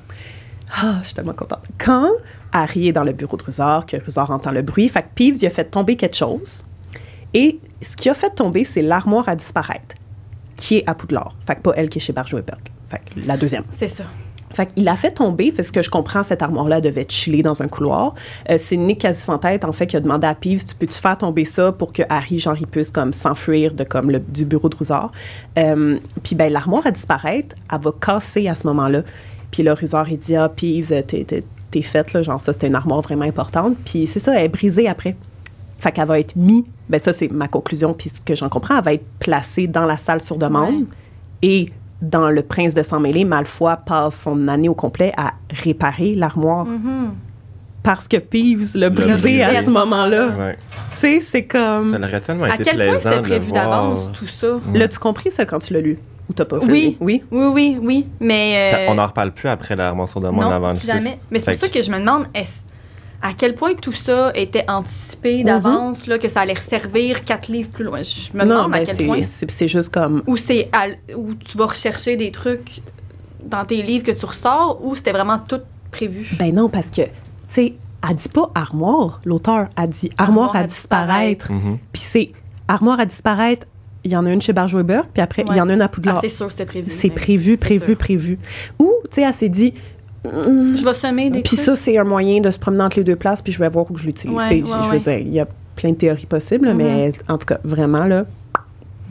ah, 0.76 0.98
je 1.02 1.08
suis 1.08 1.14
tellement 1.14 1.34
contente. 1.34 1.64
Quand 1.78 2.12
Harry 2.52 2.90
est 2.90 2.94
dans 2.94 3.04
le 3.04 3.14
bureau 3.14 3.38
de 3.38 3.44
Rusard, 3.44 3.86
que 3.86 3.98
Rusard 3.98 4.32
entend 4.32 4.52
le 4.52 4.62
bruit, 4.62 4.90
fait 4.90 5.04
que 5.04 5.08
Peeves, 5.16 5.38
il 5.42 5.46
a 5.46 5.50
fait 5.50 5.66
tomber 5.66 5.96
quelque 5.96 6.16
chose. 6.16 6.64
Et 7.34 7.60
ce 7.82 7.96
qui 7.96 8.10
a 8.10 8.14
fait 8.14 8.30
tomber, 8.30 8.66
c'est 8.66 8.82
l'armoire 8.82 9.28
à 9.30 9.36
disparaître, 9.36 9.96
qui 10.56 10.78
est 10.78 10.84
à 10.88 10.94
Poudlard. 10.94 11.34
Fait 11.46 11.56
que 11.56 11.62
pas 11.62 11.74
elle 11.76 11.90
qui 11.90 12.00
est 12.00 12.02
chez 12.02 12.14
Barjoeberg. 12.14 12.60
Fait 12.90 13.00
que 13.00 13.28
la 13.28 13.38
deuxième. 13.38 13.64
C'est 13.72 13.88
ça. 13.88 14.04
Fait 14.54 14.74
qu'il 14.74 14.88
a 14.90 14.96
fait 14.98 15.12
tomber, 15.12 15.52
fait 15.52 15.64
ce 15.64 15.72
que 15.72 15.82
je 15.82 15.90
comprends, 15.90 16.24
cette 16.24 16.42
armoire-là 16.42 16.82
devait 16.82 17.06
chiller 17.08 17.42
dans 17.42 17.62
un 17.62 17.68
couloir. 17.68 18.16
Euh, 18.50 18.58
c'est 18.60 18.76
Nick 18.76 19.00
quasi 19.00 19.22
sans 19.22 19.38
tête, 19.38 19.64
en 19.64 19.72
fait, 19.72 19.88
qui 19.88 19.96
a 19.96 20.00
demandé 20.00 20.28
à 20.28 20.36
Peeves, 20.36 20.66
tu 20.66 20.76
peux-tu 20.76 21.00
faire 21.00 21.18
tomber 21.18 21.46
ça 21.46 21.72
pour 21.72 21.94
que 21.94 22.04
Harry, 22.10 22.40
genre, 22.40 22.58
il 22.60 22.68
puisse 22.68 22.92
comme 22.92 23.14
s'enfuir 23.14 23.74
de 23.74 23.84
comme 23.84 24.12
le, 24.12 24.20
du 24.20 24.46
bureau 24.46 24.68
de 24.68 24.76
Rusard. 24.76 25.12
Euh, 25.58 26.00
puis 26.24 26.36
ben 26.36 26.52
l'armoire 26.52 26.86
à 26.86 26.92
disparaître, 26.92 27.56
elle 27.72 27.80
va 27.80 27.92
casser 28.00 28.48
à 28.50 28.56
ce 28.56 28.68
moment-là. 28.68 29.04
Puis 29.52 29.64
là, 29.64 29.74
Rusard, 29.74 30.10
il 30.10 30.18
dit, 30.20 30.36
ah, 30.36 30.50
Peeves, 30.50 30.88
t'es, 31.06 31.24
t'es, 31.26 31.44
t'es 31.70 31.82
faite, 31.82 32.14
là, 32.14 32.22
genre 32.24 32.40
ça, 32.40 32.54
c'était 32.54 32.68
une 32.68 32.76
armoire 32.76 33.02
vraiment 33.02 33.26
importante. 33.26 33.76
Puis 33.86 34.08
c'est 34.08 34.20
ça, 34.20 34.34
elle 34.38 34.46
est 34.46 34.50
brisée 34.50 34.88
après. 34.88 35.16
Fait 35.80 35.92
qu'elle 35.92 36.08
va 36.08 36.20
être 36.20 36.36
mise, 36.36 36.64
ben 36.90 37.00
ça, 37.02 37.12
c'est 37.12 37.32
ma 37.32 37.48
conclusion, 37.48 37.94
puis 37.94 38.10
ce 38.10 38.22
que 38.22 38.36
j'en 38.36 38.50
comprends, 38.50 38.78
elle 38.78 38.84
va 38.84 38.94
être 38.94 39.06
placée 39.20 39.68
dans 39.68 39.86
la 39.86 39.98
salle 39.98 40.22
sur 40.22 40.38
demande. 40.38 40.76
Ouais. 40.76 40.86
Et 41.42 41.70
dans 42.02 42.30
Le 42.30 42.42
Prince 42.44 42.74
de 42.74 42.84
Sang-Mêlé, 42.84 43.26
Malfoy 43.26 43.76
passe 43.86 44.22
son 44.22 44.48
année 44.48 44.70
au 44.70 44.74
complet 44.76 45.12
à 45.18 45.34
réparer 45.50 46.14
l'armoire 46.16 46.66
Mhm. 46.66 47.12
parce 47.84 48.08
que 48.08 48.18
Peeves 48.18 48.76
l'a 48.76 48.90
brisé 48.90 49.12
brisé 49.14 49.44
à 49.44 49.64
ce 49.64 49.70
moment-là. 49.72 50.28
Ouais. 50.38 50.58
Tu 50.92 50.98
sais, 50.98 51.20
c'est 51.20 51.44
comme... 51.46 51.92
Ça 51.92 51.98
aurait 51.98 52.22
tellement 52.22 52.44
À 52.46 52.56
été 52.56 52.64
quel 52.64 52.76
point 52.78 52.86
plaisant 52.86 53.00
c'était 53.10 53.16
de 53.18 53.22
prévu 53.28 53.50
voir- 53.50 53.70
d'avance, 53.70 54.10
tout 54.14 54.26
ça? 54.28 54.48
L'as-tu 54.74 55.00
compris, 55.00 55.32
ça, 55.32 55.46
quand 55.46 55.60
tu 55.60 55.74
l'as 55.74 55.82
lu? 55.82 55.98
Ou 56.32 56.34
t'as 56.34 56.46
pas 56.46 56.62
fait? 56.62 56.72
Oui. 56.72 56.98
Oui? 57.02 57.22
Oui, 57.30 57.46
oui, 57.54 57.78
oui. 57.82 58.08
Mais. 58.22 58.86
euh, 58.88 58.92
On 58.92 58.96
n'en 58.96 59.06
reparle 59.08 59.34
plus 59.34 59.50
après 59.50 59.76
la 59.76 59.94
mention 59.94 60.22
de 60.22 60.30
monde 60.30 60.46
non, 60.46 60.52
avant 60.52 60.70
le 60.70 60.76
plus 60.78 60.88
6. 60.88 60.88
jamais. 60.88 61.20
Mais 61.30 61.40
c'est 61.40 61.52
pour 61.52 61.60
ça 61.60 61.68
que 61.68 61.82
je 61.82 61.92
me 61.92 62.00
demande 62.00 62.26
est-ce- 62.34 62.62
à 63.22 63.34
quel 63.38 63.54
point 63.56 63.74
tout 63.76 63.92
ça 63.92 64.32
était 64.34 64.64
anticipé 64.70 65.44
d'avance, 65.44 66.08
là, 66.08 66.18
que 66.18 66.30
ça 66.30 66.40
allait 66.42 66.56
servir 66.56 67.26
quatre 67.26 67.50
livres 67.50 67.70
plus 67.70 67.84
loin? 67.84 68.02
Je 68.02 68.32
me 68.36 68.46
non, 68.46 68.56
demande 68.56 68.76
à 68.76 68.80
quel 68.86 68.96
c'est, 68.96 69.04
point. 69.04 69.22
c'est, 69.24 69.52
c'est 69.52 69.68
juste 69.68 69.94
comme... 69.94 70.24
Ou 70.26 70.38
c'est 70.38 70.72
où 71.18 71.34
tu 71.36 71.58
vas 71.58 71.66
rechercher 71.66 72.16
des 72.16 72.32
trucs 72.32 72.82
dans 73.44 73.66
tes 73.66 73.82
livres 73.82 74.06
que 74.06 74.12
tu 74.12 74.26
ressors, 74.26 74.80
ou 74.84 74.96
c'était 74.96 75.12
vraiment 75.12 75.38
tout 75.40 75.60
prévu? 75.92 76.30
Ben 76.40 76.56
non, 76.56 76.70
parce 76.70 76.88
que, 76.90 77.02
tu 77.04 77.10
sais, 77.50 77.74
elle 78.10 78.16
dit 78.16 78.30
pas 78.30 78.50
armoire, 78.56 79.20
l'auteur. 79.26 79.68
a 79.76 79.86
dit 79.86 80.10
armoire, 80.18 80.56
à, 80.56 80.64
disparaître. 80.64 81.52
Mhm. 81.52 81.78
Puis 81.92 82.02
c'est 82.02 82.32
armoire 82.68 83.00
à 83.02 83.06
disparaître, 83.06 83.68
il 84.04 84.12
y 84.12 84.16
en 84.18 84.26
a 84.26 84.32
une 84.32 84.42
chez 84.42 84.54
Barjoeber, 84.54 85.02
puis 85.14 85.22
après, 85.22 85.44
il 85.50 85.56
y 85.56 85.62
en 85.62 85.70
a 85.70 85.74
une 85.74 85.82
à 85.82 85.86
Ah, 85.86 85.90
Poudlard. 85.90 86.20
c'est 86.22 86.30
sûr 86.30 86.48
que 86.48 86.52
c'était 86.54 86.66
prévu. 86.66 86.90
c'est 86.92 87.10
prévu, 87.10 87.58
prévu, 87.58 87.86
sûr. 87.86 87.98
prévu. 87.98 88.40
Ou, 88.80 88.92
tu 89.06 89.10
sais, 89.16 89.22
elle 89.22 89.34
s'est 89.34 89.50
dit... 89.50 89.74
hum, 90.26 90.76
Je 90.76 90.84
vais 90.84 90.94
semer 90.94 91.30
des 91.30 91.42
Puis 91.42 91.56
ça, 91.56 91.76
c'est 91.76 91.98
un 91.98 92.04
moyen 92.04 92.42
de 92.42 92.50
se 92.52 92.58
promener 92.60 92.84
entre 92.84 92.98
les 92.98 93.04
deux 93.04 93.16
places, 93.16 93.42
puis 93.42 93.52
je 93.54 93.60
vais 93.60 93.70
voir 93.70 93.86
où 93.92 93.98
je 93.98 94.06
l'utilise. 94.06 94.36
Ouais, 94.36 94.46
T'sais, 94.46 94.72
ouais, 94.72 94.80
je 94.86 94.92
veux 94.92 95.00
dire, 95.00 95.18
il 95.20 95.34
y 95.34 95.40
a 95.40 95.48
plein 95.76 95.92
de 95.92 95.96
théories 95.96 96.26
possibles, 96.26 96.70
Mhm. 96.70 96.78
mais 96.78 97.12
en 97.28 97.38
tout 97.38 97.46
cas, 97.46 97.60
vraiment, 97.64 98.06
là, 98.06 98.26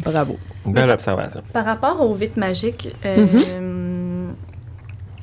bravo. 0.04 0.36
Belle 0.66 0.90
observation. 0.90 1.40
Par 1.52 1.64
rapport 1.64 2.00
au 2.02 2.12
vite 2.14 2.36
magique, 2.36 2.88
euh, 3.06 4.28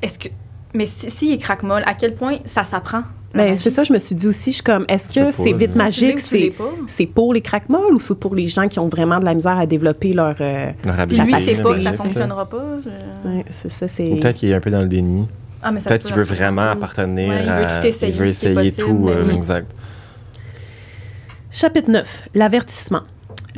est-ce 0.01 0.17
que. 0.19 0.29
Mais 0.73 0.85
si, 0.85 1.09
si 1.09 1.27
il 1.29 1.33
est 1.33 1.37
craque-molle, 1.37 1.83
à 1.85 1.93
quel 1.93 2.15
point 2.15 2.37
ça 2.45 2.63
s'apprend? 2.63 3.03
Ben, 3.35 3.55
c'est 3.57 3.69
ça, 3.69 3.83
je 3.83 3.93
me 3.93 3.99
suis 3.99 4.15
dit 4.15 4.27
aussi, 4.27 4.51
je 4.51 4.55
suis 4.55 4.63
comme, 4.63 4.85
est-ce 4.87 5.09
que 5.09 5.31
c'est 5.31 5.53
vite 5.53 5.75
magique, 5.75 6.19
c'est, 6.87 7.05
pour 7.05 7.33
les 7.33 7.41
craquemolles 7.41 7.93
ou 7.93 7.99
c'est 7.99 8.17
pour 8.17 8.33
les 8.33 8.47
gens 8.47 8.67
qui 8.67 8.79
ont 8.79 8.87
vraiment 8.87 9.19
de 9.19 9.25
la 9.25 9.33
misère 9.33 9.57
à 9.59 9.65
développer 9.65 10.13
leur... 10.13 10.35
euh, 10.41 10.71
Leur 10.85 10.95
Puis 11.07 11.17
lui, 11.17 11.33
habilité, 11.33 11.53
c'est 11.55 11.61
pas, 11.63 11.71
magique, 11.71 11.83
ça 11.87 11.93
fonctionnera 11.93 12.45
pas. 12.49 12.63
je- 12.83 13.29
ouais, 13.29 13.45
c'est 13.49 13.69
ça, 13.69 13.87
c'est... 13.87 14.05
Peut-être 14.19 14.37
qu'il 14.37 14.49
est 14.49 14.55
un 14.55 14.59
peu 14.61 14.71
dans 14.71 14.81
le 14.81 14.87
déni. 14.87 15.27
Ah, 15.61 15.71
Peut-être 15.71 16.05
qu'il 16.05 16.15
veut 16.15 16.23
vraiment 16.23 16.69
appartenir 16.71 17.29
Ouais, 17.29 17.39
il 17.43 17.45
veut 17.51 17.65
à. 17.65 17.79
tout 17.81 17.87
essayer, 17.87 18.11
il 18.13 18.17
veut 18.17 18.27
essayer 18.27 18.53
possible, 18.55 18.87
tout, 18.87 19.09
euh, 19.09 19.25
oui. 19.27 19.35
exact. 19.35 19.71
Chapitre 21.51 21.89
9, 21.89 22.23
l'avertissement. 22.35 23.01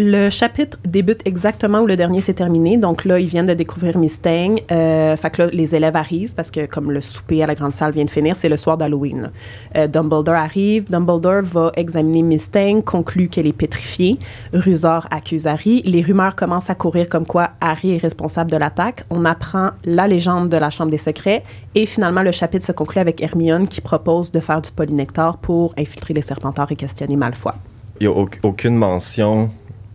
Le 0.02 0.30
chapitre 0.30 0.78
débute 0.86 1.22
exactement 1.26 1.82
où 1.82 1.86
le 1.86 1.97
dernier 1.97 2.22
s'est 2.22 2.34
terminé. 2.34 2.78
Donc 2.78 3.04
là, 3.04 3.20
ils 3.20 3.28
viennent 3.28 3.47
de 3.47 3.54
découvrir 3.54 3.97
Mustang. 3.97 4.56
Euh, 4.72 5.18
fait 5.18 5.30
que 5.30 5.41
là, 5.41 5.50
les 5.52 5.76
élèves 5.76 5.97
arrivent 5.97 6.34
parce 6.34 6.50
que 6.50 6.66
comme 6.68 6.89
le 6.89 7.02
souper 7.02 7.43
à 7.43 7.47
la 7.47 7.54
grande 7.54 7.74
salle 7.74 7.91
vient 7.91 8.06
de 8.06 8.10
finir, 8.10 8.38
c'est 8.38 8.47
le 8.47 8.56
soir 8.56 8.78
d'Halloween. 8.78 9.30
Euh, 9.76 9.88
Dumbledore 9.88 10.36
arrive. 10.36 10.89
Dumbledore 10.89 11.41
va 11.43 11.74
examiner 11.76 12.24
Mustang, 12.24 12.82
conclut 12.82 13.28
qu'elle 13.28 13.45
est 13.45 13.52
pétrifiée. 13.52 14.20
Rusor 14.54 15.06
accuse 15.12 15.47
Harry. 15.47 15.82
Les 15.84 16.02
rumeurs 16.02 16.38
commencent 16.38 16.70
à 16.70 16.76
courir 16.76 17.10
comme 17.10 17.26
quoi 17.26 17.50
Harry 17.60 17.95
est 17.95 18.02
responsable 18.02 18.50
de 18.52 18.56
l'attaque. 18.56 19.04
On 19.10 19.26
apprend 19.26 19.72
la 19.84 20.08
légende 20.08 20.47
de 20.47 20.56
la 20.56 20.70
Chambre 20.70 20.91
des 20.91 20.97
secrets. 20.97 21.43
Et 21.76 21.86
finalement, 21.86 22.22
le 22.24 22.32
chapitre 22.32 22.66
se 22.66 22.72
conclut 22.72 23.02
avec 23.02 23.22
Hermione 23.22 23.68
qui 23.68 23.82
propose 23.82 24.32
de 24.32 24.39
faire 24.39 24.62
du 24.62 24.72
polynectar 24.72 25.39
pour 25.39 25.74
infiltrer 25.78 26.14
les 26.14 26.22
Serpentards 26.22 26.72
et 26.72 26.78
questionner 26.78 27.18
Malfoy. 27.18 27.52
Il 28.00 28.08
n'y 28.08 28.14
a 28.14 28.18
au- 28.18 28.30
aucune 28.43 28.76
mention 28.78 29.50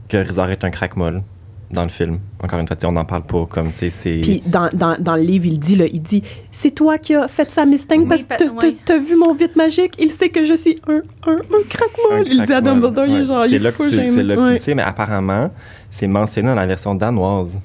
que 0.09 0.17
Rizard 0.17 0.51
est 0.51 0.65
un 0.65 0.71
crack-molle 0.71 1.23
dans 1.71 1.83
le 1.83 1.89
film. 1.89 2.19
Encore 2.43 2.61
une 2.61 2.67
fois, 2.69 2.77
tu 2.77 2.87
on 2.87 2.93
n'en 2.93 3.05
parle 3.05 3.25
pas 3.25 3.47
comme 3.47 3.73
c'est. 3.73 3.91
c'est- 3.91 4.21
Puis 4.23 4.43
dans, 4.47 4.69
dans, 4.73 4.97
dans 4.99 5.17
le 5.17 5.23
livre, 5.23 5.47
il 5.47 5.59
dit, 5.59 5.77
là, 5.77 5.87
il 5.93 6.01
dit, 6.03 6.23
c'est 6.53 6.71
toi 6.71 6.99
qui 6.99 7.15
as 7.15 7.27
fait 7.27 7.51
ça, 7.51 7.67
Mustang, 7.67 8.01
Oui, 8.01 8.07
parce 8.09 8.23
que 8.25 8.35
t'as- 8.37 8.67
ouais. 8.67 8.77
t'as 8.85 8.99
vu 8.99 9.17
mon 9.17 9.35
vite 9.35 9.57
magique, 9.57 9.95
il 9.99 10.11
sait 10.11 10.29
que 10.29 10.45
je 10.45 10.55
suis 10.55 10.77
un, 10.87 11.01
un, 11.27 11.33
un 11.33 11.37
un 11.37 11.63
crack-molle. 11.69 12.25
Il 12.29 12.43
dit 12.43 12.53
à. 12.53 12.61
Dumbledore, 12.61 13.07
il 13.07 13.15
est 13.15 13.17
Ouais. 13.17 13.23
genre, 13.23 13.45
il 13.47 13.51
C'est 13.51 13.57
est 13.57 13.59
là 13.61 13.71
que 13.73 13.77
fou, 13.77 13.89
tu-. 13.91 13.97
C'est 14.07 14.23
là 14.23 14.35
que 14.37 14.41
tu 14.41 14.47
Ouais. 14.47 14.51
le 14.53 14.59
sais, 14.59 14.75
mais 14.75 14.83
apparemment, 14.83 15.51
c'est 15.91 16.07
mentionné 16.07 16.49
dans 16.49 16.55
la 16.55 16.67
version 16.67 16.95
danoise 16.95 17.59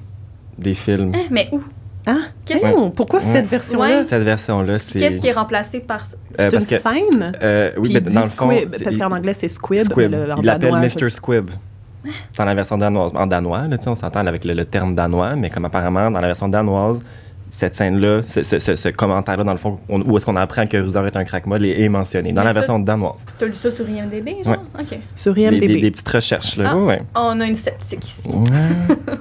des 0.58 0.74
films. 0.74 1.12
Hein, 1.14 1.26
Mais 1.30 1.48
où? 1.52 1.60
Hein? 2.06 2.22
Qu'est-ce 2.46 2.64
Oh, 2.74 2.88
pourquoi 2.88 3.20
Ouais. 3.20 3.24
cette 3.26 3.46
version-là? 3.46 3.98
Ouais. 3.98 4.02
Cette 4.04 4.22
version-là, 4.22 4.78
c'est. 4.78 4.98
qu'est-ce 4.98 5.20
qui 5.20 5.28
est 5.28 5.32
remplacé 5.32 5.80
par. 5.80 6.06
Euh, 6.40 6.48
C'est 6.50 6.56
une 6.56 6.66
que- 6.66 6.80
scène? 6.80 7.32
euh, 7.42 7.70
oui, 7.76 7.82
Puis 7.84 7.92
mais 7.94 8.00
dit 8.00 8.14
dans 8.14 8.22
le 8.22 8.28
fond. 8.28 8.50
squib, 8.50 8.68
c'est- 8.70 8.82
parce 8.84 8.96
qu'en 8.96 9.12
anglais, 9.12 9.34
c'est 9.34 9.48
squib. 9.48 9.80
Squib. 9.80 10.10
le- 10.10 10.26
Il 10.38 10.44
l'appelle 10.46 10.74
Mr. 10.76 11.10
Squib. 11.10 11.50
Dans 12.36 12.44
la 12.44 12.54
version 12.54 12.78
danoise. 12.78 13.12
En 13.14 13.26
danois, 13.26 13.68
là, 13.68 13.76
on 13.86 13.94
s'entend 13.96 14.26
avec 14.26 14.44
le, 14.44 14.54
le 14.54 14.64
terme 14.66 14.94
danois, 14.94 15.36
mais 15.36 15.50
comme 15.50 15.64
apparemment, 15.66 16.10
dans 16.10 16.20
la 16.20 16.28
version 16.28 16.48
danoise, 16.48 17.00
cette 17.52 17.74
scène-là, 17.76 18.22
ce, 18.26 18.42
ce- 18.42 18.58
ce- 18.58 18.74
ce 18.76 18.88
commentaire-là, 18.88 19.44
dans 19.44 19.52
le 19.52 19.58
fond, 19.58 19.78
on- 19.88 20.00
où 20.00 20.16
est-ce 20.16 20.24
qu'on 20.24 20.36
apprend 20.36 20.66
que 20.66 20.78
Rusard 20.78 21.06
est 21.06 21.16
un 21.16 21.24
crack-molle, 21.24 21.66
est, 21.66 21.80
est 21.82 21.88
mentionné. 21.90 22.32
Dans 22.32 22.40
Mais 22.40 22.46
la 22.46 22.50
ça- 22.54 22.60
version 22.60 22.78
danoise. 22.78 23.16
T'as 23.38 23.46
lu 23.46 23.52
ça 23.52 23.70
sur 23.70 23.86
IMDB, 23.88 24.42
genre? 24.44 24.56
OK. 24.78 24.98
Sur 25.14 25.36
IMDb. 25.36 25.66
des- 25.66 25.80
des 25.80 25.90
petites 25.90 26.08
recherches, 26.08 26.56
là. 26.56 26.70
Ah. 26.72 26.76
Ouais, 26.78 26.84
ouais. 26.86 27.02
On 27.14 27.38
a 27.40 27.46
une 27.46 27.56
sceptique 27.56 28.06
ici. 28.06 28.28
Ouais. 28.28 28.96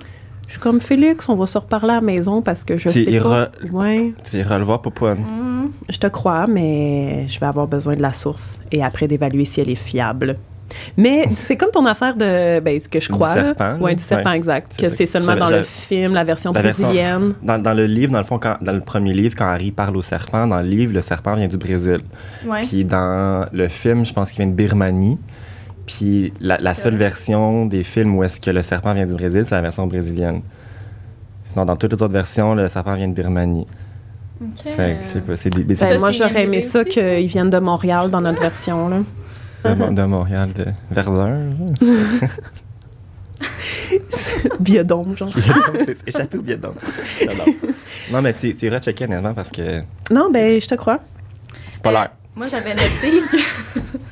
Je 0.48 0.54
suis 0.54 0.62
comme 0.62 0.82
Félix, 0.82 1.30
on 1.30 1.36
va 1.36 1.46
se 1.46 1.58
reparler 1.60 1.92
à 1.92 1.96
la 1.96 2.02
maison 2.02 2.42
parce 2.42 2.64
que 2.64 2.76
je 2.76 2.90
Tu 2.90 3.04
sais 3.04 3.20
pas. 3.20 3.52
Ouais, 3.72 4.14
Tu 4.32 4.38
iras 4.38 4.58
le 4.58 4.64
voir, 4.64 4.82
Popoine. 4.82 5.20
Mhm. 5.20 5.70
je 5.90 5.98
te 6.00 6.08
crois, 6.08 6.48
mais 6.48 7.28
je 7.28 7.40
vais 7.40 7.46
avoir 7.46 7.68
besoin 7.68 7.96
de 7.96 8.02
la 8.02 8.14
source 8.14 8.58
et 8.72 8.82
après 8.84 9.08
d'évaluer 9.08 9.46
si 9.46 9.62
elle 9.62 9.70
est 9.70 9.76
fiable. 9.76 10.38
Mais 10.98 11.28
c'est 11.36 11.56
comme 11.58 11.72
ton 11.72 11.86
affaire 11.86 12.16
de, 12.16 12.60
ben, 12.60 12.80
ce 12.80 12.88
que 12.90 13.00
je 13.00 13.08
Du 13.08 13.14
crois. 13.14 13.36
là. 13.36 13.44
serpent, 13.46 13.78
Ouais, 13.80 13.92
là. 13.92 13.96
du 13.96 14.04
serpent, 14.04 14.30
Ouais. 14.32 14.38
exact. 14.38 14.72
C'est 14.76 14.84
Que 14.84 14.90
c'est 14.90 15.06
seulement 15.06 15.36
dans 15.36 15.50
le 15.50 15.64
film, 15.64 16.14
la 16.14 16.24
version 16.24 16.52
La 16.54 16.62
version- 16.62 16.84
brésilienne. 16.88 17.34
Dans, 17.44 17.62
dans 17.62 17.74
le 17.74 17.86
livre, 17.86 18.12
dans 18.12 18.20
le 18.20 18.24
fond, 18.26 18.40
quand, 18.40 18.58
dans 18.62 18.72
le 18.74 18.82
premier 18.82 19.14
livre, 19.14 19.36
quand 19.38 19.48
Harry 19.48 19.72
parle 19.72 19.98
au 19.98 20.02
serpent, 20.02 20.48
dans 20.48 20.60
le 20.62 20.68
livre, 20.68 20.94
le 20.94 21.02
serpent 21.02 21.36
vient 21.36 21.48
du 21.48 21.58
Brésil. 21.58 22.02
Ouais. 22.46 22.64
Puis 22.66 22.86
dans 22.86 23.48
le 23.52 23.68
film, 23.68 24.06
je 24.06 24.14
pense 24.14 24.32
qu'il 24.32 24.44
vient 24.44 24.52
de 24.52 24.56
Birmanie. 24.56 25.18
Puis 25.86 26.34
la, 26.40 26.74
seule 26.76 26.96
version 26.96 27.66
des 27.66 27.84
films 27.84 28.16
où 28.16 28.24
est-ce 28.24 28.40
que 28.40 28.52
le 28.52 28.62
serpent 28.62 28.94
vient 28.94 29.08
du 29.08 29.14
Brésil, 29.14 29.44
c'est 29.46 29.56
la 29.56 29.62
version 29.62 29.88
brésilienne. 29.88 30.42
Sinon, 31.44 31.66
dans 31.66 31.76
toutes 31.76 31.94
les 31.94 32.04
autres 32.04 32.14
versions, 32.14 32.54
le 32.54 32.68
serpent 32.68 32.94
vient 32.94 33.08
de 33.08 33.14
Birmanie. 33.14 33.66
OK. 34.42 34.72
Fait 34.76 34.98
que 35.28 35.36
c'est 35.36 35.50
des, 35.50 35.64
Ben, 35.64 36.00
moi, 36.00 36.12
j'aurais 36.12 36.44
aimé 36.44 36.62
ça 36.62 36.84
qu'ils 36.84 37.26
viennent 37.26 37.50
de 37.50 37.58
Montréal 37.58 38.12
dans 38.12 38.22
notre 38.22 38.40
version. 38.40 38.88
Là. 38.88 38.98
De, 39.64 39.74
Mo- 39.74 39.92
de 39.92 40.04
Montréal, 40.04 40.50
de 40.54 40.66
Verdun. 40.92 41.50
Biodôme, 44.60 45.16
genre. 45.18 45.32
c'est 45.86 45.98
échappé 46.08 46.38
au 46.38 46.44
J'adore. 46.46 46.74
Non, 48.12 48.22
mais 48.22 48.34
tu, 48.34 48.56
tu 48.56 48.66
iras 48.66 48.80
checker 48.80 49.06
honnêtement 49.06 49.34
parce 49.34 49.52
que 49.52 49.82
Non, 50.12 50.30
ben, 50.32 50.60
je 50.60 50.68
te 50.68 50.76
crois. 50.76 51.00
pas 51.84 51.90
Euh, 51.90 51.94
l'air. 51.94 52.10
Moi, 52.36 52.48
j'avais 52.48 52.74
noté 52.74 53.22
que. 53.32 53.38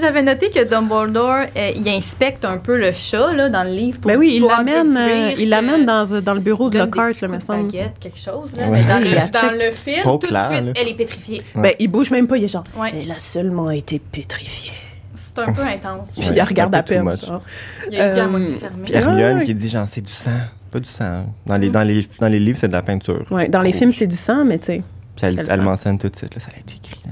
J'avais 0.00 0.22
noté 0.22 0.50
que 0.50 0.62
Dumbledore, 0.64 1.46
euh, 1.56 1.70
il 1.76 1.88
inspecte 1.88 2.44
un 2.44 2.58
peu 2.58 2.78
le 2.78 2.92
chat 2.92 3.32
là, 3.34 3.48
dans 3.48 3.64
le 3.64 3.70
livre. 3.70 3.98
Pour 4.00 4.10
Ben 4.10 4.18
oui, 4.18 4.34
il 4.36 4.42
l'amène 4.46 4.96
euh, 4.96 5.32
il 5.38 5.48
l'amène 5.48 5.84
dans, 5.84 6.20
dans 6.20 6.34
le 6.34 6.40
bureau 6.40 6.70
de 6.70 6.78
Lockhart, 6.78 7.12
là, 7.20 7.28
me 7.28 7.40
semble. 7.40 7.64
baguette, 7.64 7.98
quelque 7.98 8.18
chose. 8.18 8.54
Là, 8.56 8.68
Ouais. 8.68 8.82
mais 8.82 8.84
dans, 8.84 8.98
le, 9.00 9.30
dans 9.32 9.52
le 9.64 9.70
film, 9.72 10.02
Pas 10.04 10.10
tout 10.10 10.18
de 10.18 10.26
suite, 10.26 10.32
là. 10.32 10.50
elle 10.76 10.88
est 10.88 10.94
pétrifiée. 10.94 11.42
Ben, 11.54 11.72
il 11.78 11.88
bouge 11.88 12.10
même 12.10 12.26
pas, 12.26 12.36
il 12.36 12.44
est 12.44 12.48
genre. 12.48 12.64
Ouais. 12.76 12.92
Elle 12.94 13.10
a 13.10 13.18
seulement 13.18 13.70
été 13.70 13.98
pétrifiée. 13.98 14.72
C'est 15.14 15.38
un 15.40 15.52
peu 15.52 15.62
intense. 15.62 16.08
Puis 16.16 16.28
Ouais, 16.28 16.36
il 16.36 16.42
regarde 16.42 16.74
à 16.74 16.82
peine. 16.82 17.02
much. 17.02 17.24
genre. 17.26 17.42
Il 17.90 18.00
a 18.00 18.08
les 18.10 18.16
yeux 18.16 18.22
à 18.22 18.24
Euh, 18.24 18.28
moitié 18.28 18.54
fermés. 18.54 18.82
Puis 18.84 18.94
Hermione 18.94 19.38
Ouais. 19.38 19.44
qui 19.44 19.54
dit 19.54 19.68
genre 19.68 19.88
c'est 19.88 20.00
du 20.00 20.12
sang, 20.12 20.30
pas 20.70 20.80
du 20.80 20.88
sang. 20.88 21.26
Dans 21.46 21.56
les, 21.56 21.68
Mm. 21.68 21.72
dans 21.72 21.82
les, 21.82 22.06
dans 22.20 22.28
les 22.28 22.40
livres, 22.40 22.58
c'est 22.60 22.68
de 22.68 22.72
la 22.72 22.82
peinture. 22.82 23.24
Ouais, 23.30 23.48
dans 23.48 23.60
les 23.60 23.72
films, 23.72 23.90
c'est 23.92 24.06
du 24.06 24.16
sang, 24.16 24.44
mais 24.44 24.58
tu 24.58 24.66
sais. 24.66 24.82
Puis 25.16 25.26
elle, 25.26 25.44
elle 25.48 25.60
mentionne 25.62 25.98
tout 25.98 26.08
de 26.08 26.14
suite, 26.16 26.34
là, 26.34 26.40
ça 26.40 26.50
a 26.56 26.60
été 26.60 26.74
écrit 26.76 27.00
là, 27.04 27.10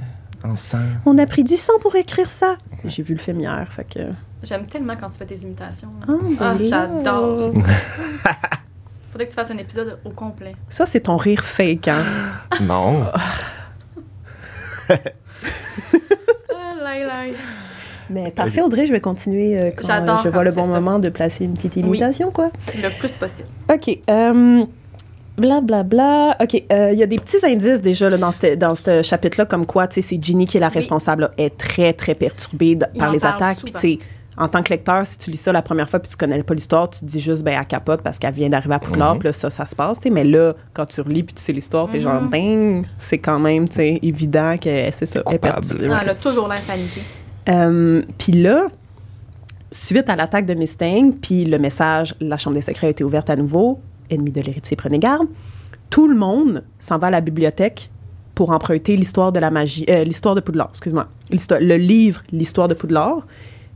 en 0.50 0.56
sang. 0.56 0.78
On 1.04 1.16
a 1.18 1.26
pris 1.26 1.44
du 1.44 1.56
sang 1.56 1.74
pour 1.80 1.94
écrire 1.96 2.28
ça. 2.28 2.56
J'ai 2.84 3.02
vu 3.02 3.14
le 3.14 3.20
film 3.20 3.40
hier, 3.40 3.66
fait 3.70 3.84
que. 3.84 4.00
J'aime 4.42 4.66
tellement 4.66 4.94
quand 4.96 5.08
tu 5.10 5.18
fais 5.18 5.26
tes 5.26 5.36
imitations. 5.36 5.88
là. 6.00 6.06
Ah, 6.08 6.12
Ah, 6.40 6.54
ben 6.54 6.58
là. 6.58 6.68
j'adore 6.68 7.44
ça. 7.44 7.60
Faudrait 9.12 9.26
que 9.26 9.30
tu 9.30 9.36
fasses 9.36 9.50
un 9.50 9.58
épisode 9.58 9.98
au 10.04 10.10
complet. 10.10 10.54
Ça, 10.68 10.84
c'est 10.86 11.00
ton 11.00 11.16
rire 11.16 11.44
fake, 11.44 11.88
hein? 11.88 12.04
Non. 12.62 13.06
Ah, 13.14 14.94
là. 16.84 17.24
Mais 18.08 18.30
parfait, 18.30 18.62
Audrey, 18.62 18.86
je 18.86 18.92
vais 18.92 19.00
continuer 19.00 19.58
euh, 19.58 19.70
quand 19.76 19.86
J'adore 19.86 20.18
euh, 20.20 20.22
je 20.24 20.28
vois 20.28 20.44
le 20.44 20.52
bon 20.52 20.66
moment 20.66 20.98
de 21.00 21.08
placer 21.08 21.44
une 21.44 21.54
petite 21.54 21.76
imitation, 21.76 22.30
quoi. 22.30 22.50
Le 22.74 22.88
plus 22.98 23.12
possible. 23.12 23.48
OK. 23.72 23.98
Euh, 24.08 24.64
bla, 25.38 25.60
bla, 25.60 25.82
bla. 25.82 26.36
OK. 26.40 26.62
euh, 26.72 26.90
Il 26.92 26.98
y 26.98 27.02
a 27.02 27.06
des 27.06 27.18
petits 27.18 27.44
indices 27.44 27.82
déjà 27.82 28.08
là, 28.10 28.16
dans 28.16 28.32
ce 28.32 28.54
dans 28.54 29.02
chapitre-là, 29.02 29.44
comme 29.46 29.66
quoi, 29.66 29.86
tu 29.88 29.96
sais, 30.00 30.02
c'est 30.08 30.22
Ginny 30.22 30.46
qui 30.46 30.56
est 30.56 30.60
la 30.60 30.68
responsable, 30.68 31.22
là, 31.22 31.30
est 31.38 31.56
très, 31.56 31.92
très 31.92 32.14
perturbée 32.14 32.76
par 32.98 33.08
en 33.10 33.12
les 33.12 33.24
attaques. 33.24 33.58
Puis, 33.62 33.72
tu 33.72 33.80
sais, 33.80 33.98
en 34.38 34.48
tant 34.48 34.62
que 34.62 34.68
lecteur, 34.68 35.06
si 35.06 35.16
tu 35.16 35.30
lis 35.30 35.38
ça 35.38 35.50
la 35.50 35.62
première 35.62 35.88
fois 35.88 35.98
puis 35.98 36.10
tu 36.10 36.16
connais 36.16 36.42
pas 36.42 36.52
l'histoire, 36.52 36.90
tu 36.90 37.00
te 37.00 37.04
dis 37.06 37.20
juste, 37.20 37.42
ben, 37.42 37.56
elle 37.58 37.66
capote 37.66 38.02
parce 38.02 38.18
qu'elle 38.18 38.34
vient 38.34 38.50
d'arriver 38.50 38.74
à 38.74 38.78
Poudlard, 38.78 39.18
puis 39.18 39.28
là, 39.28 39.32
ça, 39.32 39.48
ça 39.48 39.64
se 39.64 39.74
passe, 39.74 39.98
tu 39.98 40.04
sais. 40.04 40.10
Mais 40.10 40.24
là, 40.24 40.52
quand 40.74 40.84
tu 40.84 41.00
relis 41.00 41.22
puis 41.22 41.34
tu 41.34 41.42
sais 41.42 41.52
l'histoire, 41.52 41.88
t'es 41.88 42.00
genre, 42.00 42.20
Mhm. 42.20 42.30
ding, 42.30 42.84
c'est 42.98 43.16
quand 43.18 43.38
même, 43.38 43.66
tu 43.68 43.76
sais, 43.76 43.98
évident 44.02 44.56
que 44.60 44.90
c'est 44.92 45.06
ça. 45.06 45.22
elle 45.26 45.34
est 45.34 45.38
perturbée. 45.38 45.88
Ah, 45.90 46.00
elle 46.02 46.10
a 46.10 46.14
toujours 46.14 46.48
l'air 46.48 46.60
paniquée. 46.66 47.00
Euh, 47.48 48.02
puis 48.18 48.32
là, 48.32 48.66
suite 49.72 50.08
à 50.10 50.16
l'attaque 50.16 50.46
de 50.46 50.54
Mustang, 50.54 51.12
puis 51.20 51.44
le 51.44 51.58
message 51.58 52.14
La 52.20 52.36
Chambre 52.38 52.56
des 52.56 52.62
secrets 52.62 52.88
a 52.88 52.90
été 52.90 53.04
ouverte 53.04 53.30
à 53.30 53.36
nouveau, 53.36 53.80
ennemi 54.10 54.32
de 54.32 54.40
l'héritier, 54.40 54.76
prenez 54.76 54.98
garde, 54.98 55.28
tout 55.90 56.08
le 56.08 56.16
monde 56.16 56.64
s'en 56.78 56.98
va 56.98 57.08
à 57.08 57.10
la 57.10 57.20
bibliothèque 57.20 57.90
pour 58.34 58.50
emprunter 58.50 58.96
l'histoire 58.96 59.32
de 59.32 59.40
la 59.40 59.50
magie, 59.50 59.86
euh, 59.88 60.04
l'histoire 60.04 60.34
de 60.34 60.40
Poudlard, 60.40 60.70
excuse-moi, 60.70 61.08
le 61.30 61.76
livre 61.76 62.22
L'histoire 62.32 62.68
de 62.68 62.74
Poudlard. 62.74 63.26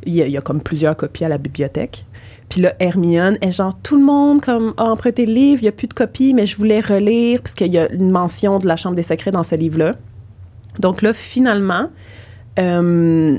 Il 0.07 0.14
y, 0.14 0.22
a, 0.22 0.26
il 0.26 0.33
y 0.33 0.37
a 0.37 0.41
comme 0.41 0.62
plusieurs 0.62 0.97
copies 0.97 1.24
à 1.24 1.28
la 1.28 1.37
bibliothèque. 1.37 2.07
Puis 2.49 2.61
là, 2.62 2.74
Hermione 2.81 3.39
est 3.43 3.53
genre, 3.53 3.78
tout 3.83 3.97
le 3.97 4.05
monde 4.05 4.41
comme, 4.41 4.74
a 4.76 4.85
emprunté 4.85 5.24
le 5.24 5.33
livre, 5.33 5.61
il 5.62 5.64
n'y 5.64 5.68
a 5.68 5.72
plus 5.72 5.87
de 5.87 5.95
copies, 5.95 6.35
mais 6.35 6.47
je 6.47 6.57
voulais 6.57 6.81
relire, 6.81 7.43
parce 7.43 7.55
qu'il 7.55 7.72
y 7.72 7.78
a 7.78 7.91
une 7.93 8.11
mention 8.11 8.59
de 8.59 8.66
la 8.66 8.76
Chambre 8.76 8.97
des 8.97 9.03
secrets 9.03 9.31
dans 9.31 9.43
ce 9.43 9.55
livre-là. 9.55 9.95
Donc 10.78 11.03
là, 11.03 11.12
finalement, 11.12 11.91
euh, 12.59 13.39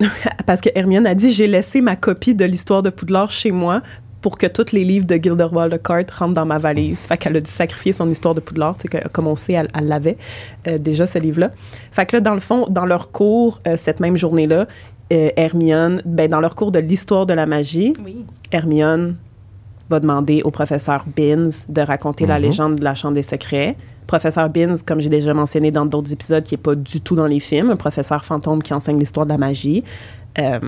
parce 0.46 0.60
que 0.60 0.68
Hermione 0.74 1.06
a 1.06 1.14
dit 1.14 1.32
j'ai 1.32 1.46
laissé 1.46 1.80
ma 1.80 1.96
copie 1.96 2.34
de 2.34 2.44
l'histoire 2.44 2.82
de 2.82 2.90
Poudlard 2.90 3.30
chez 3.30 3.50
moi 3.50 3.82
pour 4.22 4.38
que 4.38 4.46
tous 4.46 4.72
les 4.72 4.84
livres 4.84 5.06
de 5.06 5.14
Gilderoy 5.16 5.68
Lockhart 5.68 6.10
rentrent 6.10 6.32
dans 6.34 6.46
ma 6.46 6.58
valise. 6.58 7.00
Fait 7.06 7.16
qu'elle 7.16 7.36
a 7.36 7.40
dû 7.40 7.50
sacrifier 7.50 7.92
son 7.92 8.10
histoire 8.10 8.34
de 8.34 8.40
Poudlard, 8.40 8.76
que, 8.78 9.06
comme 9.08 9.26
on 9.26 9.36
sait, 9.36 9.52
elle 9.52 9.68
l'avait 9.86 10.16
euh, 10.66 10.78
déjà 10.78 11.06
ce 11.06 11.18
livre-là. 11.18 11.50
Fait 11.92 12.06
que 12.06 12.16
là, 12.16 12.20
dans 12.20 12.34
le 12.34 12.40
fond, 12.40 12.66
dans 12.68 12.86
leur 12.86 13.10
cours 13.12 13.60
euh, 13.68 13.76
cette 13.76 14.00
même 14.00 14.16
journée-là, 14.16 14.66
euh, 15.12 15.28
Hermione, 15.36 16.02
ben, 16.04 16.28
dans 16.28 16.40
leur 16.40 16.54
cours 16.56 16.72
de 16.72 16.80
l'histoire 16.80 17.26
de 17.26 17.34
la 17.34 17.46
magie, 17.46 17.92
Oui. 18.04 18.24
Hermione 18.50 19.16
va 19.88 20.00
demander 20.00 20.42
au 20.42 20.50
professeur 20.50 21.04
Binns 21.16 21.52
de 21.68 21.80
raconter 21.80 22.26
la 22.26 22.38
Mhm. 22.38 22.42
légende 22.44 22.76
de 22.76 22.84
la 22.84 22.94
Chambre 22.96 23.14
des 23.14 23.22
secrets. 23.22 23.76
Professeur 24.08 24.48
Binns, 24.50 24.78
comme 24.84 25.00
j'ai 25.00 25.08
déjà 25.08 25.32
mentionné 25.34 25.70
dans 25.70 25.86
d'autres 25.86 26.12
épisodes, 26.12 26.42
qui 26.42 26.54
n'est 26.54 26.60
pas 26.62 26.74
du 26.74 27.00
tout 27.00 27.14
dans 27.14 27.26
les 27.26 27.38
films, 27.40 27.70
un 27.70 27.76
professeur 27.76 28.24
fantôme 28.24 28.62
qui 28.62 28.72
enseigne 28.74 28.98
l'histoire 28.98 29.26
de 29.26 29.30
la 29.30 29.38
magie. 29.38 29.84
Euh, 30.38 30.60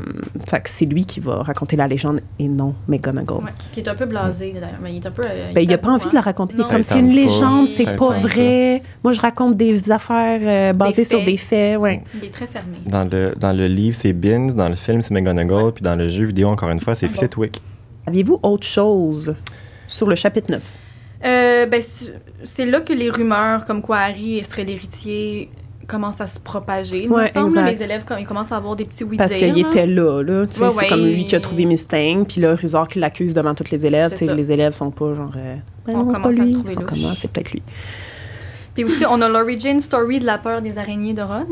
fait 0.48 0.60
que 0.62 0.70
c'est 0.70 0.86
lui 0.86 1.04
qui 1.04 1.20
va 1.20 1.42
raconter 1.42 1.76
la 1.76 1.86
légende 1.86 2.20
et 2.38 2.48
non 2.48 2.74
McGonagall. 2.88 3.44
Ouais. 3.44 3.50
Puis 3.72 3.82
il 3.82 3.86
est 3.86 3.88
un 3.88 3.94
peu 3.94 4.06
blasé, 4.06 4.52
d'ailleurs. 4.54 4.78
Mais 4.82 4.94
il 4.94 4.96
est 4.96 5.06
un 5.06 5.10
peu. 5.10 5.22
euh, 5.26 5.52
Ben, 5.54 5.60
il 5.60 5.68
n'a 5.68 5.76
pas 5.76 5.90
envie 5.90 6.08
de 6.08 6.14
la 6.14 6.20
hein. 6.20 6.22
raconter. 6.22 6.54
Il 6.56 6.60
est 6.60 6.64
Non. 6.64 6.70
comme 6.70 6.82
c'est 6.82 6.98
une 6.98 7.12
légende, 7.12 7.68
c'est 7.68 7.96
pas 7.96 8.10
vrai. 8.12 8.82
Moi, 9.04 9.12
je 9.12 9.20
raconte 9.20 9.56
des 9.58 9.92
affaires 9.92 10.40
euh, 10.42 10.72
basées 10.72 11.04
sur 11.04 11.22
des 11.22 11.36
faits. 11.36 11.78
Ouais. 11.78 12.02
Il 12.14 12.24
est 12.24 12.32
très 12.32 12.46
fermé. 12.46 12.78
Dans 12.86 13.04
le, 13.04 13.34
dans 13.38 13.52
le 13.52 13.66
livre, 13.66 13.96
c'est 14.00 14.14
Binns, 14.14 14.54
dans 14.54 14.70
le 14.70 14.74
film, 14.74 15.02
c'est 15.02 15.12
McGonagall, 15.12 15.64
Ouais. 15.64 15.72
puis 15.72 15.82
dans 15.82 15.96
le 15.96 16.08
jeu 16.08 16.24
vidéo, 16.24 16.48
encore 16.48 16.70
une 16.70 16.80
fois, 16.80 16.94
c'est 16.94 17.06
Ah 17.06 17.12
bon? 17.12 17.18
Flitwick. 17.18 17.60
Aviez-vous 18.06 18.40
autre 18.42 18.66
chose 18.66 19.34
sur 19.86 20.08
le 20.08 20.14
chapitre 20.14 20.50
9? 20.52 20.62
Euh, 20.62 21.28
Euh, 21.28 21.66
ben, 21.66 21.82
c'est 22.44 22.64
là 22.64 22.80
que 22.80 22.92
les 22.92 23.10
rumeurs 23.10 23.64
comme 23.64 23.82
quoi 23.82 23.96
Harry 23.98 24.42
serait 24.44 24.62
l'héritier 24.64 25.50
commencent 25.88 26.20
à 26.20 26.28
se 26.28 26.38
propager. 26.38 27.02
il 27.02 27.10
me 27.10 27.16
Ouais, 27.16 27.28
semble, 27.32 27.58
les 27.64 27.82
élèves, 27.82 28.04
quand 28.06 28.16
ils 28.16 28.26
commencent 28.26 28.52
à 28.52 28.56
avoir 28.56 28.76
des 28.76 28.84
petits 28.84 29.02
oui 29.02 29.16
Parce 29.16 29.34
qu'il 29.34 29.58
était 29.58 29.86
là, 29.86 30.22
là. 30.22 30.46
Tu 30.46 30.54
sais, 30.54 30.62
Ouais, 30.62 30.70
c'est 30.70 30.76
ouais. 30.78 30.88
comme 30.88 31.04
lui 31.04 31.24
qui 31.24 31.34
a 31.34 31.40
trouvé 31.40 31.64
Mustang, 31.64 32.24
puis 32.28 32.40
là, 32.40 32.54
Rusard 32.54 32.86
qui 32.86 33.00
l'accuse 33.00 33.34
devant 33.34 33.54
tous 33.54 33.70
les 33.72 33.84
élèves. 33.86 34.12
Tu 34.12 34.24
sais, 34.26 34.34
les 34.34 34.52
élèves 34.52 34.72
sont 34.74 34.90
pas 34.92 35.12
genre. 35.14 35.32
euh, 35.36 35.56
Ben 35.86 35.96
On 35.96 36.04
non, 36.04 36.14
c'est 36.14 36.22
pas 36.22 36.28
commence 36.30 36.66
lui. 36.66 36.74
commence, 36.84 37.18
c'est 37.18 37.30
peut-être 37.32 37.50
lui. 37.50 37.62
Puis 38.74 38.84
aussi, 38.84 39.04
on 39.10 39.20
a 39.22 39.28
l'origin 39.28 39.80
story 39.80 40.20
de 40.20 40.26
la 40.26 40.38
peur 40.38 40.62
des 40.62 40.78
araignées 40.78 41.14
de 41.14 41.22
Ron, 41.22 41.46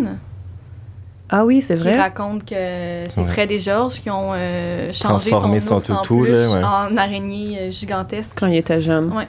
Ah 1.28 1.44
oui, 1.44 1.60
c'est 1.60 1.74
qui 1.74 1.80
vrai. 1.80 1.96
raconte 1.98 2.44
que 2.44 2.54
c'est 2.54 3.18
Ouais. 3.20 3.26
Fred 3.26 3.50
et 3.50 3.58
George 3.58 4.00
qui 4.00 4.10
ont 4.10 4.30
euh, 4.32 4.92
changé 4.92 5.30
son, 5.30 5.40
Transformé 5.40 5.58
son 5.60 5.74
en 5.74 5.80
toutou, 5.80 6.22
là, 6.24 6.50
ouais. 6.52 6.64
en 6.64 6.96
araignée 6.96 7.58
euh, 7.62 7.70
gigantesque. 7.70 8.32
Quand 8.38 8.46
il 8.46 8.56
était 8.56 8.80
jeune. 8.80 9.12
Ouais. 9.12 9.26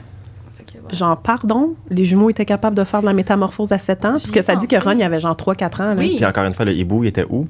Genre, 0.92 1.16
pardon, 1.18 1.74
les 1.90 2.04
jumeaux 2.04 2.30
étaient 2.30 2.44
capables 2.44 2.76
de 2.76 2.84
faire 2.84 3.00
de 3.00 3.06
la 3.06 3.12
métamorphose 3.12 3.72
à 3.72 3.78
7 3.78 4.04
ans, 4.04 4.10
parce 4.10 4.30
que 4.30 4.42
ça 4.42 4.56
dit 4.56 4.66
que. 4.66 4.76
Ron, 4.76 4.92
il 4.96 5.02
avait 5.02 5.20
genre 5.20 5.36
3-4 5.36 5.82
ans. 5.82 5.94
Là. 5.94 5.96
Oui. 5.98 6.14
Puis 6.16 6.24
encore 6.24 6.44
une 6.44 6.52
fois, 6.54 6.64
le 6.64 6.72
hibou, 6.72 7.04
il 7.04 7.08
était 7.08 7.26
où? 7.28 7.46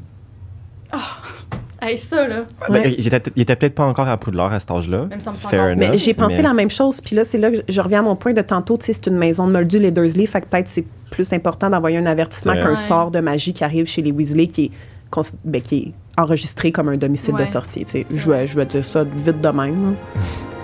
Hey, 1.81 1.97
ça, 1.97 2.27
là. 2.27 2.41
Ouais. 2.69 2.83
Ben, 2.83 2.95
il, 2.99 3.07
était, 3.07 3.31
il 3.37 3.43
était 3.43 3.55
peut-être 3.55 3.77
pas 3.77 3.85
encore 3.87 4.09
à 4.09 4.17
Poudlard 4.17 4.53
à 4.53 4.59
cet 4.59 4.69
âge-là. 4.73 5.07
Même 5.07 5.21
ça 5.21 5.31
me 5.31 5.37
semble 5.37 5.49
Fair 5.51 5.63
encore- 5.63 5.77
Mais 5.77 5.97
j'ai 5.97 6.13
pensé 6.13 6.39
mais- 6.39 6.43
la 6.43 6.53
même 6.53 6.71
chose, 6.71 7.01
puis 7.01 7.15
là, 7.15 7.23
c'est 7.23 7.39
là 7.39 7.53
que 7.53 7.59
je 7.69 7.81
reviens 7.81 8.01
à 8.01 8.03
mon 8.03 8.17
point 8.17 8.33
de 8.33 8.43
tantôt, 8.43 8.77
tu 8.77 8.87
sais, 8.87 8.93
c'est 8.95 9.07
une 9.07 9.17
maison 9.17 9.47
de 9.47 9.53
Moldu, 9.53 9.79
les 9.79 9.93
Dursley, 9.93 10.27
fait 10.27 10.41
que 10.41 10.47
peut-être 10.47 10.67
c'est 10.67 10.85
plus 11.13 11.33
important 11.33 11.71
d'envoyer 11.71 11.99
un 11.99 12.07
avertissement 12.07 12.55
Ouais. 12.55 12.61
qu'un 12.61 12.71
Ouais. 12.71 12.77
sort 12.77 13.13
de 13.13 13.21
magie 13.21 13.53
qui 13.53 13.63
arrive 13.63 13.87
chez 13.87 14.03
les 14.03 14.11
Weasley 14.11 14.49
qui 14.49 14.65
est, 14.65 15.33
ben, 15.45 15.63
qui 15.63 15.77
est 15.77 16.21
enregistré 16.21 16.73
comme 16.73 16.89
un 16.89 16.97
domicile 16.97 17.35
Ouais. 17.35 17.45
de 17.45 17.49
sorcier, 17.49 17.85
tu 17.85 17.93
sais. 17.93 18.07
Je 18.13 18.29
vais, 18.29 18.49
je 18.49 18.57
vais 18.57 18.67
dire 18.67 18.85
ça 18.85 19.05
vite 19.05 19.41
de 19.41 19.49
même. 19.49 19.95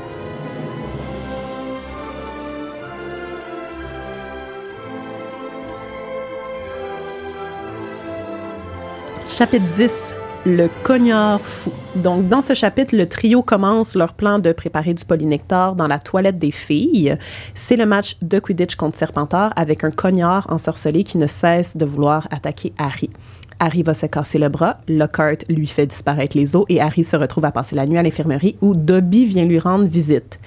Chapitre 9.37 9.67
10. 9.75 10.15
Le 10.47 10.69
cognard 10.85 11.41
fou. 11.41 11.73
Donc, 11.97 12.29
dans 12.29 12.41
ce 12.41 12.55
chapitre, 12.55 12.95
le 12.95 13.09
trio 13.09 13.43
commence 13.43 13.97
leur 13.97 14.13
plan 14.13 14.39
de 14.39 14.53
préparer 14.53 14.95
du 14.95 15.05
polynectar 15.05 15.75
dans 15.75 15.89
la 15.89 15.99
toilette 15.99 16.39
des 16.39 16.53
filles. 16.53 17.19
C'est 17.57 17.75
le 17.75 17.85
match 17.85 18.17
de 18.23 18.39
Quidditch 18.39 18.77
contre 18.77 18.97
Serpentard 18.97 19.53
avec 19.57 19.83
un 19.83 19.91
cognard 19.91 20.47
ensorcelé 20.51 21.03
qui 21.03 21.19
ne 21.19 21.27
cesse 21.27 21.77
de 21.77 21.85
vouloir 21.85 22.29
attaquer 22.31 22.73
Harry. 22.79 23.11
Harry 23.59 23.83
va 23.83 23.95
se 23.95 24.07
casser 24.07 24.39
le 24.39 24.49
bras, 24.49 24.79
Lockhart 24.87 25.39
lui 25.49 25.67
fait 25.67 25.87
disparaître 25.87 26.37
les 26.37 26.55
os 26.55 26.65
et 26.69 26.81
Harry 26.81 27.03
se 27.03 27.17
retrouve 27.17 27.45
à 27.45 27.51
passer 27.51 27.75
la 27.75 27.87
nuit 27.87 27.99
à 27.99 28.05
l'infirmerie 28.05 28.57
où 28.61 28.77
Dobby 28.77 29.25
vient 29.25 29.47
lui 29.47 29.59
rendre 29.59 29.87
visite. 29.87 30.39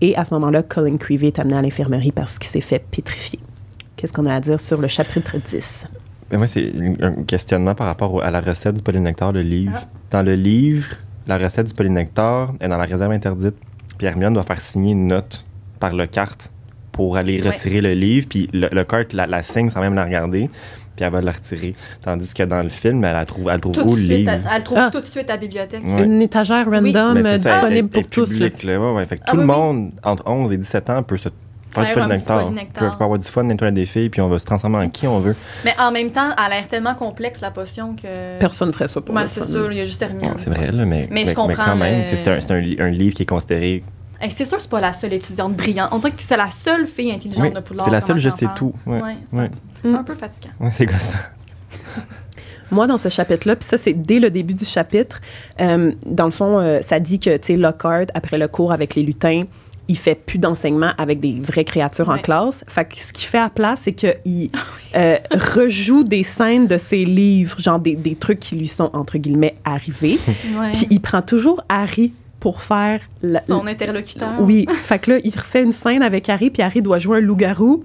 Et 0.00 0.14
à 0.14 0.24
ce 0.24 0.32
moment-là, 0.34 0.62
Colin 0.62 0.96
Creevy 0.96 1.26
est 1.26 1.40
amené 1.40 1.56
à 1.56 1.62
l'infirmerie 1.62 2.12
parce 2.12 2.38
qu'il 2.38 2.50
s'est 2.50 2.60
fait 2.60 2.84
pétrifier. 2.88 3.40
Qu'est-ce 3.96 4.12
qu'on 4.12 4.26
a 4.26 4.34
à 4.34 4.38
dire 4.38 4.60
sur 4.60 4.80
le 4.80 4.86
chapitre 4.86 5.38
10? 5.44 5.86
Ben, 6.30 6.36
moi, 6.38 6.46
c'est 6.46 6.72
un 7.00 7.22
questionnement 7.24 7.74
par 7.74 7.86
rapport 7.86 8.12
au- 8.14 8.20
à 8.20 8.30
la 8.30 8.40
recette 8.40 8.74
du 8.74 8.82
polynectar, 8.82 9.32
le 9.32 9.42
livre. 9.42 9.80
Dans 10.10 10.22
le 10.22 10.34
livre, 10.34 10.88
la 11.26 11.38
recette 11.38 11.66
du 11.68 11.74
polynectar 11.74 12.52
est 12.60 12.68
dans 12.68 12.76
la 12.76 12.84
réserve 12.84 13.12
interdite. 13.12 13.54
Puis 13.96 14.06
Hermione 14.06 14.34
doit 14.34 14.42
faire 14.44 14.60
signer 14.60 14.92
une 14.92 15.06
note 15.06 15.44
par 15.80 15.94
le 15.94 16.06
carte 16.06 16.50
pour 16.92 17.16
aller 17.16 17.40
Ouais. 17.42 17.50
retirer 17.50 17.80
le 17.80 17.92
livre. 17.94 18.26
Puis 18.28 18.48
le, 18.52 18.68
le 18.70 18.84
carte 18.84 19.12
la, 19.14 19.26
la 19.26 19.42
signe 19.42 19.70
sans 19.70 19.80
même 19.80 19.94
la 19.94 20.04
regarder. 20.04 20.50
Puis 20.96 21.04
elle 21.04 21.12
va 21.12 21.20
la 21.20 21.32
retirer. 21.32 21.74
Tandis 22.02 22.34
que 22.34 22.42
dans 22.42 22.62
le 22.62 22.68
film, 22.68 23.04
elle 23.04 23.12
la 23.12 23.24
trouve, 23.24 23.48
elle 23.52 23.60
trouve 23.60 23.72
Tout 23.74 23.82
où 23.82 23.94
de 23.94 24.00
le 24.00 24.04
suite, 24.06 24.18
livre? 24.18 24.30
elle, 24.32 24.42
elle 24.54 24.64
trouve 24.64 24.78
Ah. 24.80 24.90
tout 24.92 25.00
de 25.00 25.06
suite 25.06 25.30
à 25.30 25.34
la 25.34 25.38
bibliothèque. 25.38 25.86
Ouais. 25.86 26.04
Une 26.04 26.20
étagère 26.20 26.66
random 26.68 27.14
Mais 27.14 27.22
ça, 27.22 27.38
disponible 27.38 27.88
elle 27.94 28.02
pour 28.02 28.10
tous. 28.10 28.30
public, 28.32 28.62
là. 28.64 28.80
Ouais, 28.80 28.92
ouais. 28.96 29.04
Fait 29.06 29.16
que 29.16 29.22
Ah 29.26 29.30
tout 29.30 29.36
le 29.36 29.42
oui, 29.44 29.48
oui. 29.48 29.56
monde 29.56 29.90
entre 30.02 30.24
11 30.28 30.52
et 30.52 30.56
17 30.58 30.90
ans 30.90 31.02
peut 31.04 31.16
se 31.16 31.28
faire 31.70 31.84
du 31.84 31.92
Faire 31.92 31.98
un 32.04 32.08
petit 32.08 32.24
polynectar. 32.24 32.40
polynectar. 32.44 32.90
Peut, 32.92 32.98
peut 32.98 33.04
avoir 33.04 33.18
du 33.18 33.26
fun 33.26 33.44
dans 33.44 33.64
les 33.66 33.72
des 33.72 33.86
filles, 33.86 34.08
puis 34.08 34.20
on 34.20 34.28
va 34.28 34.38
se 34.38 34.44
transformer 34.46 34.78
en 34.78 34.88
qui 34.88 35.06
on 35.06 35.18
veut. 35.20 35.36
Mais 35.64 35.74
en 35.78 35.90
même 35.92 36.10
temps, 36.10 36.30
elle 36.36 36.44
a 36.44 36.48
l'air 36.48 36.68
tellement 36.68 36.94
complexe, 36.94 37.40
la 37.40 37.50
potion, 37.50 37.94
que. 37.94 38.38
Personne 38.38 38.68
ne 38.68 38.72
ferait 38.72 38.88
ça 38.88 39.00
pour 39.00 39.14
le 39.14 39.26
c'est 39.26 39.44
sûr, 39.44 39.70
il 39.72 39.78
y 39.78 39.80
a 39.80 39.84
juste 39.84 40.00
Hermione. 40.02 40.34
C'est 40.36 40.50
vrai, 40.50 40.70
là, 40.72 40.84
mais, 40.84 41.08
Mais 41.10 41.26
je 41.26 41.34
comprends 41.34 41.64
quand 41.64 41.76
même, 41.76 42.04
c'est- 42.04 42.28
un, 42.28 42.38
un 42.56 42.86
un 42.86 42.90
livre 42.90 43.14
qui 43.14 43.22
est 43.22 43.26
considéré. 43.26 43.82
Hey, 44.20 44.30
c'est 44.32 44.44
sûr 44.44 44.56
que 44.56 44.62
c'est 44.62 44.70
pas 44.70 44.80
la 44.80 44.92
seule 44.92 45.12
étudiante 45.12 45.54
brillante. 45.54 45.90
On 45.92 45.98
dirait 45.98 46.10
que 46.10 46.20
c'est 46.20 46.36
la 46.36 46.50
seule 46.50 46.88
fille 46.88 47.12
intelligente 47.12 47.44
Oui, 47.44 47.52
de 47.54 47.60
Poudlard. 47.60 47.84
c'est 47.86 47.92
la 47.92 48.00
seule, 48.00 48.18
je 48.18 48.30
sais 48.30 48.46
tout. 48.56 48.74
Ouais, 48.84 49.00
Ouais, 49.00 49.16
ouais. 49.32 49.50
c'est 49.80 49.88
Mm. 49.88 49.94
un 49.94 50.02
peu 50.02 50.14
fatigant. 50.16 50.50
Ouais, 50.58 50.70
c'est 50.72 50.86
gossant. 50.86 51.14
Moi, 52.70 52.86
dans 52.86 52.98
ce 52.98 53.08
chapitre-là, 53.08 53.56
puis 53.56 53.66
ça, 53.66 53.78
c'est 53.78 53.94
dès 53.94 54.18
le 54.18 54.28
début 54.30 54.52
du 54.54 54.64
chapitre, 54.66 55.20
euh, 55.60 55.92
dans 56.04 56.26
le 56.26 56.30
fond, 56.30 56.58
euh, 56.58 56.80
ça 56.82 57.00
dit 57.00 57.18
que, 57.18 57.34
tu 57.38 57.46
sais, 57.46 57.56
Lockhart, 57.56 58.06
après 58.12 58.36
le 58.36 58.46
cours 58.46 58.72
avec 58.72 58.94
les 58.94 59.02
lutins, 59.02 59.44
il 59.88 59.96
fait 59.98 60.14
plus 60.14 60.38
d'enseignement 60.38 60.92
avec 60.98 61.18
des 61.20 61.40
vraies 61.40 61.64
créatures 61.64 62.08
en 62.10 62.18
classe. 62.18 62.64
Fait 62.68 62.84
que 62.84 62.96
ce 62.96 63.12
qu'il 63.12 63.26
fait 63.26 63.38
à 63.38 63.48
place, 63.50 63.80
c'est 63.84 63.92
qu'il 63.94 64.50
euh, 64.96 65.16
rejoue 65.32 66.04
des 66.04 66.22
scènes 66.22 66.66
de 66.66 66.76
ses 66.78 67.04
livres, 67.04 67.58
genre 67.58 67.78
des, 67.78 67.94
des 67.94 68.14
trucs 68.14 68.38
qui 68.40 68.56
lui 68.56 68.68
sont, 68.68 68.90
entre 68.92 69.18
guillemets, 69.18 69.54
arrivés. 69.64 70.18
Ouais. 70.58 70.72
Puis 70.72 70.86
il 70.90 71.00
prend 71.00 71.22
toujours 71.22 71.62
Harry 71.68 72.12
pour 72.40 72.62
faire... 72.62 73.00
la- 73.22 73.40
Son 73.40 73.66
interlocuteur. 73.66 74.40
oui, 74.40 74.66
fait 74.84 74.98
que 74.98 75.12
là, 75.12 75.18
il 75.24 75.34
refait 75.36 75.62
une 75.62 75.72
scène 75.72 76.02
avec 76.02 76.28
Harry, 76.28 76.50
puis 76.50 76.62
Harry 76.62 76.82
doit 76.82 76.98
jouer 76.98 77.18
un 77.18 77.20
loup-garou. 77.20 77.84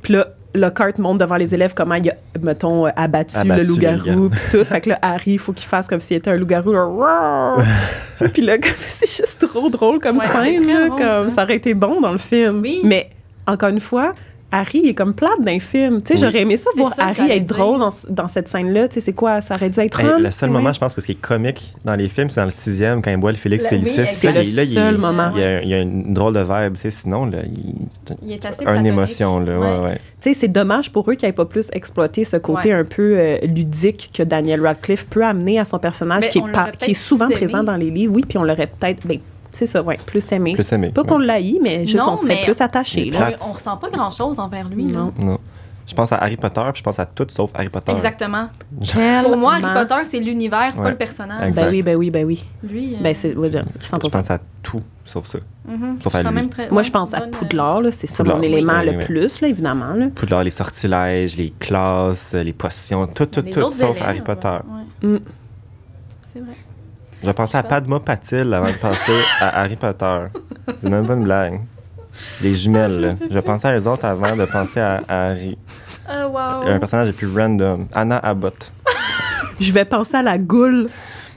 Puis 0.00 0.14
là, 0.14 0.28
Lockhart 0.54 0.98
montre 0.98 1.18
devant 1.20 1.36
les 1.36 1.54
élèves 1.54 1.72
comment 1.74 1.94
il 1.94 2.10
a, 2.10 2.14
mettons, 2.42 2.86
euh, 2.86 2.90
abattu, 2.96 3.36
Abattu 3.38 3.60
le 3.62 3.66
loup-garou, 3.68 4.28
puis 4.28 4.40
tout. 4.50 4.64
Fait 4.64 4.80
que 4.82 4.90
là, 4.90 4.98
Harry, 5.00 5.32
il 5.32 5.38
faut 5.38 5.52
qu'il 5.52 5.66
fasse 5.66 5.86
comme 5.88 6.00
s'il 6.00 6.16
était 6.18 6.30
un 6.30 6.36
loup-garou. 6.36 6.72
puis 8.32 8.42
là, 8.42 8.58
comme- 8.58 8.70
c'est 8.88 9.08
juste 9.10 9.46
trop 9.48 9.68
drôle 9.70 9.98
comme 9.98 10.18
Ouais, 10.18 10.26
scène. 10.26 10.32
très 10.64 10.74
là, 10.74 10.86
drôle, 10.88 10.98
comme, 11.00 11.28
ça. 11.30 11.36
ça 11.36 11.42
aurait 11.44 11.56
été 11.56 11.74
bon 11.74 12.00
dans 12.00 12.12
le 12.12 12.18
film. 12.18 12.60
Oui. 12.60 12.80
Mais, 12.84 13.08
encore 13.46 13.70
une 13.70 13.80
fois, 13.80 14.12
Harry 14.52 14.86
est 14.86 14.94
comme 14.94 15.14
plate 15.14 15.40
d'un 15.40 15.58
film. 15.58 16.02
Tu 16.02 16.08
sais, 16.08 16.14
Oui. 16.14 16.20
j'aurais 16.20 16.42
aimé 16.42 16.56
ça 16.56 16.70
voir 16.76 16.94
ça 16.94 17.06
Harry 17.06 17.30
être 17.32 17.46
drôle 17.46 17.78
dans, 17.80 17.88
dans 18.10 18.28
cette 18.28 18.48
scène-là. 18.48 18.86
Tu 18.88 18.94
sais, 18.94 19.00
c'est 19.00 19.12
quoi? 19.14 19.40
Ça 19.40 19.54
aurait 19.56 19.70
dû 19.70 19.80
être 19.80 19.96
Ben, 19.98 20.18
le 20.18 20.30
seul 20.30 20.50
moment, 20.50 20.72
je 20.72 20.78
pense, 20.78 20.92
parce 20.94 21.06
qu'il 21.06 21.14
est 21.16 21.20
comique 21.20 21.72
dans 21.84 21.94
les 21.96 22.08
films, 22.08 22.28
c'est 22.28 22.40
dans 22.40 22.44
le 22.44 22.50
sixième, 22.52 23.02
quand 23.02 23.10
il 23.10 23.16
boit 23.16 23.32
le 23.32 23.38
Félix 23.38 23.64
Le- 23.64 23.70
Félicis. 23.70 24.00
oui, 24.00 24.06
C'est 24.06 24.26
Là, 24.32 24.42
le 24.42 24.46
il- 24.46 24.54
là, 24.54 24.64
seul 24.66 24.94
il- 24.94 25.00
moment. 25.00 25.32
Il 25.34 25.40
y, 25.40 25.44
a, 25.44 25.62
il 25.62 25.68
y 25.68 25.74
a 25.74 25.78
une 25.80 26.12
drôle 26.14 26.34
de 26.34 26.42
tu 26.44 26.80
sais, 26.80 26.90
sinon, 26.90 27.24
là, 27.26 27.38
il, 27.44 27.74
c'est 28.06 28.16
Il 28.22 28.32
est 28.32 28.44
assez 28.44 28.64
une 28.64 28.86
émotion, 28.86 29.40
là, 29.40 29.58
ouais, 29.58 29.66
Ouais. 29.66 29.84
ouais. 29.86 30.00
Tu 30.20 30.32
sais, 30.32 30.34
c'est 30.34 30.48
dommage 30.48 30.92
pour 30.92 31.10
eux 31.10 31.14
qu'ils 31.14 31.28
n'aient 31.28 31.32
pas 31.32 31.46
plus 31.46 31.68
exploité 31.72 32.24
ce 32.24 32.36
côté 32.36 32.68
Ouais. 32.68 32.80
un 32.80 32.84
peu 32.84 33.14
euh, 33.18 33.38
ludique 33.44 34.10
que 34.12 34.22
Daniel 34.22 34.60
Radcliffe 34.64 35.06
peut 35.06 35.24
amener 35.24 35.58
à 35.58 35.64
son 35.64 35.78
personnage, 35.78 36.22
Mais 36.24 36.28
qui 36.28 36.38
est, 36.38 36.76
qui 36.78 36.90
est 36.90 36.94
souvent 36.94 37.28
présent 37.30 37.62
dans 37.64 37.76
les 37.76 37.90
livres. 37.90 38.12
Oui, 38.14 38.24
puis 38.28 38.38
on 38.38 38.42
l'aurait 38.44 38.66
peut-être, 38.68 39.06
ben, 39.06 39.18
c'est 39.52 39.66
ça, 39.66 39.82
ouais, 39.82 39.96
plus 40.06 40.32
aimé. 40.32 40.54
Plus 40.54 40.72
aimé. 40.72 40.90
Pas 40.90 41.02
ouais. 41.02 41.06
qu'on 41.08 41.18
l'haït, 41.18 41.58
mais 41.62 41.84
juste 41.86 41.98
Non, 42.04 42.12
on 42.12 42.16
serait 42.16 42.34
mais- 42.36 42.44
plus 42.44 42.60
attaché. 42.60 43.12
On, 43.44 43.50
on 43.50 43.52
ressent 43.52 43.76
pas 43.76 43.90
grand-chose 43.90 44.38
envers 44.38 44.68
lui. 44.68 44.88
là. 44.88 44.98
Non. 45.00 45.12
Non. 45.18 45.38
Je 45.84 45.94
pense 45.94 46.12
à 46.12 46.16
Harry 46.18 46.36
Potter, 46.36 46.60
puis 46.72 46.78
je 46.78 46.82
pense 46.84 46.98
à 47.00 47.04
tout 47.06 47.26
sauf 47.28 47.50
Harry 47.54 47.68
Potter. 47.68 47.90
Exactement. 47.92 48.48
Pour 49.24 49.36
moi, 49.36 49.54
Harry 49.54 49.74
Potter, 49.86 50.02
c'est 50.08 50.20
l'univers, 50.20 50.70
c'est 50.72 50.78
pas 50.78 50.84
Ouais. 50.84 50.90
le 50.92 50.96
personnage. 50.96 51.48
Exact. 51.48 51.62
Ben 51.64 51.70
oui, 51.70 51.82
ben 51.82 51.96
oui, 51.96 52.10
ben 52.10 52.24
oui. 52.24 52.44
Lui, 52.62 52.94
euh, 52.94 52.98
Ben 53.02 53.14
c'est 53.14 53.36
ouais, 53.36 53.50
de- 53.50 53.62
100%. 53.80 54.08
Je 54.08 54.16
pense 54.18 54.30
à 54.30 54.38
tout 54.62 54.80
sauf 55.04 55.26
ça. 55.26 55.38
mhm, 55.66 55.98
sauf 56.00 56.14
à 56.14 56.22
lui. 56.22 56.48
très- 56.48 56.68
Moi, 56.70 56.78
ouais, 56.78 56.84
je 56.84 56.90
pense 56.92 57.12
à 57.12 57.18
bonne, 57.18 57.30
Poudlard, 57.32 57.82
c'est 57.90 58.06
ça 58.06 58.22
mon 58.22 58.38
oui, 58.38 58.46
élément 58.46 58.78
oui, 58.78 58.86
le 58.92 58.98
oui. 58.98 59.04
plus, 59.04 59.40
là, 59.40 59.48
évidemment. 59.48 59.92
Là. 59.94 60.06
Poudlard, 60.14 60.44
les 60.44 60.50
sortilèges, 60.50 61.36
les 61.36 61.50
classes, 61.58 62.32
les 62.32 62.52
potions, 62.52 63.06
tout, 63.08 63.26
tout, 63.26 63.42
les 63.44 63.50
tout 63.50 63.68
sauf 63.68 63.90
élèves, 63.96 64.02
Harry 64.06 64.20
Potter. 64.22 64.58
ouais. 65.02 65.08
Mm. 65.08 65.18
C'est 66.32 66.40
vrai. 66.40 66.52
Je 67.24 67.30
pensais 67.30 67.58
à 67.58 67.62
Padma 67.62 68.00
Patil 68.00 68.52
avant 68.52 68.66
de 68.68 68.76
penser 68.76 69.20
à 69.40 69.60
Harry 69.60 69.76
Potter. 69.76 70.18
C'est 70.80 70.90
même 70.90 71.06
pas 71.06 71.14
une 71.14 71.24
blague. 71.24 71.60
Les 72.40 72.54
jumelles, 72.54 73.00
là. 73.00 73.14
Je 73.30 73.38
pensais 73.38 73.68
à 73.68 73.78
eux 73.78 73.86
autres 73.86 74.04
avant 74.04 74.36
de 74.36 74.44
penser 74.44 74.80
à, 74.80 75.02
à 75.08 75.26
Harry. 75.30 75.56
Ah, 76.08 76.26
wow. 76.26 76.66
Un 76.68 76.78
personnage 76.78 77.06
le 77.08 77.12
plus 77.12 77.28
random. 77.32 77.86
Anna 77.94 78.18
Abbott. 78.18 78.72
Je 79.60 79.72
vais 79.72 79.84
penser 79.84 80.16
à 80.16 80.22
la 80.22 80.36
goule 80.38 80.88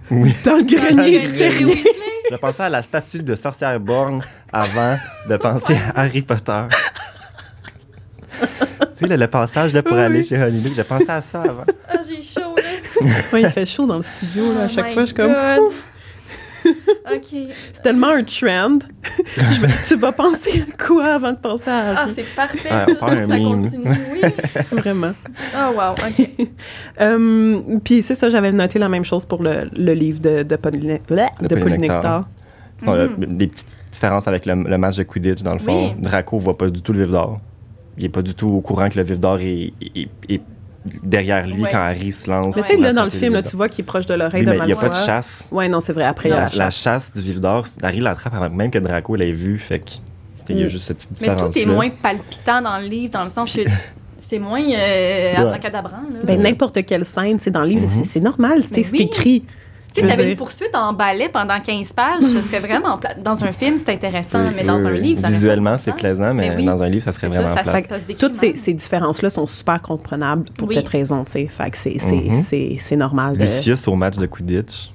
Oui. 0.10 0.36
dans 0.44 0.56
le 0.58 0.64
grenier 0.64 1.20
du 1.20 1.38
terrier. 1.38 1.84
Je 2.32 2.36
pensais 2.38 2.64
à 2.64 2.70
la 2.70 2.82
statue 2.82 3.22
de 3.22 3.36
sorcière 3.36 3.80
borgne 3.80 4.22
avant 4.52 4.98
de 5.30 5.38
penser 5.38 5.78
à 5.96 6.02
Harry 6.02 6.24
Potter. 6.24 6.64
tu 8.42 8.48
sais, 8.96 9.08
le, 9.08 9.16
le 9.16 9.28
passage 9.28 9.74
là, 9.74 9.84
pour 9.84 9.96
Oui, 9.98 10.04
aller 10.04 10.24
chez 10.24 10.42
Honeylake, 10.42 10.74
j'ai 10.76 10.84
pensé 10.84 11.10
à 11.10 11.22
ça 11.22 11.42
avant. 11.42 11.66
Ah, 11.88 11.98
j'ai 12.08 12.22
chaud. 12.24 12.55
Ouais, 13.34 13.42
il 13.42 13.50
fait 13.50 13.66
chaud 13.66 13.86
dans 13.86 13.98
le 13.98 14.02
studio, 14.04 14.54
là, 14.54 14.62
à 14.62 14.66
Oh 14.66 14.70
chaque 14.74 14.88
my 14.88 14.94
fois, 14.94 15.02
je 15.04 15.06
suis 15.08 15.16
comme... 15.16 15.34
God. 15.34 15.74
OK. 17.14 17.36
C'est 17.74 17.82
tellement 17.84 18.08
un 18.10 18.24
trend. 18.24 18.80
Je 19.38 19.62
vais- 19.62 19.68
tu 19.88 19.96
vas 19.96 20.12
penser 20.12 20.64
à 20.68 20.84
quoi 20.84 21.06
avant 21.14 21.32
de 21.32 21.38
penser 21.38 21.70
à 21.70 21.94
Ah, 21.96 22.08
c'est 22.14 22.26
parfait. 22.36 22.70
Ah, 22.72 22.86
ça, 22.88 22.96
continue, 22.96 23.70
oui. 23.86 24.22
Vraiment. 24.72 25.12
Ah, 25.56 25.70
wow, 25.72 25.92
OK. 25.94 26.30
Euh, 27.02 27.62
Puis 27.84 28.02
c'est 28.02 28.16
ça, 28.16 28.30
j'avais 28.32 28.52
noté 28.52 28.80
la 28.80 28.90
même 28.90 29.06
chose 29.06 29.26
pour 29.26 29.44
le, 29.44 29.70
le 29.78 29.94
livre 29.94 30.20
de, 30.20 30.42
de, 30.42 30.56
bleh, 30.56 31.00
de 31.42 31.56
Polynectar. 31.56 32.28
Mhm. 32.82 33.26
des 33.38 33.48
petites 33.48 33.68
différences 33.92 34.28
avec 34.28 34.46
le, 34.46 34.56
le 34.56 34.78
match 34.78 34.98
de 34.98 35.04
Quidditch, 35.04 35.44
dans 35.44 35.54
le 35.54 35.60
fond. 35.60 35.94
Oui. 35.96 36.02
Draco 36.02 36.38
voit 36.40 36.58
pas 36.58 36.70
du 36.70 36.82
tout 36.82 36.94
le 36.94 37.04
vif 37.04 37.12
d'or. 37.12 37.40
Il 37.98 38.06
est 38.06 38.10
pas 38.10 38.22
du 38.24 38.34
tout 38.34 38.48
au 38.50 38.62
courant 38.62 38.90
que 38.90 38.98
le 38.98 39.04
vif 39.06 39.20
d'or 39.20 39.40
est, 39.40 39.72
est- 39.96 40.10
est 40.28 40.42
derrière 41.04 41.48
lui 41.48 41.62
Ouais. 41.64 41.70
quand 41.72 41.80
Harry 41.80 42.12
se 42.12 42.30
lance. 42.30 42.56
Mais 42.56 42.62
Ouais. 42.62 42.68
sais, 42.68 42.78
là, 42.78 42.94
dans 42.94 43.04
le 43.06 43.10
film, 43.10 43.34
là, 43.34 43.42
tu 43.42 43.56
vois 43.56 43.70
qu'il 43.70 43.84
est 43.84 43.86
proche 43.88 44.06
de 44.06 44.14
l'oreille 44.14 44.42
Oui, 44.42 44.46
de 44.46 44.52
mais 44.52 44.58
il 44.60 44.66
n'y 44.68 44.74
a 44.74 44.76
pas 44.76 44.90
de 44.90 44.94
chasse. 44.96 45.44
Ouais, 45.52 45.68
non, 45.68 45.80
c'est 45.80 45.94
vrai. 45.94 46.04
Après, 46.06 46.30
il 46.30 46.32
y 46.32 46.36
a 46.36 46.42
La, 46.42 46.48
chasse. 46.48 46.78
chasse 46.82 47.12
du 47.14 47.22
vif 47.22 47.40
d'or, 47.40 47.66
Harry 47.82 48.00
l'attrape 48.00 48.34
avant 48.36 48.50
même 48.50 48.70
que 48.72 48.80
Draco 48.80 49.16
l'ait 49.16 49.32
vu. 49.32 49.58
Fait 49.58 49.80
que 49.80 49.92
Il 50.48 50.60
y 50.60 50.62
a 50.62 50.66
Mm. 50.66 50.70
juste 50.70 50.86
cette 50.86 50.98
petite 50.98 51.22
Mais 51.22 51.28
tout 51.30 51.34
différence. 51.48 51.58
est 51.58 51.66
moins 51.66 51.90
palpitant 51.90 52.62
dans 52.62 52.78
le 52.78 52.86
livre, 52.86 53.12
dans 53.14 53.24
le 53.24 53.32
sens 53.32 53.52
que 53.52 53.62
c'est 54.20 54.38
moins 54.38 54.62
euh, 54.62 55.34
abracadabrant. 55.38 56.04
là. 56.14 56.20
Ben, 56.24 56.40
n'importe 56.40 56.86
quelle 56.86 57.04
scène, 57.04 57.40
c'est 57.40 57.50
dans 57.50 57.62
le 57.62 57.68
livre, 57.70 57.82
Mhm. 57.82 57.88
c'est- 57.88 58.06
c'est 58.06 58.20
normal, 58.20 58.62
Mais 58.76 58.84
c'est 58.84 58.92
oui. 58.92 59.02
écrit. 59.02 59.44
Tu 59.96 60.02
sais, 60.02 60.08
veux 60.08 60.14
avait 60.14 60.32
une 60.32 60.38
poursuite 60.38 60.76
en 60.76 60.94
ballet 60.94 61.30
pendant 61.30 61.60
15 61.60 61.94
pages, 61.94 62.22
ce 62.22 62.42
serait 62.42 62.60
vraiment 62.60 62.98
plat. 62.98 63.14
Dans 63.16 63.44
un 63.44 63.52
film, 63.52 63.78
c'est 63.78 63.92
intéressant, 63.92 64.40
mais 64.56 64.64
dans 64.64 64.86
un 64.86 64.92
livre, 64.92 65.22
ça 65.22 65.28
Visuellement, 65.28 65.78
c'est 65.78 65.94
plaisant, 65.94 66.34
mais 66.34 66.50
Mais 66.50 66.56
oui. 66.58 66.66
dans 66.66 66.84
un 66.84 66.90
livre, 66.90 67.04
ça 67.06 67.12
serait 67.12 67.30
ça, 67.30 67.42
vraiment 67.42 67.56
ça, 67.56 67.64
plat. 67.64 67.82
ça 67.82 67.96
Toutes 68.20 68.34
ces, 68.36 68.48
mal. 68.50 68.58
ces 68.58 68.74
différences-là 68.74 69.30
sont 69.30 69.46
super 69.46 69.82
comprenables 69.82 70.44
pour 70.58 70.68
Oui. 70.68 70.76
cette 70.76 70.88
raison, 70.90 71.24
tu 71.24 71.32
sais. 71.32 71.48
Fait 71.48 71.70
que 71.72 71.78
c'est 71.78 71.98
c'est- 72.00 72.92
Mhm. 72.96 73.00
normal 73.00 73.38
de... 73.38 73.44
Lucius 73.44 73.88
au 73.88 73.96
match 73.96 74.18
de 74.18 74.26
Quidditch. 74.26 74.92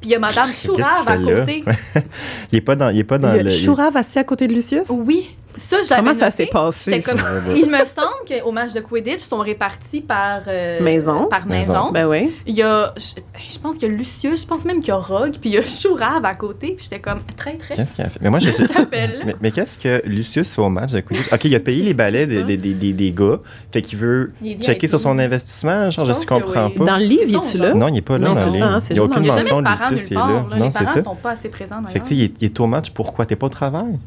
Puis 0.00 0.10
il 0.10 0.12
y 0.12 0.14
a 0.14 0.18
Madame 0.18 0.50
Chourave 0.52 1.06
à 1.08 1.16
côté. 1.16 1.64
Il 2.52 2.58
est 2.58 2.60
pas 2.60 2.76
dans, 2.76 2.90
il 2.90 2.98
est 2.98 3.04
pas 3.04 3.16
dans 3.18 3.32
Il 3.32 3.36
y 3.36 3.40
a 3.40 3.42
le. 3.44 3.52
il- 3.52 3.64
Chourave 3.64 3.96
assis 3.96 4.18
à 4.18 4.24
côté 4.24 4.46
de 4.48 4.52
Lucius? 4.52 4.90
Oui, 4.90 5.34
ça, 5.56 5.76
je 5.84 5.90
l'avais 5.90 6.02
Comment 6.02 6.14
ça 6.14 6.30
s'est 6.30 6.46
passé? 6.46 7.00
Comme-. 7.00 7.20
Il 7.56 7.66
me 7.66 7.78
semble 7.84 8.24
qu'au 8.42 8.52
match 8.52 8.72
de 8.72 8.80
Quidditch, 8.80 9.14
ils 9.16 9.20
sont 9.20 9.38
répartis 9.38 10.00
par... 10.00 10.40
euh, 10.48 10.80
Maison. 10.80 11.26
Par 11.26 11.46
Maison. 11.46 11.72
maison. 11.72 11.90
Ben 11.92 12.06
oui. 12.06 12.32
Il 12.46 12.54
y 12.56 12.62
a... 12.62 12.92
Je, 12.96 13.20
je 13.52 13.58
pense 13.58 13.76
qu'il 13.76 13.88
y 13.90 13.92
a 13.92 13.94
Lucius, 13.94 14.42
je 14.42 14.46
pense 14.46 14.64
même 14.64 14.80
qu'il 14.80 14.88
y 14.88 14.92
a 14.92 14.96
Rogue, 14.96 15.34
puis 15.40 15.50
il 15.50 15.52
y 15.54 15.58
a 15.58 15.62
Chourave 15.62 16.24
à 16.24 16.34
côté. 16.34 16.74
Puis 16.76 16.84
j'étais 16.90 17.00
comme, 17.00 17.20
très, 17.36 17.54
très... 17.56 17.74
Qu'est-ce 17.76 17.94
qu'il 17.96 18.04
a 18.04 18.08
fait? 18.08 18.18
Mais 18.22 18.30
moi, 18.30 18.38
je 18.40 18.50
sais. 18.50 18.64
Mais, 18.92 19.36
mais 19.40 19.50
qu'est-ce 19.50 19.78
que 19.78 20.02
Lucius 20.06 20.52
fait 20.52 20.62
au 20.62 20.68
match 20.68 20.92
de 20.92 21.00
Quidditch? 21.00 21.32
OK, 21.32 21.44
il 21.44 21.54
a 21.54 21.60
payé 21.60 21.82
les 21.82 21.94
balais 21.94 22.26
des, 22.26 22.42
des, 22.44 22.56
des, 22.56 22.74
des- 22.74 22.92
des 22.92 23.12
gars. 23.12 23.38
Fait 23.72 23.82
qu'il 23.82 23.98
veut 23.98 24.32
checker 24.60 24.88
sur 24.88 25.00
son 25.00 25.18
investissement. 25.18 25.90
Genre, 25.90 26.06
Je 26.06 26.12
ne 26.20 26.24
comprends 26.24 26.66
oui. 26.66 26.74
pas. 26.74 26.84
Dans 26.84 26.96
le 26.96 27.04
livre, 27.04 27.24
il 27.26 27.34
est-tu 27.36 27.58
là? 27.58 27.74
Non, 27.74 27.88
il 27.88 27.92
n'est 27.94 28.00
pas 28.02 28.18
là 28.18 28.28
Non, 28.28 28.34
dans 28.34 28.40
hein, 28.40 28.80
c'est 28.80 28.94
Il 28.94 29.00
n'y 29.00 29.04
a 29.04 29.06
dans 29.06 29.12
aucune 29.12 29.22
Il 29.22 29.26
n'y 29.26 29.30
a 29.30 29.36
le- 29.36 29.46
jamais 29.46 29.62
mention 29.62 29.62
de 29.62 29.68
Lucius 29.92 30.10
Les 30.10 30.16
parents 30.16 31.02
sont 31.04 31.16
pas 31.16 31.30
assez 31.32 31.48
présents, 31.48 31.76
Fait 31.76 31.82
que, 31.82 31.86
d'ailleurs. 31.94 32.02
tu 32.02 32.08
sais, 32.08 32.14
il, 32.16 32.22
est- 32.24 32.34
il 32.40 32.44
est 32.46 32.60
au 32.60 32.66
match. 32.66 32.90
Pourquoi? 32.90 33.26
T'es 33.26 33.36
pas 33.36 33.46
au 33.46 33.50
travail? 33.50 33.98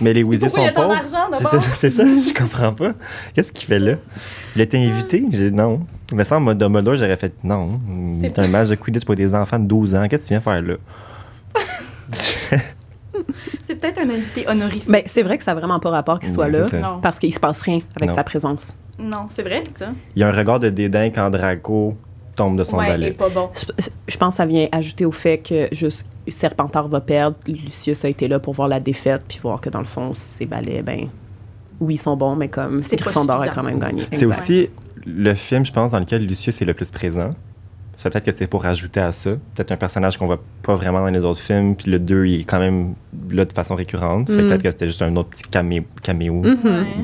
Mais 0.00 0.12
les 0.12 0.22
Weasley 0.22 0.48
il 0.48 0.50
sont 0.50 0.74
pauvres. 0.74 0.88
d'argent, 0.88 1.28
C'est 1.34 1.44
ça, 1.46 1.60
c'est 1.60 1.90
ça, 1.90 2.04
je 2.06 2.32
comprends 2.34 2.72
pas. 2.72 2.92
Qu'est-ce 3.34 3.50
qu'il 3.52 3.66
fait 3.66 3.78
là? 3.78 3.94
Il 4.54 4.60
a 4.60 4.64
été 4.64 4.78
invité? 4.78 5.24
J'ai 5.30 5.50
dit 5.50 5.56
non. 5.56 5.80
Mais 6.14 6.24
sans 6.24 6.40
mode 6.40 6.58
Dumbledore, 6.58 6.96
j'aurais 6.96 7.16
fait 7.16 7.34
non. 7.44 7.80
C'est 8.20 8.38
un 8.38 8.48
match 8.48 8.68
de 8.68 8.74
Quidditch 8.76 9.04
pour 9.04 9.14
des 9.14 9.34
enfants 9.34 9.58
de 9.58 9.66
12 9.66 9.94
ans. 9.94 10.06
Qu'est-ce 10.08 10.22
que 10.22 10.26
tu 10.28 10.32
viens 10.34 10.40
faire 10.40 10.62
là? 10.62 10.74
C'est 13.62 13.74
peut-être 13.74 13.98
un 13.98 14.08
invité 14.10 14.48
honorifique. 14.48 14.88
Ben, 14.88 15.02
c'est 15.06 15.22
vrai 15.22 15.36
que 15.38 15.44
ça 15.44 15.52
n'a 15.52 15.60
vraiment 15.60 15.78
pas 15.80 15.90
rapport 15.90 16.18
qu'il 16.20 16.30
soit 16.30 16.48
là, 16.48 16.62
parce 17.02 17.18
qu'il 17.18 17.34
se 17.34 17.40
passe 17.40 17.60
rien 17.62 17.80
avec 17.96 18.10
Non. 18.10 18.14
sa 18.14 18.24
présence. 18.24 18.74
Non, 18.98 19.26
c'est 19.28 19.42
vrai, 19.42 19.62
ça. 19.76 19.90
Il 20.16 20.20
y 20.20 20.22
a 20.22 20.28
un 20.28 20.32
regard 20.32 20.60
de 20.60 20.70
dédain 20.70 21.10
quand 21.10 21.28
Draco 21.30 21.96
tombe 22.38 22.56
de 22.58 22.64
son 22.64 22.78
ouais, 22.78 22.86
il 22.86 22.90
balai. 22.92 23.06
est 23.08 23.18
pas 23.18 23.28
bon. 23.28 23.50
Je, 23.54 23.82
je 24.06 24.16
pense 24.16 24.30
que 24.30 24.36
ça 24.36 24.46
vient 24.46 24.68
ajouter 24.72 25.04
au 25.04 25.12
fait 25.12 25.38
que 25.38 25.68
juste 25.72 26.06
Serpentard 26.28 26.88
va 26.88 27.00
perdre. 27.00 27.36
Lucius 27.46 28.04
a 28.04 28.08
été 28.08 28.28
là 28.28 28.38
pour 28.38 28.54
voir 28.54 28.68
la 28.68 28.80
défaite, 28.80 29.24
puis 29.28 29.38
voir 29.42 29.60
que 29.60 29.68
dans 29.70 29.80
le 29.80 29.84
fond, 29.84 30.12
ses 30.14 30.46
balais, 30.46 30.82
ben, 30.82 31.08
oui, 31.80 31.94
ils 31.94 31.98
sont 31.98 32.16
bons, 32.16 32.36
mais 32.36 32.48
comme 32.48 32.82
C'est 32.82 32.96
Gryffondor 32.96 33.42
a 33.42 33.48
quand 33.48 33.62
même 33.62 33.78
gagné. 33.78 34.02
C'est 34.12 34.24
aussi 34.26 34.70
le 35.06 35.34
film, 35.34 35.64
je 35.66 35.72
pense, 35.72 35.92
dans 35.92 35.98
lequel 36.00 36.26
Lucius 36.26 36.60
est 36.60 36.64
le 36.64 36.74
plus 36.74 36.90
présent. 36.90 37.34
Ça 37.96 38.10
peut-être 38.10 38.26
que 38.26 38.32
c'est 38.36 38.46
pour 38.46 38.62
rajouter 38.62 39.00
à 39.00 39.10
ça. 39.10 39.30
Peut-être 39.56 39.72
un 39.72 39.76
personnage 39.76 40.16
qu'on 40.18 40.26
voit 40.26 40.40
pas 40.62 40.76
vraiment 40.76 41.00
dans 41.00 41.06
les 41.08 41.24
autres 41.24 41.40
films, 41.40 41.74
puis 41.74 41.90
le 41.90 41.98
2, 41.98 42.26
il 42.26 42.40
est 42.42 42.44
quand 42.44 42.60
même 42.60 42.94
là 43.30 43.44
de 43.44 43.52
façon 43.52 43.74
récurrente. 43.74 44.28
Mm. 44.28 44.36
peut-être 44.36 44.62
que 44.62 44.70
c'était 44.70 44.86
juste 44.86 45.02
un 45.02 45.16
autre 45.16 45.30
petit 45.30 45.42
camé- 45.50 45.84
caméo 46.02 46.42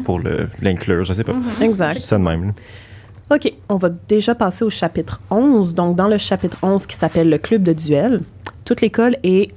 pour 0.05 0.20
l'inclure, 0.62 1.05
je 1.05 1.12
sais 1.12 1.24
pas. 1.24 1.35
Exact. 1.61 1.97
dis 1.97 2.03
ça 2.03 2.16
de 2.16 2.22
même. 2.22 2.45
là. 2.47 2.53
OK, 3.30 3.52
on 3.68 3.76
va 3.76 3.88
déjà 3.88 4.34
passer 4.34 4.64
au 4.64 4.70
chapitre 4.70 5.20
11. 5.30 5.74
Donc, 5.74 5.96
dans 5.96 6.08
le 6.08 6.18
chapitre 6.18 6.58
11 6.62 6.86
qui 6.86 6.96
s'appelle 6.96 7.30
le 7.30 7.38
club 7.38 7.62
de 7.62 7.72
duel, 7.72 8.20
toute 8.64 8.80
l'école 8.80 9.16
est 9.22 9.52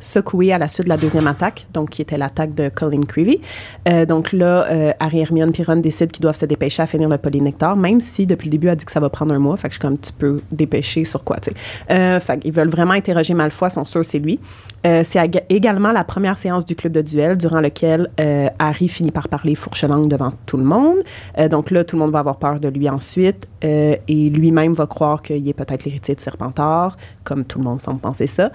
secouée 0.00 0.52
à 0.52 0.58
la 0.58 0.66
suite 0.66 0.84
de 0.84 0.88
la 0.88 0.96
deuxième 0.96 1.26
attaque, 1.26 1.66
donc 1.72 1.90
qui 1.90 2.02
était 2.02 2.16
l'attaque 2.16 2.54
de 2.54 2.68
Colin 2.68 3.02
Creevy. 3.02 3.40
Euh, 3.88 4.06
donc 4.06 4.32
là, 4.32 4.66
euh, 4.70 4.92
Harry, 4.98 5.20
Hermione 5.20 5.52
et 5.56 5.62
Ron 5.62 5.76
décident 5.76 6.10
qu'ils 6.10 6.22
doivent 6.22 6.36
se 6.36 6.46
dépêcher 6.46 6.82
à 6.82 6.86
finir 6.86 7.08
le 7.08 7.18
polynectar, 7.18 7.76
même 7.76 8.00
si 8.00 8.26
depuis 8.26 8.46
le 8.46 8.52
début, 8.52 8.68
elle 8.68 8.76
dit 8.76 8.84
que 8.84 8.92
ça 8.92 9.00
va 9.00 9.10
prendre 9.10 9.34
un 9.34 9.38
mois. 9.38 9.56
Fait 9.56 9.68
que 9.68 9.74
je 9.74 9.78
suis 9.78 9.80
comme, 9.80 9.98
tu 9.98 10.12
peux 10.12 10.40
dépêcher 10.50 11.04
sur 11.04 11.22
quoi, 11.22 11.36
tu 11.36 11.50
sais. 11.50 11.56
Euh, 11.90 12.18
fait 12.18 12.38
qu'ils 12.40 12.52
veulent 12.52 12.70
vraiment 12.70 12.94
interroger 12.94 13.34
Malfoy, 13.34 13.70
sont 13.70 13.84
sûrs 13.84 14.04
c'est 14.04 14.18
lui. 14.18 14.40
Euh, 14.86 15.02
c'est 15.04 15.20
également 15.50 15.92
la 15.92 16.04
première 16.04 16.38
séance 16.38 16.64
du 16.64 16.74
club 16.74 16.94
de 16.94 17.02
duel 17.02 17.36
durant 17.36 17.60
lequel 17.60 18.08
Harry 18.58 18.88
finit 18.88 19.10
par 19.10 19.28
parler 19.28 19.54
fourche-langue 19.54 20.08
devant 20.08 20.32
tout 20.46 20.56
le 20.56 20.64
monde. 20.64 20.98
Donc 21.50 21.70
là, 21.70 21.84
tout 21.84 21.96
le 21.96 22.00
monde 22.00 22.12
va 22.12 22.20
avoir 22.20 22.38
peur 22.38 22.60
de 22.60 22.68
lui 22.68 22.88
ensuite 22.88 23.46
et 23.62 24.00
lui-même 24.08 24.72
va 24.72 24.86
croire 24.86 25.20
qu'il 25.20 25.46
est 25.46 25.52
peut-être 25.52 25.84
l'héritier 25.84 26.14
de 26.14 26.20
Serpentard, 26.20 26.96
comme 27.24 27.44
tout 27.44 27.58
le 27.58 27.64
monde 27.64 27.80
semble 27.80 28.00
penser 28.00 28.26
ça. 28.26 28.50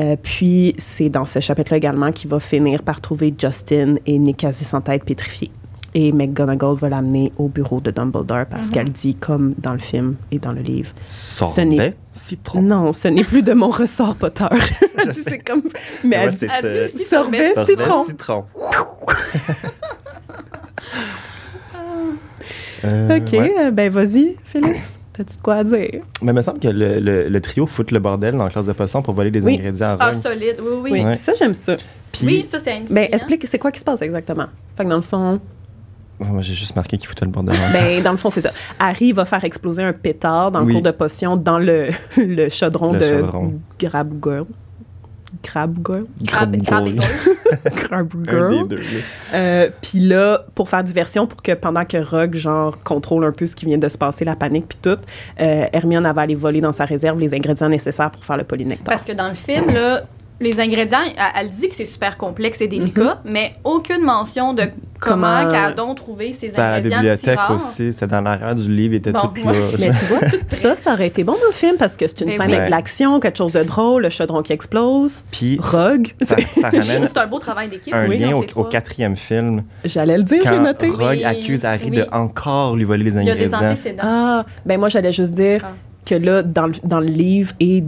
Euh, 0.00 0.16
puis 0.22 0.74
c'est 0.78 1.08
dans 1.08 1.24
ce 1.24 1.40
chapitre-là 1.40 1.76
également 1.78 2.12
qu'il 2.12 2.30
va 2.30 2.38
finir 2.40 2.82
par 2.82 3.00
trouver 3.00 3.34
Justin 3.36 3.96
et 4.06 4.18
Nick 4.18 4.36
quasi 4.38 4.64
sans 4.64 4.80
tête 4.80 5.04
pétrifié. 5.04 5.50
Et 5.94 6.12
McGonagall 6.12 6.76
va 6.76 6.88
l'amener 6.90 7.32
au 7.38 7.48
bureau 7.48 7.80
de 7.80 7.90
Dumbledore 7.90 8.44
parce 8.48 8.66
Mhm. 8.68 8.72
qu'elle 8.74 8.92
dit, 8.92 9.14
comme 9.14 9.54
dans 9.58 9.72
le 9.72 9.78
film 9.78 10.16
et 10.30 10.38
dans 10.38 10.52
le 10.52 10.60
livre, 10.60 10.92
Sorbet, 11.00 11.64
n'est- 11.64 11.96
citron. 12.12 12.60
non, 12.62 12.92
ce 12.92 13.08
n'est 13.08 13.24
plus 13.24 13.42
de 13.42 13.54
mon 13.54 13.70
ressort, 13.70 14.14
Potter. 14.14 14.44
Elle 14.98 15.12
dit, 15.14 15.20
c'est 15.26 15.38
comme, 15.38 15.62
mais 16.04 16.16
elle 16.16 16.32
dit, 16.32 16.46
c'est 16.48 16.66
Elle 16.66 16.90
dit 16.90 16.90
ça. 16.90 16.94
aussi 16.96 17.04
Sorbet, 17.08 17.54
sorbet, 17.54 17.72
citron. 17.72 18.04
citron. 18.04 18.44
Euh, 22.84 23.16
ok, 23.18 23.32
ouais. 23.32 23.54
euh, 23.58 23.70
ben 23.72 23.90
vas-y, 23.90 24.36
Félix, 24.44 24.97
t'as-tu 25.18 25.36
de 25.36 25.42
quoi 25.42 25.56
à 25.56 25.64
dire? 25.64 26.00
Mais 26.22 26.32
il 26.32 26.34
me 26.34 26.42
semble 26.42 26.58
que 26.60 26.68
le, 26.68 26.98
le- 27.00 27.24
le 27.26 27.40
trio 27.40 27.66
fout 27.66 27.90
le 27.90 27.98
bordel 27.98 28.36
dans 28.36 28.44
la 28.44 28.50
classe 28.50 28.66
de 28.66 28.72
potion 28.72 29.02
pour 29.02 29.12
voler 29.14 29.30
des 29.30 29.40
Oui. 29.40 29.54
ingrédients 29.56 29.96
à 29.98 30.06
Ah, 30.08 30.12
solide, 30.14 30.56
oui, 30.62 30.68
oui. 30.82 30.90
Oui, 30.92 31.04
Ouais. 31.04 31.14
ça 31.14 31.32
j'aime 31.38 31.52
ça. 31.54 31.76
Puis, 32.12 32.26
Oui, 32.26 32.46
ça, 32.50 32.58
c'est. 32.58 32.82
Ben 32.90 33.08
explique, 33.12 33.46
c'est 33.46 33.58
quoi 33.58 33.70
qui 33.70 33.80
se 33.80 33.84
passe 33.84 34.00
exactement? 34.00 34.46
Fait 34.76 34.84
que 34.84 34.88
dans 34.88 34.96
le 34.96 35.02
fond, 35.02 35.38
moi 36.20 36.40
j'ai 36.42 36.54
juste 36.54 36.74
marqué 36.74 36.96
qu'il 36.98 37.06
foutait 37.08 37.24
le 37.26 37.30
bordel. 37.30 37.54
ben 37.72 38.02
dans 38.02 38.10
le 38.12 38.16
fond 38.16 38.30
c'est 38.30 38.40
ça. 38.40 38.50
Harry 38.78 39.12
va 39.12 39.24
faire 39.24 39.44
exploser 39.44 39.82
un 39.82 39.92
pétard 39.92 40.50
dans 40.50 40.60
le 40.60 40.66
Oui. 40.66 40.72
cours 40.72 40.82
de 40.82 40.90
potion 40.90 41.36
dans 41.36 41.58
le, 41.58 41.88
le 42.16 42.48
chaudron 42.48 42.92
Le 42.94 42.98
de 42.98 43.04
chaudron. 43.06 43.54
Grab 45.44 45.76
Girl. 45.86 46.04
Girl? 46.22 46.38
Un 46.42 46.46
des 46.46 48.30
Girl. 48.30 48.68
deux. 48.68 48.76
là. 48.76 48.82
Euh, 49.34 49.70
Puis 49.82 50.00
là, 50.00 50.44
pour 50.54 50.68
faire 50.68 50.82
diversion, 50.84 51.26
pour 51.26 51.42
que 51.42 51.52
pendant 51.52 51.84
que 51.84 51.96
Rogue, 51.98 52.34
genre, 52.34 52.78
contrôle 52.82 53.24
un 53.24 53.32
peu 53.32 53.46
ce 53.46 53.54
qui 53.56 53.66
vient 53.66 53.78
de 53.78 53.88
se 53.88 53.98
passer, 53.98 54.24
la 54.24 54.36
panique 54.36 54.66
puis 54.68 54.78
tout, 54.80 55.00
euh, 55.40 55.66
Hermione 55.72 56.10
va 56.14 56.22
aller 56.22 56.34
voler 56.34 56.60
dans 56.60 56.72
sa 56.72 56.84
réserve 56.84 57.18
les 57.18 57.34
ingrédients 57.34 57.68
nécessaires 57.68 58.10
pour 58.10 58.24
faire 58.24 58.36
le 58.36 58.44
polynectar. 58.44 58.84
Parce 58.86 59.04
que 59.04 59.12
dans 59.12 59.28
le 59.28 59.34
film, 59.34 59.66
là, 59.72 60.02
les 60.40 60.60
ingrédients, 60.60 60.98
elle, 61.34 61.50
dit 61.50 61.68
que 61.68 61.74
c'est 61.74 61.84
super 61.84 62.16
complexe 62.16 62.60
et 62.60 62.68
délicat, 62.68 63.20
mais 63.24 63.54
aucune 63.64 64.02
mention 64.02 64.54
de 64.54 64.62
comment, 65.00 65.38
Comment- 65.40 65.50
qu'elle 65.50 65.64
a 65.64 65.72
donc 65.72 65.96
trouvé 65.96 66.32
ces 66.32 66.46
C'était 66.50 66.60
à 66.60 66.70
la 66.70 66.76
ingrédients 66.76 66.98
si 66.98 67.02
bibliothèque 67.04 67.38
rares. 67.38 67.56
aussi. 67.56 67.92
C'était 67.92 68.06
dans 68.06 68.20
l'arrière 68.20 68.54
du 68.54 68.72
livre, 68.72 68.94
il 68.94 68.96
était 68.98 69.10
Bon, 69.12 69.20
tout 69.34 69.42
là. 69.44 69.52
Mais 69.78 69.90
tu 69.90 70.04
vois, 70.06 70.20
ça, 70.48 70.74
ça 70.76 70.92
aurait 70.92 71.08
été 71.08 71.24
bon 71.24 71.32
dans 71.32 71.46
le 71.48 71.52
film 71.52 71.76
parce 71.76 71.96
que 71.96 72.06
c'est 72.06 72.20
une 72.20 72.28
Ben 72.28 72.36
scène 72.36 72.46
oui. 72.48 72.54
avec 72.54 72.66
de 72.66 72.70
l'action, 72.70 73.18
quelque 73.20 73.36
chose 73.38 73.52
de 73.52 73.62
drôle, 73.64 74.02
le 74.02 74.10
chaudron 74.10 74.42
qui 74.42 74.52
explose, 74.52 75.24
Puis 75.32 75.58
Rogue. 75.60 76.08
ça, 76.22 76.36
ça 76.60 76.62
ramène 76.70 76.82
C'est 77.04 77.18
un 77.18 77.26
beau 77.26 77.38
travail 77.40 77.68
d'équipe. 77.68 77.92
un 77.94 78.08
oui, 78.08 78.18
lien 78.18 78.36
au, 78.36 78.44
au 78.54 78.64
quatrième 78.64 79.16
film 79.16 79.64
J'allais 79.84 80.18
le 80.18 80.22
dire, 80.24 80.40
j'ai 80.44 80.50
quand 80.50 80.62
noté. 80.62 80.88
Rogue 80.88 81.00
Oui, 81.10 81.24
accuse 81.24 81.64
Harry 81.64 81.90
oui. 81.90 81.96
de 81.98 82.06
encore 82.12 82.76
lui 82.76 82.84
voler 82.84 83.04
les 83.04 83.10
Il 83.10 83.26
y 83.26 83.30
a 83.30 83.34
des 83.34 83.46
ingrédients. 83.46 83.70
antécédents. 83.70 84.02
Ah, 84.04 84.46
ben 84.64 84.78
moi, 84.78 84.88
j'allais 84.88 85.12
juste 85.12 85.32
dire 85.32 85.62
Ah. 85.64 85.72
que 86.06 86.14
là, 86.14 86.42
dans 86.42 86.66
le, 86.66 86.74
dans 86.84 87.00
le 87.00 87.06
livre 87.06 87.52
et 87.60 87.82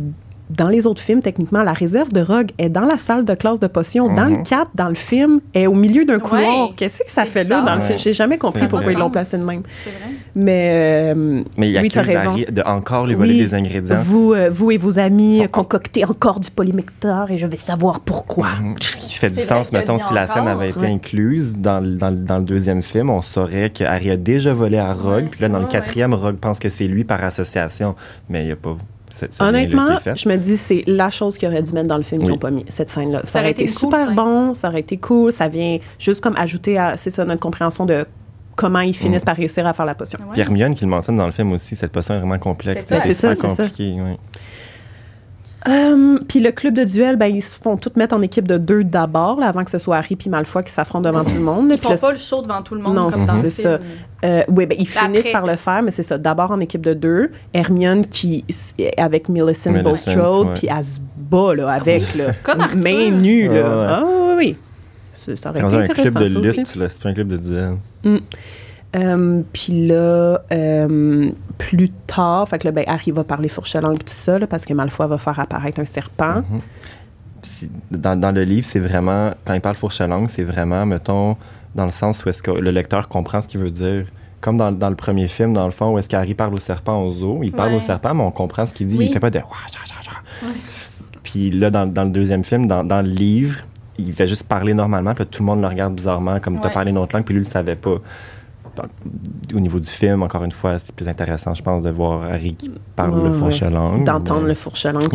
dans 0.50 0.68
les 0.68 0.86
autres 0.86 1.00
films, 1.00 1.20
techniquement, 1.22 1.62
la 1.62 1.72
réserve 1.72 2.12
de 2.12 2.20
Rogue 2.20 2.50
est 2.58 2.68
dans 2.68 2.84
la 2.86 2.98
salle 2.98 3.24
de 3.24 3.34
classe 3.34 3.60
de 3.60 3.66
potions. 3.66 4.12
Dans 4.12 4.24
le 4.26 4.36
Mhm. 4.38 4.42
4, 4.44 4.70
dans 4.74 4.88
le 4.88 4.94
film, 4.94 5.40
est 5.54 5.66
au 5.66 5.74
milieu 5.74 6.04
d'un 6.04 6.18
couloir. 6.18 6.68
Ouais. 6.68 6.74
Qu'est-ce 6.76 6.98
que 7.04 7.10
ça 7.10 7.24
fait 7.24 7.44
là 7.44 7.62
dans 7.62 7.74
le 7.76 7.80
film? 7.82 7.98
J'ai 7.98 8.12
jamais 8.12 8.36
compris 8.38 8.66
pourquoi 8.68 8.92
ils 8.92 8.98
l'ont 8.98 9.10
placé 9.10 9.38
de 9.38 9.44
même. 9.44 9.62
C'est 9.84 9.90
vrai. 9.90 10.10
Mais, 10.34 11.12
euh, 11.14 11.42
Mais 11.56 11.68
il 11.68 11.72
oui, 11.72 11.78
accuse 11.78 11.92
t'as 11.92 12.02
raison. 12.02 12.34
De 12.50 12.62
encore 12.62 13.06
lui 13.06 13.14
voler 13.14 13.32
Oui. 13.34 13.38
des 13.38 13.54
ingrédients. 13.54 13.96
Vous, 14.02 14.32
euh, 14.32 14.48
vous 14.50 14.70
et 14.70 14.76
vos 14.76 14.98
amis 14.98 15.42
concoctez 15.50 16.04
encore 16.04 16.40
du 16.40 16.50
polymectar 16.50 17.30
et 17.30 17.38
je 17.38 17.46
vais 17.46 17.56
savoir 17.56 18.00
pourquoi. 18.00 18.48
Mhm. 18.62 18.76
Qui 18.76 19.14
fait 19.14 19.30
du 19.30 19.40
sens, 19.40 19.72
a 19.72 19.78
mettons, 19.78 19.98
si 19.98 20.12
la 20.14 20.26
scène 20.26 20.46
avait 20.48 20.70
été 20.70 20.80
Ouais. 20.80 20.92
incluse 20.92 21.56
dans, 21.58 21.80
le- 21.80 21.96
dans, 21.96 22.10
le- 22.10 22.16
dans 22.16 22.38
le 22.38 22.44
deuxième 22.44 22.82
film, 22.82 23.10
on 23.10 23.22
saurait 23.22 23.70
que 23.70 23.84
Harry 23.84 24.10
a 24.10 24.16
déjà 24.16 24.52
volé 24.52 24.78
à 24.78 24.92
Rogue, 24.92 25.24
Ouais. 25.24 25.28
puis 25.30 25.40
là, 25.42 25.48
dans 25.48 25.58
le 25.58 25.64
Ouais, 25.64 25.70
quatrième, 25.70 26.14
Rogue 26.14 26.36
pense 26.36 26.58
que 26.58 26.68
c'est 26.68 26.86
lui 26.86 27.04
par 27.04 27.22
association, 27.24 27.94
mais 28.28 28.42
il 28.42 28.46
n'y 28.46 28.52
a 28.52 28.56
pas 28.56 28.76
cette 29.20 29.40
Honnêtement, 29.40 29.86
je 30.14 30.28
me 30.28 30.36
dis 30.36 30.56
c'est 30.56 30.82
la 30.86 31.10
chose 31.10 31.36
qu'ils 31.38 31.48
auraient 31.48 31.62
dû 31.62 31.72
mettre 31.72 31.88
dans 31.88 31.96
le 31.96 32.02
film 32.02 32.20
qu'ils 32.22 32.30
Oui. 32.30 32.34
n'ont 32.36 32.40
pas 32.40 32.50
mis, 32.50 32.64
cette 32.68 32.90
scène-là. 32.90 33.20
Ça, 33.24 33.30
Ça 33.32 33.38
aurait 33.40 33.50
été, 33.52 33.66
super 33.66 34.06
scène. 34.06 34.14
bon, 34.14 34.54
ça 34.54 34.68
aurait 34.68 34.80
été 34.80 34.96
cool, 34.96 35.30
ça 35.32 35.48
vient 35.48 35.78
juste 35.98 36.20
comme 36.22 36.36
ajouter 36.36 36.78
à, 36.78 36.96
c'est 36.96 37.10
ça, 37.10 37.24
notre 37.24 37.40
compréhension 37.40 37.84
de 37.86 38.06
comment 38.56 38.80
ils 38.80 38.94
finissent 38.94 39.22
Mm. 39.22 39.26
par 39.26 39.36
réussir 39.36 39.66
à 39.66 39.72
faire 39.72 39.86
la 39.86 39.94
potion. 39.94 40.18
Ouais. 40.20 40.32
Puis 40.32 40.40
Hermione 40.42 40.74
qui 40.74 40.84
le 40.84 40.90
mentionne 40.90 41.16
dans 41.16 41.26
le 41.26 41.32
film 41.32 41.52
aussi, 41.52 41.76
cette 41.76 41.92
potion 41.92 42.14
est 42.14 42.18
vraiment 42.18 42.38
complexe. 42.38 42.84
C'est 42.88 42.96
ça. 43.14 43.34
C'est 43.34 43.36
ça. 43.36 43.46
compliqué. 43.48 43.94
oui. 43.98 44.16
Euh, 45.68 46.18
puis 46.28 46.40
le 46.40 46.52
club 46.52 46.74
de 46.74 46.84
duel, 46.84 47.16
ben, 47.16 47.26
ils 47.26 47.42
se 47.42 47.54
font 47.60 47.76
tous 47.76 47.92
mettre 47.96 48.14
en 48.14 48.22
équipe 48.22 48.48
de 48.48 48.56
deux 48.56 48.82
d'abord, 48.82 49.44
avant 49.44 49.62
que 49.62 49.70
ce 49.70 49.78
soit 49.78 49.98
Harry 49.98 50.16
puis 50.16 50.30
Malfoy 50.30 50.64
qui 50.64 50.70
s'affrontent 50.70 51.08
devant 51.10 51.22
tout 51.24 51.34
le 51.34 51.40
monde. 51.40 51.66
Ils 51.70 51.76
Puis 51.78 51.82
font 51.86 51.90
là, 51.90 51.98
pas 51.98 52.12
le 52.12 52.18
show 52.18 52.40
devant 52.42 52.62
tout 52.62 52.74
le 52.74 52.80
monde 52.80 52.94
Non, 52.94 53.10
comme 53.10 53.26
dans 53.26 53.34
le 53.34 53.40
c'est 53.50 53.62
ça. 53.62 53.78
Euh, 54.24 54.42
oui, 54.48 54.64
ben, 54.66 54.76
ils 54.78 54.88
Après. 54.88 55.06
finissent 55.06 55.32
par 55.32 55.46
le 55.46 55.56
faire, 55.56 55.82
mais 55.82 55.90
c'est 55.90 56.02
ça. 56.02 56.16
D'abord 56.16 56.50
en 56.50 56.60
équipe 56.60 56.80
de 56.80 56.94
deux. 56.94 57.30
Hermione 57.52 58.06
qui 58.06 58.44
est 58.78 58.98
avec 58.98 59.28
Millicent 59.28 59.72
Bulstrode, 59.72 60.54
puis 60.54 60.68
elle 60.74 60.84
se 60.84 60.98
bat 61.16 61.54
là, 61.54 61.70
avec 61.72 62.14
là, 62.14 62.32
Comme 62.42 62.64
main 62.76 63.10
nue. 63.10 63.48
Là. 63.48 63.54
Ouais. 63.54 63.86
Ah 63.88 64.04
oui, 64.38 64.56
oui. 65.26 65.36
Ça 65.36 65.50
aurait 65.50 65.60
C'est 65.60 65.66
été 65.66 65.76
rendu 65.76 65.76
un 65.76 65.84
clip 65.84 65.90
intéressant, 66.16 66.20
de 66.20 66.24
ça 66.44 66.50
aussi. 66.50 66.58
lutte, 66.60 66.88
c'est 66.90 67.02
pas 67.02 67.08
un 67.10 67.14
clip 67.14 67.28
de 67.28 67.36
duel. 67.36 67.74
Euh, 68.96 69.42
puis 69.52 69.86
là, 69.86 70.40
euh, 70.52 71.30
plus 71.58 71.90
tard, 72.06 72.48
fait 72.48 72.58
que 72.58 72.66
là, 72.66 72.72
ben, 72.72 72.84
Harry 72.88 73.12
va 73.12 73.22
parler 73.24 73.48
fourche-langue 73.48 73.94
et 73.96 74.04
tout 74.04 74.12
ça, 74.12 74.38
là, 74.38 74.46
parce 74.46 74.64
que 74.64 74.74
Malfoy 74.74 75.06
va 75.06 75.18
faire 75.18 75.38
apparaître 75.38 75.78
un 75.80 75.84
serpent. 75.84 76.42
Mhm. 76.50 76.60
Dans, 77.90 78.18
dans 78.18 78.32
le 78.32 78.42
livre, 78.44 78.66
c'est 78.68 78.80
vraiment, 78.80 79.30
quand 79.44 79.54
il 79.54 79.60
parle 79.60 79.76
fourche-langue, 79.76 80.28
c'est 80.28 80.42
vraiment, 80.42 80.84
mettons, 80.86 81.36
dans 81.74 81.84
le 81.84 81.92
sens 81.92 82.24
où 82.24 82.28
est-ce 82.28 82.42
que 82.42 82.50
le 82.50 82.70
lecteur 82.70 83.08
comprend 83.08 83.40
ce 83.40 83.48
qu'il 83.48 83.60
veut 83.60 83.70
dire. 83.70 84.06
Comme 84.40 84.56
dans, 84.56 84.72
dans 84.72 84.88
le 84.90 84.96
premier 84.96 85.28
film, 85.28 85.52
dans 85.52 85.66
le 85.66 85.70
fond, 85.70 85.92
où 85.92 85.98
est-ce 85.98 86.08
qu'Harry 86.08 86.34
parle 86.34 86.54
au 86.54 86.58
serpent 86.60 87.02
au 87.02 87.12
zoo. 87.12 87.40
Il 87.42 87.52
parle 87.52 87.70
Ouais. 87.70 87.76
au 87.76 87.80
serpent, 87.80 88.14
mais 88.14 88.22
on 88.22 88.30
comprend 88.30 88.66
ce 88.66 88.72
qu'il 88.74 88.88
dit. 88.88 88.96
Oui. 88.96 89.06
Il 89.06 89.12
fait 89.12 89.20
pas 89.20 89.30
de... 89.30 89.38
Puis 91.22 91.50
là, 91.50 91.70
dans, 91.70 91.86
dans 91.86 92.04
le 92.04 92.10
deuxième 92.10 92.42
film, 92.44 92.66
dans, 92.66 92.82
dans 92.82 93.02
le 93.02 93.08
livre, 93.10 93.58
il 93.98 94.12
fait 94.14 94.26
juste 94.26 94.44
parler 94.44 94.72
normalement, 94.72 95.14
puis 95.14 95.24
là, 95.24 95.28
tout 95.30 95.42
le 95.42 95.46
monde 95.46 95.60
le 95.60 95.66
regarde 95.66 95.94
bizarrement, 95.94 96.40
comme 96.40 96.56
tu 96.58 96.62
as 96.62 96.68
Ouais. 96.68 96.72
parlé 96.72 96.90
une 96.90 96.98
autre 96.98 97.14
langue, 97.14 97.24
puis 97.24 97.34
lui, 97.34 97.42
il 97.42 97.44
le 97.44 97.50
savait 97.50 97.76
pas. 97.76 97.96
Au 99.54 99.60
niveau 99.60 99.80
du 99.80 99.88
film, 99.88 100.22
encore 100.22 100.44
une 100.44 100.52
fois, 100.52 100.78
c'est 100.78 100.94
plus 100.94 101.08
intéressant, 101.08 101.54
je 101.54 101.62
pense, 101.62 101.82
de 101.82 101.90
voir 101.90 102.22
Harry 102.22 102.54
qui 102.54 102.70
parle 102.94 103.18
Ouais, 103.18 103.28
le 103.28 103.32
fourche-langue. 103.32 104.04
D'entendre 104.04 104.46
le 104.46 104.54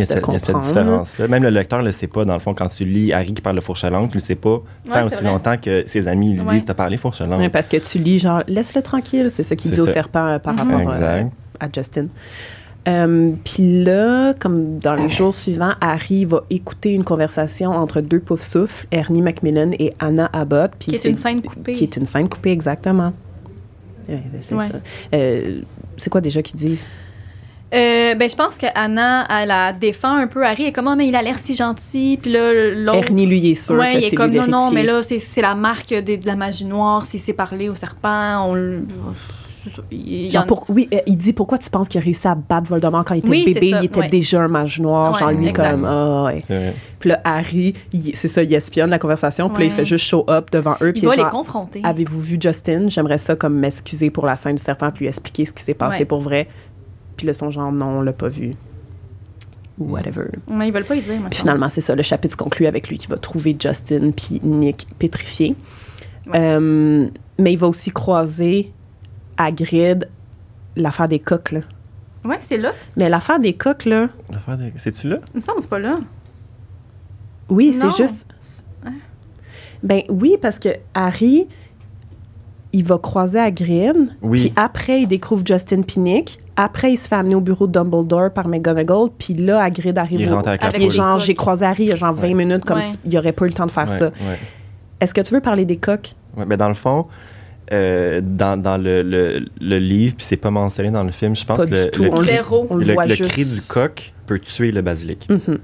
a, 0.01 0.03
de 0.05 0.07
cette, 0.07 0.25
il 0.27 0.33
y 0.33 0.35
a 0.35 0.39
cette 0.39 0.57
différence-là. 0.59 1.27
Même 1.27 1.43
le 1.43 1.49
lecteur 1.49 1.79
ne 1.79 1.85
le 1.85 1.91
sait 1.91 2.07
pas. 2.07 2.25
Dans 2.25 2.33
le 2.33 2.39
fond, 2.39 2.53
quand 2.53 2.67
tu 2.67 2.83
lis 2.83 3.13
Harry 3.13 3.33
qui 3.33 3.41
parle 3.41 3.55
le 3.55 3.61
fourche-langue, 3.61 4.09
tu 4.09 4.15
le 4.17 4.21
sais 4.21 4.35
pas 4.35 4.61
tant 4.91 5.05
aussi 5.05 5.15
vrai. 5.15 5.25
longtemps 5.31 5.55
que 5.57 5.83
ses 5.87 6.07
amis 6.07 6.33
lui 6.33 6.41
Ouais. 6.41 6.53
disent 6.55 6.65
T'as 6.65 6.73
parlé 6.73 6.97
fourche-langue. 6.97 7.39
Ouais, 7.39 7.49
parce 7.49 7.67
que 7.67 7.77
tu 7.77 7.97
lis 7.99 8.19
genre 8.19 8.43
laisse-le 8.47 8.81
tranquille, 8.81 9.29
c'est 9.31 9.43
ça 9.43 9.55
qu'il 9.55 9.71
dit 9.71 9.79
au 9.81 9.87
serpent 9.87 10.25
euh, 10.27 10.39
par 10.39 10.53
Mhm. 10.53 10.59
rapport 10.59 10.93
euh, 10.93 11.23
à 11.59 11.67
Justin. 11.73 12.07
Euh, 12.87 13.31
Puis 13.43 13.83
là, 13.83 14.33
comme 14.35 14.77
dans 14.77 14.93
les 14.93 15.09
jours 15.09 15.33
suivants, 15.33 15.73
Harry 15.81 16.23
va 16.25 16.43
écouter 16.51 16.93
une 16.93 17.03
conversation 17.03 17.71
entre 17.71 17.99
deux 18.01 18.19
pauvres 18.19 18.43
souffles, 18.43 18.85
Ernie 18.91 19.23
Macmillan 19.23 19.71
et 19.79 19.91
Anna 19.99 20.29
Abbott. 20.33 20.71
puis 20.77 20.89
Qui 20.91 20.95
est 20.95 20.97
c'est- 20.99 21.09
une 21.09 21.15
scène 21.15 21.41
coupée. 21.41 21.71
Qui 21.71 21.83
est 21.85 21.97
une 21.97 22.05
scène 22.05 22.29
coupée, 22.29 22.51
exactement. 22.51 23.11
Ben, 24.07 24.21
c'est 24.41 24.55
Ouais. 24.55 24.67
ça. 24.67 24.73
Euh, 25.13 25.61
c'est 25.97 26.09
quoi 26.09 26.21
déjà 26.21 26.41
qu'ils 26.41 26.57
disent? 26.57 26.89
Euh, 27.73 28.15
ben, 28.15 28.29
je 28.29 28.35
pense 28.35 28.55
que 28.55 28.67
Anna, 28.75 29.25
elle 29.29 29.49
la 29.49 29.73
défend 29.73 30.15
un 30.15 30.27
peu 30.27 30.45
Harry. 30.45 30.63
Elle 30.63 30.69
est 30.69 30.71
comme, 30.71 30.87
Ah, 30.87 30.95
mais 30.95 31.07
il 31.07 31.15
a 31.15 31.21
l'air 31.21 31.37
si 31.39 31.55
gentil. 31.55 32.17
Puis 32.21 32.31
là, 32.31 32.53
l'autre. 32.73 32.97
Ernie, 32.99 33.25
lui, 33.25 33.51
est 33.51 33.55
sûr 33.55 33.75
ouais, 33.75 33.93
que 33.93 33.97
il 33.97 34.03
est 34.05 34.15
comme, 34.15 34.31
non, 34.31 34.47
non, 34.47 34.71
mais 34.71 34.83
là, 34.83 35.01
c'est 35.03 35.41
la 35.41 35.55
marque 35.55 35.89
de, 35.89 36.15
de 36.15 36.25
la 36.25 36.35
magie 36.35 36.65
noire. 36.65 37.05
S'il 37.05 37.19
s'est 37.19 37.33
parlé 37.33 37.67
au 37.67 37.75
serpent, 37.75 38.49
on. 38.49 38.83
Il 39.91 40.25
y 40.25 40.31
Genre 40.31 40.43
en- 40.43 40.45
pour- 40.47 40.65
oui, 40.69 40.87
euh, 40.93 40.97
il 41.07 41.17
dit 41.17 41.33
pourquoi 41.33 41.57
tu 41.57 41.69
penses 41.69 41.87
qu'il 41.87 41.99
a 41.99 42.03
réussi 42.03 42.27
à 42.27 42.35
battre 42.35 42.67
Voldemort 42.67 43.03
quand 43.05 43.15
il 43.15 43.19
était 43.19 43.29
Oui, 43.29 43.45
bébé, 43.53 43.73
il 43.79 43.85
était 43.85 43.99
ouais. 43.99 44.09
déjà 44.09 44.41
un 44.41 44.47
mage 44.47 44.79
noir, 44.79 45.13
Ouais, 45.13 45.19
genre 45.19 45.31
lui 45.31 45.47
exact. 45.47 45.71
comme 45.71 45.85
ah. 45.85 46.29
Puis 46.99 47.09
là 47.09 47.21
Harry, 47.23 47.73
il- 47.93 48.15
c'est 48.15 48.27
ça, 48.27 48.43
il 48.43 48.53
espionne 48.53 48.89
la 48.89 48.99
conversation, 48.99 49.49
puis 49.49 49.59
là 49.59 49.65
il 49.65 49.71
fait 49.71 49.85
juste 49.85 50.05
show 50.05 50.25
up 50.29 50.49
devant 50.51 50.75
eux, 50.81 50.89
Il 50.89 50.93
puis 50.93 51.01
doit 51.03 51.15
genre, 51.15 51.25
les 51.25 51.31
confronter. 51.31 51.81
avez-vous 51.83 52.19
vu 52.21 52.37
Justin? 52.39 52.87
J'aimerais 52.89 53.17
ça 53.17 53.35
comme 53.35 53.55
m'excuser 53.57 54.09
pour 54.09 54.25
la 54.25 54.35
scène 54.35 54.55
du 54.55 54.61
serpent, 54.63 54.91
puis 54.91 55.05
lui 55.05 55.09
expliquer 55.09 55.45
ce 55.45 55.53
qui 55.53 55.63
s'est 55.63 55.73
passé 55.73 55.99
Ouais. 55.99 56.05
pour 56.05 56.21
vrai. 56.21 56.47
Puis 57.17 57.25
là 57.27 57.33
son 57.33 57.49
genre 57.51 57.71
non, 57.71 57.99
on 57.99 58.01
l'a 58.01 58.13
pas 58.13 58.29
vu. 58.29 58.53
Ou 59.77 59.91
whatever. 59.91 60.27
Mais 60.47 60.69
ils 60.69 60.73
veulent 60.73 60.85
pas 60.85 60.95
y 60.95 61.01
dire, 61.01 61.19
moi. 61.19 61.27
Finalement, 61.31 61.67
c'est 61.67 61.81
ça. 61.81 61.95
Le 61.95 62.01
chapitre 62.03 62.31
se 62.31 62.37
conclut 62.37 62.65
avec 62.65 62.87
lui 62.87 62.97
qui 62.97 63.07
va 63.07 63.17
trouver 63.17 63.57
Justin 63.59 64.11
puis 64.15 64.39
Nick 64.41 64.87
pétrifiés. 64.99 65.53
Ouais. 66.27 66.33
Euh, 66.39 67.07
mais 67.37 67.51
il 67.53 67.57
va 67.59 67.67
aussi 67.67 67.91
croiser 67.91 68.71
Hagrid 69.37 70.07
l'affaire 70.75 71.07
des 71.07 71.19
coques, 71.19 71.51
là. 71.51 71.61
Ouais, 72.23 72.37
c'est 72.41 72.57
là. 72.57 72.71
Mais 72.97 73.07
l'affaire 73.09 73.39
des 73.39 73.53
coques, 73.53 73.85
là, 73.85 74.07
L'affaire 74.31 74.57
de- 74.57 74.71
C'est-tu 74.77 75.07
là? 75.09 75.17
Il 75.33 75.37
me 75.37 75.41
semble 75.41 75.57
que 75.57 75.61
c'est 75.63 75.69
pas 75.69 75.79
là. 75.79 75.99
oui, 77.49 77.73
c'est 77.73 77.89
juste... 77.95 78.27
Ben 79.83 80.01
oui, 80.09 80.35
parce 80.41 80.57
que 80.57 80.69
Harry, 80.95 81.47
il 82.73 82.83
va 82.83 82.97
croiser 82.97 83.39
Hagrid, 83.39 84.09
Oui. 84.21 84.39
puis 84.45 84.53
après, 84.55 85.01
il 85.01 85.07
découvre 85.07 85.43
Justin 85.45 85.83
puis 85.83 85.99
Nick. 85.99 86.39
Après, 86.55 86.91
il 86.93 86.97
se 86.97 87.07
fait 87.07 87.15
amener 87.15 87.35
au 87.35 87.41
bureau 87.41 87.67
de 87.67 87.73
Dumbledore 87.73 88.31
par 88.31 88.47
McGonagall, 88.47 89.09
puis 89.19 89.33
là, 89.35 89.61
Hagrid 89.61 89.97
arrive 89.97 90.21
Il 90.21 90.29
au- 90.31 90.35
rentre 90.37 90.49
avec 90.49 90.89
genre, 90.89 91.19
j'ai 91.19 91.35
croisé 91.35 91.65
Harry 91.65 91.83
il 91.83 91.89
y 91.89 91.93
a 91.93 91.97
genre 91.97 92.13
20 92.13 92.29
Ouais. 92.29 92.33
minutes, 92.33 92.65
comme 92.65 92.77
Ouais. 92.77 92.83
s'il 92.83 93.09
n'y 93.11 93.17
aurait 93.17 93.33
pas 93.33 93.45
eu 93.45 93.49
le 93.49 93.53
temps 93.53 93.65
de 93.67 93.71
faire 93.71 93.89
Ouais, 93.89 93.97
ça. 93.99 94.05
ouais. 94.07 94.39
Est-ce 94.99 95.13
que 95.13 95.21
tu 95.21 95.33
veux 95.33 95.41
parler 95.41 95.65
des 95.65 95.77
coques? 95.77 96.15
Ouais, 96.35 96.45
ben 96.45 96.57
dans 96.57 96.69
le 96.69 96.73
fond, 96.73 97.05
euh, 97.71 98.21
dans, 98.23 98.61
dans 98.61 98.77
le, 98.77 99.01
le, 99.01 99.45
le 99.59 99.79
livre, 99.79 100.15
puis 100.15 100.25
c'est 100.25 100.37
pas 100.37 100.51
mentionné 100.51 100.91
dans 100.91 101.03
le 101.03 101.11
film, 101.11 101.35
je 101.35 101.45
pense 101.45 101.57
Pas 101.57 101.65
que 101.65 101.71
le, 101.73 101.91
le, 101.93 103.27
cri 103.27 103.45
du 103.45 103.61
coq 103.61 104.13
peut 104.27 104.39
tuer 104.39 104.71
le 104.71 104.81
basilic. 104.81 105.27
Mhm. 105.29 105.59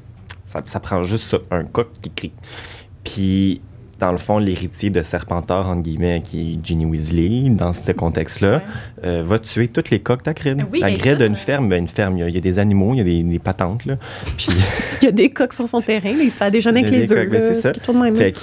Ça, 0.45 0.61
ça 0.65 0.79
prend 0.79 1.03
juste 1.03 1.29
ça, 1.29 1.37
un 1.51 1.63
coq 1.63 1.87
qui 2.01 2.09
crie. 2.09 2.31
Puis, 3.03 3.61
dans 3.99 4.11
le 4.11 4.17
fond, 4.17 4.39
l'héritier 4.39 4.89
de 4.89 5.03
Serpentard, 5.03 5.67
entre 5.69 5.83
guillemets, 5.83 6.21
qui 6.25 6.53
est 6.53 6.65
Ginny 6.65 6.85
Weasley, 6.85 7.49
dans 7.51 7.71
ce 7.71 7.91
contexte-là, 7.91 8.55
Ouais. 8.55 8.61
euh, 9.05 9.23
va 9.25 9.37
tuer 9.37 9.67
toutes 9.67 9.91
les 9.91 9.99
coques 9.99 10.25
d'Agrid. 10.25 10.65
Oui, 10.71 10.81
a 10.83 10.89
une 10.89 10.97
euh, 11.21 11.35
ferme, 11.35 11.69
ben, 11.69 11.77
une 11.77 11.87
ferme, 11.87 12.17
il 12.17 12.21
y 12.21 12.23
a, 12.23 12.27
il 12.29 12.33
y 12.35 12.37
a 12.37 12.41
des 12.41 12.57
animaux, 12.57 12.93
il 12.93 12.97
y 12.97 13.01
a 13.01 13.03
des, 13.03 13.21
des 13.23 13.39
patentes, 13.39 13.85
là. 13.85 13.97
Puis, 14.37 14.49
Il 15.01 15.05
y 15.05 15.07
a 15.07 15.11
des 15.11 15.29
coques 15.29 15.53
sur 15.53 15.67
son 15.67 15.81
terrain, 15.81 16.11
là, 16.13 16.23
il 16.23 16.31
se 16.31 16.37
fait 16.37 16.49
déjeuner 16.51 16.81
Il 16.81 16.85
y 16.85 16.87
avec 16.87 16.97
a 16.97 17.01
les 17.01 17.07
des 17.07 17.13
œufs. 17.13 17.19
coques, 17.19 17.29
ben, 17.31 17.41
là, 17.41 17.55
c'est 17.55 17.61
ça. 17.61 17.73
chose 17.73 17.95
de 17.95 18.01
même. 18.01 18.15
fait 18.15 18.33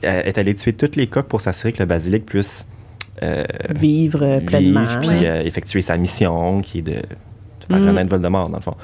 qu'elle 0.00 0.26
est 0.26 0.38
allée 0.38 0.54
tuer 0.56 0.72
toutes 0.72 0.96
les 0.96 1.06
coques 1.06 1.28
pour 1.28 1.40
s'assurer 1.40 1.72
que 1.72 1.78
le 1.78 1.86
basilic 1.86 2.26
puisse 2.26 2.66
euh, 3.22 3.44
Vivre 3.70 4.20
euh, 4.22 4.40
pleinement. 4.40 4.80
vivre, 4.82 4.98
puis 5.00 5.08
Ouais. 5.08 5.26
euh, 5.28 5.42
effectuer 5.42 5.82
sa 5.82 5.96
mission, 5.98 6.60
qui 6.62 6.78
est 6.78 6.82
de, 6.82 6.92
de 6.92 6.98
faire 7.68 7.78
Mm. 7.78 7.84
connaître 7.86 8.10
Voldemort, 8.10 8.48
dans 8.48 8.56
le 8.58 8.62
fond. 8.62 8.76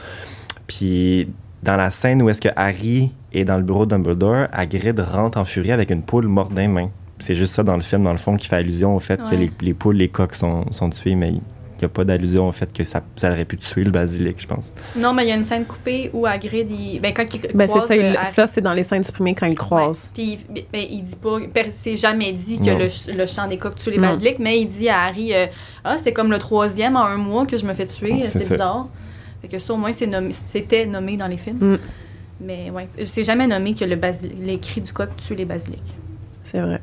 Puis, 0.67 1.29
dans 1.63 1.77
la 1.77 1.91
scène 1.91 2.23
où 2.23 2.29
est-ce 2.29 2.41
que 2.41 2.49
Harry 2.57 3.13
est 3.33 3.45
dans 3.45 3.57
le 3.57 3.63
bureau 3.63 3.87
de 3.87 3.91
Dumbledore, 3.91 4.47
Hagrid 4.53 4.99
rentre 5.01 5.39
en 5.39 5.45
furie 5.45 5.73
avec 5.73 5.91
une 5.91 6.03
poule 6.03 6.27
morte 6.27 6.53
d'un 6.53 6.69
main. 6.69 6.91
C'est 7.19 7.35
juste 7.35 7.55
ça 7.55 7.63
dans 7.63 7.77
le 7.77 7.83
film, 7.83 8.05
dans 8.05 8.13
le 8.13 8.19
fond, 8.19 8.37
qui 8.37 8.47
fait 8.47 8.57
allusion 8.57 8.95
au 8.95 9.01
fait 9.01 9.19
que 9.23 9.35
les, 9.35 9.51
les 9.63 9.75
poules, 9.75 9.97
les 9.97 10.09
coques 10.09 10.35
sont, 10.35 10.71
sont 10.71 10.91
tuées, 10.91 11.15
mais 11.15 11.33
n'y 11.81 11.85
a 11.87 11.89
pas 11.89 12.05
d'allusion 12.05 12.49
au 12.49 12.53
fait 12.53 12.73
que 12.73 12.85
ça, 12.85 13.03
ça 13.17 13.31
aurait 13.31 13.45
pu 13.45 13.57
tuer 13.57 13.85
le 13.85 13.91
basilic, 13.91 14.41
je 14.41 14.47
pense. 14.47 14.73
Non, 14.97 15.13
mais 15.13 15.25
il 15.25 15.29
y 15.29 15.33
a 15.33 15.37
une 15.37 15.45
scène 15.45 15.65
coupée 15.65 16.11
où 16.13 16.27
Hagrid, 16.27 16.71
il... 16.71 17.01
ben, 17.01 17.13
quand 17.15 17.25
il 17.35 17.41
Ben, 17.55 17.67
c'est 17.67 17.67
croise, 17.69 17.87
ça, 17.89 17.97
il- 17.97 18.03
euh, 18.03 18.15
Harry- 18.17 18.33
ça 18.33 18.47
c'est 18.47 18.61
dans 18.61 18.73
les 18.73 18.83
scènes 18.83 19.03
supprimées 19.03 19.35
quand 19.35 19.47
il 19.47 19.55
croise. 19.57 20.11
Puis 20.15 20.39
il- 20.55 20.65
ben, 20.73 20.85
il 20.91 21.03
dit 21.05 21.17
pas, 21.17 21.39
c'est 21.71 21.97
jamais 21.97 22.33
dit 22.33 22.59
que 22.59 22.71
le, 22.71 23.17
le 23.17 23.27
chant 23.27 23.47
des 23.49 23.59
coqs 23.59 23.75
tue 23.77 23.91
les 23.91 23.99
Non. 23.99 24.09
basilics, 24.09 24.39
mais 24.39 24.61
il 24.61 24.67
dit 24.69 24.89
à 24.89 25.03
Harry, 25.03 25.35
euh, 25.35 25.47
ah 25.85 25.97
c'est 25.99 26.13
comme 26.13 26.31
le 26.31 26.39
troisième 26.39 26.97
en 26.97 27.05
un 27.05 27.17
mois 27.17 27.47
que 27.47 27.57
je 27.57 27.65
me 27.67 27.75
fais 27.75 27.87
tuer, 27.87 28.23
C'est 28.31 28.49
bizarre. 28.49 28.89
Fait 29.43 29.49
que 29.49 29.59
ça 29.59 29.75
au 29.75 29.77
moins 29.77 29.91
nommé- 29.91 30.33
c'était 30.33 30.87
nommé 30.87 31.17
dans 31.17 31.27
les 31.29 31.37
films. 31.37 31.59
Mm. 31.61 31.79
Mais 32.41 32.71
ouais, 32.71 32.89
c'est 33.05 33.25
jamais 33.25 33.47
nommé 33.47 33.75
que 33.75 33.85
le 33.85 33.99
les 34.45 34.59
cris 34.59 34.81
du 34.81 34.93
coq 34.93 35.09
tuent 35.17 35.35
les 35.37 35.45
basilics. 35.45 35.97
C'est 36.45 36.61
vrai. 36.61 36.81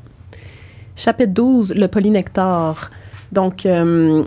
Chapitre 0.96 1.32
12, 1.34 1.74
le 1.76 1.88
polynectar. 1.88 2.90
Donc, 3.32 3.66
euh, 3.66 4.24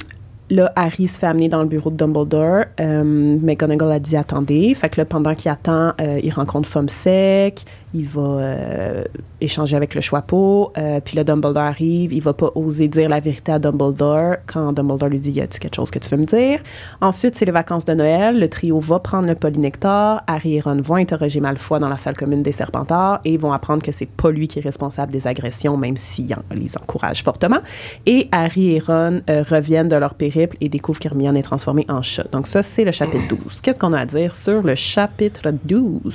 là, 0.51 0.73
Harry 0.77 1.09
se 1.09 1.19
fait 1.19 1.27
amener 1.27 1.49
dans 1.49 1.61
le 1.63 1.69
bureau 1.69 1.91
de 1.91 1.97
Dumbledore. 1.97 2.65
Euh, 2.81 3.39
McGonagall 3.41 3.93
a 3.93 3.99
dit 3.99 4.17
attendez. 4.17 4.75
Fait 4.75 4.89
que 4.89 5.01
là, 5.01 5.05
pendant 5.05 5.35
qu'il 5.35 5.51
attend, 5.51 5.93
euh, 6.01 6.21
il 6.23 6.33
rencontre 6.33 6.69
Fomsec. 6.69 7.65
Il 7.99 8.07
va 8.07 8.21
euh, 8.23 9.05
échanger 9.41 9.77
avec 9.77 9.95
le 9.95 10.01
Choixpeau. 10.01 10.73
Euh, 10.77 11.01
puis 11.05 11.17
là, 11.17 11.25
Dumbledore 11.25 11.63
arrive. 11.63 12.13
Il 12.13 12.21
va 12.21 12.33
pas 12.35 12.51
oser 12.55 12.89
dire 12.89 13.09
la 13.09 13.21
vérité 13.21 13.53
à 13.53 13.59
Dumbledore 13.59 14.37
quand 14.47 14.73
Dumbledore 14.73 15.09
lui 15.09 15.21
dit 15.21 15.31
y 15.33 15.41
a-tu 15.41 15.59
quelque 15.59 15.77
chose 15.77 15.91
que 15.91 15.99
tu 15.99 16.09
veux 16.11 16.17
me 16.19 16.27
dire? 16.27 16.61
Ensuite, 17.01 17.37
c'est 17.37 17.45
les 17.47 17.53
vacances 17.53 17.85
de 17.85 17.95
Noël. 17.95 18.39
Le 18.39 18.49
trio 18.49 18.79
va 18.81 18.99
prendre 18.99 19.27
le 19.27 19.35
polynectar. 19.35 20.23
Harry 20.27 20.57
et 20.57 20.61
Ron 20.61 20.81
vont 20.83 20.97
interroger 20.97 21.41
Malfoy 21.41 21.81
dans 21.81 21.89
la 21.89 21.97
salle 21.99 22.17
commune 22.17 22.43
des 22.43 22.53
Serpentards 22.53 23.21
et 23.25 23.37
vont 23.39 23.53
apprendre 23.53 23.83
que 23.83 23.93
c'est 23.93 24.07
pas 24.09 24.31
lui 24.31 24.47
qui 24.49 24.59
est 24.59 24.63
responsable 24.63 25.11
des 25.13 25.27
agressions, 25.27 25.77
même 25.77 25.97
s'il 25.97 26.33
en- 26.35 26.43
les 26.55 26.77
encourage 26.81 27.23
fortement. 27.25 27.59
Et 28.05 28.29
Harry 28.33 28.75
et 28.75 28.79
Ron 28.79 29.23
euh, 29.31 29.43
reviennent 29.49 29.89
de 29.89 29.97
leur 29.97 30.15
périple 30.15 30.57
et 30.61 30.69
découvrent 30.69 31.01
qu'Hermione 31.01 31.37
est 31.37 31.43
transformée 31.43 31.87
en 31.89 32.03
chat. 32.03 32.27
Donc 32.33 32.47
ça, 32.47 32.63
c'est 32.63 32.85
le 32.85 32.93
chapitre 32.93 33.27
12. 33.29 33.61
Qu'est-ce 33.63 33.79
qu'on 33.79 33.93
a 33.93 34.01
à 34.01 34.07
dire 34.07 34.35
sur 34.35 34.63
le 34.63 34.75
chapitre 34.75 35.51
12? 35.65 36.15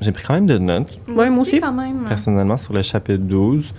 J'ai 0.00 0.12
pris 0.12 0.24
quand 0.26 0.34
même 0.34 0.46
de 0.46 0.58
notes. 0.58 0.98
Ouais, 1.08 1.28
moi 1.30 1.42
aussi. 1.42 1.60
quand 1.60 1.72
même. 1.72 2.04
personnellement 2.08 2.56
sur 2.56 2.72
le 2.72 2.82
chapitre 2.82 3.22
12. 3.22 3.72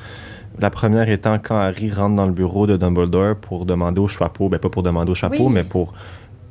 La 0.60 0.69
première 0.69 1.10
étant 1.10 1.39
quand 1.41 1.56
Harry 1.57 1.91
rentre 1.91 2.15
dans 2.15 2.26
le 2.26 2.34
bureau 2.34 2.68
de 2.68 2.77
Dumbledore 2.77 3.35
pour 3.38 3.65
demander 3.65 3.99
au 4.02 4.07
chapeau, 4.07 4.49
ben 4.49 4.60
pas 4.60 4.69
pour 4.69 4.84
demander 4.84 5.10
au 5.11 5.15
chapeau, 5.15 5.45
Oui. 5.48 5.53
mais 5.53 5.64
pour, 5.64 5.93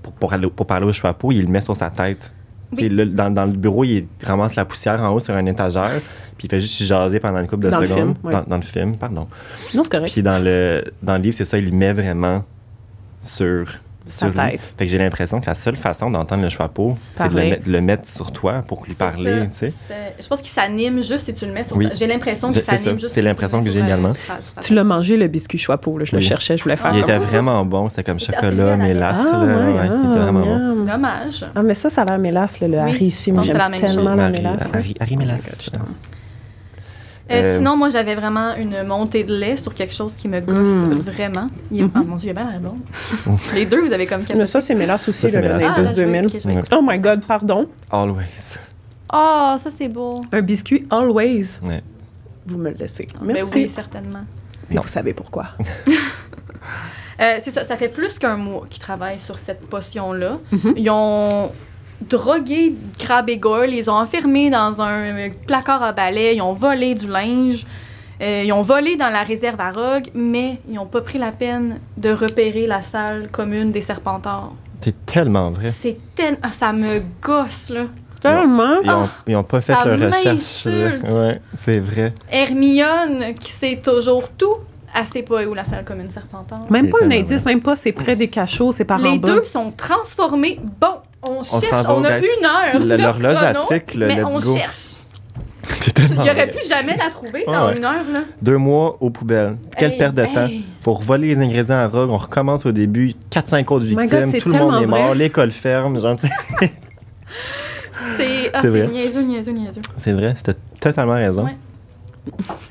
pour, 0.02 0.12
pour, 0.14 0.32
aller- 0.32 0.48
pour 0.48 0.66
parler 0.66 0.86
au 0.86 0.92
chapeau, 0.92 1.30
il 1.32 1.42
le 1.42 1.48
met 1.48 1.60
sur 1.60 1.76
sa 1.76 1.90
tête. 1.90 2.32
Oui. 2.76 2.88
Là, 2.88 3.04
dans, 3.04 3.30
dans 3.34 3.44
le 3.44 3.52
bureau, 3.52 3.84
il 3.84 4.06
ramasse 4.24 4.54
la 4.56 4.64
poussière 4.64 5.00
en 5.02 5.10
haut 5.10 5.20
sur 5.20 5.34
un 5.34 5.44
étagère, 5.46 6.00
puis 6.38 6.46
il 6.46 6.50
fait 6.50 6.60
juste 6.60 6.82
jaser 6.84 7.20
pendant 7.20 7.38
une 7.40 7.46
couple 7.48 7.64
de 7.64 7.70
Dans 7.70 7.80
le 7.80 7.86
secondes. 7.86 7.98
film, 8.00 8.14
ouais. 8.24 8.32
dans, 8.32 8.44
dans 8.46 8.56
le 8.56 8.62
film, 8.62 8.96
pardon. 8.96 9.26
Non, 9.74 9.82
c'est 9.84 9.90
correct. 9.92 10.12
Puis 10.12 10.22
dans 10.22 10.42
le, 10.42 10.84
dans 11.02 11.16
le 11.16 11.22
livre, 11.22 11.36
c'est 11.36 11.44
ça, 11.44 11.58
il 11.58 11.66
le 11.66 11.72
met 11.72 11.92
vraiment 11.92 12.44
sur, 13.20 13.66
Sa 14.10 14.18
sur 14.18 14.28
lui. 14.28 14.50
tête. 14.52 14.60
Fait 14.78 14.84
que 14.86 14.90
j'ai 14.90 14.98
l'impression 14.98 15.40
que 15.40 15.46
la 15.46 15.54
seule 15.54 15.76
façon 15.76 16.10
d'entendre 16.10 16.42
le 16.42 16.48
chapeau, 16.48 16.94
c'est 17.14 17.28
de 17.28 17.34
le, 17.36 17.42
mettre- 17.50 17.64
de 17.66 17.72
le 17.72 17.80
mettre 17.80 18.08
sur 18.08 18.32
toi 18.32 18.62
pour 18.66 18.84
lui 18.84 18.94
parler, 18.94 19.48
Je 19.60 20.26
pense 20.28 20.40
qu'il 20.40 20.50
s'anime 20.50 20.96
juste 21.02 21.26
si 21.26 21.34
tu 21.34 21.46
le 21.46 21.52
mets 21.52 21.64
sur 21.64 21.76
Oui. 21.76 21.88
ta- 21.88 21.94
J'ai 21.94 22.06
l'impression 22.06 22.50
qu'il 22.50 22.60
s'anime 22.62 22.98
juste 22.98 23.00
C'est 23.00 23.08
si 23.08 23.14
tu 23.14 23.20
le 23.20 23.26
l'impression 23.28 23.58
mets 23.58 23.64
que 23.64 23.70
sur 23.70 23.80
j'ai 23.80 23.80
ta- 23.80 23.86
également. 23.86 24.10
Tu 24.62 24.74
l'as 24.74 24.84
mangé, 24.84 25.16
le 25.16 25.26
biscuit 25.28 25.58
Choixpeau. 25.58 25.98
Là. 25.98 26.04
Je 26.04 26.14
le 26.14 26.20
cherchais, 26.20 26.56
je 26.56 26.62
voulais 26.62 26.76
faire 26.76 26.92
Il 26.94 27.02
comme... 27.02 27.10
était 27.10 27.18
vraiment 27.24 27.64
bon, 27.64 27.88
c'était 27.88 28.04
comme 28.04 28.20
chocolat, 28.20 28.76
mélasse. 28.76 29.18
Ah, 29.20 29.32
là, 29.32 29.38
ouais, 29.44 29.54
ouais, 29.54 29.72
il 29.72 29.78
ah, 29.78 29.84
était 30.10 30.18
vraiment 30.18 30.40
bon. 30.40 30.58
miam. 30.58 30.86
Dommage. 30.86 31.44
Ah, 31.54 31.62
mais 31.62 31.74
ça, 31.74 31.90
ça 31.90 32.02
a 32.02 32.04
l'air 32.04 32.18
mélasse, 32.18 32.60
là, 32.60 32.68
le 32.68 32.78
Oui, 32.92 33.14
j'aime 33.24 33.42
c'est 33.44 33.52
la 33.52 33.68
même 33.68 33.80
tellement 33.80 34.10
chose. 34.10 34.16
la 34.16 34.24
Harry, 34.24 34.32
mélasse. 34.32 34.70
Harry, 35.00 35.16
mélasse. 35.16 35.40
Euh, 37.30 37.34
Euh, 37.34 37.56
Sinon, 37.58 37.76
moi, 37.76 37.88
j'avais 37.90 38.14
vraiment 38.16 38.54
une 38.56 38.82
montée 38.82 39.22
de 39.24 39.32
lait 39.34 39.56
sur 39.56 39.72
quelque 39.74 39.92
chose 39.94 40.14
qui 40.16 40.26
me 40.28 40.40
gosse 40.40 40.68
Mm. 40.68 40.98
vraiment. 40.98 41.48
Il 41.70 41.84
est... 41.84 41.88
Ah, 41.94 42.00
mon 42.04 42.16
Dieu, 42.16 42.28
il 42.28 42.30
a 42.30 42.42
bien 42.42 42.50
l'air 42.50 42.60
bon. 42.60 42.76
Les 43.54 43.66
deux, 43.66 43.80
vous 43.86 43.92
avez 43.92 44.06
comme 44.06 44.22
Mais 44.36 44.46
ça, 44.46 44.60
c'est 44.60 44.74
Mélas 44.74 44.96
aussi, 45.08 45.12
Ça, 45.20 45.30
c'est 45.30 45.40
le 45.40 45.50
Ah, 45.54 45.58
là, 45.58 45.74
je 45.76 46.00
vais- 46.00 46.04
2000. 46.06 46.26
ok, 46.26 46.32
je 46.32 46.38
vais 46.48 46.54
Ouais. 46.54 46.60
écouter. 46.60 46.76
Oh 46.78 46.82
my 46.82 46.98
God, 46.98 47.24
pardon. 47.24 47.68
Always. 47.90 48.58
Oh, 49.12 49.54
ça, 49.58 49.70
c'est 49.70 49.88
beau. 49.88 50.24
Un 50.32 50.42
biscuit 50.42 50.86
Always. 50.90 51.58
Ouais. 51.62 51.82
Vous 52.46 52.58
me 52.58 52.70
le 52.70 52.76
laissez. 52.76 53.06
Ben 53.20 53.34
Merci. 53.34 53.52
oui, 53.54 53.68
certainement. 53.68 54.24
Non. 54.70 54.82
vous 54.82 54.88
savez 54.88 55.12
pourquoi. 55.14 55.46
Euh, 57.20 57.34
c'est 57.42 57.50
ça, 57.50 57.64
ça 57.66 57.76
fait 57.76 57.88
plus 57.90 58.18
qu'un 58.18 58.36
mois 58.36 58.64
qu'ils 58.70 58.80
travaillent 58.80 59.18
sur 59.18 59.38
cette 59.38 59.60
potion-là. 59.68 60.38
Mhm. 60.52 60.72
Ils 60.76 60.88
ont 60.90 61.52
drogué 62.00 62.74
Crab 62.98 63.28
et 63.28 63.36
Goyle, 63.36 63.70
ils 63.70 63.76
les 63.76 63.88
ont 63.88 63.94
enfermés 63.94 64.50
dans 64.50 64.80
un 64.80 65.30
placard 65.46 65.82
à 65.82 65.92
balai, 65.92 66.36
ils 66.36 66.42
ont 66.42 66.52
volé 66.52 66.94
du 66.94 67.06
linge, 67.06 67.66
euh, 68.20 68.42
ils 68.44 68.52
ont 68.52 68.62
volé 68.62 68.96
dans 68.96 69.10
la 69.10 69.22
réserve 69.22 69.60
à 69.60 69.70
Rogue, 69.70 70.08
mais 70.14 70.60
ils 70.68 70.74
n'ont 70.74 70.86
pas 70.86 71.00
pris 71.00 71.18
la 71.18 71.32
peine 71.32 71.78
de 71.96 72.10
repérer 72.10 72.66
la 72.66 72.82
salle 72.82 73.30
commune 73.30 73.72
des 73.72 73.80
Serpentards. 73.80 74.52
C'est 74.82 75.06
tellement 75.06 75.50
vrai. 75.50 75.68
C'est 75.68 75.96
tel... 76.14 76.38
ah, 76.42 76.52
ça 76.52 76.72
me 76.72 77.00
gosse, 77.22 77.70
là. 77.70 77.84
Tellement. 78.20 78.80
Ils 78.82 78.90
ont, 78.90 79.08
ils 79.28 79.36
ont 79.36 79.44
pas 79.44 79.62
fait 79.62 79.72
ça 79.72 79.84
leur 79.96 80.12
recherche. 80.12 80.66
Ouais, 80.66 81.40
c'est 81.56 81.80
vrai. 81.80 82.12
Hermione, 82.30 83.34
qui 83.38 83.50
sait 83.50 83.80
toujours 83.82 84.28
tout, 84.28 84.56
elle 84.94 85.06
sait 85.06 85.22
pas 85.22 85.44
où 85.46 85.54
la 85.54 85.64
salle 85.64 85.84
commune 85.84 86.10
Serpentard. 86.10 86.70
Même 86.70 86.90
pas 86.90 86.98
un 87.02 87.10
indice, 87.10 87.46
même 87.46 87.62
pas 87.62 87.76
c'est 87.76 87.92
près 87.92 88.16
des 88.16 88.28
cachots, 88.28 88.72
c'est 88.72 88.84
par 88.84 89.00
en 89.00 89.04
Les 89.04 89.18
bas. 89.18 89.28
deux 89.28 89.44
sont 89.44 89.72
transformés. 89.74 90.60
Bon, 90.80 90.96
on 91.22 91.42
cherche, 91.42 91.84
on, 91.88 92.04
a 92.04 92.18
une 92.18 92.24
heure. 92.44 92.80
L'horloge 92.98 93.36
chrono, 93.36 93.60
attique, 93.72 93.94
le 93.94 94.06
Mais 94.06 94.16
let's 94.16 94.24
on 94.26 94.38
go. 94.38 94.56
cherche. 94.56 94.96
C'est 95.64 95.92
tellement 95.92 96.24
Il 96.24 96.30
aurait 96.30 96.50
pu 96.50 96.58
jamais 96.68 96.96
la 96.96 97.10
trouver 97.10 97.44
Ouais, 97.46 97.52
dans 97.52 97.66
ouais. 97.68 97.76
une 97.76 97.84
heure, 97.84 98.04
là. 98.12 98.20
Deux 98.42 98.56
mois 98.56 98.96
aux 99.00 99.10
poubelles. 99.10 99.56
Quelle 99.76 99.92
Hey, 99.92 99.98
perte 99.98 100.14
de 100.14 100.22
hey. 100.24 100.34
temps. 100.34 100.48
Pour 100.82 101.02
voler 101.02 101.34
les 101.34 101.40
ingrédients 101.42 101.76
à 101.76 101.86
Rogue, 101.86 102.10
on 102.10 102.16
recommence 102.16 102.64
au 102.66 102.72
début. 102.72 103.12
4-5 103.30 103.60
autres 103.72 103.86
God, 103.86 104.00
victimes. 104.00 104.30
c'est 104.30 104.38
tout 104.40 104.48
le 104.48 104.58
monde 104.58 104.82
est 104.82 104.86
mort. 104.86 105.06
vrai. 105.08 105.14
L'école 105.14 105.50
ferme. 105.50 106.00
genre, 106.00 106.16
C'est 108.16 108.50
ah, 108.52 108.60
C'est 108.60 108.60
c'est 108.62 108.68
vrai. 108.68 108.86
niaiseux, 108.88 109.22
niaiseux, 109.22 109.52
niaiseux. 109.52 109.82
c'est 109.98 110.12
vrai, 110.12 110.34
c'était 110.36 110.58
totalement 110.80 111.14
raison. 111.14 111.44
Ouais. 111.44 111.56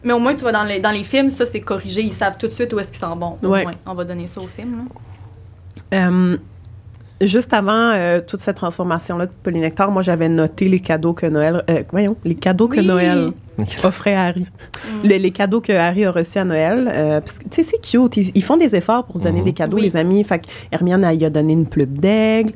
Mais 0.04 0.14
au 0.14 0.20
moins, 0.20 0.34
tu 0.34 0.42
vois, 0.42 0.52
dans 0.52 0.64
les, 0.64 0.80
dans 0.80 0.92
les 0.92 1.04
films, 1.04 1.30
ça, 1.30 1.46
c'est 1.46 1.62
corrigé. 1.62 2.02
Ils 2.02 2.14
savent 2.14 2.38
tout 2.38 2.48
de 2.48 2.52
suite 2.52 2.72
où 2.74 2.80
est-ce 2.80 2.90
qu'ils 2.90 3.00
s'en 3.00 3.16
vont. 3.16 3.38
Au 3.42 3.48
Ouais. 3.48 3.64
moins, 3.64 3.74
on 3.86 3.94
va 3.94 4.04
donner 4.04 4.28
ça 4.28 4.42
au 4.42 4.48
film. 4.48 4.86
Là. 5.92 6.08
Euh, 6.10 6.38
juste 7.22 7.54
avant 7.54 7.92
euh, 7.94 8.22
toute 8.26 8.40
cette 8.40 8.56
transformation-là 8.58 9.26
de 9.26 9.32
Polynectar, 9.44 9.92
moi, 9.92 10.02
j'avais 10.02 10.30
noté 10.30 10.68
les 10.70 10.80
cadeaux 10.80 11.14
que 11.14 11.26
Noël... 11.26 11.64
euh, 11.70 11.84
voyons, 11.92 12.16
les 12.24 12.36
cadeaux 12.36 12.68
que 12.68 12.80
Oui. 12.80 12.86
Noël 12.86 13.32
offrait 13.84 14.14
à 14.14 14.26
Harry. 14.28 14.42
Mm. 15.04 15.08
Le- 15.08 15.16
les 15.18 15.32
cadeaux 15.32 15.60
que 15.62 15.74
Harry 15.74 16.06
a 16.06 16.12
reçus 16.12 16.38
à 16.38 16.46
Noël. 16.46 16.90
euh, 16.94 17.20
parce 17.20 17.40
que, 17.40 17.44
tu 17.50 17.62
sais, 17.62 17.64
c'est 17.64 17.82
cute. 17.82 18.16
Ils, 18.18 18.32
ils 18.36 18.44
font 18.44 18.56
des 18.58 18.76
efforts 18.76 19.06
pour 19.06 19.18
se 19.18 19.22
donner 19.24 19.40
Mhm. 19.40 19.46
des 19.46 19.54
cadeaux, 19.54 19.76
Oui. 19.78 19.84
les 19.84 19.98
amis. 19.98 20.24
Fait 20.24 20.40
que 20.40 20.46
Hermione, 20.72 21.04
elle, 21.04 21.24
a 21.26 21.30
donné 21.30 21.54
une 21.54 21.68
plume 21.68 21.98
d'aigle. 21.98 22.54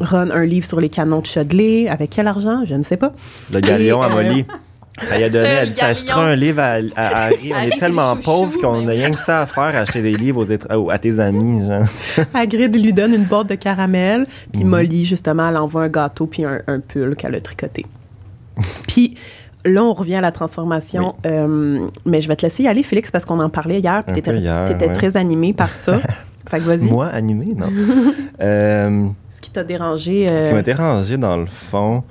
Ron, 0.00 0.28
un 0.30 0.44
livre 0.44 0.66
sur 0.66 0.80
les 0.80 0.88
canons 0.90 1.20
de 1.20 1.26
Chudley. 1.26 1.88
Avec 1.88 2.10
quel 2.10 2.26
argent? 2.26 2.64
Je 2.66 2.74
ne 2.74 2.82
sais 2.82 2.96
pas. 2.98 3.12
Le 3.52 3.60
galion 3.60 4.02
Et, 4.02 4.06
à 4.06 4.08
Molly. 4.10 4.44
Elle 5.12 5.24
a 5.24 5.30
donné, 5.30 5.48
elle 5.48 5.96
un 6.16 6.36
livre 6.36 6.60
à, 6.60 6.78
à 6.96 7.24
Harry. 7.26 7.52
On 7.54 7.62
est 7.66 7.78
tellement 7.78 8.16
pauvres 8.16 8.58
qu'on 8.58 8.86
a 8.86 8.90
rien 8.90 9.10
que 9.10 9.18
ça 9.18 9.42
à 9.42 9.46
faire, 9.46 9.74
acheter 9.76 10.02
des 10.02 10.14
livres 10.14 10.46
aux 10.74 10.90
à 10.90 10.98
tes 10.98 11.18
amis. 11.18 11.66
Genre. 11.66 12.26
Hagrid 12.34 12.74
lui 12.74 12.92
donne 12.92 13.14
une 13.14 13.24
boîte 13.24 13.48
de 13.48 13.54
caramel, 13.54 14.26
puis 14.52 14.64
Mhm. 14.64 14.70
Molly, 14.70 15.04
justement, 15.04 15.48
elle 15.48 15.56
envoie 15.56 15.84
un 15.84 15.88
gâteau 15.88 16.26
puis 16.26 16.44
un, 16.44 16.60
un 16.66 16.80
pull 16.80 17.16
qu'elle 17.16 17.34
a 17.34 17.40
tricoté. 17.40 17.86
puis 18.86 19.16
là, 19.64 19.82
on 19.82 19.92
revient 19.92 20.16
à 20.16 20.20
la 20.20 20.32
transformation. 20.32 21.14
Euh, 21.26 21.86
mais 22.04 22.20
je 22.20 22.28
vais 22.28 22.36
te 22.36 22.42
laisser 22.42 22.62
y 22.64 22.68
aller, 22.68 22.82
Félix, 22.82 23.10
parce 23.10 23.24
qu'on 23.24 23.40
en 23.40 23.48
parlait 23.50 23.80
hier, 23.80 24.02
puis 24.04 24.22
ouais. 24.26 24.92
très 24.92 25.16
animé 25.16 25.52
par 25.52 25.74
ça. 25.74 25.98
fait 26.48 26.58
que 26.58 26.64
vas-y. 26.64 26.88
Moi, 26.88 27.06
animé, 27.06 27.54
non. 27.56 27.68
euh, 28.40 29.06
Ce 29.28 29.40
qui 29.40 29.50
t'a 29.50 29.64
dérangé, 29.64 30.26
euh, 30.30 30.40
ce 30.40 30.48
qui 30.48 30.54
m'a 30.54 30.62
dérangé, 30.62 31.16
dans 31.16 31.36
le 31.36 31.46
fond... 31.46 32.02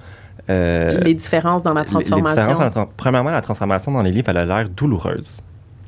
euh, 0.50 1.00
les 1.02 1.14
différences 1.14 1.64
dans 1.64 1.74
la 1.74 1.82
les 1.84 1.88
transformation. 1.88 2.36
différences 2.42 2.58
dans 2.58 2.64
la 2.64 2.70
tran- 2.72 2.90
premièrement, 2.98 3.32
la 3.32 3.42
transformation 3.42 3.92
dans 3.92 4.02
les 4.02 4.12
livres, 4.12 4.30
elle 4.30 4.38
a 4.38 4.46
l'air 4.46 4.68
douloureuse. 4.70 5.38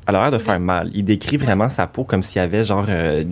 Elle 0.06 0.16
a 0.16 0.22
l'air 0.22 0.30
de 0.32 0.38
faire 0.38 0.58
mal. 0.58 0.90
Il 0.94 1.04
décrit 1.04 1.36
vraiment 1.36 1.68
sa 1.70 1.86
peau 1.86 2.02
comme 2.02 2.24
s'il 2.24 2.42
y 2.42 2.44
avait 2.44 2.64
genre 2.64 2.84
euh, 2.88 3.22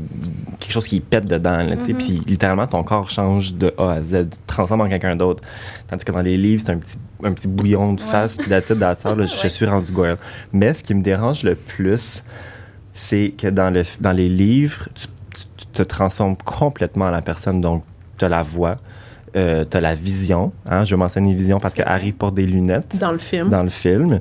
quelque 0.60 0.72
chose 0.72 0.86
qui 0.86 1.00
pète 1.00 1.26
dedans. 1.26 1.58
là, 1.64 1.76
tu 1.76 1.84
sais, 1.86 1.92
Mhm. 1.92 1.98
Puis 1.98 2.22
littéralement, 2.28 2.66
ton 2.68 2.84
corps 2.84 3.10
change 3.10 3.54
de 3.54 3.74
A 3.76 3.94
à 3.94 4.02
Z, 4.02 4.28
transformes 4.46 4.82
en 4.82 4.88
quelqu'un 4.88 5.16
d'autre. 5.16 5.42
Tandis 5.88 6.04
que 6.04 6.12
dans 6.12 6.20
les 6.22 6.36
livres, 6.36 6.62
c'est 6.64 6.70
un 6.72 6.78
petit, 6.78 6.96
un 7.24 7.32
petit 7.32 7.48
bouillon 7.48 7.94
de 7.94 8.00
face, 8.00 8.36
puis 8.36 8.48
tête 8.48 8.70
là, 9.16 9.26
je 9.26 9.48
suis 9.48 9.66
rendu 9.66 9.90
Goyle. 9.92 10.16
Mais 10.52 10.72
ce 10.74 10.84
qui 10.84 10.94
me 10.94 11.02
dérange 11.02 11.42
le 11.42 11.56
plus, 11.56 12.22
c'est 12.94 13.34
que 13.36 13.48
dans, 13.48 13.70
le, 13.70 13.82
dans 14.00 14.12
les 14.12 14.28
livres, 14.28 14.88
tu, 14.94 15.06
tu- 15.34 15.46
tu 15.56 15.66
te 15.66 15.82
transformes 15.82 16.36
complètement 16.36 17.06
en 17.06 17.10
la 17.10 17.22
personne. 17.22 17.60
Donc, 17.60 17.82
tu 18.16 18.28
la 18.28 18.42
voix, 18.44 18.76
tu 19.34 19.76
as 19.76 19.80
la 19.80 19.94
vision. 19.94 20.52
Hein, 20.66 20.84
je 20.84 20.94
mentionne 20.96 21.32
vision 21.34 21.58
parce 21.60 21.74
que. 21.74 21.82
Harry 21.84 22.12
porte 22.12 22.34
des 22.34 22.46
lunettes 22.46 22.98
Dans 22.98 23.12
le 23.12 23.18
film. 23.18 23.48
dans 23.48 23.62
le 23.62 23.68
film. 23.70 24.20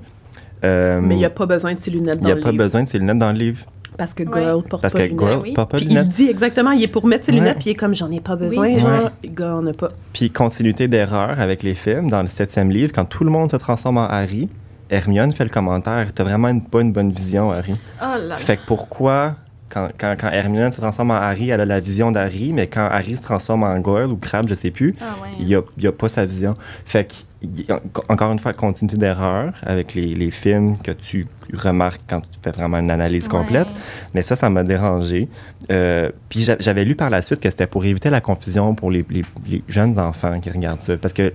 Euh, 0.65 0.99
mais 1.01 1.15
il 1.15 1.19
n'y 1.19 1.25
a 1.25 1.29
pas 1.29 1.45
besoin 1.45 1.73
de 1.73 1.77
ses 1.77 1.89
lunettes 1.91 2.15
il 2.17 2.21
dans 2.21 2.25
n'y 2.25 2.31
a 2.31 2.35
le 2.35 2.41
pas 2.41 2.51
livre. 2.51 2.63
besoin 2.63 2.83
de 2.83 2.89
ses 2.89 2.99
lunettes 2.99 3.19
dans 3.19 3.31
le 3.31 3.37
livre. 3.37 3.65
Parce 3.97 4.13
que 4.13 4.23
Ouais. 4.23 4.29
Goyle 4.29 4.63
porte 4.69 4.81
Parce 4.81 4.93
pas 4.93 4.99
que 4.99 5.03
de 5.03 5.09
lunettes. 5.09 5.17
Goyle 5.19 5.39
oui. 5.43 5.53
porte 5.53 5.71
pas 5.71 5.77
de 5.77 5.83
Puis 5.83 5.91
il 5.91 5.95
lunettes. 5.97 6.09
dit 6.09 6.29
exactement, 6.29 6.71
il 6.71 6.83
est 6.83 6.87
pour 6.87 7.05
mettre 7.05 7.25
ses 7.25 7.31
Ouais. 7.31 7.39
lunettes, 7.39 7.55
puis 7.57 7.65
il 7.67 7.71
est 7.71 7.75
comme, 7.75 7.93
j'en 7.95 8.09
ai 8.11 8.19
pas 8.19 8.35
besoin, 8.35 8.67
c'est 8.73 8.79
genre, 8.81 9.11
gars, 9.25 9.55
on 9.55 9.61
n'a 9.61 9.71
pas. 9.71 9.89
Puis 10.13 10.29
continuité 10.29 10.87
d'erreur 10.87 11.39
avec 11.39 11.63
les 11.63 11.73
films, 11.75 12.09
dans 12.09 12.21
le 12.21 12.27
septième 12.27 12.69
livre, 12.71 12.91
quand 12.93 13.05
tout 13.05 13.23
le 13.23 13.29
monde 13.29 13.51
se 13.51 13.57
transforme 13.57 13.97
en 13.97 14.07
Harry, 14.07 14.47
Hermione 14.89 15.31
fait 15.33 15.43
le 15.43 15.49
commentaire 15.49 16.07
T'as 16.13 16.23
vraiment 16.23 16.47
une, 16.49 16.61
pas 16.63 16.81
une 16.81 16.91
bonne 16.91 17.11
vision, 17.11 17.51
Harry. 17.51 17.73
Oh 18.01 18.05
là 18.05 18.17
là. 18.17 18.37
Fait 18.37 18.57
que 18.57 18.61
pourquoi, 18.67 19.35
quand, 19.69 19.89
quand, 19.97 20.15
quand 20.19 20.29
Hermione 20.29 20.71
se 20.71 20.81
transforme 20.81 21.11
en 21.11 21.15
Harry, 21.15 21.49
elle 21.51 21.61
a 21.61 21.65
la 21.65 21.79
vision 21.79 22.11
d'Harry, 22.11 22.51
mais 22.53 22.67
quand 22.67 22.87
Harry 22.91 23.15
se 23.15 23.21
transforme 23.21 23.63
en 23.63 23.79
Goyle 23.79 24.07
ou 24.07 24.17
Crabbe, 24.17 24.47
je 24.49 24.55
sais 24.55 24.71
plus, 24.71 24.95
Ah 24.99 25.15
ouais. 25.21 25.29
il 25.39 25.45
n'y 25.45 25.55
a, 25.55 25.61
il 25.77 25.83
y 25.83 25.87
a 25.87 25.91
pas 25.91 26.09
sa 26.09 26.25
vision. 26.25 26.55
Fait 26.85 27.05
que, 27.05 27.13
il 27.41 27.65
encore 28.09 28.31
une 28.33 28.39
fois, 28.39 28.51
continuité 28.53 28.97
d'erreur 28.97 29.53
avec 29.65 29.93
les, 29.93 30.13
les 30.13 30.29
films 30.31 30.77
que 30.79 30.91
tu 30.91 31.25
remarques 31.53 32.01
quand 32.09 32.19
tu 32.19 32.39
fais 32.43 32.51
vraiment 32.51 32.79
une 32.79 32.91
analyse 32.91 33.27
complète. 33.29 33.67
Ouais. 33.67 33.73
Mais 34.13 34.21
ça, 34.23 34.35
ça 34.35 34.49
m'a 34.49 34.63
dérangé. 34.63 35.29
Euh, 35.71 36.09
puis 36.27 36.41
j'a- 36.43 36.57
j'avais 36.59 36.83
lu 36.83 36.95
par 36.95 37.09
la 37.09 37.21
suite 37.21 37.39
que 37.39 37.49
c'était 37.49 37.67
pour 37.67 37.85
éviter 37.85 38.09
la 38.09 38.19
confusion 38.21 38.75
pour 38.75 38.91
les, 38.91 39.05
les- 39.09 39.23
les 39.47 39.63
jeunes 39.69 39.97
enfants 39.99 40.39
qui 40.41 40.49
regardent 40.49 40.81
ça. 40.81 40.97
Parce 40.97 41.13
que 41.13 41.31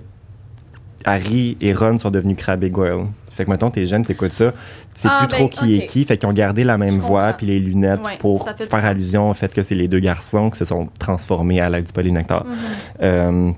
Harry 1.05 1.57
et 1.61 1.73
Ron 1.73 1.99
sont 1.99 2.09
devenus 2.11 2.37
Crabbe 2.37 2.63
et 2.63 2.69
Goyle. 2.69 3.05
Fait 3.35 3.45
que 3.45 3.49
maintenant, 3.49 3.69
tes 3.69 3.85
jeunes, 3.85 4.05
t'écoutes 4.05 4.33
ça, 4.33 4.51
tu 4.51 5.01
sais 5.01 5.07
Ah, 5.11 5.19
plus 5.27 5.27
ben, 5.27 5.35
trop 5.37 5.49
qui 5.49 5.75
ok. 5.77 5.83
est 5.83 5.85
qui. 5.87 6.03
Fait 6.05 6.17
qu'ils 6.17 6.29
ont 6.29 6.33
gardé 6.33 6.63
la 6.63 6.77
même 6.77 6.99
voix 6.99 7.33
puis 7.33 7.45
les 7.47 7.59
lunettes 7.59 7.99
Ouais, 8.03 8.17
pour 8.19 8.45
ça 8.45 8.53
faire 8.55 8.85
allusion 8.85 9.29
au 9.29 9.33
fait 9.33 9.53
que 9.53 9.61
c'est 9.63 9.75
les 9.75 9.87
deux 9.87 9.99
garçons 9.99 10.49
qui 10.49 10.57
se 10.57 10.65
sont 10.65 10.87
transformés 10.99 11.59
à 11.61 11.69
l'aide 11.69 11.85
du 11.85 11.93
polynectar. 11.93 12.45
Mhm. 12.45 12.53
Euh, 13.01 13.51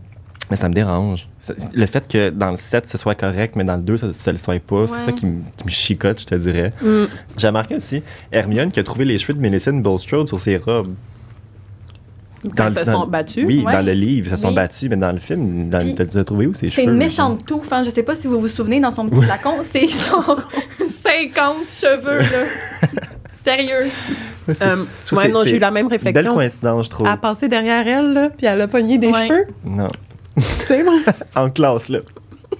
mais 0.50 0.56
ça 0.58 0.70
me 0.70 0.74
dérange. 0.74 1.28
Ça- 1.40 1.54
Le 1.74 1.86
fait 1.86 2.08
que 2.08 2.30
dans 2.30 2.52
le 2.52 2.58
7, 2.58 2.88
ce 2.88 2.98
soit 2.98 3.16
correct, 3.16 3.56
mais 3.56 3.64
dans 3.66 3.76
le 3.76 3.82
2, 3.82 3.98
ça 3.98 4.08
ne 4.08 4.32
le 4.32 4.38
soit 4.38 4.60
pas, 4.60 4.86
c'est 4.88 5.06
ça 5.06 5.12
qui, 5.12 5.26
me- 5.26 5.42
qui 5.58 5.66
me 5.66 5.70
chicote, 5.70 6.22
je 6.22 6.26
te 6.26 6.36
dirais. 6.36 6.72
Mm. 6.82 7.04
J'ai 7.38 7.48
remarqué 7.48 7.76
aussi 7.76 8.02
Hermione 8.32 8.72
qui 8.72 8.80
a 8.80 8.84
trouvé 8.84 9.06
les 9.06 9.18
cheveux 9.18 9.34
de 9.34 9.40
Millicent 9.42 9.74
Bulstrode 9.82 10.28
sur 10.28 10.40
ses 10.40 10.58
robes. 10.58 10.94
Quand 12.56 12.66
Dans 12.66 12.70
ils 12.70 12.74
se 12.74 12.80
dans- 12.92 13.02
sont 13.02 13.08
battus. 13.08 13.46
Oui, 13.48 13.64
Ouais. 13.66 13.74
dans 13.74 13.86
le 13.86 13.94
livre, 13.94 14.28
ils 14.28 14.38
se 14.38 14.42
sont 14.42 14.50
Oui. 14.50 14.56
battus, 14.56 14.90
mais 14.90 14.96
dans 14.98 15.12
le 15.12 15.20
film, 15.20 15.70
dans, 15.70 15.80
Puis, 15.80 15.96
t'as 15.96 16.06
t'as 16.06 16.24
trouvé 16.24 16.48
où 16.48 16.54
C'est 16.54 16.70
cheveux? 16.70 16.88
une 16.88 16.98
méchante 16.98 17.46
touffe, 17.46 17.72
hein. 17.74 17.84
Je 17.84 17.90
sais 17.90 18.04
pas 18.04 18.16
si 18.16 18.28
vous 18.28 18.40
vous 18.40 18.48
souvenez, 18.48 18.80
dans 18.80 18.92
son 18.92 19.08
petit 19.10 19.24
flacon, 19.24 19.56
c'est 19.72 19.88
genre 19.88 20.42
50 21.04 21.56
cheveux, 21.68 22.20
là. 22.20 22.44
Sérieux. 23.34 23.90
Ouais, 24.48 24.54
c'est- 24.54 24.64
Euh, 24.64 24.84
je 25.02 25.06
trouve 25.08 25.20
ouais, 25.20 25.28
que 25.30 25.34
non, 25.34 25.44
c'est- 25.44 25.50
j'ai 25.50 25.56
eu 25.56 25.60
la 25.60 25.72
même 25.72 25.84
Une 25.86 25.90
belle 25.90 26.00
réflexion. 26.00 26.36
coïncidence, 26.36 26.86
je 26.86 26.90
trouve. 26.92 27.08
Elle 27.08 27.14
a 27.14 27.18
passé 27.18 27.48
derrière 27.48 27.88
elle, 27.88 28.14
là, 28.14 28.30
puis 28.30 28.46
elle 28.46 28.62
a 28.62 28.68
pogné 28.68 28.98
des 28.98 29.08
Ouais. 29.08 29.28
cheveux. 29.28 29.46
Non. 29.66 29.90
Tu 30.36 30.44
sais, 30.68 30.84
moi. 30.84 30.94
En 31.36 31.50
classe, 31.50 31.90
là. 31.90 32.00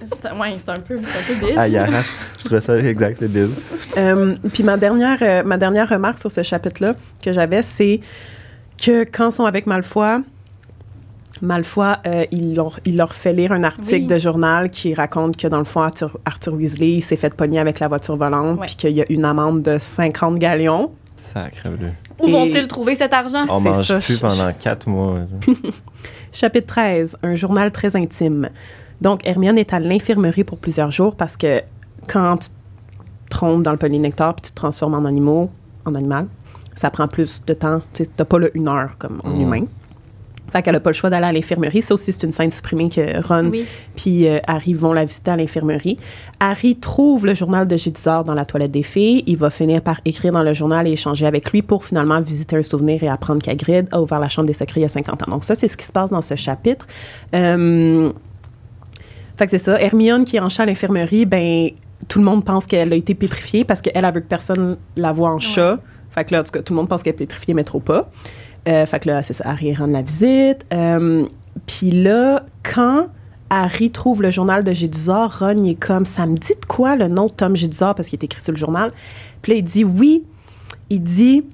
C'est- 0.00 0.32
Ouais, 0.38 0.54
c'est 0.58 0.70
un 0.70 0.74
peu, 0.80 0.96
c'est 0.96 1.32
un 1.32 1.34
peu 1.40 1.46
biz. 1.46 1.54
Ah, 1.56 1.68
il 1.68 1.76
arrache. 1.76 2.12
Je 2.38 2.44
trouvais 2.44 2.60
ça 2.60 2.76
exact, 2.78 3.16
c'est 3.20 3.28
biz. 3.28 3.48
Euh, 3.96 4.34
puis 4.52 4.62
ma 4.62 4.76
dernière, 4.76 5.18
euh, 5.22 5.42
ma 5.44 5.56
dernière 5.56 5.88
remarque 5.88 6.18
sur 6.18 6.30
ce 6.30 6.42
chapitre-là 6.42 6.94
que 7.22 7.32
j'avais, 7.32 7.62
c'est 7.62 8.00
que 8.80 9.04
quand 9.04 9.28
ils 9.30 9.32
sont 9.32 9.44
avec 9.44 9.66
Malfoy, 9.66 10.22
Malfoy, 11.40 11.94
euh, 12.06 12.24
il, 12.32 12.54
leur, 12.54 12.80
il 12.84 12.96
leur 12.96 13.14
fait 13.14 13.32
lire 13.32 13.52
un 13.52 13.62
article 13.62 13.92
Oui. 14.02 14.06
de 14.06 14.18
journal 14.18 14.70
qui 14.70 14.92
raconte 14.94 15.36
que, 15.36 15.46
dans 15.46 15.58
le 15.58 15.64
fond, 15.64 15.82
Arthur, 15.82 16.18
Arthur 16.24 16.54
Weasley 16.54 16.94
il 16.96 17.02
s'est 17.02 17.16
fait 17.16 17.32
pogner 17.32 17.60
avec 17.60 17.78
la 17.80 17.86
voiture 17.88 18.16
volante, 18.16 18.60
puis 18.62 18.74
qu'il 18.74 18.90
y 18.90 19.00
a 19.02 19.04
une 19.08 19.24
amende 19.24 19.62
de 19.62 19.78
50 19.78 20.36
galions. 20.38 20.90
Sacre 21.16 21.68
bleu. 21.68 21.90
Où 22.20 22.28
vont-ils 22.28 22.66
trouver 22.66 22.94
cet 22.96 23.12
argent? 23.12 23.44
On 23.48 23.60
mange 23.60 23.86
ça. 23.86 23.98
plus 23.98 24.18
pendant 24.18 24.52
quatre 24.52 24.88
mois. 24.88 25.18
Chapitre 26.32 26.66
13, 26.66 27.18
un 27.22 27.34
journal 27.36 27.70
très 27.72 27.94
intime. 27.96 28.48
Donc, 29.00 29.24
Hermione 29.26 29.58
est 29.58 29.72
à 29.72 29.78
l'infirmerie 29.78 30.44
pour 30.44 30.58
plusieurs 30.58 30.90
jours 30.90 31.14
parce 31.16 31.36
que 31.36 31.62
quand 32.08 32.36
tu 32.38 32.48
te 32.48 32.54
trompes 33.30 33.62
dans 33.62 33.70
le 33.72 33.76
polynectar 33.78 34.34
puis 34.34 34.42
tu 34.42 34.50
te 34.50 34.56
transformes 34.56 34.94
en 34.94 35.04
animaux, 35.04 35.50
en 35.84 35.94
animal, 35.94 36.26
ça 36.78 36.90
prend 36.90 37.08
plus 37.08 37.42
de 37.46 37.54
temps. 37.54 37.82
Tu 37.92 38.04
n'as 38.18 38.24
pas 38.24 38.38
le 38.38 38.56
une 38.56 38.68
heure 38.68 38.90
comme 38.98 39.20
en 39.24 39.30
Mm. 39.30 39.40
humain. 39.40 39.64
Fait 40.50 40.62
qu'elle 40.62 40.72
n'a 40.72 40.80
pas 40.80 40.88
le 40.88 40.94
choix 40.94 41.10
d'aller 41.10 41.26
à 41.26 41.32
l'infirmerie. 41.32 41.82
Ça 41.82 41.92
aussi, 41.92 42.10
c'est 42.10 42.22
une 42.26 42.32
scène 42.32 42.50
supprimée 42.50 42.88
que 42.88 43.20
Ron 43.26 43.50
Oui. 43.52 43.66
puis 43.96 44.26
euh, 44.26 44.38
Harry 44.46 44.72
vont 44.72 44.94
la 44.94 45.04
visiter 45.04 45.30
à 45.30 45.36
l'infirmerie. 45.36 45.98
Harry 46.40 46.74
trouve 46.76 47.26
le 47.26 47.34
journal 47.34 47.68
de 47.68 47.76
Gédusor 47.76 48.24
dans 48.24 48.32
la 48.32 48.46
toilette 48.46 48.70
des 48.70 48.82
filles. 48.82 49.24
Il 49.26 49.36
va 49.36 49.50
finir 49.50 49.82
par 49.82 50.00
écrire 50.06 50.32
dans 50.32 50.42
le 50.42 50.54
journal 50.54 50.86
et 50.88 50.92
échanger 50.92 51.26
avec 51.26 51.50
lui 51.52 51.60
pour 51.60 51.84
finalement 51.84 52.18
visiter 52.22 52.56
un 52.56 52.62
souvenir 52.62 53.02
et 53.02 53.08
apprendre 53.08 53.42
qu'Hagrid 53.42 53.88
a 53.92 54.00
ouvert 54.00 54.20
la 54.20 54.30
chambre 54.30 54.46
des 54.46 54.54
secrets 54.54 54.80
il 54.80 54.84
y 54.84 54.86
a 54.86 54.88
50 54.88 55.24
ans. 55.24 55.30
Donc 55.32 55.44
ça, 55.44 55.54
c'est 55.54 55.68
ce 55.68 55.76
qui 55.76 55.84
se 55.84 55.92
passe 55.92 56.08
dans 56.10 56.22
ce 56.22 56.34
chapitre. 56.34 56.86
Euh, 57.34 58.10
fait 59.36 59.44
que 59.44 59.50
c'est 59.50 59.58
ça. 59.58 59.78
Hermione 59.80 60.24
qui 60.24 60.36
est 60.36 60.40
en 60.40 60.48
chat 60.48 60.62
à 60.62 60.66
l'infirmerie, 60.66 61.26
ben 61.26 61.70
tout 62.08 62.20
le 62.20 62.24
monde 62.24 62.42
pense 62.44 62.64
qu'elle 62.64 62.92
a 62.92 62.96
été 62.96 63.14
pétrifiée 63.14 63.64
parce 63.64 63.82
qu'elle 63.82 64.04
a 64.04 64.10
vu 64.10 64.22
que 64.22 64.26
personne 64.26 64.78
la 64.96 65.12
voit 65.12 65.30
en 65.30 65.38
chat. 65.40 65.78
Fait 66.10 66.24
que 66.24 66.34
là, 66.34 66.40
en 66.40 66.44
tout 66.44 66.52
cas, 66.52 66.62
tout 66.62 66.72
le 66.72 66.78
monde 66.78 66.88
pense 66.88 67.02
qu'elle 67.02 67.14
est 67.14 67.18
pétrifiée, 67.18 67.54
mais 67.54 67.64
trop 67.64 67.80
pas. 67.80 68.10
Euh, 68.68 68.86
fait 68.86 69.00
que 69.00 69.08
là, 69.08 69.22
c'est 69.22 69.32
ça, 69.32 69.44
Harry 69.46 69.74
rend 69.74 69.86
la 69.86 70.02
visite. 70.02 70.66
Euh, 70.72 71.26
Puis 71.66 71.90
là, 71.90 72.44
quand 72.62 73.08
Harry 73.50 73.90
trouve 73.90 74.22
le 74.22 74.30
journal 74.30 74.62
de 74.64 74.72
Gédusor, 74.72 75.38
Ron, 75.38 75.62
il 75.62 75.70
est 75.70 75.74
comme, 75.74 76.04
ça 76.04 76.26
me 76.26 76.36
dit 76.36 76.54
de 76.60 76.66
quoi 76.66 76.96
le 76.96 77.08
nom 77.08 77.26
de 77.26 77.32
Tom 77.32 77.56
Gédusor 77.56 77.94
parce 77.94 78.08
qu'il 78.08 78.18
est 78.18 78.24
écrit 78.24 78.42
sur 78.42 78.52
le 78.52 78.58
journal. 78.58 78.90
Puis 79.42 79.52
là, 79.52 79.58
il 79.58 79.64
dit 79.64 79.84
oui. 79.84 80.24
Il 80.90 81.02
dit, 81.02 81.44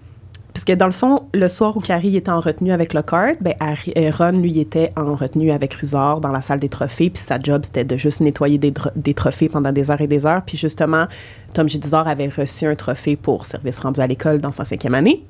parce 0.54 0.64
que 0.64 0.72
dans 0.72 0.86
le 0.86 0.92
fond, 0.92 1.24
le 1.34 1.48
soir 1.48 1.76
où 1.76 1.82
Harry 1.88 2.16
était 2.16 2.30
en 2.30 2.38
retenue 2.38 2.70
avec 2.70 2.94
Lockhart, 2.94 3.34
ben 3.40 3.54
Harry, 3.58 3.92
euh, 3.96 4.12
Ron, 4.16 4.40
lui, 4.40 4.60
était 4.60 4.92
en 4.96 5.16
retenue 5.16 5.50
avec 5.50 5.74
Rusard 5.74 6.20
dans 6.20 6.30
la 6.30 6.42
salle 6.42 6.60
des 6.60 6.68
trophées. 6.68 7.10
Puis 7.10 7.24
sa 7.24 7.40
job, 7.40 7.62
c'était 7.64 7.82
de 7.82 7.96
juste 7.96 8.20
nettoyer 8.20 8.56
des, 8.56 8.72
des 8.94 9.14
trophées 9.14 9.48
pendant 9.48 9.72
des 9.72 9.90
heures 9.90 10.00
et 10.00 10.06
des 10.06 10.26
heures. 10.26 10.42
Puis 10.46 10.56
justement, 10.56 11.06
Tom 11.54 11.68
Gédusor 11.68 12.06
avait 12.06 12.28
reçu 12.28 12.66
un 12.66 12.76
trophée 12.76 13.16
pour 13.16 13.46
service 13.46 13.80
rendu 13.80 14.00
à 14.00 14.06
l'école 14.06 14.40
dans 14.40 14.52
sa 14.52 14.64
cinquième 14.64 14.94
année. 14.94 15.24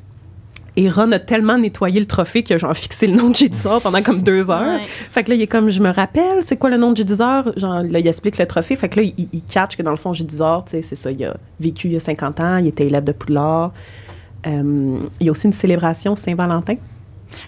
Et 0.76 0.90
Ron 0.90 1.10
a 1.12 1.18
tellement 1.18 1.56
nettoyé 1.56 2.00
le 2.00 2.06
trophée 2.06 2.44
a 2.50 2.58
genre 2.58 2.76
fixé 2.76 3.06
le 3.06 3.14
nom 3.14 3.30
de 3.30 3.36
Gédusor 3.36 3.80
pendant 3.80 4.02
comme 4.02 4.20
deux 4.20 4.50
heures. 4.50 4.78
Ouais. 4.78 4.86
Fait 5.10 5.24
que 5.24 5.30
là, 5.30 5.36
il 5.36 5.40
est 5.42 5.46
comme, 5.46 5.70
je 5.70 5.80
me 5.80 5.90
rappelle, 5.90 6.42
c'est 6.42 6.58
quoi 6.58 6.68
le 6.68 6.76
nom 6.76 6.92
de 6.92 6.98
Gédusor? 6.98 7.56
Genre, 7.56 7.82
là, 7.82 7.98
il 7.98 8.06
explique 8.06 8.36
le 8.36 8.44
trophée. 8.44 8.76
Fait 8.76 8.90
que 8.90 9.00
là, 9.00 9.06
il, 9.16 9.28
il 9.32 9.42
catch 9.42 9.76
que 9.76 9.82
dans 9.82 9.92
le 9.92 9.96
fond, 9.96 10.12
Gédusor, 10.12 10.66
tu 10.66 10.72
sais, 10.72 10.82
c'est 10.82 10.96
ça, 10.96 11.10
il 11.10 11.24
a 11.24 11.34
vécu 11.60 11.88
il 11.88 11.94
y 11.94 11.96
a 11.96 12.00
50 12.00 12.40
ans, 12.40 12.56
il 12.58 12.66
était 12.66 12.86
élève 12.86 13.04
de 13.04 13.12
Poudlard. 13.12 13.72
Euh, 14.46 14.98
il 15.20 15.26
y 15.26 15.28
a 15.28 15.32
aussi 15.32 15.46
une 15.46 15.52
célébration 15.52 16.16
Saint-Valentin. 16.16 16.74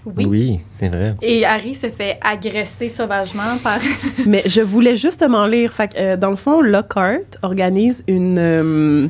Oui. 0.05 0.27
Oui, 0.27 0.60
c'est 0.74 0.89
vrai. 0.89 1.14
Et 1.23 1.44
Harry 1.44 1.74
se 1.74 1.89
fait 1.89 2.18
agresser 2.20 2.89
sauvagement 2.89 3.56
par. 3.62 3.78
Mais 4.27 4.43
je 4.47 4.60
voulais 4.60 4.97
justement 4.97 5.47
lire. 5.47 5.73
Fait 5.73 5.89
que, 5.89 5.94
euh, 5.98 6.16
dans 6.16 6.31
le 6.31 6.36
fond, 6.36 6.60
Lockhart 6.60 7.20
organise 7.43 8.02
une, 8.09 8.36
euh, 8.39 9.09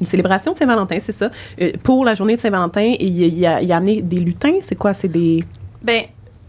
une 0.00 0.06
célébration 0.06 0.52
de 0.52 0.56
Saint-Valentin, 0.58 0.98
c'est 1.00 1.12
ça, 1.12 1.30
euh, 1.60 1.72
pour 1.82 2.04
la 2.04 2.14
journée 2.14 2.36
de 2.36 2.40
Saint-Valentin. 2.40 2.94
Et 2.98 3.04
il, 3.06 3.22
il 3.38 3.46
a, 3.46 3.60
il 3.60 3.70
a 3.70 3.76
amené 3.76 4.00
des 4.00 4.16
lutins. 4.16 4.54
C'est 4.62 4.76
quoi? 4.76 4.94
C'est 4.94 5.08
des... 5.08 5.44
ben, 5.82 6.04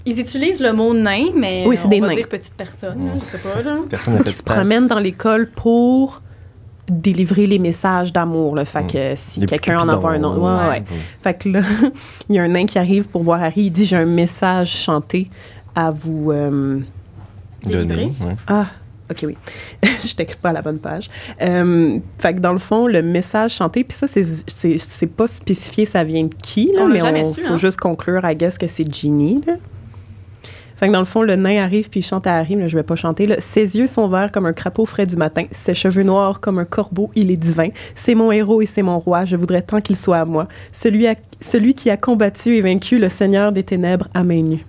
ils 0.05 0.17
utilisent 0.21 0.61
le 0.61 0.71
mot 0.71 0.93
nain, 0.93 1.25
mais 1.35 1.65
Oui, 1.67 1.75
c'est 1.75 1.85
on 1.87 1.89
des 1.89 1.99
va 1.99 2.07
nains. 2.07 2.15
dire 2.15 2.29
petite 2.29 2.53
personne, 2.53 3.05
là, 3.07 3.11
je 3.19 3.25
sais 3.25 3.53
pas, 3.53 3.61
là. 3.61 3.79
Personne 3.89 4.13
n'a 4.13 4.19
fait 4.23 4.29
qui 4.29 4.35
se 4.37 4.43
promènent 4.43 4.87
dans 4.87 4.99
l'école 4.99 5.49
pour 5.49 6.21
délivrer 6.89 7.47
les 7.47 7.59
messages 7.59 8.13
d'amour. 8.13 8.55
Là. 8.55 8.65
Fait 8.65 8.85
que 8.87 8.97
euh, 8.97 9.13
si 9.15 9.45
quelqu'un 9.45 9.79
en 9.79 9.89
envoie 9.89 10.11
un 10.11 10.23
autre. 10.23 10.39
Ouais, 10.39 10.63
ouais, 10.63 10.69
ouais. 10.79 10.83
Fait 11.21 11.33
que 11.37 11.49
là, 11.49 11.61
il 12.29 12.35
y 12.35 12.39
a 12.39 12.43
un 12.43 12.47
nain 12.47 12.65
qui 12.65 12.79
arrive 12.79 13.05
pour 13.05 13.23
voir 13.23 13.41
Harry. 13.43 13.63
Il 13.65 13.71
dit 13.71 13.85
J'ai 13.85 13.97
un 13.97 14.05
message 14.05 14.69
chanté 14.69 15.29
à 15.75 15.91
vous. 15.91 16.31
euh, 16.31 16.79
Donner. 17.65 18.05
Ouais. 18.21 18.35
Ah, 18.47 18.67
ok, 19.11 19.17
oui. 19.23 19.35
Je 20.05 20.13
t'écris 20.15 20.37
pas 20.41 20.49
à 20.49 20.53
la 20.53 20.61
bonne 20.61 20.79
page. 20.79 21.09
Euh, 21.41 21.99
fait 22.19 22.33
que 22.33 22.39
dans 22.39 22.53
le 22.53 22.59
fond, 22.59 22.87
le 22.87 23.01
message 23.01 23.55
chanté, 23.55 23.83
puis 23.83 23.97
ça, 23.97 24.07
c'est- 24.07 24.43
c'est 24.47 24.77
c'est 24.77 25.07
pas 25.07 25.27
spécifié, 25.27 25.85
ça 25.85 26.03
vient 26.05 26.23
de 26.23 26.33
qui, 26.41 26.71
là, 26.73 26.81
On 26.83 26.87
mais 26.87 27.01
on 27.01 27.33
su, 27.33 27.41
faut 27.41 27.53
hein. 27.53 27.57
juste 27.57 27.79
conclure, 27.79 28.21
I 28.23 28.35
guess, 28.35 28.57
que 28.57 28.67
c'est 28.67 28.89
Ginny, 28.93 29.41
là. 29.45 29.53
Fait 30.77 30.87
que 30.87 30.93
dans 30.93 30.99
le 30.99 31.05
fond, 31.05 31.23
le 31.23 31.35
nain 31.35 31.63
arrive 31.63 31.89
puis 31.89 32.01
il 32.01 32.03
chante 32.03 32.27
à 32.27 32.35
Harry, 32.37 32.55
mais 32.55 32.69
je 32.69 32.77
vais 32.77 32.83
pas 32.83 32.95
chanter. 32.95 33.25
Là. 33.25 33.35
Ses 33.39 33.77
yeux 33.77 33.87
sont 33.87 34.07
verts 34.07 34.31
comme 34.31 34.45
un 34.45 34.53
crapaud 34.53 34.85
frais 34.85 35.05
du 35.07 35.15
matin. 35.15 35.43
Ses 35.51 35.73
cheveux 35.73 36.03
noirs 36.03 36.39
comme 36.39 36.59
un 36.59 36.65
corbeau, 36.65 37.09
il 37.15 37.31
est 37.31 37.35
divin. 37.37 37.69
C'est 37.95 38.13
mon 38.13 38.31
héros 38.31 38.61
et 38.61 38.67
c'est 38.67 38.83
mon 38.83 38.99
roi. 38.99 39.25
Je 39.25 39.35
voudrais 39.35 39.63
tant 39.63 39.81
qu'il 39.81 39.95
soit 39.95 40.19
à 40.19 40.25
moi. 40.25 40.47
Celui, 40.71 41.07
à- 41.07 41.15
celui 41.41 41.73
qui 41.73 41.89
a 41.89 41.97
combattu 41.97 42.55
et 42.57 42.61
vaincu 42.61 42.99
le 42.99 43.09
Seigneur 43.09 43.51
des 43.51 43.63
ténèbres 43.63 44.07
à 44.13 44.23
main 44.23 44.41
nue. 44.43 44.65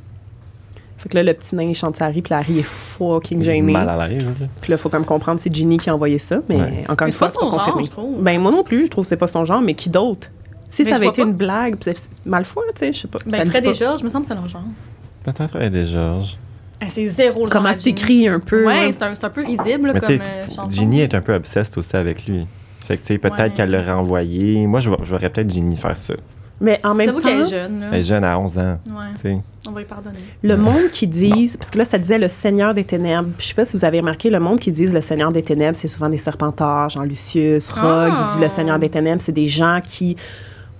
Fait 0.97 1.09
que 1.10 1.14
là, 1.14 1.22
le 1.22 1.32
petit 1.35 1.55
nain 1.55 1.62
il 1.64 1.74
chante 1.76 2.01
à 2.02 2.06
Harry, 2.06 2.22
puis 2.22 2.30
là, 2.32 2.39
Harry 2.39 2.59
est 2.59 2.62
fucking 2.66 3.43
gêné. 3.44 3.72
Mal 3.72 3.89
à 3.89 4.09
l'aise. 4.09 4.24
là. 4.24 4.47
Puis 4.60 4.70
là, 4.72 4.76
il 4.76 4.80
faut 4.80 4.89
comme 4.89 5.05
comprendre, 5.05 5.39
c'est 5.40 5.55
Ginny 5.55 5.76
qui 5.76 5.90
a 5.90 5.94
envoyé 5.94 6.18
ça, 6.18 6.40
mais 6.48 6.56
Ouais. 6.56 6.85
encore 6.89 7.06
Mais 7.06 7.12
une 7.12 7.18
fois, 7.18 7.28
c'est 7.30 7.35
pas 7.39 7.40
son 7.44 7.51
genre, 7.51 7.59
confirmé. 7.59 7.82
je 7.85 7.90
trouve. 7.90 8.20
Ben, 8.22 8.40
moi 8.40 8.51
non 8.51 8.64
plus, 8.64 8.86
je 8.86 8.90
trouve 8.90 9.05
que 9.05 9.09
c'est 9.10 9.16
pas 9.16 9.28
son 9.28 9.44
genre, 9.44 9.60
mais 9.60 9.74
qui 9.74 9.90
d'autre? 9.90 10.28
Si 10.68 10.82
Mais 10.82 10.90
ça 10.90 10.97
avait 10.97 11.06
été 11.06 11.22
pas. 11.22 11.28
une 11.28 11.35
blague, 11.35 11.76
c'est 11.80 11.97
Malfoy, 12.26 12.64
tu 12.74 12.78
sais, 12.80 12.93
je 12.93 13.01
sais 13.01 13.09
pas. 13.09 13.18
Ben, 13.26 13.48
Fred 13.48 13.64
et. 13.64 13.74
Georges, 13.74 14.02
me 14.02 14.09
semble 14.09 14.22
que 14.22 14.28
c'est 14.28 14.35
leur 14.35 14.48
genre. 14.48 14.62
Peut-être 15.24 15.61
et 15.61 15.85
Georges. 15.85 16.36
Ah, 16.81 16.86
c'est 16.89 17.07
zéro 17.09 17.45
le 17.45 17.51
Comment 17.51 17.73
c'est 17.73 17.90
écrit 17.90 18.28
un 18.28 18.39
peu. 18.40 18.65
Ouais, 18.65 18.86
hein. 18.86 18.90
c'est 18.93 19.03
un, 19.03 19.15
c'est 19.15 19.24
un 19.24 19.31
peu 19.31 19.45
risible 19.45 19.90
Mais 19.93 20.01
comme 20.01 20.11
euh, 20.11 20.47
chanson. 20.49 20.70
Ginny 20.70 21.01
est 21.01 21.15
un 21.15 21.20
peu 21.20 21.35
obsessed 21.35 21.77
aussi 21.77 21.97
avec 21.97 22.24
lui. 22.27 22.47
Fait 22.86 22.97
que, 22.97 23.03
tu 23.03 23.09
sais, 23.09 23.19
peut-être 23.19 23.39
Ouais. 23.40 23.51
qu'elle 23.51 23.70
l'aurait 23.70 23.90
envoyé. 23.90 24.66
Moi, 24.66 24.81
je, 24.81 24.90
je 25.03 25.11
verrais 25.11 25.28
peut-être 25.28 25.51
Ginny 25.51 25.77
faire 25.77 25.97
ça. 25.97 26.15
Mais 26.61 26.81
en 26.85 26.95
même 26.95 27.12
temps, 27.12 27.20
qu'elle 27.20 27.40
est 27.40 27.51
jeune. 27.51 27.81
Là. 27.81 27.86
Elle 27.93 27.99
est 28.01 28.03
jeune 28.03 28.24
à 28.24 28.39
11 28.39 28.59
ans. 28.59 28.78
Ouais, 29.24 29.39
on 29.66 29.70
va 29.70 29.81
lui 29.81 29.86
pardonner. 29.86 30.19
le 30.43 30.57
monde 30.57 30.89
qui 30.90 31.07
disent, 31.07 31.57
parce 31.57 31.70
que 31.70 31.78
là, 31.78 31.85
ça 31.85 31.99
disait 31.99 32.19
le 32.19 32.28
Seigneur 32.28 32.74
des 32.74 32.85
Ténèbres. 32.85 33.28
Je 33.39 33.47
sais 33.47 33.55
pas 33.55 33.65
si 33.65 33.77
vous 33.77 33.85
avez 33.85 34.01
remarqué, 34.01 34.31
le 34.31 34.40
monde 34.40 34.59
qui 34.59 34.73
disent 34.73 34.93
le 34.93 35.01
Seigneur 35.01 35.31
des 35.31 35.43
Ténèbres, 35.43 35.77
c'est 35.77 35.89
souvent 35.89 36.09
des 36.09 36.19
serpentards, 36.19 36.89
Jean 36.89 37.03
Lucius, 37.03 37.69
Rogue. 37.69 37.82
Ah. 37.85 38.28
Il 38.31 38.35
dit 38.36 38.43
le 38.43 38.49
Seigneur 38.49 38.78
des 38.78 38.89
Ténèbres, 38.89 39.20
c'est 39.20 39.32
des 39.32 39.47
gens 39.47 39.78
qui 39.82 40.16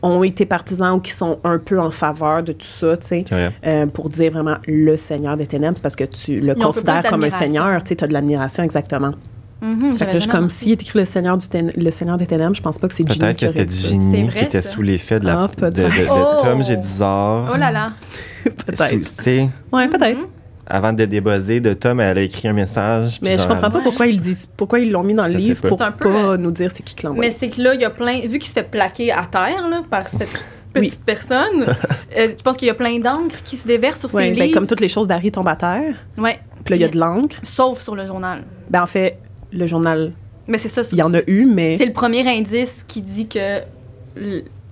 ont 0.03 0.23
été 0.23 0.47
partisans 0.47 0.97
ou 0.97 1.01
qui 1.01 1.11
sont 1.13 1.39
un 1.45 1.59
peu 1.59 1.81
en 1.81 1.91
faveur 1.91 2.43
de 2.43 2.53
tout 2.53 2.67
ça, 2.67 2.97
tu 2.97 3.07
sais. 3.07 3.25
Euh, 3.67 3.87
pour 3.87 4.11
dire 4.11 4.33
vraiment 4.33 4.57
le 4.67 4.97
Seigneur 4.97 5.37
des 5.37 5.47
ténèbres, 5.47 5.77
c'est 5.77 5.83
parce 5.83 5.97
que 5.97 6.05
tu 6.05 6.37
le 6.37 6.53
un 6.53 6.55
peu 6.55 6.61
considères 6.61 7.03
comme 7.11 7.25
un 7.25 7.31
seigneur, 7.31 7.83
tu 7.83 7.89
sais, 7.89 7.97
tu 7.97 8.05
as 8.05 8.07
de 8.07 8.13
l'admiration, 8.13 8.63
exactement. 8.63 9.13
Mhm, 9.61 9.97
Fait 9.97 10.07
que 10.07 10.13
là, 10.15 10.21
je 10.21 10.29
comme 10.29 10.51
s'il 10.51 10.71
est 10.71 10.81
écrit 10.81 11.01
le 11.01 11.05
Seigneur, 11.05 11.37
du 11.37 11.45
Tén- 11.49 11.73
le 11.77 11.91
Seigneur 11.91 12.17
des 12.17 12.27
ténèbres, 12.29 12.55
je 12.55 12.63
pense 12.63 12.79
pas 12.79 12.87
que 12.87 12.95
c'est 12.95 13.05
Ginny 13.05 13.19
Peut-être 13.19 13.41
que 13.41 13.49
c'était 13.49 13.69
Ginny 13.69 14.29
qui 14.29 14.39
était 14.39 14.63
sous 14.63 14.83
l'effet 14.83 15.19
de 15.19 15.27
la 15.27 15.33
Ah, 15.43 15.47
de, 15.49 15.67
de, 15.69 15.71
peut-être. 15.83 15.97
de 15.97 16.07
Oh! 16.09 16.43
Tom 16.45 16.63
Gédusor. 16.63 17.51
Oh 17.53 17.57
là 17.59 17.73
là. 17.73 17.93
Peut-être. 18.45 18.89
Sous- 18.89 19.17
Tu 19.17 19.25
sais, 19.25 19.49
Ouais, 19.73 19.89
peut-être. 19.89 20.17
Mhm. 20.17 20.27
Avant 20.69 20.93
de 20.93 21.05
débosser 21.05 21.61
de 21.61 21.75
Tom, 21.75 22.01
elle 22.01 22.19
a 22.19 22.21
écrit 22.23 22.49
un 22.49 22.53
message. 22.53 23.19
Mais 23.23 23.33
je 23.33 23.39
genre, 23.39 23.49
comprends 23.49 23.71
pas 23.71 23.81
pourquoi 23.81 24.07
ils 24.07 24.21
disent, 24.21 24.47
pourquoi 24.57 24.79
ils 24.81 24.91
l'ont 24.91 25.03
mis 25.03 25.15
dans 25.15 25.27
le 25.27 25.35
livre 25.35 25.61
pour 25.67 25.77
peu, 25.79 25.93
pas 25.93 26.09
euh, 26.33 26.37
nous 26.37 26.51
dire 26.51 26.71
c'est 26.71 26.83
qui 26.83 26.95
l'envoie. 27.05 27.21
Mais 27.21 27.31
c'est 27.31 27.49
que 27.49 27.61
là, 27.63 27.75
il 27.75 27.81
y 27.81 27.85
a 27.85 27.91
plein. 27.91 28.21
Vu 28.21 28.39
qu'il 28.39 28.49
se 28.49 28.53
fait 28.53 28.69
plaquer 28.71 29.11
à 29.13 29.25
terre 29.25 29.69
là, 29.69 29.83
par 29.89 30.09
cette 30.09 30.29
petite 30.73 30.93
Oui. 30.99 31.03
personne, 31.07 31.67
euh, 32.19 32.29
je 32.37 32.43
pense 32.43 32.57
qu'il 32.57 32.69
y 32.69 32.71
a 32.71 32.75
plein 32.75 32.99
d'encre 32.99 33.37
qui 33.45 33.57
se 33.57 33.67
déverse 33.67 34.01
sur 34.01 34.15
Ouais, 34.15 34.31
ses 34.31 34.37
ben, 34.37 34.45
livres. 34.45 34.55
comme 34.55 34.67
toutes 34.67 34.81
les 34.81 34.89
choses 34.89 35.07
d'Harry 35.09 35.33
tombent 35.33 35.49
à 35.49 35.57
terre, 35.57 35.95
Ouais. 36.19 36.39
puis 36.65 36.73
là 36.73 36.77
il 36.77 36.81
y 36.83 36.85
a 36.85 36.89
de 36.89 36.99
l'encre. 36.99 37.37
Sauf 37.43 37.81
sur 37.83 37.97
le 37.97 38.07
journal. 38.07 38.43
Ben 38.71 38.83
en 38.83 38.87
fait, 38.87 39.19
le 39.53 39.67
journal, 39.67 40.13
Mais 40.47 40.59
c'est 40.59 40.69
ça. 40.69 40.83
il 40.93 40.99
y 40.99 41.03
en 41.03 41.15
a 41.15 41.21
eu, 41.27 41.47
mais 41.47 41.79
C'est 41.79 41.87
le 41.87 41.93
premier 41.93 42.27
indice 42.29 42.85
qui 42.87 43.01
dit 43.03 43.27
que 43.29 43.61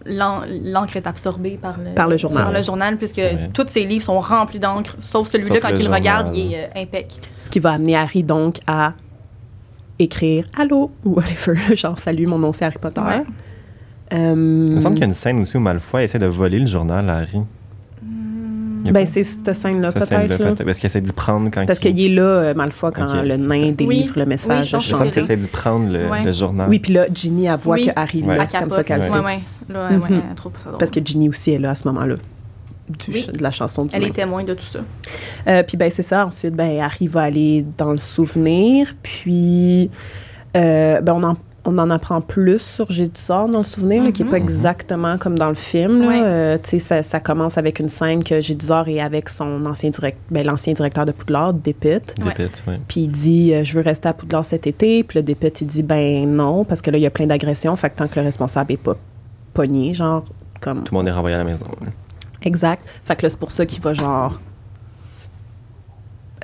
l'encre 0.09 0.97
est 0.97 1.07
absorbée 1.07 1.59
par 1.61 1.77
le, 1.79 1.95
Par 1.95 2.09
le 2.09 2.17
journal. 2.17 2.43
par 2.45 2.53
le 2.53 2.63
journal, 2.63 2.97
puisque 2.97 3.17
Ouais. 3.19 3.51
tous 3.53 3.67
ses 3.69 3.85
livres 3.85 4.05
sont 4.05 4.19
remplis 4.21 4.59
d'encre, 4.59 4.97
sauf 5.01 5.29
celui-là, 5.29 5.61
quand 5.61 5.71
il 5.79 5.87
le 5.87 5.93
regarde, 5.95 6.35
il 6.37 6.53
est 6.55 6.65
euh, 6.77 6.83
impec. 6.83 7.13
ce 7.39 7.49
qui 7.51 7.59
va 7.59 7.73
amener 7.73 7.97
Harry 7.97 8.23
donc 8.23 8.59
à 8.67 8.93
écrire 9.99 10.47
allô 10.57 10.91
ou 11.05 11.15
whatever, 11.15 11.57
genre 11.77 11.99
salut, 11.99 12.27
mon 12.27 12.39
nom 12.39 12.53
c'est 12.53 12.65
Harry 12.65 12.79
Potter. 12.81 13.01
Ouais. 13.01 13.23
Euh, 14.13 14.67
Il 14.69 14.75
me 14.75 14.81
semble 14.81 14.95
qu'il 14.95 15.01
y 15.03 15.05
a 15.05 15.09
une 15.09 15.15
scène 15.15 15.41
aussi 15.41 15.57
où 15.57 15.61
Malfoy 15.61 16.05
essaie 16.05 16.19
de 16.19 16.27
voler 16.27 16.59
le 16.61 16.67
journal 16.67 17.09
à 17.11 17.17
Harry. 17.19 17.41
Ben 18.93 19.05
pas- 19.05 19.11
c'est 19.11 19.25
cette 19.25 19.53
scène-là 19.53 19.93
peut-être. 19.93 20.11
là. 20.13 20.37
peut-être, 20.39 20.65
Parce 20.65 20.79
qu'il 20.79 20.87
essaie 20.87 21.01
d'y 21.01 21.13
prendre 21.13 21.51
quand 21.51 21.65
Parce 21.67 21.79
il... 21.81 21.95
qu'il 21.95 22.05
est 22.05 22.15
là, 22.15 22.23
euh, 22.23 22.55
Malfoy, 22.55 22.91
quand 22.93 23.23
le 23.23 23.37
nain 23.37 23.73
délivre 23.73 23.87
Oui. 23.89 24.13
le 24.17 24.23
Oui, 24.23 24.29
message 24.29 24.67
je 24.69 24.73
pense 24.95 25.11
qu'il 25.13 25.23
essaie 25.23 25.37
d'y 25.37 25.47
prendre 25.49 25.91
le, 25.93 26.09
Ouais. 26.09 26.25
le 26.25 26.33
journal. 26.33 26.69
Oui, 26.69 26.79
puis 26.79 26.93
là, 26.93 27.07
Ginny, 27.13 27.47
elle 27.47 27.59
voit 27.59 27.77
Oui. 27.77 27.87
que 27.87 27.91
Harry 27.97 28.23
Ouais. 28.23 28.37
l'a. 28.37 28.43
Elle 28.45 28.51
C'est 28.51 28.59
comme 28.61 28.71
ça 28.71 28.85
qu'elle 28.85 29.01
ouais, 29.01 29.07
sait. 29.07 29.19
ouais. 29.19 29.41
Là, 29.69 29.89
ça 29.91 29.97
drôle. 30.37 30.53
Parce 30.79 30.91
que 30.91 31.01
Ginny 31.05 31.29
aussi 31.29 31.53
est 31.53 31.59
là 31.59 31.71
à 31.71 31.75
ce 31.75 31.89
moment-là. 31.89 32.17
Oui. 33.09 33.27
De 33.33 33.43
la 33.43 33.51
chanson 33.51 33.85
du 33.85 33.97
Elle 33.97 34.03
nain. 34.03 34.09
est 34.09 34.13
témoin 34.13 34.45
de 34.45 34.55
tout 34.55 34.65
ça. 34.65 34.79
Euh, 35.49 35.63
puis 35.65 35.77
ben 35.77 35.91
c'est 35.91 36.03
ça. 36.03 36.25
Ensuite, 36.25 36.55
ben 36.55 36.79
Harry 36.81 37.09
va 37.09 37.23
aller 37.23 37.67
dans 37.77 37.91
le 37.91 37.99
souvenir. 37.99 38.95
Puis 39.03 39.91
euh, 40.57 41.01
ben 41.01 41.13
on 41.15 41.23
en 41.25 41.37
on 41.67 41.77
en 41.79 41.91
apprend 41.91 42.21
plus 42.21 42.61
sur 42.61 42.91
Gédusor 42.91 43.49
dans 43.49 43.59
le 43.59 43.65
souvenir, 43.65 44.03
là, 44.05 44.13
qui 44.13 44.23
n'est 44.25 44.31
pas 44.31 44.39
Mhm. 44.39 44.45
exactement 44.45 45.19
comme 45.19 45.37
dans 45.39 45.49
le 45.49 45.55
film. 45.55 46.03
là. 46.03 46.09
Ouais. 46.09 46.21
Euh, 46.23 46.59
tu 46.63 46.71
sais, 46.71 46.79
ça, 46.79 47.03
ça 47.03 47.21
commence 47.21 47.59
avec 47.59 47.81
une 47.81 47.89
scène 47.89 48.23
que 48.25 48.41
Gédusor 48.41 48.89
est 48.89 49.01
avec 49.01 49.29
son 49.29 49.67
ancien 49.67 49.91
direct, 49.91 50.19
ben, 50.31 50.47
l'ancien 50.47 50.73
directeur 50.73 51.05
de 51.05 51.13
Poudlard, 51.13 51.53
Dépit. 51.55 51.99
Puis 52.89 53.01
il 53.03 53.09
dit 53.11 53.53
euh, 53.53 53.65
Je 53.65 53.75
veux 53.75 53.83
rester 53.83 54.09
à 54.09 54.13
Poudlard 54.13 54.45
cet 54.45 54.67
été. 54.67 55.03
Puis 55.05 55.19
le 55.19 55.23
Dépit, 55.23 55.49
il 55.61 55.67
dit 55.67 55.83
Ben 55.83 56.27
non, 56.29 56.65
parce 56.65 56.81
que 56.81 56.91
là, 56.91 56.99
il 56.99 57.03
y 57.03 57.07
a 57.07 57.11
plein 57.11 57.27
d'agressions. 57.27 57.75
Fait 57.77 57.91
que 57.91 57.97
tant 57.97 58.07
que 58.09 58.19
le 58.19 58.25
responsable 58.25 58.71
n'est 58.73 58.77
pas 58.79 58.97
pogné, 59.53 59.93
genre, 59.93 60.25
comme. 60.61 60.85
Tout 60.85 60.95
le 60.95 60.99
monde 61.01 61.09
est 61.09 61.13
renvoyé 61.13 61.35
à 61.35 61.39
la 61.39 61.45
maison. 61.45 61.67
Exact. 62.43 62.85
Fait 63.05 63.17
que 63.17 63.23
là, 63.23 63.31
c'est 63.31 63.39
pour 63.39 63.51
ça 63.51 63.67
qu'il 63.67 63.83
va, 63.83 63.93
genre. 63.93 64.41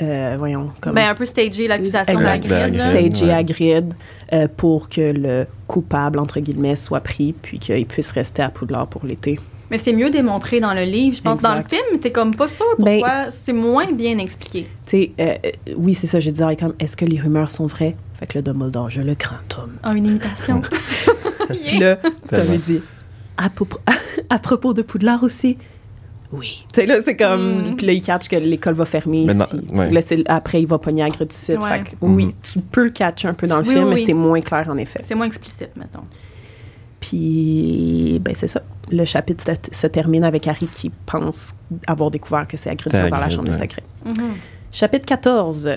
Euh, 0.00 0.36
voyons, 0.38 0.70
comme. 0.80 0.94
Ben, 0.94 1.08
un 1.10 1.14
peu 1.14 1.24
stager 1.26 1.68
l'accusation 1.68 2.14
Exact. 2.14 2.44
Stagé. 2.46 2.78
stager 2.78 3.26
Ouais. 3.26 3.32
à 3.32 3.42
grid 3.42 3.94
euh, 4.32 4.48
pour 4.56 4.88
que 4.88 5.12
le 5.12 5.46
coupable, 5.66 6.18
entre 6.18 6.40
guillemets, 6.40 6.76
soit 6.76 7.00
pris 7.00 7.32
puis 7.34 7.58
qu'il 7.58 7.84
puisse 7.86 8.10
rester 8.12 8.42
à 8.42 8.48
Poudlard 8.48 8.86
pour 8.86 9.04
l'été. 9.04 9.38
Mais 9.70 9.78
c'est 9.78 9.92
mieux 9.94 10.10
démontré 10.10 10.60
dans 10.60 10.74
le 10.74 10.82
livre. 10.84 11.16
Je 11.16 11.22
pense 11.22 11.40
dans 11.42 11.54
le 11.54 11.60
Exact. 11.60 11.74
film, 11.88 12.00
t'es 12.00 12.10
comme 12.12 12.34
pas 12.34 12.48
sûr 12.48 12.64
Ben- 12.78 13.00
pourquoi. 13.00 13.30
c'est 13.30 13.52
moins 13.54 13.90
bien 13.92 14.18
expliqué. 14.18 14.66
Tu 14.86 14.90
sais, 14.90 15.12
euh, 15.20 15.34
euh, 15.46 15.74
oui, 15.76 15.94
c'est 15.94 16.06
ça, 16.06 16.20
j'ai 16.20 16.30
dit, 16.32 16.42
ah, 16.42 16.54
comme, 16.56 16.74
est-ce 16.78 16.96
que 16.96 17.04
les 17.06 17.18
rumeurs 17.20 17.50
sont 17.50 17.66
vraies? 17.66 17.96
Fait 18.18 18.26
que 18.26 18.36
le 18.38 18.42
Dumbledore, 18.42 18.90
je 18.90 19.00
le 19.00 19.14
crains, 19.14 19.40
Tom. 19.48 19.72
Ah, 19.82 19.92
une 19.94 20.06
imitation. 20.06 20.60
Puis 21.48 21.78
là, 21.78 21.96
Tom, 22.28 22.56
dit, 22.64 22.80
à, 23.38 23.48
à 24.30 24.38
propos 24.38 24.74
de 24.74 24.82
Poudlard 24.82 25.22
aussi? 25.22 25.56
Oui. 26.32 26.64
Tu 26.72 26.80
sais, 26.80 26.86
là, 26.86 27.02
c'est 27.02 27.14
comme. 27.16 27.60
Mm. 27.72 27.76
Puis 27.76 27.86
là, 27.86 27.92
il 27.92 28.00
catch 28.02 28.28
que 28.28 28.36
l'école 28.36 28.74
va 28.74 28.84
fermer 28.86 29.24
Mais 29.26 29.34
non, 29.34 29.44
ici. 29.44 29.60
ouais. 29.70 29.90
Là, 29.90 30.00
après, 30.28 30.62
il 30.62 30.66
va 30.66 30.78
pogner 30.78 31.02
à 31.02 31.08
gré 31.08 31.18
tout 31.18 31.24
de 31.26 31.32
suite. 31.32 31.58
Ouais. 31.60 31.68
Fait 31.68 31.90
que, 31.90 31.96
oui, 32.00 32.24
Mhm. 32.26 32.32
tu 32.42 32.58
peux 32.60 32.84
le 32.84 32.90
catcher 32.90 33.28
un 33.28 33.34
peu 33.34 33.46
dans 33.46 33.58
le 33.58 33.64
Oui, 33.66 33.72
film, 33.74 33.84
oui, 33.84 33.90
mais 33.90 33.96
oui. 34.00 34.04
c'est 34.06 34.12
moins 34.14 34.40
clair, 34.40 34.66
en 34.70 34.76
effet. 34.78 35.00
c'est 35.02 35.14
moins 35.14 35.26
explicite, 35.26 35.70
mettons. 35.76 36.02
Puis, 37.00 38.18
ben, 38.22 38.34
c'est 38.34 38.46
ça. 38.46 38.62
Le 38.90 39.04
chapitre 39.04 39.44
se, 39.44 39.52
se 39.76 39.86
termine 39.86 40.24
avec 40.24 40.46
Harry 40.46 40.66
qui 40.66 40.90
pense 41.06 41.54
avoir 41.86 42.10
découvert 42.10 42.46
que 42.46 42.56
c'est 42.56 42.70
Hagrid 42.70 42.90
qui 42.90 42.96
a 42.96 43.00
C'est 43.02 43.06
ouvert 43.08 43.20
la 43.20 43.28
chambre 43.28 43.48
des 43.50 43.58
ouais. 43.58 43.68
Mhm. 44.06 44.34
Chapitre 44.70 45.06
14. 45.06 45.68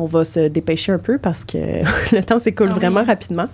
On 0.00 0.06
va 0.06 0.24
se 0.24 0.48
dépêcher 0.48 0.92
un 0.92 0.98
peu 0.98 1.18
parce 1.18 1.44
que 1.44 1.58
le 2.12 2.22
temps 2.22 2.38
s'écoule 2.38 2.68
Ah 2.70 2.72
oui. 2.72 2.80
vraiment 2.80 3.04
rapidement. 3.04 3.44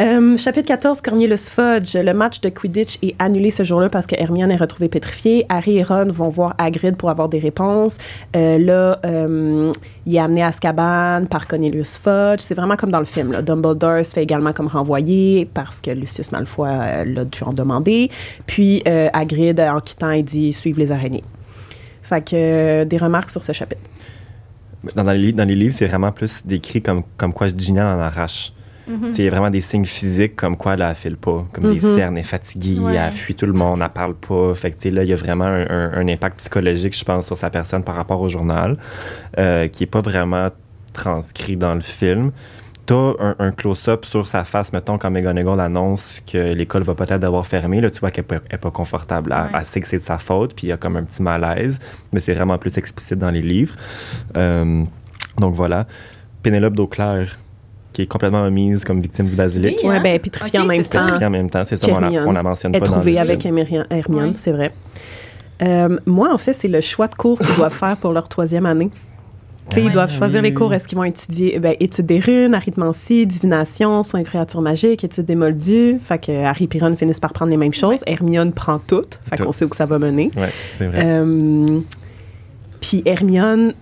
Euh, 0.00 0.36
chapitre 0.36 0.66
14, 0.66 1.00
Cornelius 1.00 1.48
Fudge. 1.48 1.94
Le 1.94 2.12
match 2.12 2.40
de 2.40 2.48
Quidditch 2.48 2.98
est 3.02 3.14
annulé 3.20 3.52
ce 3.52 3.62
jour-là 3.62 3.88
parce 3.88 4.08
que 4.08 4.16
Hermione 4.18 4.50
est 4.50 4.56
retrouvée 4.56 4.88
pétrifiée. 4.88 5.46
Harry 5.48 5.78
et 5.78 5.84
Ron 5.84 6.08
vont 6.10 6.28
voir 6.28 6.56
Hagrid 6.58 6.96
pour 6.96 7.08
avoir 7.08 7.28
des 7.28 7.38
réponses. 7.38 7.98
Euh, 8.34 8.58
là, 8.58 8.98
euh, 9.04 9.72
il 10.06 10.16
est 10.16 10.18
amené 10.18 10.42
à 10.42 10.48
Azkaban 10.48 11.26
par 11.30 11.46
Cornelius 11.46 11.96
Fudge. 11.96 12.40
C'est 12.40 12.54
vraiment 12.54 12.74
comme 12.74 12.90
dans 12.90 12.98
le 12.98 13.04
film. 13.04 13.30
Là. 13.30 13.42
Dumbledore 13.42 14.04
se 14.04 14.10
fait 14.12 14.24
également 14.24 14.52
comme 14.52 14.66
renvoyé 14.66 15.48
parce 15.54 15.80
que 15.80 15.92
Lucius 15.92 16.32
Malfoy 16.32 17.04
l'a 17.04 17.24
toujours 17.26 17.54
demandé. 17.54 18.10
Puis 18.46 18.82
Hagrid, 18.84 19.60
en 19.60 19.78
quittant, 19.78 20.10
il 20.10 20.24
dit 20.24 20.52
«Suivre 20.54 20.80
les 20.80 20.90
araignées». 20.90 21.22
Fait 22.02 22.22
que 22.22 22.84
des 22.84 22.98
remarques 22.98 23.30
sur 23.30 23.44
ce 23.44 23.52
chapitre. 23.52 23.80
Dans, 24.94 25.04
dans 25.04 25.12
les, 25.12 25.18
livres- 25.18 25.36
dans 25.38 25.44
les 25.48 25.54
livres, 25.54 25.74
c'est 25.74 25.86
vraiment 25.86 26.12
plus 26.12 26.44
décrit 26.46 26.82
comme, 26.82 27.02
comme 27.16 27.32
quoi 27.32 27.48
Ginny 27.56 27.80
en 27.80 27.98
arrache. 28.00 28.52
Mhm. 28.88 29.12
Il 29.18 29.24
y 29.24 29.26
a 29.26 29.30
vraiment 29.30 29.50
des 29.50 29.60
signes 29.60 29.84
physiques 29.84 30.36
comme 30.36 30.56
quoi 30.56 30.74
elle 30.74 30.88
ne 30.88 30.94
file 30.94 31.16
pas, 31.16 31.44
comme 31.52 31.64
des 31.74 31.80
Mhm. 31.84 31.96
cernes, 31.96 32.14
elle 32.14 32.20
est 32.20 32.22
fatiguée, 32.22 32.78
Ouais. 32.78 32.94
elle 32.94 33.10
fuit 33.10 33.34
tout 33.34 33.46
le 33.46 33.52
monde, 33.52 33.80
elle 33.82 33.88
parle 33.88 34.14
pas. 34.14 34.54
Fait 34.54 34.70
que, 34.70 34.88
là, 34.90 35.02
il 35.02 35.08
y 35.08 35.12
a 35.12 35.16
vraiment 35.16 35.44
un, 35.46 35.66
un- 35.68 35.92
un 35.94 36.06
impact 36.08 36.38
psychologique, 36.38 36.96
je 36.96 37.04
pense, 37.04 37.26
sur 37.26 37.36
sa 37.36 37.50
personne 37.50 37.82
par 37.82 37.96
rapport 37.96 38.20
au 38.20 38.28
journal, 38.28 38.76
euh, 39.38 39.66
qui 39.66 39.82
n'est 39.82 39.88
pas 39.88 40.02
vraiment 40.02 40.50
transcrit 40.92 41.56
dans 41.56 41.74
le 41.74 41.80
film. 41.80 42.30
Tu 42.86 42.92
as 42.92 43.14
un, 43.18 43.34
un 43.40 43.50
close-up 43.50 44.04
sur 44.04 44.28
sa 44.28 44.44
face, 44.44 44.72
mettons, 44.72 44.96
quand 44.96 45.10
McGonagall 45.10 45.58
annonce 45.58 46.22
que 46.30 46.52
l'école 46.54 46.84
va 46.84 46.94
peut-être 46.94 47.20
devoir 47.20 47.44
fermer. 47.46 47.80
Là, 47.80 47.90
tu 47.90 47.98
vois 48.00 48.12
qu'elle 48.12 48.24
n'est 48.52 48.58
pas 48.58 48.70
confortable. 48.70 49.34
Elle, 49.36 49.42
Ouais. 49.54 49.58
elle 49.60 49.66
sait 49.66 49.80
que 49.80 49.88
c'est 49.88 49.98
de 49.98 50.02
sa 50.02 50.18
faute, 50.18 50.54
puis 50.54 50.68
il 50.68 50.70
y 50.70 50.72
a 50.72 50.76
comme 50.76 50.96
un 50.96 51.02
petit 51.02 51.20
malaise, 51.22 51.78
mais 52.12 52.20
c'est 52.20 52.34
vraiment 52.34 52.58
plus 52.58 52.76
explicite 52.78 53.18
dans 53.18 53.30
les 53.30 53.42
livres. 53.42 53.74
Euh, 54.36 54.84
donc 55.38 55.54
voilà. 55.54 55.86
Pénélope 56.44 56.74
Dauclair, 56.74 57.38
qui 57.92 58.02
est 58.02 58.06
complètement 58.06 58.42
omise 58.42 58.84
comme 58.84 59.00
victime 59.00 59.26
du 59.26 59.34
basilic. 59.34 59.78
Oui, 59.82 59.88
Ouais, 59.88 59.96
hein? 59.96 60.02
ben, 60.02 60.20
pétrifiée 60.20 60.60
Ok, 60.60 60.64
en 60.64 60.68
même 60.68 60.84
temps. 60.84 61.02
Pétrifiée 61.04 61.26
en 61.26 61.30
même 61.30 61.50
temps, 61.50 61.64
c'est 61.64 61.76
ça, 61.76 61.88
on 61.90 61.98
la, 61.98 62.06
Hermione 62.06 62.24
on 62.28 62.32
la 62.32 62.42
mentionne 62.44 62.74
est 62.74 62.78
pas 62.78 62.86
dans 62.86 62.92
le 62.92 63.00
trouvée 63.00 63.18
avec. 63.18 63.44
Hermione, 63.44 63.86
Hermione, 63.90 64.24
Ouais. 64.28 64.32
c'est 64.36 64.52
vrai. 64.52 64.72
Euh, 65.62 65.98
moi, 66.06 66.32
en 66.32 66.38
fait, 66.38 66.52
c'est 66.52 66.68
le 66.68 66.80
choix 66.82 67.08
de 67.08 67.14
cours 67.16 67.38
qu'ils 67.38 67.56
doivent 67.56 67.72
faire 67.74 67.96
pour 67.96 68.12
leur 68.12 68.28
troisième 68.28 68.66
année. 68.66 68.90
Ouais. 69.74 69.82
Ils 69.84 69.92
doivent 69.92 70.12
choisir 70.12 70.40
Oui, 70.42 70.48
les 70.48 70.54
cours. 70.54 70.72
Est-ce 70.72 70.86
qu'ils 70.86 70.96
vont 70.96 71.04
étudier 71.04 71.58
ben, 71.58 71.74
études 71.80 72.06
des 72.06 72.20
runes, 72.20 72.54
arithmancie, 72.54 73.26
divination, 73.26 74.02
soins 74.02 74.20
de 74.20 74.24
créatures 74.26 74.62
magiques, 74.62 75.02
études 75.04 75.24
des 75.24 75.34
moldus? 75.34 75.98
Fait 76.00 76.18
que 76.18 76.32
Harry 76.44 76.68
et 76.72 76.78
Ron 76.78 76.96
finissent 76.96 77.20
par 77.20 77.32
prendre 77.32 77.50
les 77.50 77.56
mêmes 77.56 77.72
choses. 77.74 78.00
Hermione 78.06 78.52
prend 78.52 78.78
toutes. 78.78 79.18
Fait 79.28 79.36
Tout. 79.36 79.44
qu'on 79.44 79.52
sait 79.52 79.64
où 79.64 79.68
que 79.68 79.76
ça 79.76 79.86
va 79.86 79.98
mener. 79.98 80.30
Ouais, 80.36 80.50
c'est 80.78 80.86
vrai. 80.86 81.02
Euh, 81.04 81.80
Puis 82.80 83.02
Hermione, 83.04 83.74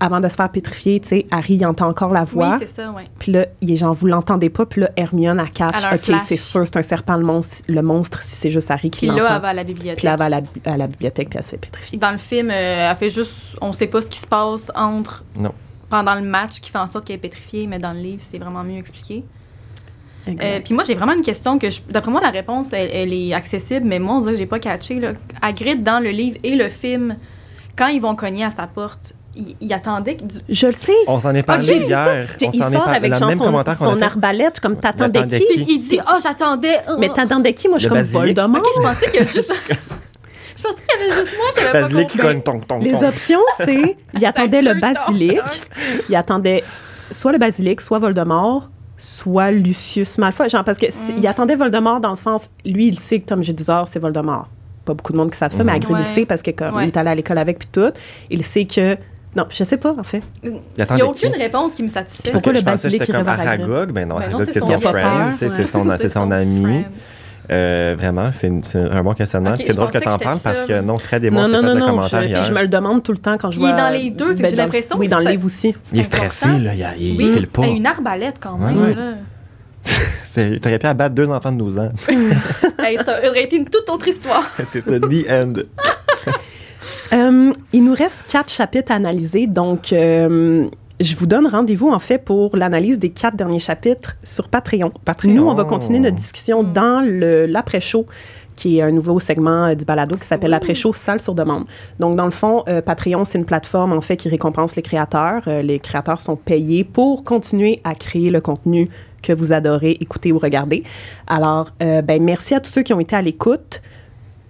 avant 0.00 0.20
de 0.20 0.28
se 0.28 0.36
faire 0.36 0.48
pétrifier, 0.50 1.00
tu 1.00 1.08
sais, 1.08 1.26
Harry 1.30 1.54
il 1.54 1.66
entend 1.66 1.88
encore 1.88 2.12
la 2.12 2.22
Oui, 2.22 2.28
voix. 2.32 2.56
c'est 2.58 2.66
ça, 2.66 2.90
ouais. 2.90 3.04
Puis 3.18 3.32
là, 3.32 3.46
il 3.60 3.70
est 3.70 3.76
genre, 3.76 3.92
vous 3.94 4.06
l'entendez 4.06 4.50
pas. 4.50 4.66
Puis 4.66 4.80
là, 4.82 4.90
Hermione, 4.96 5.40
elle 5.40 5.52
catch. 5.52 5.84
OK, 5.92 6.16
c'est 6.26 6.36
sûr, 6.36 6.66
c'est 6.66 6.76
un 6.76 6.82
serpent, 6.82 7.16
le 7.16 7.24
monstre, 7.24 7.56
le 7.68 7.82
monstre 7.82 8.22
si 8.22 8.36
c'est 8.36 8.50
juste 8.50 8.70
Harry 8.70 8.90
qui 8.90 9.00
Puis 9.00 9.06
là, 9.08 9.14
l'entend. 9.22 9.34
elle 9.36 9.42
va 9.42 9.48
à 9.48 9.54
la 9.54 9.64
bibliothèque. 9.64 9.96
Puis 9.98 10.06
là, 10.06 10.12
elle 10.12 10.18
va 10.18 10.24
à 10.24 10.28
la, 10.28 10.40
à 10.64 10.76
la 10.76 10.86
bibliothèque, 10.86 11.28
puis 11.30 11.38
elle 11.38 11.44
se 11.44 11.50
fait 11.50 11.56
pétrifier. 11.58 11.98
Dans 11.98 12.12
le 12.12 12.18
film, 12.18 12.50
euh, 12.50 12.90
elle 12.90 12.96
fait 12.96 13.10
juste. 13.10 13.34
On 13.60 13.72
sait 13.72 13.86
pas 13.86 14.02
ce 14.02 14.08
qui 14.08 14.18
se 14.18 14.26
passe 14.26 14.70
entre. 14.74 15.24
Non. 15.36 15.52
Pendant 15.90 16.14
le 16.14 16.22
match 16.22 16.60
qui 16.60 16.70
fait 16.70 16.78
en 16.78 16.86
sorte 16.86 17.06
qu'elle 17.06 17.16
est 17.16 17.18
pétrifiée, 17.20 17.66
mais 17.66 17.78
dans 17.78 17.92
le 17.92 18.00
livre, 18.00 18.22
c'est 18.22 18.38
vraiment 18.38 18.64
mieux 18.64 18.78
expliqué. 18.78 19.24
Euh, 20.28 20.30
Exact. 20.30 20.64
puis 20.64 20.74
moi, 20.74 20.84
j'ai 20.84 20.94
vraiment 20.94 21.14
une 21.14 21.20
question 21.22 21.58
que, 21.58 21.68
je- 21.68 21.80
d'après 21.90 22.10
moi, 22.12 22.20
la 22.20 22.30
réponse, 22.30 22.68
elle, 22.72 22.90
elle 22.92 23.12
est 23.12 23.34
accessible, 23.34 23.84
mais 23.84 23.98
moi, 23.98 24.14
on 24.16 24.20
dirait 24.20 24.32
que 24.34 24.38
j'ai 24.38 24.46
pas 24.46 24.60
catché. 24.60 25.00
Là. 25.00 25.12
Hagrid, 25.42 25.82
dans 25.82 26.00
le 26.02 26.10
livre 26.10 26.38
et 26.44 26.54
le 26.54 26.68
film, 26.68 27.16
quand 27.76 27.88
ils 27.88 28.00
vont 28.00 28.14
cogner 28.14 28.44
à 28.44 28.50
sa 28.50 28.66
porte, 28.68 29.14
il, 29.36 29.56
il 29.60 29.72
attendait 29.72 30.16
que 30.16 30.24
du- 30.24 30.34
je 30.48 30.66
le 30.66 30.72
sais. 30.74 30.92
On 31.06 31.20
s'en 31.20 31.34
est 31.34 31.40
Ah, 31.40 31.42
parlé 31.42 31.80
dit 31.80 31.88
ça. 31.88 32.14
hier. 32.16 32.28
Il 32.52 32.62
sort 32.62 32.70
par- 32.84 32.88
avec 32.94 33.10
même 33.10 33.38
son, 33.38 33.44
commentaire 33.44 33.78
qu'on 33.78 33.90
a 33.90 33.94
son 33.96 34.02
arbalète, 34.02 34.60
comme 34.60 34.76
t'attendais 34.76 35.20
T'attendais 35.20 35.40
qui? 35.40 35.64
qui? 35.64 35.74
Il 35.74 35.88
dit 35.88 35.98
Oh, 36.06 36.18
j'attendais. 36.22 36.76
oh. 36.90 36.96
Mais 36.98 37.08
t'attendais 37.08 37.52
qui? 37.54 37.68
Moi, 37.68 37.78
je 37.78 37.82
suis 37.82 37.88
comme 37.88 37.98
basilic. 37.98 38.36
Voldemort. 38.36 38.60
Ok, 38.62 38.68
je 38.76 38.80
pensais 38.82 39.10
qu'il 39.10 39.20
y 39.20 39.22
a 39.22 39.26
juste. 39.26 39.62
je 39.68 40.62
pensais 40.62 40.76
qu'il 40.86 41.00
y 41.00 41.02
avait 41.12 41.20
juste 41.20 41.36
moi 41.38 41.46
qui 41.54 41.60
avait 41.60 41.72
pas 41.72 41.80
Basilic 41.82 42.06
qui 42.08 42.18
compris. 42.18 42.32
cogne 42.34 42.42
ton 42.42 42.60
ton 42.60 42.78
Les 42.78 43.02
options, 43.04 43.40
c'est 43.56 43.96
il 44.14 44.24
attendait 44.26 44.62
le 44.62 44.74
basilic, 44.80 45.40
il 46.08 46.14
attendait 46.16 46.62
soit 47.10 47.32
le 47.32 47.38
basilic, 47.38 47.80
soit 47.80 47.98
Voldemort, 47.98 48.68
soit 48.98 49.50
Lucius 49.50 50.18
Malfoy. 50.18 50.48
Genre, 50.48 50.62
parce 50.64 50.78
que 50.78 50.86
Mm. 50.86 51.14
il 51.18 51.26
attendait 51.26 51.56
Voldemort 51.56 52.00
dans 52.00 52.10
le 52.10 52.16
sens, 52.16 52.48
lui, 52.64 52.88
il 52.88 52.98
sait 52.98 53.20
que 53.20 53.26
Tom 53.26 53.42
Jedusor, 53.42 53.88
c'est 53.88 53.98
Voldemort. 53.98 54.48
Pas 54.84 54.94
beaucoup 54.94 55.12
de 55.12 55.16
monde 55.16 55.30
qui 55.30 55.38
savent 55.38 55.52
ça, 55.52 55.62
mais. 55.64 55.72
Hagrid, 55.72 55.96
il 55.98 56.02
Ouais. 56.02 56.04
sait 56.04 56.26
parce 56.26 56.42
que 56.42 56.50
comme 56.50 56.74
Ouais. 56.74 56.84
il 56.84 56.88
est 56.88 56.96
allé 56.96 57.10
à 57.10 57.14
l'école 57.14 57.38
avec 57.38 57.58
puis 57.60 57.68
tout, 57.70 57.92
il 58.30 58.44
sait 58.44 58.64
que 58.64 58.96
non, 59.36 59.44
je 59.50 59.64
sais 59.64 59.76
pas 59.78 59.94
en 59.98 60.02
fait. 60.02 60.22
Il 60.42 60.50
Il 60.78 60.94
n'y 60.94 61.00
a 61.02 61.06
aucune 61.06 61.32
qui? 61.32 61.38
réponse 61.38 61.72
qui 61.72 61.82
me 61.82 61.88
satisfait. 61.88 62.30
Parce 62.30 62.42
Pourquoi 62.42 62.52
que 62.52 62.56
le 62.58 62.60
je 62.60 62.64
pensais 62.64 62.76
que 62.76 62.82
basilic 62.88 63.02
c'était 63.06 63.18
comme? 63.18 63.28
Aragog, 63.28 63.92
ben 63.92 64.08
non, 64.08 64.16
Ben 64.16 64.24
Aragog 64.24 64.48
c'est 64.52 64.60
son 64.60 64.66
son 64.66 64.80
friend. 64.80 65.34
c'est- 65.38 66.08
son, 66.08 66.30
ami. 66.30 66.84
Euh, 67.50 67.96
vraiment, 67.98 68.30
c'est 68.32 68.50
un 68.76 69.02
bon 69.02 69.14
questionnement. 69.14 69.54
C'est 69.56 69.74
drôle 69.74 69.90
que 69.90 69.98
t'en 69.98 70.12
j'étais 70.12 70.24
parles 70.24 70.38
parce 70.42 70.62
que 70.64 70.80
non, 70.80 70.96
Fred 70.98 71.24
et 71.24 71.30
moi, 71.30 71.42
Non, 71.42 71.48
non, 71.48 71.54
fait 71.60 71.66
non, 71.66 71.74
le 71.74 71.80
non, 71.80 71.86
commentaire 71.86 72.22
je, 72.22 72.28
hier. 72.28 72.44
je 72.44 72.52
me 72.52 72.60
le 72.62 72.68
demande 72.68 73.02
tout 73.02 73.12
le 73.12 73.18
temps 73.18 73.36
quand 73.36 73.50
je 73.50 73.58
Il 73.58 73.64
est 73.64 73.68
vois. 73.72 73.76
dans 73.80 73.88
les 73.92 74.10
deux, 74.10 74.28
fait 74.28 74.34
que 74.36 74.42
ben, 74.42 74.50
j'ai 74.50 74.56
l'impression 74.56 74.96
Oui, 74.96 75.08
dans 75.08 75.18
le 75.18 75.26
livre 75.30 75.44
aussi. 75.46 75.74
Il 75.92 75.98
est 76.00 76.02
stressé, 76.04 76.46
là, 76.60 76.72
il, 76.74 76.82
a- 76.84 76.96
il 76.96 77.16
Oui, 77.18 77.32
file 77.34 77.48
pas. 77.48 77.62
Hey, 77.62 77.76
une 77.76 77.86
arbalète 77.86 78.36
quand 78.40 78.56
même. 78.58 78.80
Ouais. 78.80 78.94
là. 78.94 79.02
C'est- 80.24 80.60
T'aurais 80.60 80.78
pu 80.78 80.86
abattre 80.86 81.14
deux 81.14 81.28
enfants 81.28 81.52
de 81.52 81.58
12 81.58 81.78
ans. 81.78 81.90
Hey, 82.78 82.96
ça 82.98 83.18
aurait 83.28 83.44
été 83.44 83.56
une 83.56 83.64
toute 83.66 83.88
autre 83.90 84.08
histoire. 84.08 84.44
c'est 84.70 84.80
ça, 84.80 84.98
the 84.98 85.26
end. 85.30 85.52
Euh, 87.12 87.52
il 87.72 87.84
nous 87.84 87.94
reste 87.94 88.24
quatre 88.28 88.50
chapitres 88.50 88.90
à 88.92 88.94
analyser, 88.94 89.46
donc 89.46 89.92
euh, 89.92 90.66
je 91.00 91.16
vous 91.16 91.26
donne 91.26 91.46
rendez-vous 91.46 91.90
en 91.90 91.98
fait 91.98 92.18
pour 92.18 92.56
l'analyse 92.56 92.98
des 92.98 93.10
quatre 93.10 93.36
derniers 93.36 93.58
chapitres 93.58 94.16
sur 94.24 94.48
Patreon. 94.48 94.92
Patreon. 95.04 95.32
Nous, 95.32 95.46
on 95.46 95.54
va 95.54 95.64
continuer 95.64 95.98
notre 96.00 96.16
discussion 96.16 96.62
Mm. 96.62 96.72
dans 96.72 97.00
l'après-show 97.48 98.06
qui 98.54 98.78
est 98.78 98.82
un 98.82 98.90
nouveau 98.92 99.18
segment 99.18 99.68
euh, 99.68 99.74
du 99.74 99.84
balado 99.84 100.16
qui 100.16 100.26
s'appelle 100.26 100.48
Oui. 100.48 100.52
l'après-show 100.52 100.92
salle 100.92 101.20
sur 101.20 101.34
demande. 101.34 101.64
Donc, 101.98 102.16
dans 102.16 102.26
le 102.26 102.30
fond, 102.30 102.64
euh, 102.68 102.82
Patreon, 102.82 103.24
c'est 103.24 103.38
une 103.38 103.46
plateforme, 103.46 103.92
en 103.92 104.02
fait, 104.02 104.16
qui 104.16 104.28
récompense 104.28 104.76
les 104.76 104.82
créateurs. 104.82 105.42
Euh, 105.48 105.62
les 105.62 105.78
créateurs 105.78 106.20
sont 106.20 106.36
payés 106.36 106.84
pour 106.84 107.24
continuer 107.24 107.80
à 107.82 107.94
créer 107.94 108.28
le 108.28 108.40
contenu 108.42 108.90
que 109.22 109.32
vous 109.32 109.52
adorez 109.54 109.92
écouter 110.00 110.32
ou 110.32 110.38
regarder. 110.38 110.84
Alors, 111.26 111.70
euh, 111.82 112.02
ben, 112.02 112.22
merci 112.22 112.54
à 112.54 112.60
tous 112.60 112.70
ceux 112.70 112.82
qui 112.82 112.92
ont 112.92 113.00
été 113.00 113.16
à 113.16 113.22
l'écoute. 113.22 113.80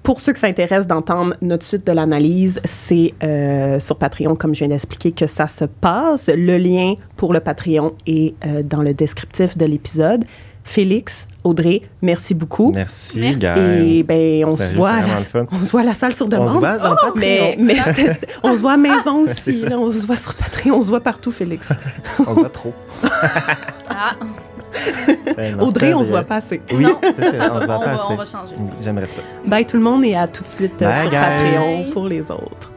Pour 0.03 0.21
ceux 0.21 0.33
qui 0.33 0.41
s'intéressent 0.41 0.89
d'entendre 0.89 1.35
notre 1.43 1.65
suite 1.65 1.87
de 1.87 1.93
l'analyse, 1.93 2.61
c'est 2.65 3.15
euh, 3.23 3.79
sur 3.79 3.97
Patreon, 3.97 4.35
comme 4.35 4.53
je 4.55 4.61
viens 4.61 4.69
d'expliquer, 4.69 5.13
que 5.13 5.29
ça 5.29 5.47
se 5.47 5.65
passe. 5.65 6.29
Le 6.29 6.57
lien 6.59 6.95
pour 7.17 7.33
le 7.33 7.39
Patreon 7.41 7.93
est 8.07 8.35
euh, 8.45 8.63
dans 8.65 8.83
le 8.83 8.95
descriptif 8.95 9.57
de 9.57 9.65
l'épisode. 9.65 10.25
Félix, 10.65 11.27
Audrey, 11.45 11.83
merci 12.03 12.35
beaucoup. 12.35 12.71
Merci, 12.73 13.19
Merci. 13.19 13.39
gars. 13.41 13.57
Et 13.81 14.03
ben, 14.05 14.45
on 14.45 14.57
se 14.57 14.75
voit, 14.75 15.01
la, 15.01 15.43
on 15.53 15.65
se 15.65 15.71
voit 15.73 15.81
à 15.81 15.85
la 15.85 15.95
salle 15.95 16.15
sur 16.15 16.27
On 16.27 16.29
demande. 16.29 16.55
se 16.55 16.59
voit 16.59 16.79
dans 16.79 16.95
Patreon. 16.97 17.55
mais, 17.59 17.77
on 18.45 18.57
se 18.57 18.61
voit 18.61 18.73
à 18.75 18.77
maison 18.77 19.19
aussi. 19.25 19.61
ça. 19.61 19.69
là. 19.71 19.79
on 19.79 19.91
se 19.91 20.07
voit 20.07 20.15
sur 20.17 20.35
Patreon, 20.35 20.77
on 20.77 20.83
se 20.83 20.89
voit 20.89 21.01
partout, 21.01 21.33
Félix. 21.33 21.73
On 22.21 22.25
se 22.35 22.41
voit 22.41 22.51
trop. 22.51 22.73
Ah, 23.89 24.15
Ben 25.37 25.57
non, 25.57 25.65
Audrey, 25.69 25.89
c'est 25.89 25.95
on 25.95 26.05
se 26.05 26.09
voit 26.11 26.23
pas 26.23 26.37
assez. 26.37 26.61
Oui, 26.73 26.83
Non, 26.83 26.99
ça, 27.03 27.09
on 27.11 27.15
se 27.17 27.31
va, 27.33 27.67
voit 27.67 27.77
on 27.77 27.81
pas 27.81 27.95
va- 27.95 28.07
on 28.11 28.17
va 28.17 28.23
assez. 28.23 28.33
changer. 28.33 28.55
J'aimerais 28.81 29.07
ça. 29.07 29.23
Bye 29.45 29.67
tout 29.67 29.77
le 29.77 29.83
monde 29.83 30.05
et 30.05 30.15
à 30.15 30.27
tout 30.29 30.43
de 30.43 30.49
suite 30.49 30.79
Bye, 30.79 31.03
sur 31.03 31.11
guys. 31.11 31.17
Patreon 31.19 31.91
pour 31.93 32.07
les 32.09 32.31
autres. 32.31 32.73